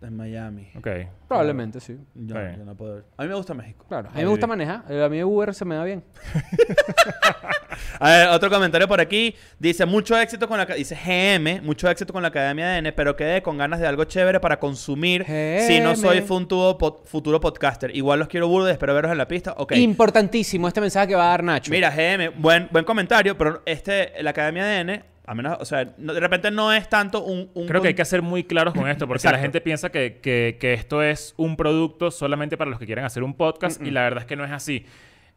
En 0.00 0.16
Miami. 0.16 0.68
Ok. 0.76 0.86
Probablemente, 1.26 1.80
sí. 1.80 1.98
Yo, 2.14 2.36
Sí. 2.36 2.40
yo 2.56 2.64
no 2.64 2.76
puedo. 2.76 3.02
A 3.16 3.22
mí 3.24 3.28
me 3.28 3.34
gusta 3.34 3.52
México. 3.52 3.84
Claro. 3.88 4.08
A 4.10 4.12
mí 4.14 4.22
me 4.22 4.28
gusta 4.28 4.46
manejar. 4.46 4.84
A 4.92 5.08
mí 5.08 5.24
Uber 5.24 5.52
se 5.52 5.64
me 5.64 5.74
da 5.74 5.82
bien. 5.84 6.04
A 8.00 8.10
ver, 8.10 8.28
otro 8.28 8.48
comentario 8.50 8.86
por 8.86 9.00
aquí. 9.00 9.34
Dice, 9.58 9.86
mucho 9.86 10.16
éxito 10.18 10.46
con 10.48 10.56
la... 10.58 10.66
ca- 10.66 10.74
Dice 10.74 10.94
GM, 10.96 11.62
mucho 11.62 11.88
éxito 11.90 12.12
con 12.12 12.22
la 12.22 12.28
Academia 12.28 12.68
de 12.68 12.78
N, 12.78 12.92
pero 12.92 13.16
quedé 13.16 13.42
con 13.42 13.58
ganas 13.58 13.80
de 13.80 13.86
algo 13.86 14.04
chévere 14.04 14.38
para 14.40 14.58
consumir 14.60 15.24
si 15.26 15.80
no 15.80 15.96
soy 15.96 16.18
GM. 16.18 16.26
futuro, 16.26 16.78
pod- 16.78 17.04
futuro 17.04 17.40
podcaster. 17.40 17.94
Igual 17.94 18.20
los 18.20 18.28
quiero 18.28 18.46
burdo 18.48 18.68
y 18.68 18.72
espero 18.72 18.94
verlos 18.94 19.10
en 19.12 19.18
la 19.18 19.26
pista. 19.28 19.54
Ok. 19.56 19.72
Importantísimo 19.76 20.68
este 20.68 20.80
mensaje 20.80 21.08
que 21.08 21.14
va 21.16 21.26
a 21.26 21.30
dar 21.30 21.42
Nacho. 21.44 21.70
Mira, 21.72 21.90
GM, 21.90 22.30
buen, 22.40 22.68
buen 22.70 22.84
comentario, 22.84 23.36
pero 23.36 23.62
este, 23.66 24.12
la 24.22 24.30
Academia 24.30 24.64
de 24.64 24.78
N, 24.80 25.04
a 25.30 25.34
menos, 25.34 25.58
o 25.60 25.64
sea, 25.64 25.94
no- 25.98 26.14
de 26.14 26.20
repente 26.20 26.50
no 26.50 26.72
es 26.72 26.88
tanto 26.88 27.22
un... 27.22 27.50
un 27.54 27.66
Creo 27.66 27.82
que 27.82 27.88
hay 27.88 27.94
que 27.94 28.04
ser 28.04 28.22
muy 28.22 28.44
claros 28.44 28.72
con 28.74 28.88
esto, 28.88 29.06
porque 29.06 29.28
la 29.30 29.38
gente 29.38 29.60
piensa 29.60 29.90
que, 29.90 30.18
que- 30.22 30.56
que 30.58 30.72
esto 30.72 31.02
es 31.02 31.34
un 31.36 31.56
producto 31.56 32.10
solamente 32.10 32.56
para 32.56 32.70
los 32.70 32.78
que 32.78 32.86
quieren 32.86 33.04
hacer 33.04 33.22
un 33.22 33.34
podcast, 33.34 33.80
y 33.82 33.90
la 33.90 34.02
verdad 34.02 34.20
es 34.20 34.26
que 34.26 34.36
no 34.36 34.44
es 34.44 34.50
así. 34.52 34.84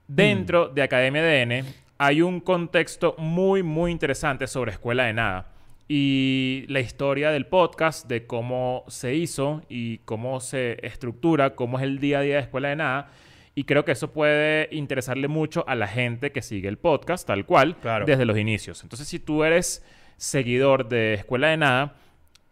Dentro 0.07 0.67
de 0.69 0.81
Academia 0.81 1.21
DN 1.23 1.63
hay 1.97 2.21
un 2.21 2.39
contexto 2.39 3.15
muy, 3.17 3.63
muy 3.63 3.91
interesante 3.91 4.47
sobre 4.47 4.71
Escuela 4.71 5.03
de 5.05 5.13
Nada. 5.13 5.47
Y 5.87 6.63
la 6.69 6.79
historia 6.79 7.31
del 7.31 7.45
podcast, 7.47 8.07
de 8.07 8.25
cómo 8.25 8.85
se 8.87 9.13
hizo 9.15 9.61
y 9.69 9.97
cómo 9.99 10.39
se 10.39 10.77
estructura, 10.85 11.53
cómo 11.55 11.77
es 11.77 11.83
el 11.83 11.99
día 11.99 12.19
a 12.19 12.21
día 12.21 12.35
de 12.35 12.41
Escuela 12.43 12.69
de 12.69 12.77
Nada. 12.77 13.09
Y 13.53 13.65
creo 13.65 13.83
que 13.83 13.91
eso 13.91 14.11
puede 14.13 14.69
interesarle 14.71 15.27
mucho 15.27 15.63
a 15.67 15.75
la 15.75 15.87
gente 15.87 16.31
que 16.31 16.41
sigue 16.41 16.69
el 16.69 16.77
podcast, 16.77 17.27
tal 17.27 17.45
cual, 17.45 17.75
Claro. 17.77 18.05
desde 18.05 18.25
los 18.25 18.37
inicios. 18.37 18.81
Entonces, 18.83 19.07
si 19.07 19.19
tú 19.19 19.43
eres 19.43 19.85
seguidor 20.17 20.87
de 20.87 21.15
Escuela 21.15 21.49
de 21.49 21.57
Nada, 21.57 21.95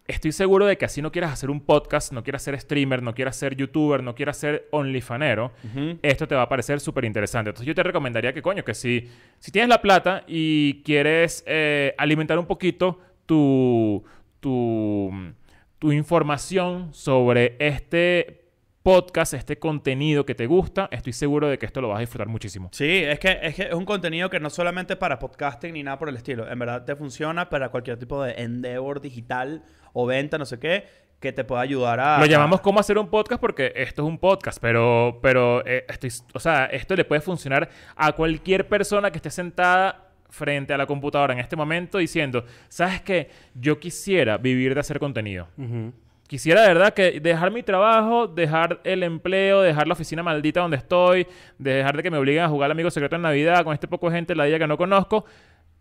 estoy 0.07 0.31
seguro 0.31 0.65
de 0.65 0.77
que 0.77 0.85
así 0.85 1.01
no 1.01 1.11
quieras 1.11 1.31
hacer 1.31 1.49
un 1.51 1.61
podcast, 1.61 2.11
no 2.11 2.23
quieras 2.23 2.41
ser 2.41 2.59
streamer, 2.59 3.01
no 3.03 3.13
quieras 3.13 3.35
ser 3.37 3.55
youtuber, 3.55 4.01
no 4.03 4.15
quieras 4.15 4.37
ser 4.37 4.67
onlyfanero, 4.71 5.53
Ujú. 5.63 5.99
esto 6.01 6.27
te 6.27 6.33
va 6.35 6.41
a 6.41 6.49
parecer 6.49 6.79
súper 6.79 7.05
interesante. 7.05 7.51
Entonces 7.51 7.67
yo 7.67 7.75
te 7.75 7.83
recomendaría 7.83 8.33
que, 8.33 8.41
coño, 8.41 8.65
que 8.65 8.73
si, 8.73 9.07
si 9.37 9.51
tienes 9.51 9.69
la 9.69 9.81
plata 9.81 10.23
y 10.27 10.81
quieres 10.83 11.43
eh, 11.47 11.93
alimentar 11.97 12.39
un 12.39 12.47
poquito 12.47 12.99
tu, 13.27 14.03
tu, 14.39 15.11
tu 15.77 15.91
información 15.91 16.91
sobre 16.93 17.55
este 17.59 18.38
podcast, 18.89 19.35
este 19.35 19.59
contenido 19.59 20.25
que 20.25 20.33
te 20.33 20.47
gusta, 20.47 20.89
estoy 20.91 21.13
seguro 21.13 21.47
de 21.47 21.59
que 21.59 21.67
esto 21.67 21.79
lo 21.79 21.89
vas 21.89 21.97
a 21.97 21.99
disfrutar 21.99 22.27
muchísimo. 22.27 22.69
Sí, 22.71 23.03
es 23.03 23.19
que, 23.19 23.37
es 23.39 23.53
que 23.53 23.61
es 23.67 23.73
un 23.75 23.85
contenido 23.85 24.31
que 24.31 24.39
no 24.39 24.49
solamente 24.49 24.95
para 24.95 25.19
podcasting 25.19 25.73
ni 25.73 25.83
nada 25.83 25.99
por 25.99 26.09
el 26.09 26.15
estilo. 26.15 26.49
En 26.51 26.57
verdad 26.57 26.85
te 26.85 26.95
funciona 26.95 27.51
para 27.51 27.69
cualquier 27.69 27.99
tipo 27.99 28.23
de 28.23 28.31
endeavor 28.31 28.99
digital 28.99 29.61
o 29.93 30.07
venta, 30.07 30.39
no 30.39 30.45
sé 30.45 30.57
qué, 30.57 30.85
que 31.19 31.31
te 31.31 31.43
pueda 31.43 31.61
ayudar 31.61 31.99
a... 31.99 32.17
Lo 32.17 32.25
llamamos 32.25 32.61
cómo 32.61 32.79
hacer 32.79 32.97
un 32.97 33.09
podcast 33.09 33.39
porque 33.39 33.73
esto 33.75 34.01
es 34.01 34.07
un 34.07 34.17
podcast, 34.17 34.57
pero, 34.59 35.19
pero 35.21 35.63
eh, 35.67 35.85
estoy, 35.87 36.11
o 36.33 36.39
sea, 36.39 36.65
esto 36.65 36.95
le 36.95 37.05
puede 37.05 37.21
funcionar 37.21 37.69
a 37.95 38.13
cualquier 38.13 38.67
persona 38.67 39.11
que 39.11 39.19
esté 39.19 39.29
sentada 39.29 40.07
frente 40.31 40.73
a 40.73 40.77
la 40.79 40.87
computadora 40.87 41.33
en 41.33 41.41
este 41.41 41.55
momento 41.55 41.99
diciendo, 41.99 42.43
¿sabes 42.69 43.03
qué? 43.03 43.29
Yo 43.53 43.79
quisiera 43.79 44.39
vivir 44.39 44.73
de 44.73 44.79
hacer 44.79 44.97
contenido. 44.97 45.47
Ujú. 45.59 45.93
Quisiera 46.29 46.61
de 46.61 46.67
verdad 46.67 46.93
que 46.93 47.19
dejar 47.19 47.49
mi 47.49 47.63
trabajo, 47.63 48.27
dejar 48.27 48.81
el 48.83 49.01
empleo, 49.01 49.61
dejar 49.61 49.87
la 49.87 49.93
oficina 49.93 50.21
maldita 50.21 50.59
donde 50.61 50.77
estoy, 50.77 51.25
dejar 51.57 51.97
de 51.97 52.03
que 52.03 52.11
me 52.11 52.19
obliguen 52.19 52.43
a 52.43 52.49
jugar 52.49 52.67
al 52.67 52.73
amigo 52.73 52.91
secreto 52.91 53.15
en 53.15 53.23
Navidad 53.23 53.63
con 53.63 53.73
este 53.73 53.87
poco 53.87 54.11
de 54.11 54.15
gente 54.17 54.35
la 54.35 54.43
día 54.43 54.59
que 54.59 54.67
no 54.67 54.77
conozco 54.77 55.25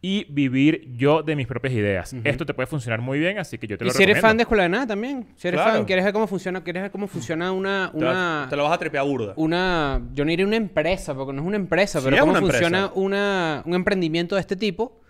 y 0.01 0.25
vivir 0.33 0.89
yo 0.97 1.23
de 1.23 1.37
mis 1.37 1.47
propias 1.47 1.75
ideas. 1.75 2.15
Esto 2.25 2.47
te 2.47 2.55
puede 2.55 2.67
funcionar 2.67 3.03
muy 3.03 3.19
bien, 3.19 3.39
así 3.39 3.59
que 3.59 3.67
yo 3.67 3.77
te 3.77 3.85
Y 3.85 3.89
lo 3.89 3.93
si 3.93 4.03
eres 4.05 4.15
recomiendo. 4.17 4.29
fan 4.29 4.37
de 4.39 4.43
Escuela 4.45 4.63
de 4.63 4.69
Nada 4.71 4.87
también. 4.87 5.27
Si 5.37 5.49
eres 5.49 5.61
Claro. 5.61 5.77
fan, 5.77 5.85
quieres 5.85 6.05
ver 6.07 6.15
cómo 6.15 6.27
funciona, 6.27 6.65
quieres 6.65 6.83
ver 6.83 6.91
cómo 6.93 7.09
funciona 7.09 7.53
una... 7.53 7.91
Te, 7.93 7.99
una 7.99 8.47
te 8.49 8.57
lo 8.57 8.63
vas 8.65 8.73
a 8.73 8.79
tripear 8.79 9.05
burda. 9.05 9.35
una, 9.37 10.01
yo 10.15 10.25
no 10.25 10.31
diría 10.31 10.47
una 10.47 10.57
empresa, 10.57 11.15
porque 11.15 11.35
no 11.35 11.43
es 11.43 11.47
una 11.47 11.57
empresa, 11.57 11.99
Sí, 12.01 12.07
pero 12.09 12.21
cómo 12.21 12.31
una 12.33 12.41
funciona 12.41 12.91
una, 12.95 13.63
un 13.67 13.75
emprendimiento 13.75 14.37
de 14.37 14.41
este 14.41 14.57
tipo, 14.57 15.01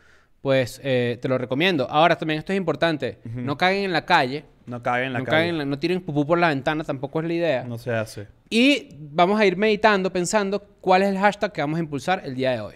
pues 0.43 0.80
eh, 0.84 1.18
te 1.20 1.28
lo 1.28 1.36
recomiendo. 1.39 1.89
Ahora, 1.91 2.16
también 2.16 2.39
esto 2.39 2.53
es 2.53 2.57
importante, 2.59 3.18
no 3.24 3.57
caguen 3.57 3.84
en 3.84 3.93
la 3.93 4.05
calle, 4.05 4.45
No 4.66 4.82
caguen 4.82 5.09
en 5.09 5.12
la 5.14 5.18
no, 5.20 5.24
calle. 5.24 5.36
caguen 5.36 5.51
en 5.51 5.59
la- 5.59 5.64
no 5.64 5.78
tiren 5.78 6.01
pupú 6.01 6.26
por 6.26 6.39
la 6.39 6.49
ventana, 6.49 6.84
tampoco 6.84 7.20
es 7.20 7.26
la 7.26 7.32
idea. 7.34 7.64
No 7.64 7.78
se 7.78 7.91
hace. 7.91 8.28
Y 8.51 8.89
vamos 8.99 9.41
a 9.41 9.47
ir 9.47 9.57
meditando, 9.57 10.12
pensando 10.12 10.61
cuál 10.80 11.03
es 11.03 11.09
el 11.09 11.18
hashtag 11.18 11.53
que 11.53 11.61
vamos 11.61 11.78
a 11.78 11.82
impulsar 11.82 12.22
el 12.24 12.34
día 12.34 12.53
de 12.53 12.61
hoy. 12.61 12.74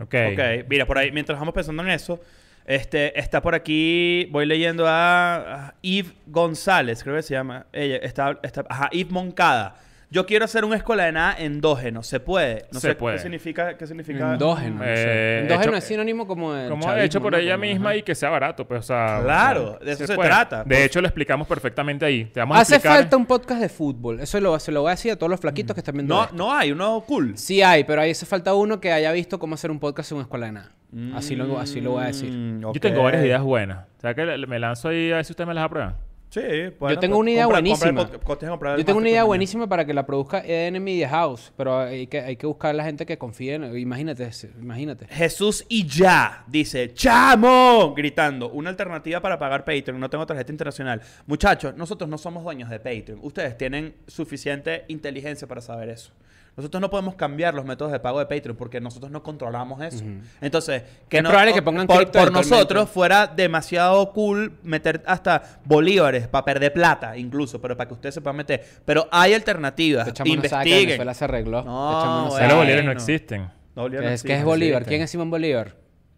Ok. 0.00 0.14
Ok, 0.32 0.66
mira, 0.68 0.86
por 0.86 0.98
ahí, 0.98 1.12
mientras 1.12 1.38
vamos 1.38 1.54
pensando 1.54 1.82
en 1.82 1.90
eso, 1.90 2.20
este, 2.66 3.18
está 3.18 3.40
por 3.42 3.54
aquí, 3.54 4.26
voy 4.32 4.46
leyendo 4.46 4.86
a, 4.88 5.66
a 5.68 5.74
Eve 5.82 6.12
González, 6.26 7.02
creo 7.04 7.14
que 7.16 7.22
se 7.22 7.34
llama. 7.34 7.66
Ella 7.72 7.96
está, 7.96 8.38
está 8.42 8.64
ajá, 8.68 8.88
Eve 8.90 9.10
Moncada. 9.10 9.76
Yo 10.10 10.26
quiero 10.26 10.44
hacer 10.44 10.64
una 10.64 10.76
escuela 10.76 11.04
de 11.04 11.12
nada 11.12 11.34
endógeno. 11.38 12.02
¿Se 12.02 12.20
puede? 12.20 12.66
No 12.72 12.78
Se 12.80 12.88
sé 12.88 12.94
puede. 12.94 13.16
qué 13.16 13.22
significa. 13.22 13.76
¿Qué 13.76 13.86
significa? 13.86 14.32
Endógeno. 14.34 14.76
no 14.76 14.84
sé. 14.84 14.92
Eh, 14.96 15.38
Endógeno 15.42 15.62
hecho- 15.72 15.76
es 15.78 15.84
sinónimo 15.84 16.26
como 16.26 16.52
de. 16.54 16.68
Como 16.68 16.82
chavismo, 16.84 17.02
hecho 17.04 17.20
por 17.20 17.32
¿no? 17.32 17.38
ella 17.38 17.56
misma 17.56 17.90
ajá. 17.90 17.96
y 17.98 18.02
que 18.02 18.14
sea 18.14 18.30
barato, 18.30 18.66
pues, 18.68 18.80
o 18.80 18.82
sea... 18.82 19.20
Claro, 19.22 19.78
de 19.84 19.92
eso 19.92 20.06
se 20.06 20.14
puede. 20.14 20.28
trata. 20.28 20.58
De 20.58 20.64
Pues- 20.64 20.80
hecho, 20.86 21.00
lo 21.00 21.08
explicamos 21.08 21.48
perfectamente 21.48 22.04
ahí. 22.04 22.26
Te 22.26 22.40
vamos 22.40 22.56
a 22.56 22.60
Hace 22.60 22.76
explicar... 22.76 22.98
falta 23.00 23.16
un 23.16 23.26
podcast 23.26 23.60
de 23.60 23.68
fútbol. 23.68 24.20
Eso 24.20 24.38
lo, 24.40 24.58
se 24.60 24.70
lo 24.70 24.82
voy 24.82 24.88
a 24.88 24.92
decir 24.92 25.10
a 25.12 25.16
todos 25.16 25.30
los 25.30 25.40
flaquitos 25.40 25.74
que 25.74 25.80
están 25.80 25.94
viendo. 25.96 26.14
No, 26.14 26.22
esto. 26.24 26.36
no 26.36 26.52
hay 26.54 26.70
uno 26.72 27.02
cool. 27.06 27.36
Sí 27.36 27.62
hay, 27.62 27.84
pero 27.84 28.00
ahí 28.02 28.10
hace 28.12 28.26
falta 28.26 28.54
uno 28.54 28.80
que 28.80 28.92
haya 28.92 29.10
visto 29.12 29.38
cómo 29.38 29.54
hacer 29.54 29.70
un 29.70 29.80
podcast 29.80 30.10
en 30.12 30.16
una 30.18 30.22
escuela 30.24 30.46
de 30.46 30.52
nada. 30.52 30.72
Así, 31.16 31.34
lo, 31.34 31.58
así 31.58 31.80
lo 31.80 31.92
voy 31.92 32.04
a 32.04 32.06
decir. 32.06 32.30
Mm, 32.30 32.60
Yo 32.60 32.68
ok. 32.70 32.78
tengo 32.78 33.02
varias 33.02 33.24
ideas 33.24 33.42
buenas. 33.42 33.78
O 33.98 34.00
sea, 34.00 34.14
que 34.14 34.24
le- 34.24 34.46
me 34.46 34.60
lanzo 34.60 34.88
ahí 34.90 35.10
a 35.10 35.16
ver 35.16 35.24
si 35.24 35.32
ustedes 35.32 35.48
me 35.48 35.54
las 35.54 35.64
aprueban. 35.64 35.96
Sí, 36.34 36.40
bueno, 36.80 36.96
Yo 36.96 37.00
tengo 37.00 37.14
pues, 37.14 37.20
una 37.20 37.30
idea 37.30 37.44
compra- 37.44 37.60
buenísima. 37.60 38.10
Yo 38.10 38.36
tengo 38.84 38.98
una 38.98 39.08
idea 39.08 39.20
también. 39.20 39.26
buenísima 39.26 39.68
para 39.68 39.84
que 39.84 39.94
la 39.94 40.04
produzca 40.04 40.40
EDN 40.44 40.82
Media 40.82 41.08
House, 41.08 41.52
pero 41.56 41.78
hay 41.78 42.08
que, 42.08 42.18
hay 42.18 42.34
que 42.34 42.48
buscar 42.48 42.70
a 42.70 42.72
la 42.72 42.82
gente 42.82 43.06
que 43.06 43.16
confíe 43.16 43.54
en... 43.54 43.78
Imagínate, 43.78 44.28
imagínate. 44.60 45.06
Jesús 45.06 45.64
y 45.68 45.86
ya 45.86 46.42
dice 46.48 46.92
¡Chamo! 46.92 47.94
gritando 47.96 48.50
una 48.50 48.70
alternativa 48.70 49.20
para 49.20 49.38
pagar 49.38 49.64
Patreon 49.64 50.00
no 50.00 50.10
tengo 50.10 50.26
tarjeta 50.26 50.50
internacional 50.50 51.00
muchachos 51.26 51.76
nosotros 51.76 52.10
no 52.10 52.18
somos 52.18 52.42
dueños 52.42 52.68
de 52.68 52.80
Patreon 52.80 53.20
ustedes 53.22 53.56
tienen 53.56 53.94
suficiente 54.08 54.84
inteligencia 54.88 55.46
para 55.46 55.60
saber 55.60 55.90
eso 55.90 56.10
nosotros 56.56 56.80
no 56.80 56.88
podemos 56.90 57.14
cambiar 57.16 57.54
los 57.54 57.64
métodos 57.64 57.90
de 57.92 57.98
pago 58.00 58.18
de 58.20 58.26
Patreon 58.26 58.56
porque 58.56 58.80
nosotros 58.80 59.10
no 59.10 59.22
controlamos 59.22 59.82
eso 59.82 60.04
entonces 60.40 60.82
que 61.08 61.16
Es 61.18 61.22
no- 61.22 61.30
probable 61.30 61.52
que 61.54 61.62
pongan 61.62 61.86
por, 61.86 61.96
cripto 61.96 62.18
por 62.18 62.32
nosotros 62.32 62.88
fuera 62.88 63.26
demasiado 63.26 64.12
cool 64.12 64.52
meter 64.62 65.02
hasta 65.06 65.42
bolívares 65.64 66.28
para 66.28 66.44
perder 66.44 66.72
plata 66.72 67.16
incluso 67.16 67.60
pero 67.60 67.76
para 67.76 67.88
que 67.88 67.94
ustedes 67.94 68.14
se 68.14 68.20
puedan 68.20 68.36
meter 68.36 68.64
pero 68.84 69.08
hay 69.10 69.34
alternativas 69.34 70.08
investiguen 70.24 70.86
Venezuela 70.86 71.14
se 71.14 71.24
arregló. 71.24 71.62
No, 71.62 72.26
bueno. 72.28 72.30
sabe. 72.30 72.42
Pero 72.46 72.56
bolívares 72.56 72.84
no 72.84 72.92
existen. 72.92 73.48
No, 73.74 73.82
Bolívar 73.82 74.02
¿Qué 74.02 74.08
no 74.08 74.14
es, 74.14 74.22
qué 74.22 74.34
es 74.36 74.44
Bolívar? 74.44 74.84
¿Quién 74.84 75.02
es 75.02 75.10
Simón 75.10 75.30
Bolívar? 75.30 75.74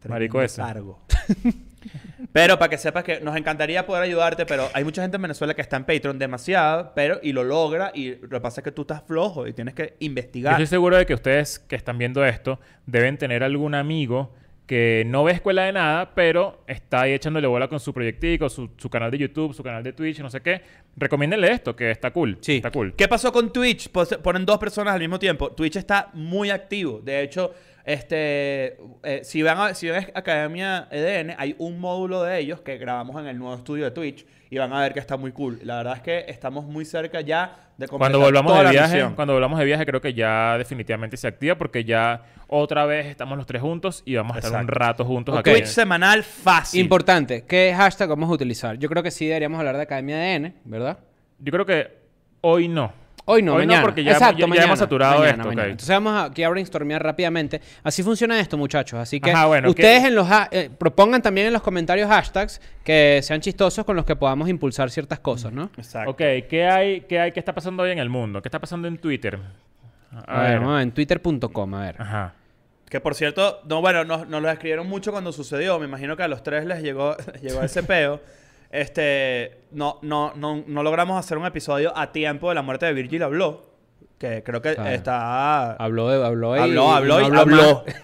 Marico 0.09 0.43
ese. 0.43 0.61
Cargo. 0.61 1.01
pero 2.37 2.59
para 2.59 2.69
que 2.69 2.77
sepas 2.77 3.03
que 3.03 3.19
nos 3.21 3.35
encantaría 3.35 3.87
poder 3.87 4.03
ayudarte, 4.03 4.45
pero 4.45 4.69
hay 4.75 4.85
mucha 4.85 5.01
gente 5.01 5.17
en 5.17 5.23
Venezuela 5.23 5.55
que 5.55 5.63
está 5.63 5.79
en 5.79 5.85
Patreon 5.85 6.19
demasiado, 6.19 6.93
pero 6.95 7.19
y 7.23 7.33
lo 7.33 7.45
logra 7.45 7.93
y 7.95 8.17
lo 8.17 8.29
que 8.29 8.41
pasa 8.41 8.61
es 8.61 8.65
que 8.65 8.73
tú 8.73 8.83
estás 8.83 9.03
flojo 9.07 9.47
y 9.47 9.55
tienes 9.55 9.73
que 9.73 9.87
Yo 9.87 9.95
investigar. 10.01 10.53
estoy 10.53 10.67
seguro 10.67 10.99
de 10.99 11.07
que 11.07 11.15
ustedes 11.15 11.59
que 11.59 11.77
están 11.77 11.97
viendo 11.97 12.23
esto 12.27 12.61
deben 12.85 13.17
tener 13.17 13.43
algún 13.43 13.75
amigo 13.75 14.35
que 14.67 15.05
no 15.07 15.25
ve 15.25 15.33
escuela 15.33 15.63
de 15.63 15.73
nada, 15.73 16.13
pero 16.15 16.63
está 16.67 17.03
ahí 17.03 17.13
echándole 17.13 17.47
bola 17.47 17.69
con 17.69 17.81
su 17.81 17.95
proyectico, 17.95 18.51
su, 18.51 18.69
su 18.77 18.91
canal 18.91 19.11
de 19.11 19.17
YouTube, 19.17 19.55
su 19.55 19.63
canal 19.63 19.83
de 19.83 19.95
Twitch, 19.95 20.19
no 20.19 20.29
sé 20.29 20.43
qué. 20.43 20.61
Recomiéndenle 20.97 21.53
esto, 21.53 21.75
que 21.75 21.91
está 21.91 22.11
cool. 22.11 22.37
Sí. 22.43 22.57
Está 22.57 22.71
cool. 22.71 22.93
¿Qué 22.97 23.09
pasó 23.09 23.33
con 23.33 23.51
Twitch? 23.53 23.89
Ponen 23.91 24.45
dos 24.45 24.59
personas 24.59 24.93
al 24.93 25.01
mismo 25.01 25.19
tiempo. 25.19 25.53
Twitch 25.53 25.77
está 25.77 26.11
muy 26.15 26.51
activo. 26.51 27.01
De 27.01 27.23
hecho, 27.23 27.55
este, 27.87 28.77
eh, 29.05 29.21
si 29.23 29.43
van 29.43 29.59
a, 29.59 29.75
si 29.75 29.89
ven 29.89 30.07
Academia 30.15 30.89
EDN, 30.91 31.35
hay 31.39 31.55
un 31.59 31.79
módulo 31.81 32.23
de 32.25 32.39
ellos 32.41 32.61
que 32.61 32.77
grabamos 32.79 33.19
en 33.21 33.27
el 33.29 33.39
nuevo 33.39 33.55
estudio 33.55 33.85
de 33.85 33.91
Twitch 33.93 34.27
y 34.51 34.59
van 34.59 34.73
a 34.73 34.81
ver 34.81 34.93
que 34.93 34.99
está 35.01 35.17
muy 35.17 35.31
cool. 35.33 35.61
La 35.63 35.77
verdad 35.79 35.95
es 35.97 36.03
que 36.03 36.25
estamos 36.29 36.65
muy 36.67 36.85
cerca 36.85 37.21
ya 37.21 37.71
de 37.79 37.87
completar 37.89 37.99
Cuando 38.13 38.19
volvamos 38.21 38.51
toda 38.53 38.59
de 38.59 38.65
la 38.65 38.71
viaje, 38.73 38.95
misión. 38.95 39.15
cuando 39.15 39.35
volvamos 39.35 39.59
de 39.59 39.65
viaje, 39.65 39.87
creo 39.87 40.01
que 40.01 40.15
ya 40.15 40.59
definitivamente 40.59 41.17
se 41.17 41.29
activa 41.29 41.55
porque 41.57 41.85
ya 41.85 42.23
otra 42.49 42.87
vez 42.87 43.07
estamos 43.07 43.37
los 43.39 43.47
tres 43.47 43.63
juntos 43.63 44.03
y 44.05 44.15
vamos 44.17 44.35
a 44.37 44.41
estar 44.41 44.53
un 44.53 44.59
Exacto. 44.63 44.79
rato 44.79 45.05
juntos 45.05 45.33
Ok. 45.35 45.41
aquí. 45.41 45.51
Twitch 45.53 45.67
semanal 45.67 46.23
fácil. 46.25 46.81
Importante, 46.81 47.45
¿qué 47.47 47.73
hashtag 47.77 48.09
vamos 48.09 48.29
a 48.31 48.33
utilizar? 48.33 48.77
Yo 48.79 48.89
creo 48.89 49.03
que 49.03 49.11
sí 49.13 49.27
deberíamos 49.27 49.59
hablar 49.59 49.77
de 49.77 49.83
Academia 49.83 50.17
ADN, 50.17 50.55
¿verdad? 50.65 50.99
Yo 51.39 51.53
creo 51.53 51.67
que 51.67 51.89
hoy 52.41 52.67
no. 52.69 52.93
Hoy 53.29 53.43
no, 53.43 53.55
Hoy 53.55 53.63
no, 53.67 53.69
mañana. 53.73 53.83
porque 53.83 54.05
ya 54.05 54.13
Exacto, 54.13 54.29
hemos- 54.31 54.39
ya- 54.39 54.41
ya 54.41 54.47
mañana, 54.49 54.67
hemos 54.67 54.79
saturado 54.79 55.15
mañana, 55.19 55.31
esto, 55.33 55.45
mañana. 55.49 55.63
ok. 55.65 55.71
Entonces 55.73 55.89
vamos 55.97 56.31
aquí 56.31 56.43
a 56.45 56.49
brainstormear 56.49 57.03
rápidamente. 57.03 57.61
Así 57.83 58.03
funciona 58.05 58.39
esto, 58.39 58.57
muchachos. 58.57 59.01
Así 59.01 59.21
que 59.21 59.33
Ajá, 59.33 59.47
bueno, 59.47 59.69
ustedes 59.69 60.01
¿qué- 60.03 60.07
en 60.09 60.15
los 60.15 60.31
ha- 60.31 60.49
eh, 60.53 60.71
propongan 60.79 61.21
también 61.23 61.49
en 61.49 61.53
los 61.53 61.63
comentarios 61.63 62.09
hashtags 62.09 62.61
que 62.85 63.21
sean 63.23 63.41
chistosos 63.41 63.85
con 63.85 63.97
los 63.97 64.05
que 64.05 64.15
podamos 64.15 64.49
impulsar 64.49 64.91
ciertas 64.91 65.19
cosas, 65.19 65.53
¿no? 65.53 65.71
Exacto. 65.77 66.11
Ok, 66.13 66.19
¿qué 66.49 66.67
hay, 66.71 67.01
qué 67.03 67.19
hay, 67.19 67.33
qué 67.33 67.41
está 67.41 67.53
pasando 67.53 67.83
hoy 67.83 67.91
en 67.91 67.99
el 67.99 68.09
mundo? 68.09 68.41
¿Qué 68.41 68.49
está 68.49 68.61
pasando 68.61 68.87
en 68.87 68.97
Twitter? 68.99 69.39
A, 70.27 70.43
ver, 70.43 70.59
vamos 70.61 70.71
a 70.73 70.75
ver, 70.77 70.83
en 70.85 70.93
twitter.com, 70.93 71.75
a 71.75 71.81
ver. 71.83 71.97
Ajá. 72.01 72.33
Que 72.89 73.01
por 73.01 73.17
cierto, 73.17 73.61
no, 73.69 73.81
bueno, 73.81 74.05
nos, 74.05 74.29
nos 74.29 74.41
lo 74.41 74.49
escribieron 74.49 74.87
mucho 74.87 75.11
cuando 75.11 75.33
sucedió. 75.33 75.81
Me 75.81 75.87
imagino 75.87 76.17
que 76.17 76.23
a 76.23 76.29
los 76.29 76.45
tres 76.45 76.65
les 76.65 76.81
llegó, 76.83 77.17
les 77.33 77.43
llegó 77.43 77.63
ese 77.63 77.83
peo. 77.83 78.21
Este, 78.71 79.61
no, 79.73 79.99
no, 80.03 80.33
no, 80.35 80.63
no 80.67 80.83
logramos 80.83 81.19
hacer 81.19 81.39
un 81.39 81.47
episodio 81.47 81.97
a 81.97 82.13
tiempo 82.13 82.49
de 82.49 82.55
la 82.55 82.63
muerte 82.63 82.87
de 82.87 82.93
Virgil 82.93 83.23
Habló. 83.23 83.65
Que 84.19 84.43
creo 84.43 84.63
que 84.63 84.75
Claro. 84.75 84.91
está. 84.91 85.73
Habló, 85.75 86.09
de- 86.09 86.25
habló, 86.27 86.57
y- 86.57 86.61
habló, 86.61 86.91
habló 86.93 87.21
y 87.21 87.25
habló. 87.37 87.85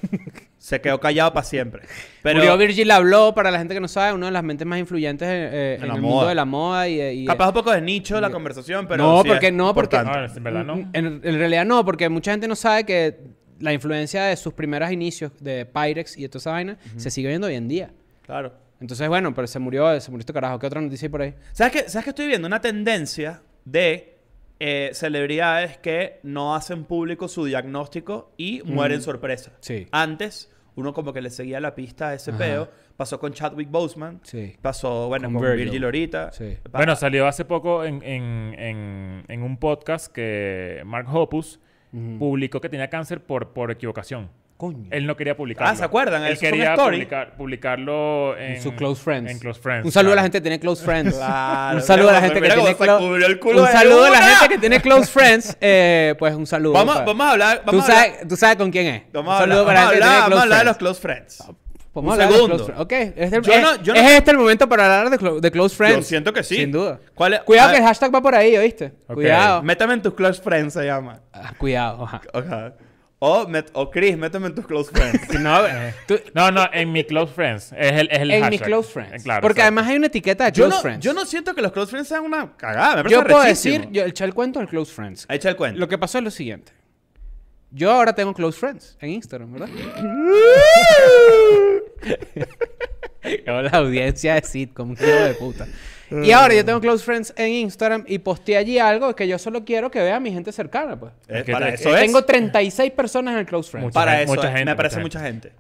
Se 0.58 0.80
quedó 0.80 1.00
callado 1.00 1.32
para 1.32 1.42
siempre. 1.44 1.82
Pero 2.22 2.36
Murió 2.38 2.56
Virgil 2.56 2.88
habló, 2.92 3.34
para 3.34 3.50
la 3.50 3.58
gente 3.58 3.74
que 3.74 3.80
no 3.80 3.88
sabe, 3.88 4.12
una 4.12 4.26
de 4.26 4.32
las 4.32 4.44
mentes 4.44 4.64
más 4.66 4.78
influyentes 4.78 5.26
eh, 5.26 5.48
eh, 5.52 5.76
En 5.78 5.82
el 5.84 5.88
moda. 5.88 6.00
mundo 6.00 6.28
de 6.28 6.34
la 6.36 6.44
moda 6.44 6.88
y... 6.88 7.00
y- 7.22 7.24
capaz 7.24 7.48
un 7.48 7.54
poco 7.54 7.72
de 7.72 7.80
nicho 7.80 8.20
la 8.20 8.30
conversación, 8.30 8.86
pero. 8.86 9.02
no, 9.02 9.22
sí 9.22 9.28
porque 9.28 9.46
es 9.48 9.52
no, 9.52 9.74
porque 9.74 9.96
importante. 9.96 10.28
No, 10.28 10.36
en 10.36 10.44
verdad 10.44 10.64
no. 10.64 10.74
En, 10.92 11.20
en 11.24 11.38
realidad 11.38 11.64
no, 11.64 11.84
porque 11.84 12.08
mucha 12.08 12.30
gente 12.30 12.46
no 12.46 12.54
sabe 12.54 12.84
que 12.84 13.18
la 13.58 13.72
influencia 13.72 14.24
de 14.24 14.36
sus 14.36 14.52
primeros 14.54 14.92
inicios 14.92 15.32
de 15.40 15.66
Pyrex 15.66 16.16
y 16.16 16.22
de 16.22 16.28
toda 16.28 16.38
esa 16.40 16.50
vaina 16.52 16.78
se 16.96 17.10
sigue 17.10 17.26
viendo 17.28 17.48
hoy 17.48 17.54
en 17.54 17.66
día. 17.68 17.90
Claro. 18.24 18.52
Entonces, 18.83 19.09
bueno, 19.09 19.33
pero 19.33 19.47
se 19.47 19.59
murió, 19.61 19.99
se 20.01 20.11
murió 20.11 20.20
este 20.22 20.33
carajo. 20.33 20.59
¿Qué 20.59 20.66
otra 20.66 20.80
noticia 20.80 21.07
hay 21.07 21.11
por 21.11 21.22
ahí? 21.22 21.35
¿Sabes 21.53 21.72
qué? 21.72 21.89
¿Sabes 21.89 22.05
que 22.05 22.11
estoy 22.11 22.26
viendo? 22.26 22.47
Una 22.49 22.61
tendencia 22.61 23.41
de 23.64 24.18
eh, 24.59 24.91
celebridades 24.93 25.78
que 25.78 26.18
no 26.24 26.55
hacen 26.57 26.85
público 26.85 27.28
su 27.28 27.45
diagnóstico 27.45 28.33
y 28.37 28.61
mueren 28.64 29.01
sorpresa. 29.01 29.53
Sí. 29.61 29.87
Antes, 29.93 30.51
uno 30.74 30.93
como 30.93 31.12
que 31.12 31.20
le 31.22 31.30
seguía 31.30 31.61
la 31.61 31.74
pista 31.76 32.09
a 32.09 32.14
ese 32.14 32.30
Ajá. 32.33 32.39
peo. 32.39 32.68
Pasó 32.97 33.18
con 33.20 33.33
Chadwick 33.33 33.70
Boseman. 33.70 34.20
Sí. 34.24 34.57
Pasó, 34.61 35.07
bueno, 35.09 35.28
Con 35.28 35.35
con, 35.35 35.43
Virgil. 35.43 35.64
Virgil 35.64 35.85
ahorita. 35.85 36.33
Sí. 36.33 36.57
Pa- 36.70 36.78
Bueno, 36.80 36.97
salió 36.97 37.26
hace 37.28 37.45
poco 37.45 37.85
en, 37.85 38.03
en- 38.03 38.55
en- 38.59 39.24
en 39.28 39.43
un 39.43 39.57
podcast 39.59 40.12
que 40.12 40.83
Mark 40.85 41.07
Hoppus 41.12 41.61
publicó 42.18 42.61
que 42.61 42.68
tenía 42.68 42.89
cáncer 42.89 43.22
por, 43.22 43.53
por 43.53 43.70
equivocación. 43.70 44.30
Coño. 44.62 44.86
Él 44.92 45.06
no 45.08 45.16
quería 45.16 45.36
publicarlo. 45.36 45.72
Ah, 45.72 45.74
¿se 45.74 45.82
acuerdan? 45.82 46.22
Él 46.22 46.34
Eso 46.34 46.38
fue 46.38 46.48
una 46.50 46.56
quería 46.56 46.70
story. 46.74 46.96
publicar- 46.98 47.36
publicarlo 47.36 48.36
en, 48.38 48.52
En 48.52 48.62
sus 48.62 48.74
close 48.74 49.02
friends. 49.02 49.28
En 49.28 49.38
close 49.40 49.60
friends. 49.60 49.84
Un 49.84 49.90
saludo 49.90 50.12
a 50.12 50.14
la 50.14 50.20
claro. 50.20 50.24
gente 50.26 50.38
que 50.38 50.42
tiene 50.42 50.60
close 50.60 50.84
friends. 50.84 51.16
Claro, 51.16 51.76
un 51.78 51.82
saludo 51.82 52.08
a 52.10 52.12
la 52.12 52.18
mira 52.20 52.28
gente 52.28 52.34
que 52.34 52.40
mira 52.42 52.54
tiene 52.54 52.74
cómo 52.76 52.84
se 52.86 52.92
clo- 52.92 52.98
cubrió 53.08 53.26
el 53.26 53.40
culo 53.40 53.60
Un 53.62 53.66
de 53.66 53.72
saludo 53.72 54.04
a 54.04 54.10
la 54.10 54.18
una. 54.18 54.26
gente 54.36 54.48
que 54.54 54.58
tiene 54.60 54.80
close 54.80 55.10
friends. 55.10 55.56
Eh, 55.60 56.14
pues 56.16 56.32
un 56.34 56.46
saludo. 56.46 56.74
Vamos, 56.74 56.96
a 56.96 57.30
hablar. 57.32 57.58
¿Tú, 57.58 57.66
Vamos 57.66 57.88
a 57.88 57.92
hablar, 57.92 58.10
sabes, 58.14 58.28
tú 58.28 58.36
sabes 58.36 58.56
con 58.56 58.70
quién 58.70 58.86
es. 58.86 59.02
vamos 59.12 59.26
un 59.28 59.32
a 59.34 59.42
hablar, 59.42 59.48
saludo 59.48 59.66
para 59.66 59.74
la 59.74 59.80
vamos 59.80 59.90
a 59.90 59.94
gente 59.94 59.98
que 59.98 60.04
hablar- 60.04 60.08
tiene 60.08 60.20
vamos 60.20 60.24
a 60.24 60.28
close 60.28 60.42
hablar 60.42 60.58
de 60.58 60.64
friends. 60.64 60.66
los 60.66 60.76
close 60.78 61.00
friends. 61.00 61.56
Podemos 61.92 62.14
Un 62.16 62.20
hablar 62.22 62.28
de 62.28 62.34
segundo. 62.34 62.56
close 62.56 62.72
friends. 62.72 62.82
Ok, 62.82 62.92
es 63.18 63.32
el, 63.32 63.42
Yo 63.42 63.52
es- 63.52 63.62
no- 63.62 63.82
yo 63.82 63.92
no- 63.94 64.00
es 64.00 64.10
este 64.12 64.30
el 64.30 64.38
momento 64.38 64.68
para 64.68 64.84
hablar 65.00 65.10
de, 65.10 65.18
clo- 65.18 65.40
de 65.40 65.50
close 65.50 65.76
friends. 65.76 65.96
Yo 65.98 66.02
siento 66.04 66.32
que 66.32 66.42
sí. 66.44 66.54
Sin 66.54 66.70
duda. 66.70 67.00
¿Cuál 67.14 67.34
es? 67.34 67.40
Cuidado 67.40 67.68
Ah, 67.68 67.72
que 67.72 67.78
el 67.78 67.84
hashtag 67.84 68.14
va 68.14 68.22
por 68.22 68.34
ahí, 68.36 68.56
¿oíste? 68.56 68.92
Ok. 69.08 69.14
Cuidado. 69.14 69.62
Métame 69.64 69.94
en 69.94 70.02
tus 70.02 70.14
close 70.14 70.40
friends, 70.40 70.72
se 70.74 70.84
llama. 70.86 71.20
Ah, 71.32 71.52
cuidado. 71.58 72.04
ajá. 72.04 72.22
Ajá. 72.32 72.72
O, 73.25 73.47
met- 73.47 73.70
o 73.75 73.89
Chris, 73.89 74.16
méteme 74.18 74.49
en 74.49 74.55
tus 74.57 74.66
close 74.66 74.91
friends. 74.91 75.29
No, 75.39 75.61
tú- 76.09 76.18
No, 76.35 76.51
no, 76.51 76.68
en 76.73 76.91
mi 76.91 77.05
close 77.05 77.33
friends. 77.33 77.73
Es 77.79 77.93
el, 77.93 78.09
es 78.11 78.18
el 78.20 78.31
en 78.33 78.41
hashtag. 78.43 78.51
mis 78.51 78.62
close 78.62 78.91
friends. 78.93 79.12
Eh, 79.12 79.23
claro, 79.23 79.41
Porque 79.43 79.61
exacto. 79.61 79.75
además 79.79 79.91
hay 79.91 79.97
una 79.99 80.07
etiqueta 80.09 80.45
de 80.47 80.51
yo, 80.53 80.64
close 80.64 80.77
no, 80.77 80.83
friends. 80.83 81.05
yo 81.05 81.12
no 81.14 81.25
siento 81.25 81.55
que 81.55 81.62
los 81.62 81.70
close 81.70 81.89
friends 81.91 82.09
sean 82.09 82.25
una 82.25 82.57
cagada. 82.57 82.97
Me 82.97 83.03
parece 83.05 83.14
Yo 83.14 83.25
puedo 83.25 83.43
decir, 83.45 83.89
yo 83.93 84.03
eché 84.05 84.25
el 84.25 84.35
cuento 84.35 84.59
del 84.59 84.66
close 84.68 84.93
friends. 84.93 85.27
Echa 85.29 85.51
el 85.51 85.55
cuento. 85.57 85.79
Lo 85.79 85.87
que 85.87 85.99
pasó 85.99 86.18
es 86.18 86.25
lo 86.25 86.33
siguiente. 86.33 86.73
Yo 87.70 87.93
ahora 87.93 88.12
tengo 88.12 88.35
close 88.35 88.59
friends 88.59 88.97
en 89.01 89.11
Instagram, 89.11 89.53
¿verdad? 89.53 89.68
La 93.47 93.70
audiencia 93.79 94.35
de 94.35 94.43
sitcom, 94.43 94.93
hijo 94.93 95.05
de 95.05 95.35
puta. 95.35 95.68
Y 96.24 96.32
ahora 96.32 96.54
yo 96.54 96.64
tengo 96.64 96.80
close 96.80 97.04
friends 97.04 97.32
en 97.36 97.48
Instagram 97.50 98.04
y 98.06 98.18
posteé 98.18 98.56
allí 98.56 98.78
algo 98.78 99.14
que 99.16 99.26
yo 99.28 99.38
solo 99.38 99.64
quiero 99.64 99.90
que 99.90 100.00
vea 100.00 100.16
a 100.16 100.20
mi 100.20 100.32
gente 100.32 100.52
cercana, 100.52 100.98
pues. 100.98 101.12
Eh, 101.28 101.42
Que 101.44 101.52
para 101.52 101.68
te- 101.68 101.74
eso 101.74 101.90
eh, 101.90 101.94
es. 101.94 102.00
Tengo 102.00 102.22
36 102.24 102.90
personas 102.92 103.32
en 103.34 103.40
el 103.40 103.46
close 103.46 103.70
friends. 103.70 103.86
Mucha 103.86 103.94
para 103.94 104.12
gente- 104.12 104.24
eso 104.24 104.34
mucha 104.34 104.48
es. 104.48 104.54
gente, 104.54 104.70
Me 104.70 104.76
parece 104.76 105.00
mucha 105.00 105.18
mucha 105.20 105.26
gente. 105.30 105.52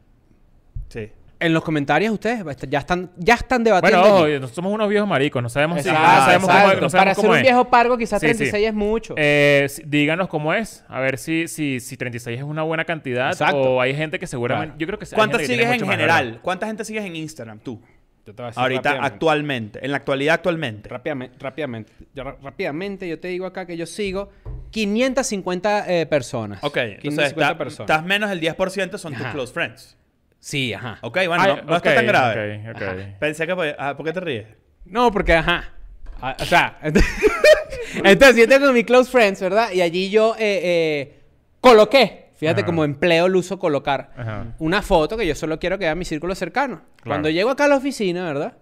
Sí. 0.88 1.10
en 1.40 1.52
los 1.52 1.64
comentarios 1.64 2.12
ustedes 2.12 2.44
ya 2.68 2.78
están, 2.78 3.10
ya 3.16 3.34
están 3.34 3.64
debatiendo. 3.64 3.98
Bueno, 4.00 4.14
ojo, 4.14 4.24
allí. 4.26 4.34
nosotros 4.34 4.54
somos 4.54 4.72
unos 4.74 4.88
viejos 4.88 5.08
maricos, 5.08 5.42
no 5.42 5.48
sabemos 5.48 5.82
si... 5.82 5.88
Exacto, 5.88 6.08
no 6.08 6.20
sabemos 6.24 6.48
exacto. 6.48 6.68
cómo, 6.68 6.80
no 6.82 6.90
sabemos 6.90 6.92
Para 6.92 7.14
ser 7.14 7.20
cómo 7.22 7.30
un 7.32 7.36
es. 7.38 7.42
viejo 7.42 7.64
pargo, 7.68 7.98
quizás 7.98 8.20
Sí, 8.20 8.26
sí. 8.28 8.34
36 8.36 8.68
es 8.68 8.74
mucho. 8.74 9.14
Eh, 9.16 9.66
si- 9.68 9.82
díganos 9.84 10.28
cómo 10.28 10.54
es, 10.54 10.84
a 10.86 11.00
ver 11.00 11.18
si, 11.18 11.48
si, 11.48 11.80
si 11.80 11.96
36 11.96 12.38
es 12.38 12.44
una 12.44 12.62
buena 12.62 12.84
cantidad 12.84 13.30
Exacto. 13.32 13.56
o 13.60 13.80
hay 13.80 13.92
gente 13.92 14.20
que 14.20 14.28
seguramente... 14.28 14.66
Claro. 14.68 14.78
Yo 14.78 14.86
creo 14.86 14.98
que 15.00 15.06
sí, 15.06 15.14
hay 15.14 15.18
¿Cuántas 15.18 15.40
gente 15.40 15.52
que 15.54 15.56
tiene 15.58 15.62
sigues 15.62 15.74
en 15.74 15.80
mucho 15.80 15.86
más 15.86 15.96
general? 15.96 16.38
¿Cuánta 16.42 16.66
gente 16.68 16.84
sigues 16.84 17.04
en 17.04 17.16
Instagram 17.16 17.58
tú? 17.58 17.80
Yo 18.24 18.34
te 18.34 18.42
voy 18.42 18.44
a 18.44 18.46
decir 18.50 18.62
Ahorita, 18.62 18.98
actualmente. 19.02 19.84
En 19.84 19.90
la 19.90 19.96
actualidad, 19.96 20.34
actualmente. 20.34 20.88
Rápidamente, 20.88 21.36
rápidamente. 21.40 21.92
Yo, 22.14 22.22
rápidamente, 22.24 23.08
yo 23.08 23.18
te 23.18 23.28
digo 23.28 23.46
acá 23.46 23.66
que 23.66 23.76
yo 23.76 23.84
sigo 23.86 24.30
550 24.70 25.92
eh, 25.92 26.06
personas. 26.06 26.62
Ok, 26.62 26.76
entonces 26.76 27.00
550 27.02 27.42
está- 27.52 27.58
personas. 27.58 27.90
estás 27.90 28.04
menos 28.06 28.30
del 28.30 28.40
10% 28.40 28.98
son 28.98 29.14
tus 29.14 29.26
close 29.28 29.52
friends. 29.52 29.96
Sí, 30.38 30.72
ajá. 30.72 30.98
Ok, 31.02 31.18
bueno, 31.26 31.42
Ay, 31.42 31.56
no, 31.56 31.62
no 31.62 31.76
está 31.76 31.90
ok, 31.90 31.94
tan 31.96 32.06
grave. 32.06 32.68
ok, 32.70 32.76
ok. 32.76 32.82
Ajá. 32.82 32.96
Pensé 33.20 33.46
que 33.46 33.54
podía... 33.54 33.76
Ah, 33.78 33.96
¿Por 33.96 34.06
qué 34.06 34.12
te 34.12 34.20
ríes? 34.20 34.46
No, 34.84 35.10
porque 35.12 35.34
ajá. 35.34 35.72
Ah, 36.20 36.36
O 36.40 36.44
sea, 36.44 36.78
entonces 38.04 38.36
yo 38.36 38.48
tengo 38.48 38.72
mi 38.72 38.84
close 38.84 39.10
friends, 39.10 39.40
¿verdad? 39.40 39.72
Y 39.72 39.80
allí 39.82 40.10
yo 40.10 40.34
eh, 40.38 40.60
eh, 40.62 41.20
coloqué, 41.60 42.21
fíjate 42.42 42.60
Ajá. 42.62 42.66
como 42.66 42.84
empleo 42.84 43.26
el 43.26 43.36
uso 43.36 43.58
colocar, 43.58 44.10
Ajá. 44.16 44.46
una 44.58 44.82
foto 44.82 45.16
que 45.16 45.26
yo 45.26 45.34
solo 45.36 45.58
quiero 45.60 45.78
que 45.78 45.84
vea 45.84 45.94
mi 45.94 46.04
círculo 46.04 46.34
cercano. 46.34 46.82
Claro. 46.96 47.04
Cuando 47.06 47.30
llego 47.30 47.50
acá 47.50 47.64
a 47.64 47.68
la 47.68 47.76
oficina, 47.76 48.24
¿verdad? 48.24 48.56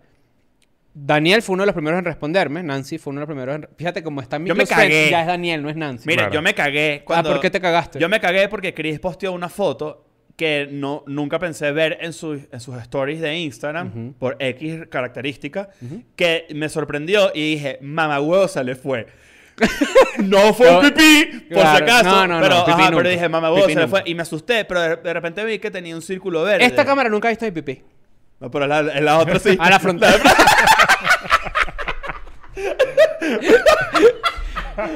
Daniel 0.92 1.40
fue 1.40 1.54
uno 1.54 1.62
de 1.62 1.66
los 1.68 1.74
primeros 1.74 1.98
en 2.00 2.04
responderme, 2.04 2.62
Nancy 2.62 2.98
fue 2.98 3.12
uno 3.12 3.20
de 3.20 3.26
los 3.26 3.28
primeros 3.34 3.54
en... 3.56 3.68
Fíjate 3.76 4.02
cómo 4.02 4.20
está 4.20 4.38
mi 4.38 4.48
Yo 4.48 4.54
me 4.56 4.66
cagué. 4.66 5.08
ya 5.10 5.20
es 5.22 5.26
Daniel, 5.28 5.62
no 5.62 5.70
es 5.70 5.76
Nancy. 5.76 6.04
Mira, 6.06 6.22
Claro. 6.24 6.34
yo 6.34 6.42
me 6.42 6.52
cagué 6.54 7.02
cuando... 7.04 7.30
Ah, 7.30 7.32
¿por 7.32 7.40
qué 7.40 7.48
te 7.50 7.60
cagaste? 7.60 7.98
Yo 8.00 8.08
me 8.08 8.20
cagué 8.20 8.48
porque 8.48 8.74
Chris 8.74 8.98
posteó 8.98 9.32
una 9.32 9.48
foto 9.48 10.04
que 10.36 10.68
no, 10.70 11.04
nunca 11.06 11.38
pensé 11.38 11.70
ver 11.70 11.98
en, 12.00 12.12
sus- 12.12 12.40
en 12.50 12.60
sus 12.60 12.76
stories 12.78 13.20
de 13.20 13.38
Instagram 13.38 14.14
por 14.18 14.36
X 14.40 14.86
característica 14.90 15.68
que 16.16 16.46
me 16.54 16.68
sorprendió 16.68 17.30
y 17.34 17.52
dije, 17.54 17.78
mamá 17.82 18.20
huevo 18.20 18.48
se 18.48 18.64
le 18.64 18.74
fue. 18.74 19.06
no 20.18 20.54
fue 20.54 20.68
un 20.70 20.76
No, 20.76 20.80
pipí, 20.82 21.26
por 21.50 21.62
claro, 21.62 21.76
si 21.76 21.82
acaso. 21.82 22.04
no, 22.10 22.26
no, 22.26 22.34
no, 22.36 22.42
pero, 22.42 22.64
pipí 22.64 22.80
ajá, 22.82 22.90
pero 22.96 23.08
dije, 23.08 23.28
mamá 23.28 23.54
Pipí 23.54 23.74
se 23.74 23.88
fue. 23.88 24.02
Y 24.06 24.14
me 24.14 24.22
asusté, 24.22 24.64
pero 24.64 24.80
de, 24.80 24.96
de 24.96 25.12
repente 25.12 25.44
vi 25.44 25.58
que 25.58 25.70
tenía 25.70 25.94
un 25.94 26.02
círculo 26.02 26.42
verde. 26.44 26.64
Esta 26.64 26.84
cámara 26.84 27.08
nunca 27.08 27.28
ha 27.28 27.30
visto 27.30 27.44
mi 27.44 27.50
pipí. 27.52 27.82
No, 28.40 28.50
pero 28.50 28.66
la, 28.66 28.80
en 28.80 29.04
la 29.04 29.18
otra 29.18 29.38
sí. 29.38 29.56
A 29.60 29.68
la 29.70 29.78
frontera. 29.78 30.14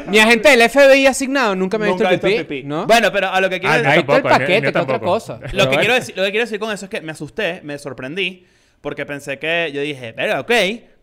Mi 0.09 0.19
agente 0.19 0.49
del 0.49 0.69
FBI 0.71 1.07
asignado 1.07 1.55
nunca 1.55 1.77
me 1.77 1.87
ha 1.87 1.89
visto 1.89 2.09
el 2.09 2.19
pipí. 2.21 2.39
pipí. 2.45 2.62
¿no? 2.62 2.87
Bueno, 2.87 3.12
pero 3.12 3.29
a 3.29 3.41
lo 3.41 3.51
que 3.51 3.61
quiero 3.61 3.75
Ah, 3.75 3.79
decir... 3.79 3.91
Ahí 3.93 3.99
está 4.01 4.17
el 4.17 4.23
paquete, 4.23 4.73
que 4.73 4.79
otra 4.79 4.99
cosa. 4.99 5.35
Lo 5.35 5.49
Pero 5.51 5.71
que, 5.71 5.77
quiero 5.79 5.95
decir, 5.95 6.17
lo 6.17 6.25
que 6.25 6.31
quiero 6.31 6.45
decir 6.47 6.59
con 6.59 6.73
eso 6.73 6.87
es 6.87 6.91
que 6.91 7.01
me 7.03 7.12
asusté, 7.12 7.61
me 7.65 7.79
sorprendí, 7.79 8.47
porque 8.81 9.05
pensé 9.05 9.39
que 9.39 9.71
yo 9.75 9.81
dije, 9.83 10.12
verga, 10.12 10.41
ok, 10.41 10.51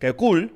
qué 0.00 0.12
cool, 0.16 0.52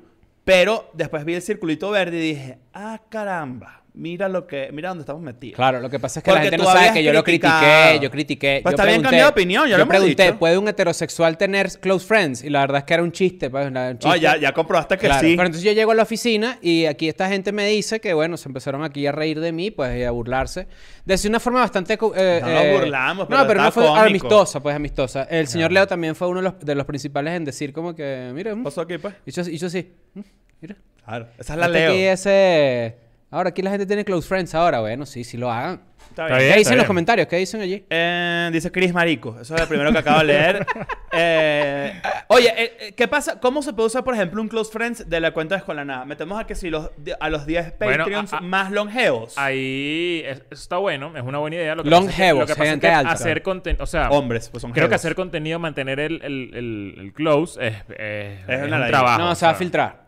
pero 0.47 0.89
después 0.93 1.25
vi 1.25 1.33
el 1.33 1.41
circulito 1.41 1.91
verde 1.91 2.19
y 2.19 2.29
dije, 2.29 2.59
ah, 2.73 3.01
caramba, 3.09 3.83
mira 3.97 4.29
lo 4.29 4.45
que, 4.47 4.69
mira 4.71 4.89
dónde 4.89 5.01
estamos 5.01 5.21
metidos. 5.21 5.55
Claro, 5.55 5.79
lo 5.79 5.89
que 5.89 5.99
pasa 5.99 6.19
es 6.19 6.23
que 6.23 6.29
la 6.31 6.35
Porque 6.37 6.49
gente 6.51 6.57
tú 6.57 6.63
no 6.63 6.71
sabe 6.71 6.93
que 6.93 7.03
yo 7.03 7.11
lo 7.13 7.23
criticado. 7.23 7.59
critiqué, 7.65 8.03
yo 8.03 8.11
critiqué. 8.11 8.59
Pues 8.63 8.71
yo 8.71 8.75
está 8.75 8.83
bien 8.85 9.01
pregunté- 9.01 9.03
cambiado 9.09 9.27
de 9.29 9.31
opinión, 9.31 9.63
ya 9.63 9.69
lo 9.71 9.77
Yo 9.77 9.83
hemos 9.83 9.87
pregunté, 9.97 10.23
dicho. 10.23 10.39
¿puede 10.39 10.57
un 10.57 10.67
heterosexual 10.67 11.37
tener 11.37 11.67
close 11.79 12.05
friends? 12.05 12.43
Y 12.43 12.49
la 12.49 12.61
verdad 12.61 12.77
es 12.79 12.83
que 12.85 12.93
era 12.93 13.03
un 13.03 13.11
chiste, 13.11 13.49
pues, 13.49 13.67
era 13.67 13.87
un 13.89 13.93
No, 13.93 13.99
chiste. 13.99 14.19
ya, 14.19 14.37
ya 14.37 14.51
comprobaste 14.53 14.97
que 14.97 15.07
Claro, 15.07 15.21
sí. 15.27 15.35
Pero 15.35 15.47
entonces 15.47 15.63
yo 15.63 15.71
llego 15.73 15.91
a 15.91 15.95
la 15.95 16.03
oficina 16.03 16.59
y 16.61 16.85
aquí 16.85 17.09
esta 17.09 17.27
gente 17.27 17.51
me 17.51 17.67
dice 17.67 17.99
que, 17.99 18.13
bueno, 18.13 18.37
se 18.37 18.47
empezaron 18.49 18.83
aquí 18.83 19.05
a 19.07 19.11
reír 19.11 19.39
de 19.39 19.51
mí, 19.51 19.71
pues, 19.71 19.97
y 19.99 20.03
a 20.03 20.11
burlarse. 20.11 20.67
De 21.05 21.17
una 21.27 21.39
forma 21.39 21.59
bastante... 21.61 21.93
eh, 21.93 21.97
No 21.97 22.49
nos 22.53 22.63
eh, 22.63 22.77
burlamos, 22.79 23.27
pero 23.27 23.41
No, 23.41 23.47
pero 23.47 23.61
no 23.63 23.71
fue 23.71 23.83
cómico. 23.85 23.99
amistosa, 24.05 24.59
pues, 24.61 24.75
amistosa. 24.75 25.23
El 25.23 25.47
señor 25.47 25.71
Leo 25.71 25.87
también 25.87 26.15
fue 26.15 26.27
uno 26.27 26.41
de 26.41 26.43
los, 26.43 26.59
de 26.59 26.75
los 26.75 26.85
principales 26.85 27.33
en 27.33 27.45
decir 27.45 27.73
como 27.73 27.95
que, 27.95 28.31
mira, 28.33 28.53
mm, 28.53 28.59
¿Qué 28.59 28.63
pasó 28.63 28.81
aquí, 28.81 28.97
pues? 28.97 29.15
y 29.25 29.31
yo, 29.31 29.41
y 29.43 29.57
yo 29.57 29.69
sí, 29.69 29.91
mm, 30.13 30.19
mira. 30.61 30.75
Claro, 31.05 31.27
esa 31.39 31.53
es 31.53 31.59
la 31.59 31.65
Este 31.67 31.79
Leo. 31.79 31.89
Aquí 31.91 31.99
ese... 32.03 32.97
Ahora 33.29 33.49
aquí 33.49 33.61
la 33.61 33.71
gente 33.71 33.85
tiene 33.85 34.05
close 34.05 34.25
friends 34.27 34.55
ahora, 34.55 34.79
bueno, 34.79 35.05
sí, 35.05 35.23
sí 35.25 35.35
lo 35.37 35.51
hagan. 35.51 35.81
Está 36.09 36.27
bien. 36.27 36.37
bien. 36.39 36.51
¿Qué 36.53 36.57
dicen 36.59 36.73
en 36.73 36.77
los 36.77 36.83
bien. 36.83 36.87
comentarios? 36.87 37.27
¿Qué 37.27 37.35
dicen 37.35 37.59
allí? 37.61 37.85
Eh, 37.89 38.49
dice 38.53 38.71
Chris 38.71 38.93
Marico. 38.93 39.37
Eso 39.41 39.53
es 39.55 39.61
el 39.61 39.67
primero 39.67 39.91
que 39.91 39.97
acabo 39.99 40.19
de 40.19 40.25
leer. 40.25 40.65
Eh, 41.19 41.99
oye, 42.27 42.47
eh, 42.55 42.77
eh, 42.79 42.93
¿qué 42.95 43.07
pasa? 43.07 43.39
¿Cómo 43.39 43.63
se 43.63 43.73
puede 43.73 43.87
usar, 43.87 44.03
por 44.03 44.13
ejemplo, 44.13 44.39
un 44.39 44.47
close 44.49 44.71
friends 44.71 45.09
de 45.09 45.19
la 45.19 45.31
cuenta 45.31 45.55
de 45.55 45.59
Escuela 45.59 45.83
Nada? 45.83 46.05
Metemos 46.05 46.39
a 46.39 46.45
que 46.45 46.53
si 46.53 46.69
los, 46.69 46.91
a 47.19 47.29
los 47.29 47.47
10 47.47 47.73
Bueno, 47.79 48.03
Patreons 48.03 48.33
a- 48.33 48.37
a- 48.37 48.41
más 48.41 48.71
longevos. 48.71 49.35
Ahí 49.35 50.21
es- 50.25 50.39
eso 50.51 50.61
está 50.61 50.77
bueno, 50.77 51.17
es 51.17 51.23
una 51.23 51.39
buena 51.39 51.55
idea. 51.55 51.73
Lo 51.73 51.83
que 51.83 51.89
pasa 51.89 52.01
es 52.03 52.05
que- 52.05 52.07
Longevos, 52.11 52.39
lo 52.41 52.45
que 52.45 52.53
pasa 52.53 52.63
es 52.65 52.69
gente 52.69 52.87
que 52.87 52.93
alta. 52.93 53.11
hacer 53.13 53.41
contenido, 53.41 53.83
o 53.83 53.87
sea, 53.87 54.09
Hombres, 54.11 54.49
pues 54.49 54.61
son 54.61 54.71
creo 54.73 54.89
que 54.89 54.95
hacer 54.95 55.15
contenido, 55.15 55.57
mantener 55.57 55.99
el, 55.99 56.21
el, 56.23 56.51
el, 56.53 56.95
el 56.99 57.13
close 57.13 57.65
es, 57.65 57.73
es, 57.97 58.47
Es 58.47 58.63
un 58.71 58.87
trabajo. 58.87 59.19
no, 59.19 59.31
o 59.31 59.35
se 59.35 59.45
va 59.45 59.53
a 59.53 59.55
filtrar. 59.55 60.06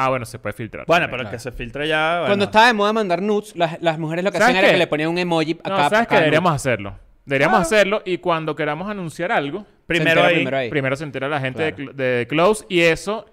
Ah, 0.00 0.08
bueno, 0.10 0.24
se 0.26 0.38
puede 0.38 0.52
filtrar. 0.52 0.84
Bueno, 0.86 1.04
también. 1.06 1.18
pero 1.18 1.28
el 1.30 1.34
que 1.34 1.40
se 1.40 1.50
filtre 1.52 1.88
ya. 1.88 2.12
bueno. 2.20 2.26
Cuando 2.26 2.44
estaba 2.44 2.66
de 2.68 2.72
moda 2.72 2.92
mandar 2.92 3.20
nudes, 3.20 3.56
las, 3.56 3.80
las 3.82 3.98
mujeres 3.98 4.24
lo 4.24 4.30
que 4.30 4.38
¿Sabes 4.38 4.50
hacían 4.54 4.64
era 4.64 4.68
qué? 4.68 4.74
que 4.74 4.78
le 4.78 4.86
ponían 4.86 5.08
un 5.10 5.18
emoji 5.18 5.52
acá. 5.60 5.70
No, 5.70 5.76
¿sabes 5.76 5.92
acá 5.92 6.06
qué? 6.06 6.14
nude. 6.14 6.20
Deberíamos 6.24 6.52
hacerlo. 6.52 6.98
Deberíamos 7.24 7.60
hacerlo 7.60 8.02
y 8.04 8.18
cuando 8.18 8.54
queramos 8.56 8.88
anunciar 8.90 9.32
algo, 9.32 9.66
Primero 9.86 10.10
entera 10.20 10.28
ahí. 10.28 10.34
primero 10.36 10.56
ahí. 10.56 10.70
primero 10.70 10.96
se 10.96 11.04
entera 11.04 11.28
la 11.28 11.40
gente 11.40 11.74
Claro. 11.74 11.92
de, 11.92 12.04
de 12.18 12.26
Close 12.26 12.64
y 12.68 12.80
eso 12.80 13.26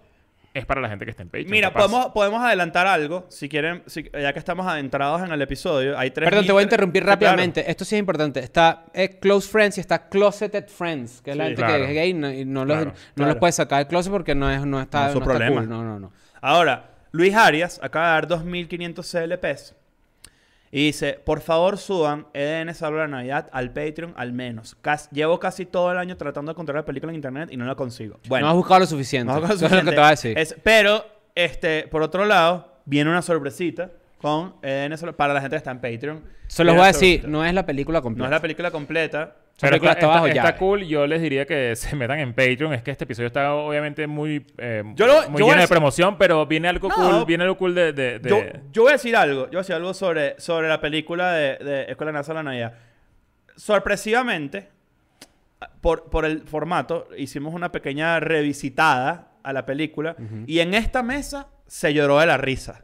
es 0.53 0.65
para 0.65 0.79
la 0.81 0.87
gente 0.89 1.03
que 1.05 1.11
está 1.11 1.21
en 1.23 1.27
Patreon. 1.29 1.51
Mira, 1.51 1.71
podemos, 1.73 2.07
podemos 2.13 2.41
adelantar 2.41 2.87
algo. 2.87 3.25
Si 3.29 3.47
quieren, 3.49 3.83
si- 3.87 4.09
ya 4.11 4.31
que 4.33 4.39
estamos 4.39 4.65
adentrados 4.65 5.21
en 5.21 5.31
el 5.31 5.41
episodio, 5.41 5.97
hay 5.99 6.11
tres. 6.11 6.29
Perdón, 6.29 6.45
te 6.45 6.51
voy 6.53 6.61
a 6.61 6.63
interrumpir 6.63 7.01
Sí, 7.01 7.05
claro. 7.05 7.15
rápidamente. 7.15 7.69
Esto 7.69 7.83
sí 7.85 7.95
es 7.95 7.99
importante. 7.99 8.39
Está 8.39 8.85
eh, 8.93 9.17
Close 9.19 9.49
Friends 9.49 9.77
y 9.77 9.81
está 9.81 10.07
Closeted 10.09 10.67
Friends, 10.69 11.21
que 11.21 11.31
es 11.31 11.37
la 11.37 11.43
Sí, 11.43 11.49
gente 11.51 11.61
claro. 11.63 11.83
que 11.85 11.89
es 11.89 11.95
gay 11.95 12.13
no- 12.13 12.31
y 12.31 12.45
no, 12.45 12.63
los, 12.65 12.75
Claro, 12.77 12.91
no 12.91 12.95
claro. 13.15 13.31
los 13.31 13.39
puede 13.39 13.51
sacar 13.53 13.79
del 13.79 13.87
closet 13.87 14.11
porque 14.11 14.33
no, 14.33 14.49
es, 14.49 14.65
no 14.65 14.79
está, 14.81 15.01
No 15.01 15.05
es 15.07 15.13
su 15.13 15.19
no 15.19 15.25
está 15.25 15.37
problema. 15.37 15.61
cool. 15.61 15.69
No, 15.69 15.83
no, 15.83 15.99
no. 15.99 16.11
Ahora, 16.45 16.91
Luis 17.11 17.33
Arias 17.33 17.79
acaba 17.81 18.05
de 18.07 18.11
dar 18.13 18.27
2.500 18.27 19.03
CLPs. 19.03 19.73
Y 20.71 20.85
dice, 20.87 21.13
por 21.25 21.41
favor 21.41 21.77
suban 21.79 22.27
EDN 22.33 22.73
Salvo 22.75 22.99
la 22.99 23.07
Navidad 23.07 23.49
al 23.51 23.71
Patreon 23.73 24.13
al 24.15 24.31
menos. 24.31 24.75
Cas- 24.81 25.09
llevo 25.11 25.39
casi 25.39 25.65
todo 25.65 25.91
el 25.91 25.97
año 25.97 26.17
tratando 26.17 26.51
de 26.51 26.53
encontrar 26.53 26.75
la 26.75 26.85
película 26.85 27.11
en 27.11 27.15
internet 27.15 27.49
y 27.51 27.57
no 27.57 27.65
la 27.65 27.73
consigo. 27.73 28.19
Bueno, 28.27 28.45
no 28.45 28.51
has 28.51 28.57
buscado 28.57 28.81
lo 28.81 28.85
suficiente. 28.85 29.33
no 29.33 29.43
Eso 29.43 29.65
es 29.65 29.71
lo 29.71 29.79
que 29.79 29.89
te 29.91 29.95
voy 29.95 30.05
a 30.05 30.09
decir. 30.11 30.37
Es- 30.37 30.55
pero, 30.61 31.03
este, 31.33 31.87
por 31.87 32.03
otro 32.03 32.25
lado, 32.25 32.73
viene 32.85 33.09
una 33.09 33.23
sorpresita 33.23 33.89
con 34.25 34.55
EDN 34.63 34.97
Salvo- 34.97 35.13
para 35.15 35.33
la 35.35 35.41
gente 35.41 35.53
que 35.53 35.57
está 35.57 35.69
en 35.71 35.79
Patreon. 35.81 36.23
Se 36.47 36.63
los 36.63 36.73
voy 36.75 36.83
a 36.83 36.87
decir, 36.87 37.27
no 37.27 37.45
es 37.45 37.53
la 37.53 37.63
película 37.65 37.99
No 37.99 38.03
completa. 38.03 38.25
es 38.25 38.31
la 38.31 38.39
película 38.41 38.71
completa. 38.71 39.35
Pero 39.59 39.69
película 39.71 39.91
está, 39.93 40.27
está 40.27 40.27
está- 40.49 40.57
cool. 40.57 40.83
Yo 40.83 41.05
les 41.05 41.21
diría 41.21 41.45
que 41.45 41.75
se 41.75 41.95
metan 41.95 42.17
en 42.19 42.33
Patreon. 42.33 42.73
Es 42.73 42.81
que 42.81 42.89
este 42.89 43.03
episodio 43.03 43.27
está 43.27 43.53
obviamente 43.53 44.07
muy, 44.07 44.45
eh, 44.57 44.83
Yo 44.95 45.05
lo- 45.05 45.29
muy 45.29 45.39
yo 45.41 45.47
lleno 45.47 45.61
de 45.61 45.67
promoción, 45.67 46.17
pero 46.17 46.45
viene 46.47 46.67
algo 46.67 46.89
No. 46.89 46.95
cool. 46.95 47.25
Viene 47.25 47.43
algo 47.43 47.55
cool 47.57 47.75
de... 47.75 47.93
de- 47.93 48.17
de- 48.19 48.29
Yo, 48.29 48.41
yo 48.71 48.81
voy 48.81 48.89
a 48.89 48.93
decir 48.93 49.15
algo. 49.15 49.43
Yo 49.45 49.49
voy 49.51 49.57
a 49.57 49.59
decir 49.61 49.75
algo 49.75 49.93
sobre, 49.93 50.39
sobre 50.39 50.67
la 50.67 50.81
película 50.81 51.31
de, 51.33 51.57
de 51.63 51.83
Escuela 51.83 52.11
NASA 52.11 52.33
la 52.33 52.41
Navidad. 52.43 52.73
Sorpresivamente, 53.55 54.69
por, 55.81 56.09
por 56.09 56.25
el 56.25 56.41
formato, 56.47 57.07
hicimos 57.17 57.53
una 57.53 57.71
pequeña 57.71 58.19
revisitada 58.19 59.29
a 59.43 59.53
la 59.53 59.65
película. 59.65 60.15
Y 60.47 60.59
en 60.59 60.73
esta 60.73 61.01
mesa 61.03 61.47
se 61.67 61.93
lloró 61.93 62.19
de 62.19 62.25
la 62.25 62.37
risa. 62.37 62.81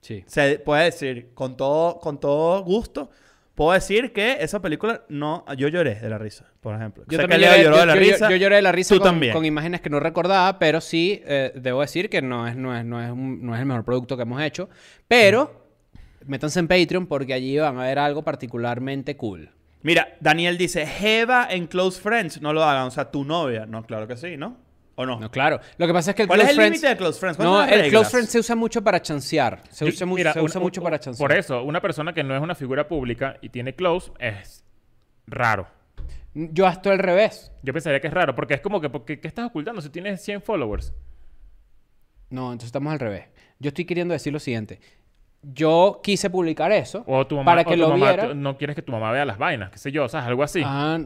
Sí. 0.00 0.24
Se 0.26 0.58
puede 0.60 0.84
decir, 0.84 1.30
con 1.34 1.56
todo, 1.56 1.98
con 1.98 2.18
todo 2.20 2.62
gusto, 2.62 3.10
puedo 3.54 3.72
decir 3.72 4.12
que 4.12 4.36
esa 4.40 4.60
película 4.62 5.02
no. 5.08 5.44
Yo 5.56 5.68
lloré 5.68 5.96
de 5.96 6.08
la 6.08 6.18
risa, 6.18 6.46
por 6.60 6.74
ejemplo. 6.76 7.04
Yo 7.08 7.18
también 7.18 7.40
lloré, 7.40 7.62
lloró 7.64 7.74
yo- 7.76 7.80
de 7.80 7.86
la 7.86 7.94
yo- 7.94 8.00
risa. 8.00 8.30
yo 8.30 8.36
lloré 8.36 8.56
de 8.56 8.62
la 8.62 8.72
risa 8.72 8.94
Tú 8.94 9.00
con, 9.00 9.10
también. 9.10 9.32
con 9.32 9.44
imágenes 9.44 9.80
que 9.80 9.90
no 9.90 9.98
recordaba, 10.00 10.58
pero 10.58 10.80
sí, 10.80 11.20
eh, 11.26 11.52
debo 11.56 11.80
decir 11.80 12.08
que 12.08 12.22
no 12.22 12.46
es, 12.46 12.56
no, 12.56 12.76
es, 12.76 12.84
no, 12.84 13.02
es 13.02 13.10
un- 13.10 13.44
no 13.44 13.54
es 13.54 13.60
el 13.60 13.66
mejor 13.66 13.84
producto 13.84 14.16
que 14.16 14.22
hemos 14.22 14.40
hecho. 14.42 14.68
Pero 15.08 15.66
métanse 16.26 16.60
en 16.60 16.68
Patreon 16.68 17.06
porque 17.06 17.34
allí 17.34 17.58
van 17.58 17.78
a 17.78 17.82
ver 17.84 17.98
algo 17.98 18.22
particularmente 18.22 19.16
cool. 19.16 19.50
Mira, 19.82 20.16
Daniel 20.20 20.58
dice: 20.58 20.86
Jeva 20.86 21.46
en 21.50 21.66
Close 21.66 22.00
Friends, 22.00 22.40
no 22.40 22.52
lo 22.52 22.62
hagan. 22.64 22.86
O 22.86 22.90
sea, 22.90 23.10
tu 23.10 23.24
novia. 23.24 23.66
No, 23.66 23.84
claro 23.84 24.06
que 24.08 24.16
sí, 24.16 24.36
¿no? 24.36 24.56
¿O 25.00 25.06
no? 25.06 25.18
No, 25.20 25.30
claro. 25.30 25.60
Lo 25.76 25.86
que 25.86 25.92
pasa 25.92 26.10
es 26.10 26.16
que 26.16 26.22
el 26.22 26.28
¿Cuál 26.28 26.40
es 26.40 26.48
el 26.50 26.56
Friends... 26.56 26.72
límite 26.72 26.88
de 26.88 26.96
Close 26.96 27.20
Friends? 27.20 27.36
¿Cuáles 27.36 27.52
No, 27.52 27.62
el 27.62 27.70
reglas? 27.70 27.88
Close 27.90 28.10
Friends 28.10 28.30
se 28.30 28.38
usa 28.40 28.56
mucho 28.56 28.82
para 28.82 29.00
chancear. 29.00 29.60
Se 29.70 29.84
usa, 29.84 30.04
mira, 30.06 30.32
se 30.32 30.40
usa 30.42 30.58
un- 30.58 30.64
mucho 30.64 30.82
para 30.82 30.98
chancear. 30.98 31.28
Por 31.28 31.36
eso, 31.38 31.62
una 31.62 31.80
persona 31.80 32.12
que 32.12 32.24
no 32.24 32.34
es 32.36 32.42
una 32.42 32.54
figura 32.56 32.88
pública 32.88 33.36
y 33.40 33.48
tiene 33.50 33.74
Close 33.74 34.10
es 34.18 34.64
raro. 35.28 35.68
Yo 36.34 36.66
hasta 36.66 36.90
al 36.90 36.98
revés. 36.98 37.52
Yo 37.62 37.72
pensaría 37.72 38.00
que 38.00 38.08
es 38.08 38.12
raro, 38.12 38.34
porque 38.34 38.54
es 38.54 38.60
como 38.60 38.80
que, 38.80 38.90
porque, 38.90 39.20
¿qué 39.20 39.28
estás 39.28 39.46
ocultando 39.46 39.80
si 39.80 39.88
tienes 39.88 40.20
100 40.22 40.42
followers? 40.42 40.92
No, 42.30 42.46
entonces 42.52 42.66
estamos 42.66 42.92
al 42.92 42.98
revés. 43.00 43.24
Yo 43.58 43.68
estoy 43.68 43.84
queriendo 43.84 44.12
decir 44.12 44.32
lo 44.32 44.38
siguiente. 44.40 44.80
Yo 45.42 46.00
quise 46.02 46.28
publicar 46.30 46.72
eso 46.72 47.04
O 47.06 47.24
tu 47.26 47.36
mamá, 47.36 47.44
para 47.52 47.62
o 47.62 47.64
que 47.64 47.74
tu 47.74 47.80
lo 47.80 47.88
mamá 47.90 48.08
viera. 48.12 48.34
no 48.34 48.58
quieres 48.58 48.74
que 48.74 48.82
tu 48.82 48.90
mamá 48.92 49.12
vea 49.12 49.24
las 49.24 49.38
vainas, 49.38 49.70
qué 49.70 49.78
sé 49.78 49.92
yo, 49.92 50.04
o 50.04 50.08
sea, 50.08 50.24
algo 50.26 50.42
así. 50.42 50.60
Ah, 50.64 50.98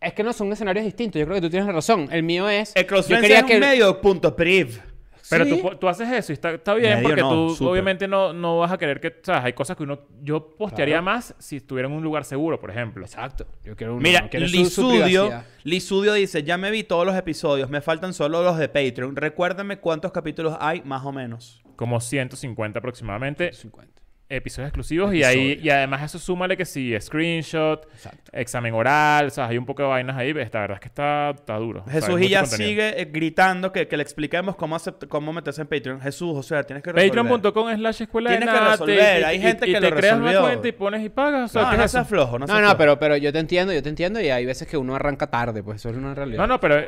es 0.00 0.12
que 0.14 0.22
no 0.22 0.32
son 0.32 0.52
escenarios 0.52 0.84
distintos. 0.84 1.20
Yo 1.20 1.26
creo 1.26 1.36
que 1.36 1.42
tú 1.42 1.50
tienes 1.50 1.72
razón. 1.72 2.08
El 2.10 2.22
mío 2.22 2.48
es. 2.48 2.74
El 2.74 2.86
yo 2.86 3.02
quería 3.20 3.40
es 3.40 3.44
que 3.44 3.54
un 3.54 3.60
medio 3.60 4.00
punto 4.00 4.34
priv. 4.34 4.80
Pero 5.28 5.44
Sí. 5.44 5.60
tú, 5.62 5.76
tú 5.76 5.88
haces 5.88 6.10
eso 6.10 6.32
y 6.32 6.34
está, 6.34 6.50
está 6.50 6.74
bien 6.74 6.94
Medio 6.94 7.08
porque 7.08 7.20
no, 7.20 7.54
tú 7.54 7.68
obviamente 7.68 8.08
no, 8.08 8.32
no 8.32 8.58
vas 8.58 8.72
a 8.72 8.78
querer 8.78 8.98
que... 9.00 9.14
¿Sabes? 9.22 9.44
Hay 9.44 9.52
cosas 9.52 9.76
que 9.76 9.84
uno... 9.84 10.00
Yo 10.22 10.56
postearía 10.56 11.00
más 11.02 11.36
si 11.38 11.58
estuviera 11.58 11.88
en 11.88 11.94
un 11.94 12.02
lugar 12.02 12.24
seguro, 12.24 12.58
por 12.58 12.70
ejemplo. 12.70 13.04
Exacto. 13.04 13.46
Yo 13.62 13.76
quiero 13.76 13.94
un 13.94 14.02
Mira, 14.02 14.22
no 14.22 14.28
privacidad. 14.28 15.44
Lisudio 15.62 16.14
dice, 16.14 16.42
ya 16.42 16.58
me 16.58 16.72
vi 16.72 16.82
todos 16.82 17.06
los 17.06 17.14
episodios, 17.14 17.70
me 17.70 17.80
faltan 17.80 18.12
solo 18.12 18.42
los 18.42 18.58
de 18.58 18.68
Patreon. 18.68 19.14
Recuérdame 19.14 19.78
cuántos 19.78 20.10
capítulos 20.10 20.56
hay, 20.58 20.82
más 20.84 21.04
o 21.04 21.12
menos. 21.12 21.62
Como 21.76 22.00
150 22.00 22.80
aproximadamente 22.80 23.52
50. 23.52 23.99
Episodios 24.30 24.68
exclusivos 24.68 25.12
y 25.12 25.22
ahí 25.24 25.58
y 25.62 25.68
además 25.70 26.02
eso 26.04 26.18
súmale 26.18 26.56
que 26.56 26.64
sí, 26.64 26.94
screenshot, 27.00 27.86
Exacto. 27.92 28.30
examen 28.32 28.72
oral, 28.72 29.26
o 29.26 29.30
sea, 29.30 29.46
hay 29.48 29.58
un 29.58 29.66
poco 29.66 29.82
de 29.82 29.88
vainas 29.88 30.16
ahí, 30.16 30.32
ves, 30.32 30.48
la 30.54 30.60
verdad 30.60 30.76
es 30.76 30.80
que 30.80 30.88
está, 30.88 31.30
está 31.30 31.56
duro. 31.56 31.80
O 31.80 31.84
sea, 31.90 31.94
hay 31.96 32.00
Jesús 32.00 32.20
y 32.22 32.28
ya 32.28 32.40
contenido. 32.42 32.68
sigue 32.70 33.00
eh, 33.02 33.08
gritando 33.12 33.72
que, 33.72 33.88
que 33.88 33.96
le 33.96 34.02
expliquemos 34.02 34.56
cómo, 34.56 34.76
acept- 34.76 35.08
cómo 35.08 35.32
meterse 35.32 35.62
en 35.62 35.66
Patreon. 35.66 36.00
Jesús, 36.00 36.36
o 36.36 36.42
sea, 36.42 36.62
tienes 36.62 36.82
que 36.82 36.92
resolver. 36.92 37.24
Patreon.com 37.24 37.74
slash 37.76 38.02
escuela 38.02 38.30
de 38.30 38.36
Tienes 38.38 38.54
que 38.54 38.60
nada, 38.60 38.70
resolver, 38.72 38.96
te- 38.98 39.24
hay 39.24 39.36
y- 39.36 39.40
gente 39.40 39.68
y 39.68 39.72
que 39.74 39.80
te 39.80 39.90
lo 39.90 39.96
creas 39.96 40.16
una 40.16 40.24
resolvió. 40.28 40.48
cuenta 40.48 40.68
y 40.68 40.72
pones 40.72 41.04
y 41.04 41.08
pagas, 41.08 41.50
o 41.50 41.52
sea, 41.52 41.62
No, 41.62 41.70
¿qué 41.72 41.76
no 41.76 41.84
es 41.84 41.90
seas 41.90 42.06
eso? 42.06 42.08
flojo, 42.14 42.38
no 42.38 42.46
No, 42.46 42.60
no, 42.60 42.76
pero, 42.78 42.98
pero 42.98 43.16
yo 43.16 43.32
te 43.32 43.38
entiendo, 43.40 43.72
yo 43.72 43.82
te 43.82 43.88
entiendo 43.88 44.20
y 44.20 44.30
hay 44.30 44.46
veces 44.46 44.68
que 44.68 44.76
uno 44.76 44.94
arranca 44.94 45.26
tarde, 45.26 45.62
pues 45.62 45.80
eso 45.80 45.90
es 45.90 45.96
una 45.96 46.14
realidad. 46.14 46.38
No, 46.38 46.46
no, 46.46 46.60
pero 46.60 46.80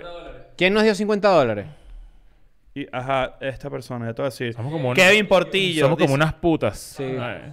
¿Quién 0.56 0.74
nos 0.74 0.82
dio 0.84 0.94
50 0.94 1.28
dólares? 1.28 1.66
Y, 2.74 2.86
ajá, 2.90 3.36
esta 3.40 3.68
persona, 3.68 4.06
ya 4.06 4.14
te 4.14 4.22
voy 4.22 4.28
a 4.28 4.30
decir. 4.30 4.54
somos 4.54 4.72
como, 4.72 4.94
Kevin 4.94 5.26
Portillo. 5.26 5.84
somos 5.84 5.98
como 5.98 6.14
unas 6.14 6.32
putas. 6.32 6.78
Sí. 6.78 7.04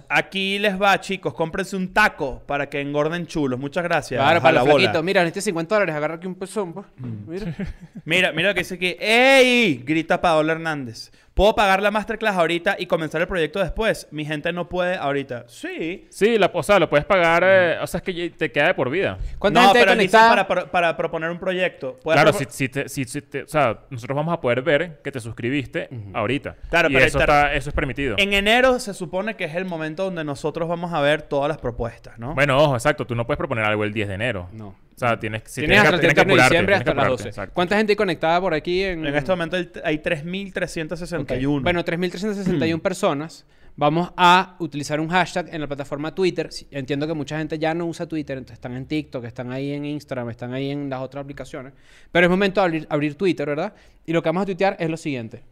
Aquí 0.08 0.58
les 0.58 0.80
va, 0.80 0.98
chicos. 0.98 1.34
Cómprense 1.34 1.76
un 1.76 1.92
taco 1.92 2.42
para 2.46 2.70
que 2.70 2.80
engorden 2.80 3.26
chulos. 3.26 3.60
Muchas 3.60 3.84
gracias. 3.84 4.18
Claro, 4.18 4.38
a 4.38 4.42
para 4.42 4.54
la 4.54 4.60
los 4.60 4.72
bola. 4.72 5.02
Mira, 5.02 5.22
necesito 5.22 5.44
50 5.44 5.74
dólares, 5.74 5.94
agarra 5.94 6.14
aquí 6.14 6.26
un 6.26 6.36
pezón, 6.36 6.72
pues. 6.72 6.86
Mira. 6.96 7.54
Mira, 8.04 8.32
mira 8.32 8.48
lo 8.48 8.54
que 8.54 8.60
dice 8.60 8.76
aquí. 8.76 8.96
¡Ey! 8.98 9.82
Grita 9.84 10.20
Paola 10.20 10.52
Hernández. 10.52 11.12
¿Puedo 11.34 11.54
pagar 11.54 11.80
la 11.80 11.90
masterclass 11.90 12.36
ahorita 12.36 12.76
y 12.78 12.86
comenzar 12.86 13.20
el 13.20 13.26
proyecto 13.26 13.60
después? 13.60 14.08
Mi 14.10 14.24
gente 14.24 14.52
no 14.52 14.68
puede 14.68 14.96
ahorita. 14.96 15.44
Sí. 15.46 16.06
Sí, 16.10 16.36
la, 16.36 16.50
o 16.52 16.62
sea, 16.62 16.78
lo 16.78 16.90
puedes 16.90 17.06
pagar, 17.06 17.42
eh, 17.46 17.78
o 17.80 17.86
sea, 17.86 17.98
es 17.98 18.02
que 18.04 18.30
te 18.30 18.50
queda 18.52 18.66
de 18.68 18.74
por 18.74 18.90
vida. 18.90 19.16
¿Cuánta 19.38 19.60
no, 19.60 19.66
gente 19.68 19.80
pero 19.80 19.92
conectada? 19.92 20.28
para, 20.30 20.48
para, 20.48 20.70
para 20.70 20.96
proponer 20.96 21.30
un 21.30 21.38
proyecto. 21.38 21.98
¿Puedes 22.02 22.20
Claro, 22.20 22.36
si, 22.36 22.44
si 22.50 22.68
te- 22.68 22.88
si- 22.88 23.04
si 23.04 23.22
te- 23.22 23.44
o 23.44 23.48
sea, 23.48 23.78
nosotros 23.90 24.14
vamos 24.16 24.34
a 24.34 24.40
poder 24.40 24.60
ver 24.62 25.00
que 25.02 25.10
te 25.12 25.20
suscribiste 25.20 25.88
ahorita. 26.12 26.56
Claro, 26.68 26.90
y 26.90 26.94
pero 26.94 27.06
eso, 27.06 27.18
está, 27.20 27.54
eso 27.54 27.70
es 27.70 27.74
permitido. 27.74 28.16
En 28.18 28.32
enero 28.34 28.78
se 28.80 28.92
supone 28.92 29.36
que 29.36 29.44
es 29.44 29.54
el 29.54 29.64
momento 29.64 30.04
donde 30.04 30.24
nosotros 30.24 30.68
vamos 30.68 30.92
a 30.92 31.00
ver 31.00 31.22
todas 31.22 31.48
las 31.48 31.58
propuestas, 31.58 32.18
¿no? 32.18 32.34
Bueno, 32.34 32.58
ojo, 32.58 32.74
exacto. 32.74 33.06
Tú 33.06 33.14
no 33.14 33.24
puedes 33.26 33.38
proponer 33.38 33.64
algo 33.64 33.84
el 33.84 33.92
10 33.92 34.08
de 34.08 34.14
enero. 34.14 34.48
No. 34.52 34.74
O 35.02 35.06
sea, 35.08 35.18
tienes, 35.18 35.42
si 35.46 35.62
Tienes 35.62 35.78
hasta 35.78 35.94
el 35.94 36.00
tienes 36.00 36.14
30 36.14 36.34
de 36.34 36.42
diciembre 36.42 36.74
tienes 36.74 36.84
que 36.84 36.90
hasta 36.90 36.94
las 36.94 37.04
apurarte, 37.04 37.22
12. 37.24 37.28
exacto. 37.30 37.54
¿Cuánta 37.54 37.76
gente 37.78 37.92
hay 37.92 37.96
conectada 37.96 38.38
por 38.40 38.52
aquí 38.52 38.82
en...? 38.84 39.06
en 39.06 39.14
este 39.14 39.30
momento 39.32 39.56
el- 39.56 39.72
hay 39.82 39.98
3.361. 39.98 41.62
Bueno, 41.62 41.82
3.361 41.84 42.80
personas. 42.82 43.46
Vamos 43.76 44.12
a 44.16 44.56
utilizar 44.58 45.00
un 45.00 45.08
hashtag 45.08 45.48
en 45.54 45.60
la 45.62 45.66
plataforma 45.66 46.14
Twitter. 46.14 46.50
Entiendo 46.70 47.06
que 47.06 47.14
mucha 47.14 47.38
gente 47.38 47.58
ya 47.58 47.72
no 47.72 47.86
usa 47.86 48.06
Twitter, 48.06 48.36
entonces 48.36 48.54
están 48.58 48.76
en 48.76 48.84
TikTok, 48.84 49.24
están 49.24 49.50
ahí 49.52 49.72
en 49.72 49.86
Instagram, 49.86 50.28
están 50.28 50.52
ahí 50.52 50.70
en 50.70 50.90
las 50.90 51.00
otras 51.00 51.22
aplicaciones. 51.24 51.72
Pero 52.12 52.26
es 52.26 52.30
momento 52.30 52.60
de 52.60 52.64
abrir, 52.66 52.86
abrir 52.90 53.14
Twitter, 53.14 53.46
¿verdad? 53.48 53.72
Y 54.04 54.12
lo 54.12 54.22
que 54.22 54.28
vamos 54.28 54.42
a 54.42 54.46
tuitear 54.46 54.76
es 54.78 54.90
lo 54.90 54.98
siguiente. 54.98 55.42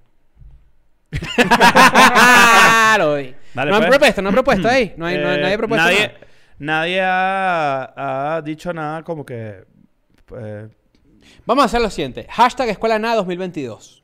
Lo 2.99 3.15
vi. 3.15 3.35
Dale, 3.55 3.71
no 3.71 3.77
han 3.77 3.83
pues. 3.83 3.89
propuesto, 3.91 4.23
no 4.23 4.29
han 4.29 4.35
propuesto 4.35 4.69
ahí. 4.69 4.93
No 4.97 5.07
hay, 5.07 5.19
no 5.19 5.29
hay- 5.29 5.39
Eh, 5.39 5.41
nadie 5.41 5.55
ha 5.55 5.59
propuesto 5.59 5.87
nadie, 5.87 6.07
nada. 6.09 6.19
Nadie 6.59 7.01
ha, 7.03 8.41
dicho 8.45 8.73
nada 8.73 9.03
como 9.03 9.25
que... 9.25 9.65
eh, 10.37 10.69
Vamos 11.47 11.63
a 11.63 11.67
hacer 11.67 11.81
lo 11.81 11.91
siguiente. 11.91 12.27
Hashtag 12.31 12.71
Escuela 12.71 12.99
Nada 12.99 13.17
2022. 13.17 14.03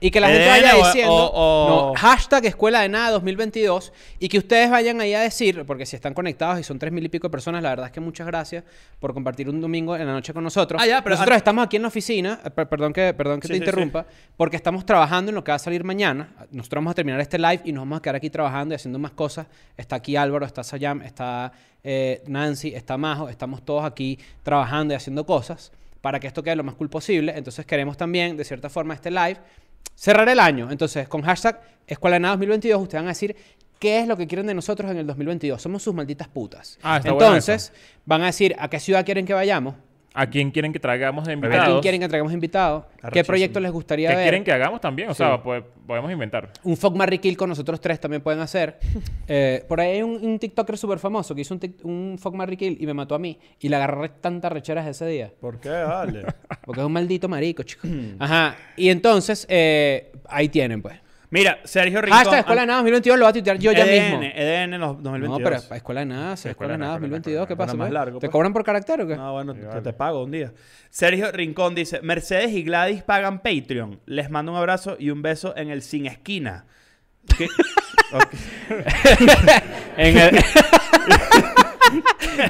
Y 0.00 0.10
que 0.10 0.20
la 0.20 0.28
gente 0.28 0.42
EDN 0.44 0.50
vaya 0.50 0.76
o- 0.76 0.84
diciendo, 0.86 1.12
o- 1.14 1.30
o- 1.30 1.68
no, 1.68 1.94
hashtag 1.98 2.44
Escuela 2.44 2.82
de 2.82 2.90
Nada 2.90 3.10
2022 3.12 3.90
y 4.18 4.28
que 4.28 4.36
ustedes 4.36 4.70
vayan 4.70 5.00
ahí 5.00 5.14
a 5.14 5.20
decir, 5.20 5.64
porque 5.66 5.86
si 5.86 5.96
están 5.96 6.12
conectados 6.12 6.60
y 6.60 6.62
son 6.62 6.78
tres 6.78 6.92
mil 6.92 7.02
y 7.04 7.08
pico 7.08 7.28
de 7.28 7.30
personas, 7.30 7.62
la 7.62 7.70
verdad 7.70 7.86
es 7.86 7.92
que 7.92 8.00
muchas 8.00 8.26
gracias 8.26 8.64
por 9.00 9.14
compartir 9.14 9.48
un 9.48 9.60
domingo 9.62 9.96
en 9.96 10.06
la 10.06 10.12
noche 10.12 10.34
con 10.34 10.44
nosotros. 10.44 10.80
Ah, 10.82 10.86
ya, 10.86 11.02
pero 11.02 11.14
nosotros 11.14 11.38
estamos 11.38 11.64
aquí 11.64 11.76
en 11.76 11.82
la 11.82 11.88
oficina, 11.88 12.38
eh, 12.44 12.50
per- 12.50 12.68
perdón 12.68 12.92
que, 12.92 13.14
perdón 13.14 13.40
que 13.40 13.48
Sí, 13.48 13.54
te 13.54 13.58
sí, 13.58 13.64
interrumpa, 13.64 14.04
porque 14.36 14.56
estamos 14.56 14.84
trabajando 14.84 15.30
en 15.30 15.34
lo 15.34 15.42
que 15.42 15.52
va 15.52 15.56
a 15.56 15.58
salir 15.58 15.84
mañana. 15.84 16.34
Nosotros 16.50 16.80
vamos 16.80 16.90
a 16.90 16.94
terminar 16.94 17.20
este 17.20 17.38
live 17.38 17.62
y 17.64 17.72
nos 17.72 17.80
vamos 17.82 17.98
a 17.98 18.02
quedar 18.02 18.16
aquí 18.16 18.28
trabajando 18.28 18.74
y 18.74 18.76
haciendo 18.76 18.98
más 18.98 19.12
cosas. 19.12 19.46
Está 19.78 19.96
aquí 19.96 20.16
Álvaro, 20.16 20.44
está 20.44 20.64
Sayam, 20.64 21.00
está 21.00 21.50
eh, 21.82 22.22
Nancy, 22.26 22.74
está 22.74 22.98
Majo, 22.98 23.30
estamos 23.30 23.64
todos 23.64 23.84
aquí 23.86 24.18
trabajando 24.42 24.92
y 24.92 24.96
haciendo 24.98 25.24
cosas 25.24 25.72
para 26.06 26.20
que 26.20 26.28
esto 26.28 26.40
quede 26.40 26.54
lo 26.54 26.62
más 26.62 26.76
cool 26.76 26.88
posible. 26.88 27.32
Entonces 27.36 27.66
queremos 27.66 27.96
también, 27.96 28.36
de 28.36 28.44
cierta 28.44 28.70
forma, 28.70 28.94
este 28.94 29.10
live 29.10 29.38
cerrar 29.96 30.28
el 30.28 30.38
año. 30.38 30.70
Entonces, 30.70 31.08
con 31.08 31.20
hashtag 31.22 31.60
Escuela 31.84 32.14
de 32.14 32.20
Nada 32.20 32.34
2022, 32.34 32.80
ustedes 32.80 33.00
van 33.02 33.06
a 33.06 33.08
decir 33.08 33.34
qué 33.80 33.98
es 33.98 34.06
lo 34.06 34.16
que 34.16 34.28
quieren 34.28 34.46
de 34.46 34.54
nosotros 34.54 34.88
en 34.88 34.98
el 34.98 35.06
2022. 35.08 35.60
Somos 35.60 35.82
sus 35.82 35.92
malditas 35.92 36.28
putas. 36.28 36.78
Ah, 36.80 36.98
está 36.98 37.08
Entonces, 37.08 37.72
van 38.04 38.22
a 38.22 38.26
decir 38.26 38.54
a 38.56 38.70
qué 38.70 38.78
ciudad 38.78 39.04
quieren 39.04 39.26
que 39.26 39.34
vayamos, 39.34 39.74
¿A 40.18 40.26
quién 40.28 40.50
quieren 40.50 40.72
que 40.72 40.80
traigamos 40.80 41.24
de 41.26 41.32
a 41.32 41.34
invitados? 41.34 41.66
quién 41.68 41.80
quieren 41.82 42.00
que 42.00 42.08
traigamos 42.08 42.32
invitados, 42.32 42.84
qué 42.86 43.06
Arrechísimo. 43.06 43.26
proyecto 43.26 43.60
les 43.60 43.70
gustaría 43.70 44.08
¿Qué 44.08 44.14
ver. 44.16 44.24
quieren 44.24 44.44
que 44.44 44.52
hagamos 44.52 44.80
también? 44.80 45.10
O 45.10 45.14
Sí. 45.14 45.18
sea, 45.18 45.42
pues, 45.42 45.62
podemos 45.86 46.10
inventar. 46.10 46.50
Un 46.64 46.76
fuck 46.76 46.96
Marry 46.96 47.18
Kill 47.18 47.36
con 47.36 47.50
nosotros 47.50 47.80
tres 47.80 48.00
también 48.00 48.22
pueden 48.22 48.40
hacer. 48.40 48.78
Eh, 49.28 49.64
por 49.68 49.80
ahí 49.80 49.96
hay 49.96 50.02
un, 50.02 50.24
un 50.24 50.38
TikToker 50.38 50.78
súper 50.78 51.00
famoso 51.00 51.34
que 51.34 51.40
hizo 51.40 51.52
un, 51.52 51.58
tic- 51.60 51.82
un 51.82 52.16
fuck 52.16 52.32
Marry 52.34 52.56
Kill 52.56 52.76
y 52.80 52.86
me 52.86 52.94
mató 52.94 53.16
a 53.16 53.18
mí. 53.18 53.38
Y 53.60 53.68
le 53.68 53.74
agarré 53.74 54.08
tantas 54.08 54.52
recheras 54.52 54.86
ese 54.86 55.04
día. 55.06 55.32
¿Por 55.40 55.58
qué? 55.58 55.68
Dale. 55.68 56.24
Porque 56.64 56.80
es 56.80 56.86
un 56.86 56.92
maldito 56.92 57.28
marico, 57.28 57.62
chico. 57.64 57.88
Ajá. 58.20 58.56
Y 58.76 58.88
entonces, 58.88 59.44
eh, 59.50 60.12
ahí 60.28 60.48
tienen, 60.48 60.80
pues. 60.80 60.94
Mira, 61.38 61.58
Sergio 61.64 62.00
Rincón... 62.00 62.18
Hashtag 62.18 62.38
Escuela 62.40 62.60
de 62.62 62.66
Nada 62.66 62.78
2022 62.78 63.18
lo 63.18 63.24
voy 63.24 63.30
a 63.30 63.32
tuitear 63.34 63.58
yo 63.58 63.72
ya 63.72 63.84
EDN, 63.84 64.20
mismo. 64.20 64.32
EDN 64.34 64.80
los 64.80 65.02
2022. 65.02 65.38
No, 65.38 65.44
pero 65.44 65.56
Escuela 65.76 66.00
de 66.00 66.06
Nada, 66.06 66.32
Escuela 66.34 66.42
de 66.42 66.48
Nada 66.48 66.50
Escuela 66.50 66.72
de 66.72 66.78
Nada, 66.78 66.92
2022, 66.92 67.46
¿qué 67.46 67.56
pasa? 67.56 67.74
Más 67.74 67.90
largo, 67.90 68.18
¿Te 68.18 68.26
pues. 68.26 68.32
cobran 68.32 68.52
por 68.52 68.64
carácter 68.64 69.00
o 69.02 69.06
qué? 69.06 69.16
No, 69.16 69.32
bueno, 69.32 69.54
te, 69.54 69.80
te 69.82 69.92
pago 69.92 70.24
un 70.24 70.30
día. 70.30 70.52
Sergio 70.88 71.30
Rincón 71.32 71.74
dice, 71.74 72.00
Mercedes 72.02 72.52
y 72.52 72.62
Gladys 72.62 73.02
pagan 73.02 73.40
Patreon. 73.40 74.00
Les 74.06 74.30
mando 74.30 74.52
un 74.52 74.58
abrazo 74.58 74.96
y 74.98 75.10
un 75.10 75.20
beso 75.22 75.54
en 75.56 75.70
el 75.70 75.82
sin 75.82 76.06
esquina. 76.06 76.64
¿Qué? 77.36 77.48
En 79.96 80.16
el- 80.18 80.38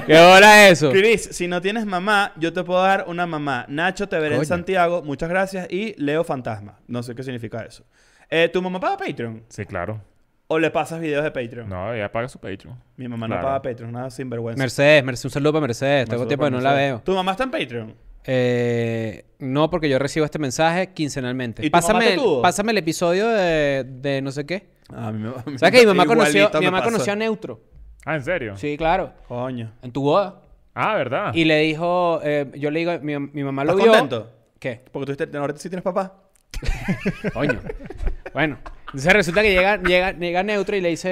¿Qué 0.05 0.17
hora 0.17 0.67
es 0.67 0.73
eso? 0.83 0.91
Cris, 0.91 1.29
si 1.31 1.47
no 1.47 1.61
tienes 1.61 1.85
mamá, 1.85 2.33
yo 2.37 2.51
te 2.53 2.63
puedo 2.63 2.81
dar 2.81 3.05
una 3.07 3.25
mamá. 3.25 3.65
Nacho, 3.69 4.07
te 4.09 4.19
veré 4.19 4.35
en. 4.35 4.45
Santiago. 4.45 5.01
Muchas 5.03 5.29
gracias. 5.29 5.67
Y 5.71 5.93
Leo 6.01 6.23
Fantasma. 6.23 6.79
No 6.87 7.03
sé 7.03 7.15
qué 7.15 7.23
significa 7.23 7.61
eso. 7.63 7.85
Eh, 8.29 8.49
¿Tu 8.51 8.61
mamá 8.61 8.79
paga 8.79 8.97
Patreon? 8.97 9.43
Sí, 9.49 9.65
claro. 9.65 10.01
¿O 10.49 10.59
le 10.59 10.71
pasas 10.71 10.99
videos 11.01 11.23
de 11.23 11.31
Patreon? 11.31 11.67
No, 11.69 11.93
ella 11.93 12.11
paga 12.11 12.27
su 12.29 12.39
Patreon. 12.39 12.75
Mi 12.95 13.07
mamá 13.07 13.27
Claro. 13.27 13.41
no 13.41 13.47
paga 13.47 13.61
Patreon, 13.61 13.91
nada 13.91 14.09
sinvergüenza. 14.09 14.57
Mercedes, 14.61 15.03
Mercedes, 15.03 15.25
un 15.25 15.31
saludo 15.31 15.53
para 15.53 15.61
Mercedes. 15.67 16.07
Tengo 16.09 16.25
tiempo 16.27 16.45
que 16.45 16.51
no 16.51 16.61
la 16.61 16.73
veo. 16.73 17.01
¿Tu 17.03 17.13
mamá 17.13 17.31
está 17.31 17.43
en 17.43 17.51
Patreon? 17.51 17.95
Eh, 18.29 19.25
no, 19.39 19.69
porque 19.69 19.89
yo 19.89 19.99
recibo 19.99 20.25
este 20.25 20.39
mensaje 20.39 20.93
quincenalmente. 20.93 21.65
¿Y 21.65 21.69
tu 21.69 21.75
mamá 21.77 21.87
Pásame, 21.87 22.05
te 22.07 22.15
tuvo? 22.15 22.41
pásame 22.41 22.71
el 22.73 22.77
episodio 22.77 23.27
de, 23.29 23.83
de 23.85 24.21
no 24.21 24.31
sé 24.31 24.45
qué. 24.45 24.69
Ah, 24.93 25.11
mi 25.11 25.23
mamá. 25.23 25.43
¿Sabes 25.57 25.71
que 25.71 25.79
mi 25.81 25.85
mamá 25.87 26.05
conoció, 26.05 26.31
igualito 26.41 26.59
mi 26.59 26.65
me 26.65 26.71
mamá 26.71 26.79
pasó. 26.83 26.91
conoció 26.91 27.13
a 27.13 27.15
Neutro? 27.15 27.61
Ah, 28.05 28.15
¿en 28.15 28.23
serio? 28.23 28.57
Sí, 28.57 28.77
claro. 28.77 29.13
Coño. 29.27 29.71
En 29.81 29.91
tu 29.91 30.01
boda. 30.01 30.41
Ah, 30.73 30.95
¿verdad? 30.95 31.33
Y 31.33 31.43
le 31.45 31.59
dijo, 31.59 32.19
eh, 32.23 32.51
yo 32.55 32.71
le 32.71 32.79
digo, 32.79 32.99
mi, 33.01 33.17
mi 33.19 33.43
mamá 33.43 33.63
lo 33.65 33.71
¿Estás 33.71 33.83
vio. 33.83 33.91
contento? 33.93 34.31
¿Qué? 34.59 34.81
Porque 34.91 35.05
tú 35.05 35.11
estás- 35.23 35.35
ahorita 35.35 35.59
sí 35.59 35.69
tienes 35.69 35.83
papá. 35.83 36.13
Coño. 37.33 37.59
bueno. 38.33 38.57
Entonces 38.87 39.11
resulta 39.13 39.41
que 39.41 39.51
llega, 39.51 39.77
llega, 39.83 40.11
llega 40.13 40.43
Neutro 40.43 40.75
y 40.77 40.81
le 40.81 40.89
dice, 40.89 41.09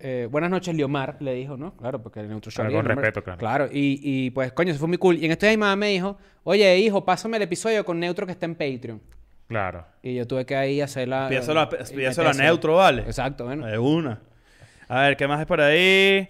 eh, 0.00 0.26
buenas 0.30 0.50
noches, 0.50 0.74
Liomar, 0.74 1.16
le 1.20 1.34
dijo, 1.34 1.56
¿no? 1.56 1.76
Claro, 1.76 2.02
porque 2.02 2.20
el 2.20 2.28
Neutro 2.28 2.50
Charlie, 2.50 2.74
con 2.74 2.86
respeto, 2.86 3.22
claro. 3.22 3.38
Claro, 3.38 3.68
y, 3.70 4.00
y 4.02 4.30
pues, 4.30 4.52
coño, 4.52 4.70
eso 4.70 4.78
fue 4.78 4.88
muy 4.88 4.96
cool. 4.96 5.18
Y 5.18 5.26
en 5.26 5.32
este 5.32 5.46
día 5.46 5.56
mi 5.56 5.60
mamá 5.60 5.76
me 5.76 5.88
dijo, 5.88 6.16
oye, 6.44 6.78
hijo, 6.78 7.04
pásame 7.04 7.36
el 7.36 7.42
episodio 7.42 7.84
con 7.84 8.00
Neutro 8.00 8.24
que 8.24 8.32
está 8.32 8.46
en 8.46 8.54
Patreon. 8.54 9.02
Claro. 9.48 9.84
Y 10.02 10.14
yo 10.14 10.26
tuve 10.26 10.46
que 10.46 10.56
ahí 10.56 10.80
hacer 10.80 11.06
la... 11.06 11.26
A, 11.26 11.28
metérselo. 11.28 12.32
neutro, 12.32 12.76
¿vale? 12.76 13.02
Exacto, 13.02 13.44
bueno. 13.44 13.66
De 13.66 13.78
una. 13.78 14.20
A 14.88 15.02
ver, 15.02 15.16
¿qué 15.18 15.28
más 15.28 15.38
hay 15.40 15.44
por 15.46 15.60
ahí? 15.60 16.26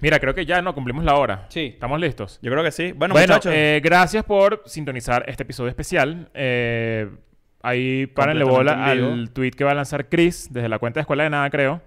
Mira, 0.00 0.20
creo 0.20 0.34
que 0.34 0.44
ya 0.46 0.62
no 0.62 0.74
cumplimos 0.74 1.04
la 1.04 1.14
hora. 1.16 1.46
Sí. 1.48 1.70
¿Estamos 1.74 1.98
listos? 2.00 2.38
Yo 2.42 2.50
creo 2.52 2.62
que 2.62 2.70
sí. 2.70 2.92
Bueno, 2.92 3.14
Bueno, 3.14 3.34
muchachos. 3.34 3.52
eh, 3.54 3.80
gracias 3.82 4.24
por 4.24 4.62
sintonizar 4.66 5.24
este 5.26 5.42
episodio 5.42 5.70
especial. 5.70 6.30
Eh, 6.34 7.08
ahí 7.64 8.06
párenle 8.06 8.44
bola 8.44 8.84
al 8.84 8.98
vivo. 9.00 9.30
tweet 9.32 9.50
que 9.52 9.64
va 9.64 9.72
a 9.72 9.74
lanzar 9.74 10.08
Chris 10.08 10.48
desde 10.52 10.68
la 10.68 10.78
cuenta 10.78 10.98
de 10.98 11.02
Escuela 11.02 11.24
de 11.24 11.30
Nada, 11.30 11.50
creo. 11.50 11.80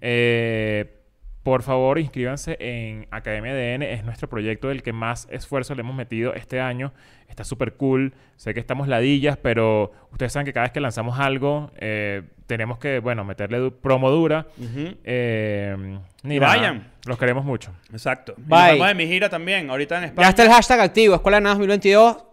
Eh, 0.00 1.00
por 1.42 1.62
favor, 1.62 1.98
inscríbanse 1.98 2.56
en 2.58 3.06
Academia 3.10 3.52
DN. 3.54 3.92
Es 3.92 4.02
nuestro 4.04 4.28
proyecto 4.30 4.68
del 4.68 4.82
que 4.82 4.92
más 4.94 5.28
esfuerzo 5.30 5.74
le 5.74 5.82
hemos 5.82 5.94
metido 5.94 6.32
este 6.34 6.58
año. 6.60 6.92
Está 7.28 7.44
súper 7.44 7.74
cool. 7.74 8.14
Sé 8.36 8.54
que 8.54 8.60
estamos 8.60 8.88
ladillas, 8.88 9.36
pero 9.36 9.92
ustedes 10.10 10.32
saben 10.32 10.46
que 10.46 10.54
cada 10.54 10.64
vez 10.64 10.72
que 10.72 10.80
lanzamos 10.80 11.18
algo, 11.20 11.70
eh, 11.76 12.22
tenemos 12.46 12.78
que, 12.78 12.98
bueno, 13.00 13.24
meterle 13.24 13.58
du- 13.58 13.72
promo 13.76 14.10
dura. 14.10 14.46
Ujú. 14.58 14.96
Eh, 15.04 15.98
ni 16.22 16.36
Y 16.36 16.40
nada. 16.40 16.56
vayan. 16.56 16.88
Los 17.06 17.18
queremos 17.18 17.44
mucho. 17.44 17.72
Exacto. 17.92 18.34
Y 18.38 18.40
nos 18.50 18.64
vemos 18.72 18.90
en 18.90 18.96
mi 18.96 19.06
gira 19.06 19.28
también, 19.28 19.68
ahorita 19.68 19.98
en 19.98 20.04
España. 20.04 20.26
Ya 20.26 20.30
está 20.30 20.44
el 20.44 20.50
hashtag 20.50 20.80
activo, 20.80 21.14
Escuela 21.14 21.36
de 21.38 21.42
Nada 21.42 21.54
2022. 21.56 22.24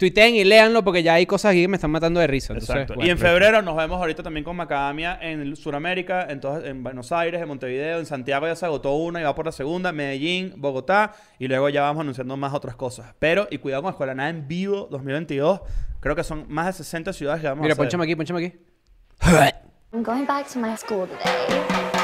Tuiteen 0.00 0.34
y 0.34 0.44
léanlo 0.44 0.82
porque 0.82 1.02
ya 1.02 1.12
hay 1.12 1.26
cosas 1.26 1.50
aquí 1.50 1.60
que 1.60 1.68
me 1.68 1.76
están 1.76 1.90
matando 1.90 2.20
de 2.20 2.26
risa. 2.26 2.54
Entonces, 2.54 2.74
Exacto. 2.74 2.94
bueno. 2.94 3.06
y 3.06 3.10
en 3.10 3.18
febrero 3.18 3.60
nos 3.60 3.76
vemos 3.76 3.98
ahorita 4.00 4.22
también 4.22 4.44
con 4.44 4.56
Macadamia 4.56 5.18
en 5.20 5.54
Sudamérica, 5.54 6.26
entonces 6.30 6.70
en 6.70 6.82
Buenos 6.82 7.12
Aires, 7.12 7.42
en 7.42 7.46
Montevideo, 7.46 7.98
en 7.98 8.06
Santiago 8.06 8.46
ya 8.46 8.56
se 8.56 8.64
agotó 8.64 8.94
una 8.94 9.20
y 9.20 9.24
va 9.24 9.34
por 9.34 9.44
la 9.44 9.52
segunda, 9.52 9.92
Medellín, 9.92 10.54
Bogotá 10.56 11.12
y 11.38 11.48
luego 11.48 11.68
ya 11.68 11.82
vamos 11.82 12.00
anunciando 12.00 12.34
más 12.38 12.54
otras 12.54 12.76
cosas. 12.76 13.14
Pero, 13.18 13.46
y 13.50 13.58
cuidado 13.58 13.82
con 13.82 13.90
Escuela 13.90 14.14
Nada 14.14 14.30
en 14.30 14.48
Vivo 14.48 14.88
2022, 14.90 15.60
creo 16.00 16.16
que 16.16 16.24
son 16.24 16.46
más 16.48 16.64
de 16.66 16.72
60 16.72 17.12
ciudades 17.12 17.42
que 17.42 17.48
vamos 17.48 17.60
Mira, 17.62 17.72
a 17.72 17.74
hacer. 17.74 17.84
ponchame 17.84 18.04
aquí, 18.04 18.16
ponchame 18.16 18.46
aquí. 18.46 18.58
I'm 19.92 20.02
going 20.02 20.24
back 20.24 20.48
to 20.50 20.58
my 20.58 20.74
school 20.78 21.06
today. 21.06 21.99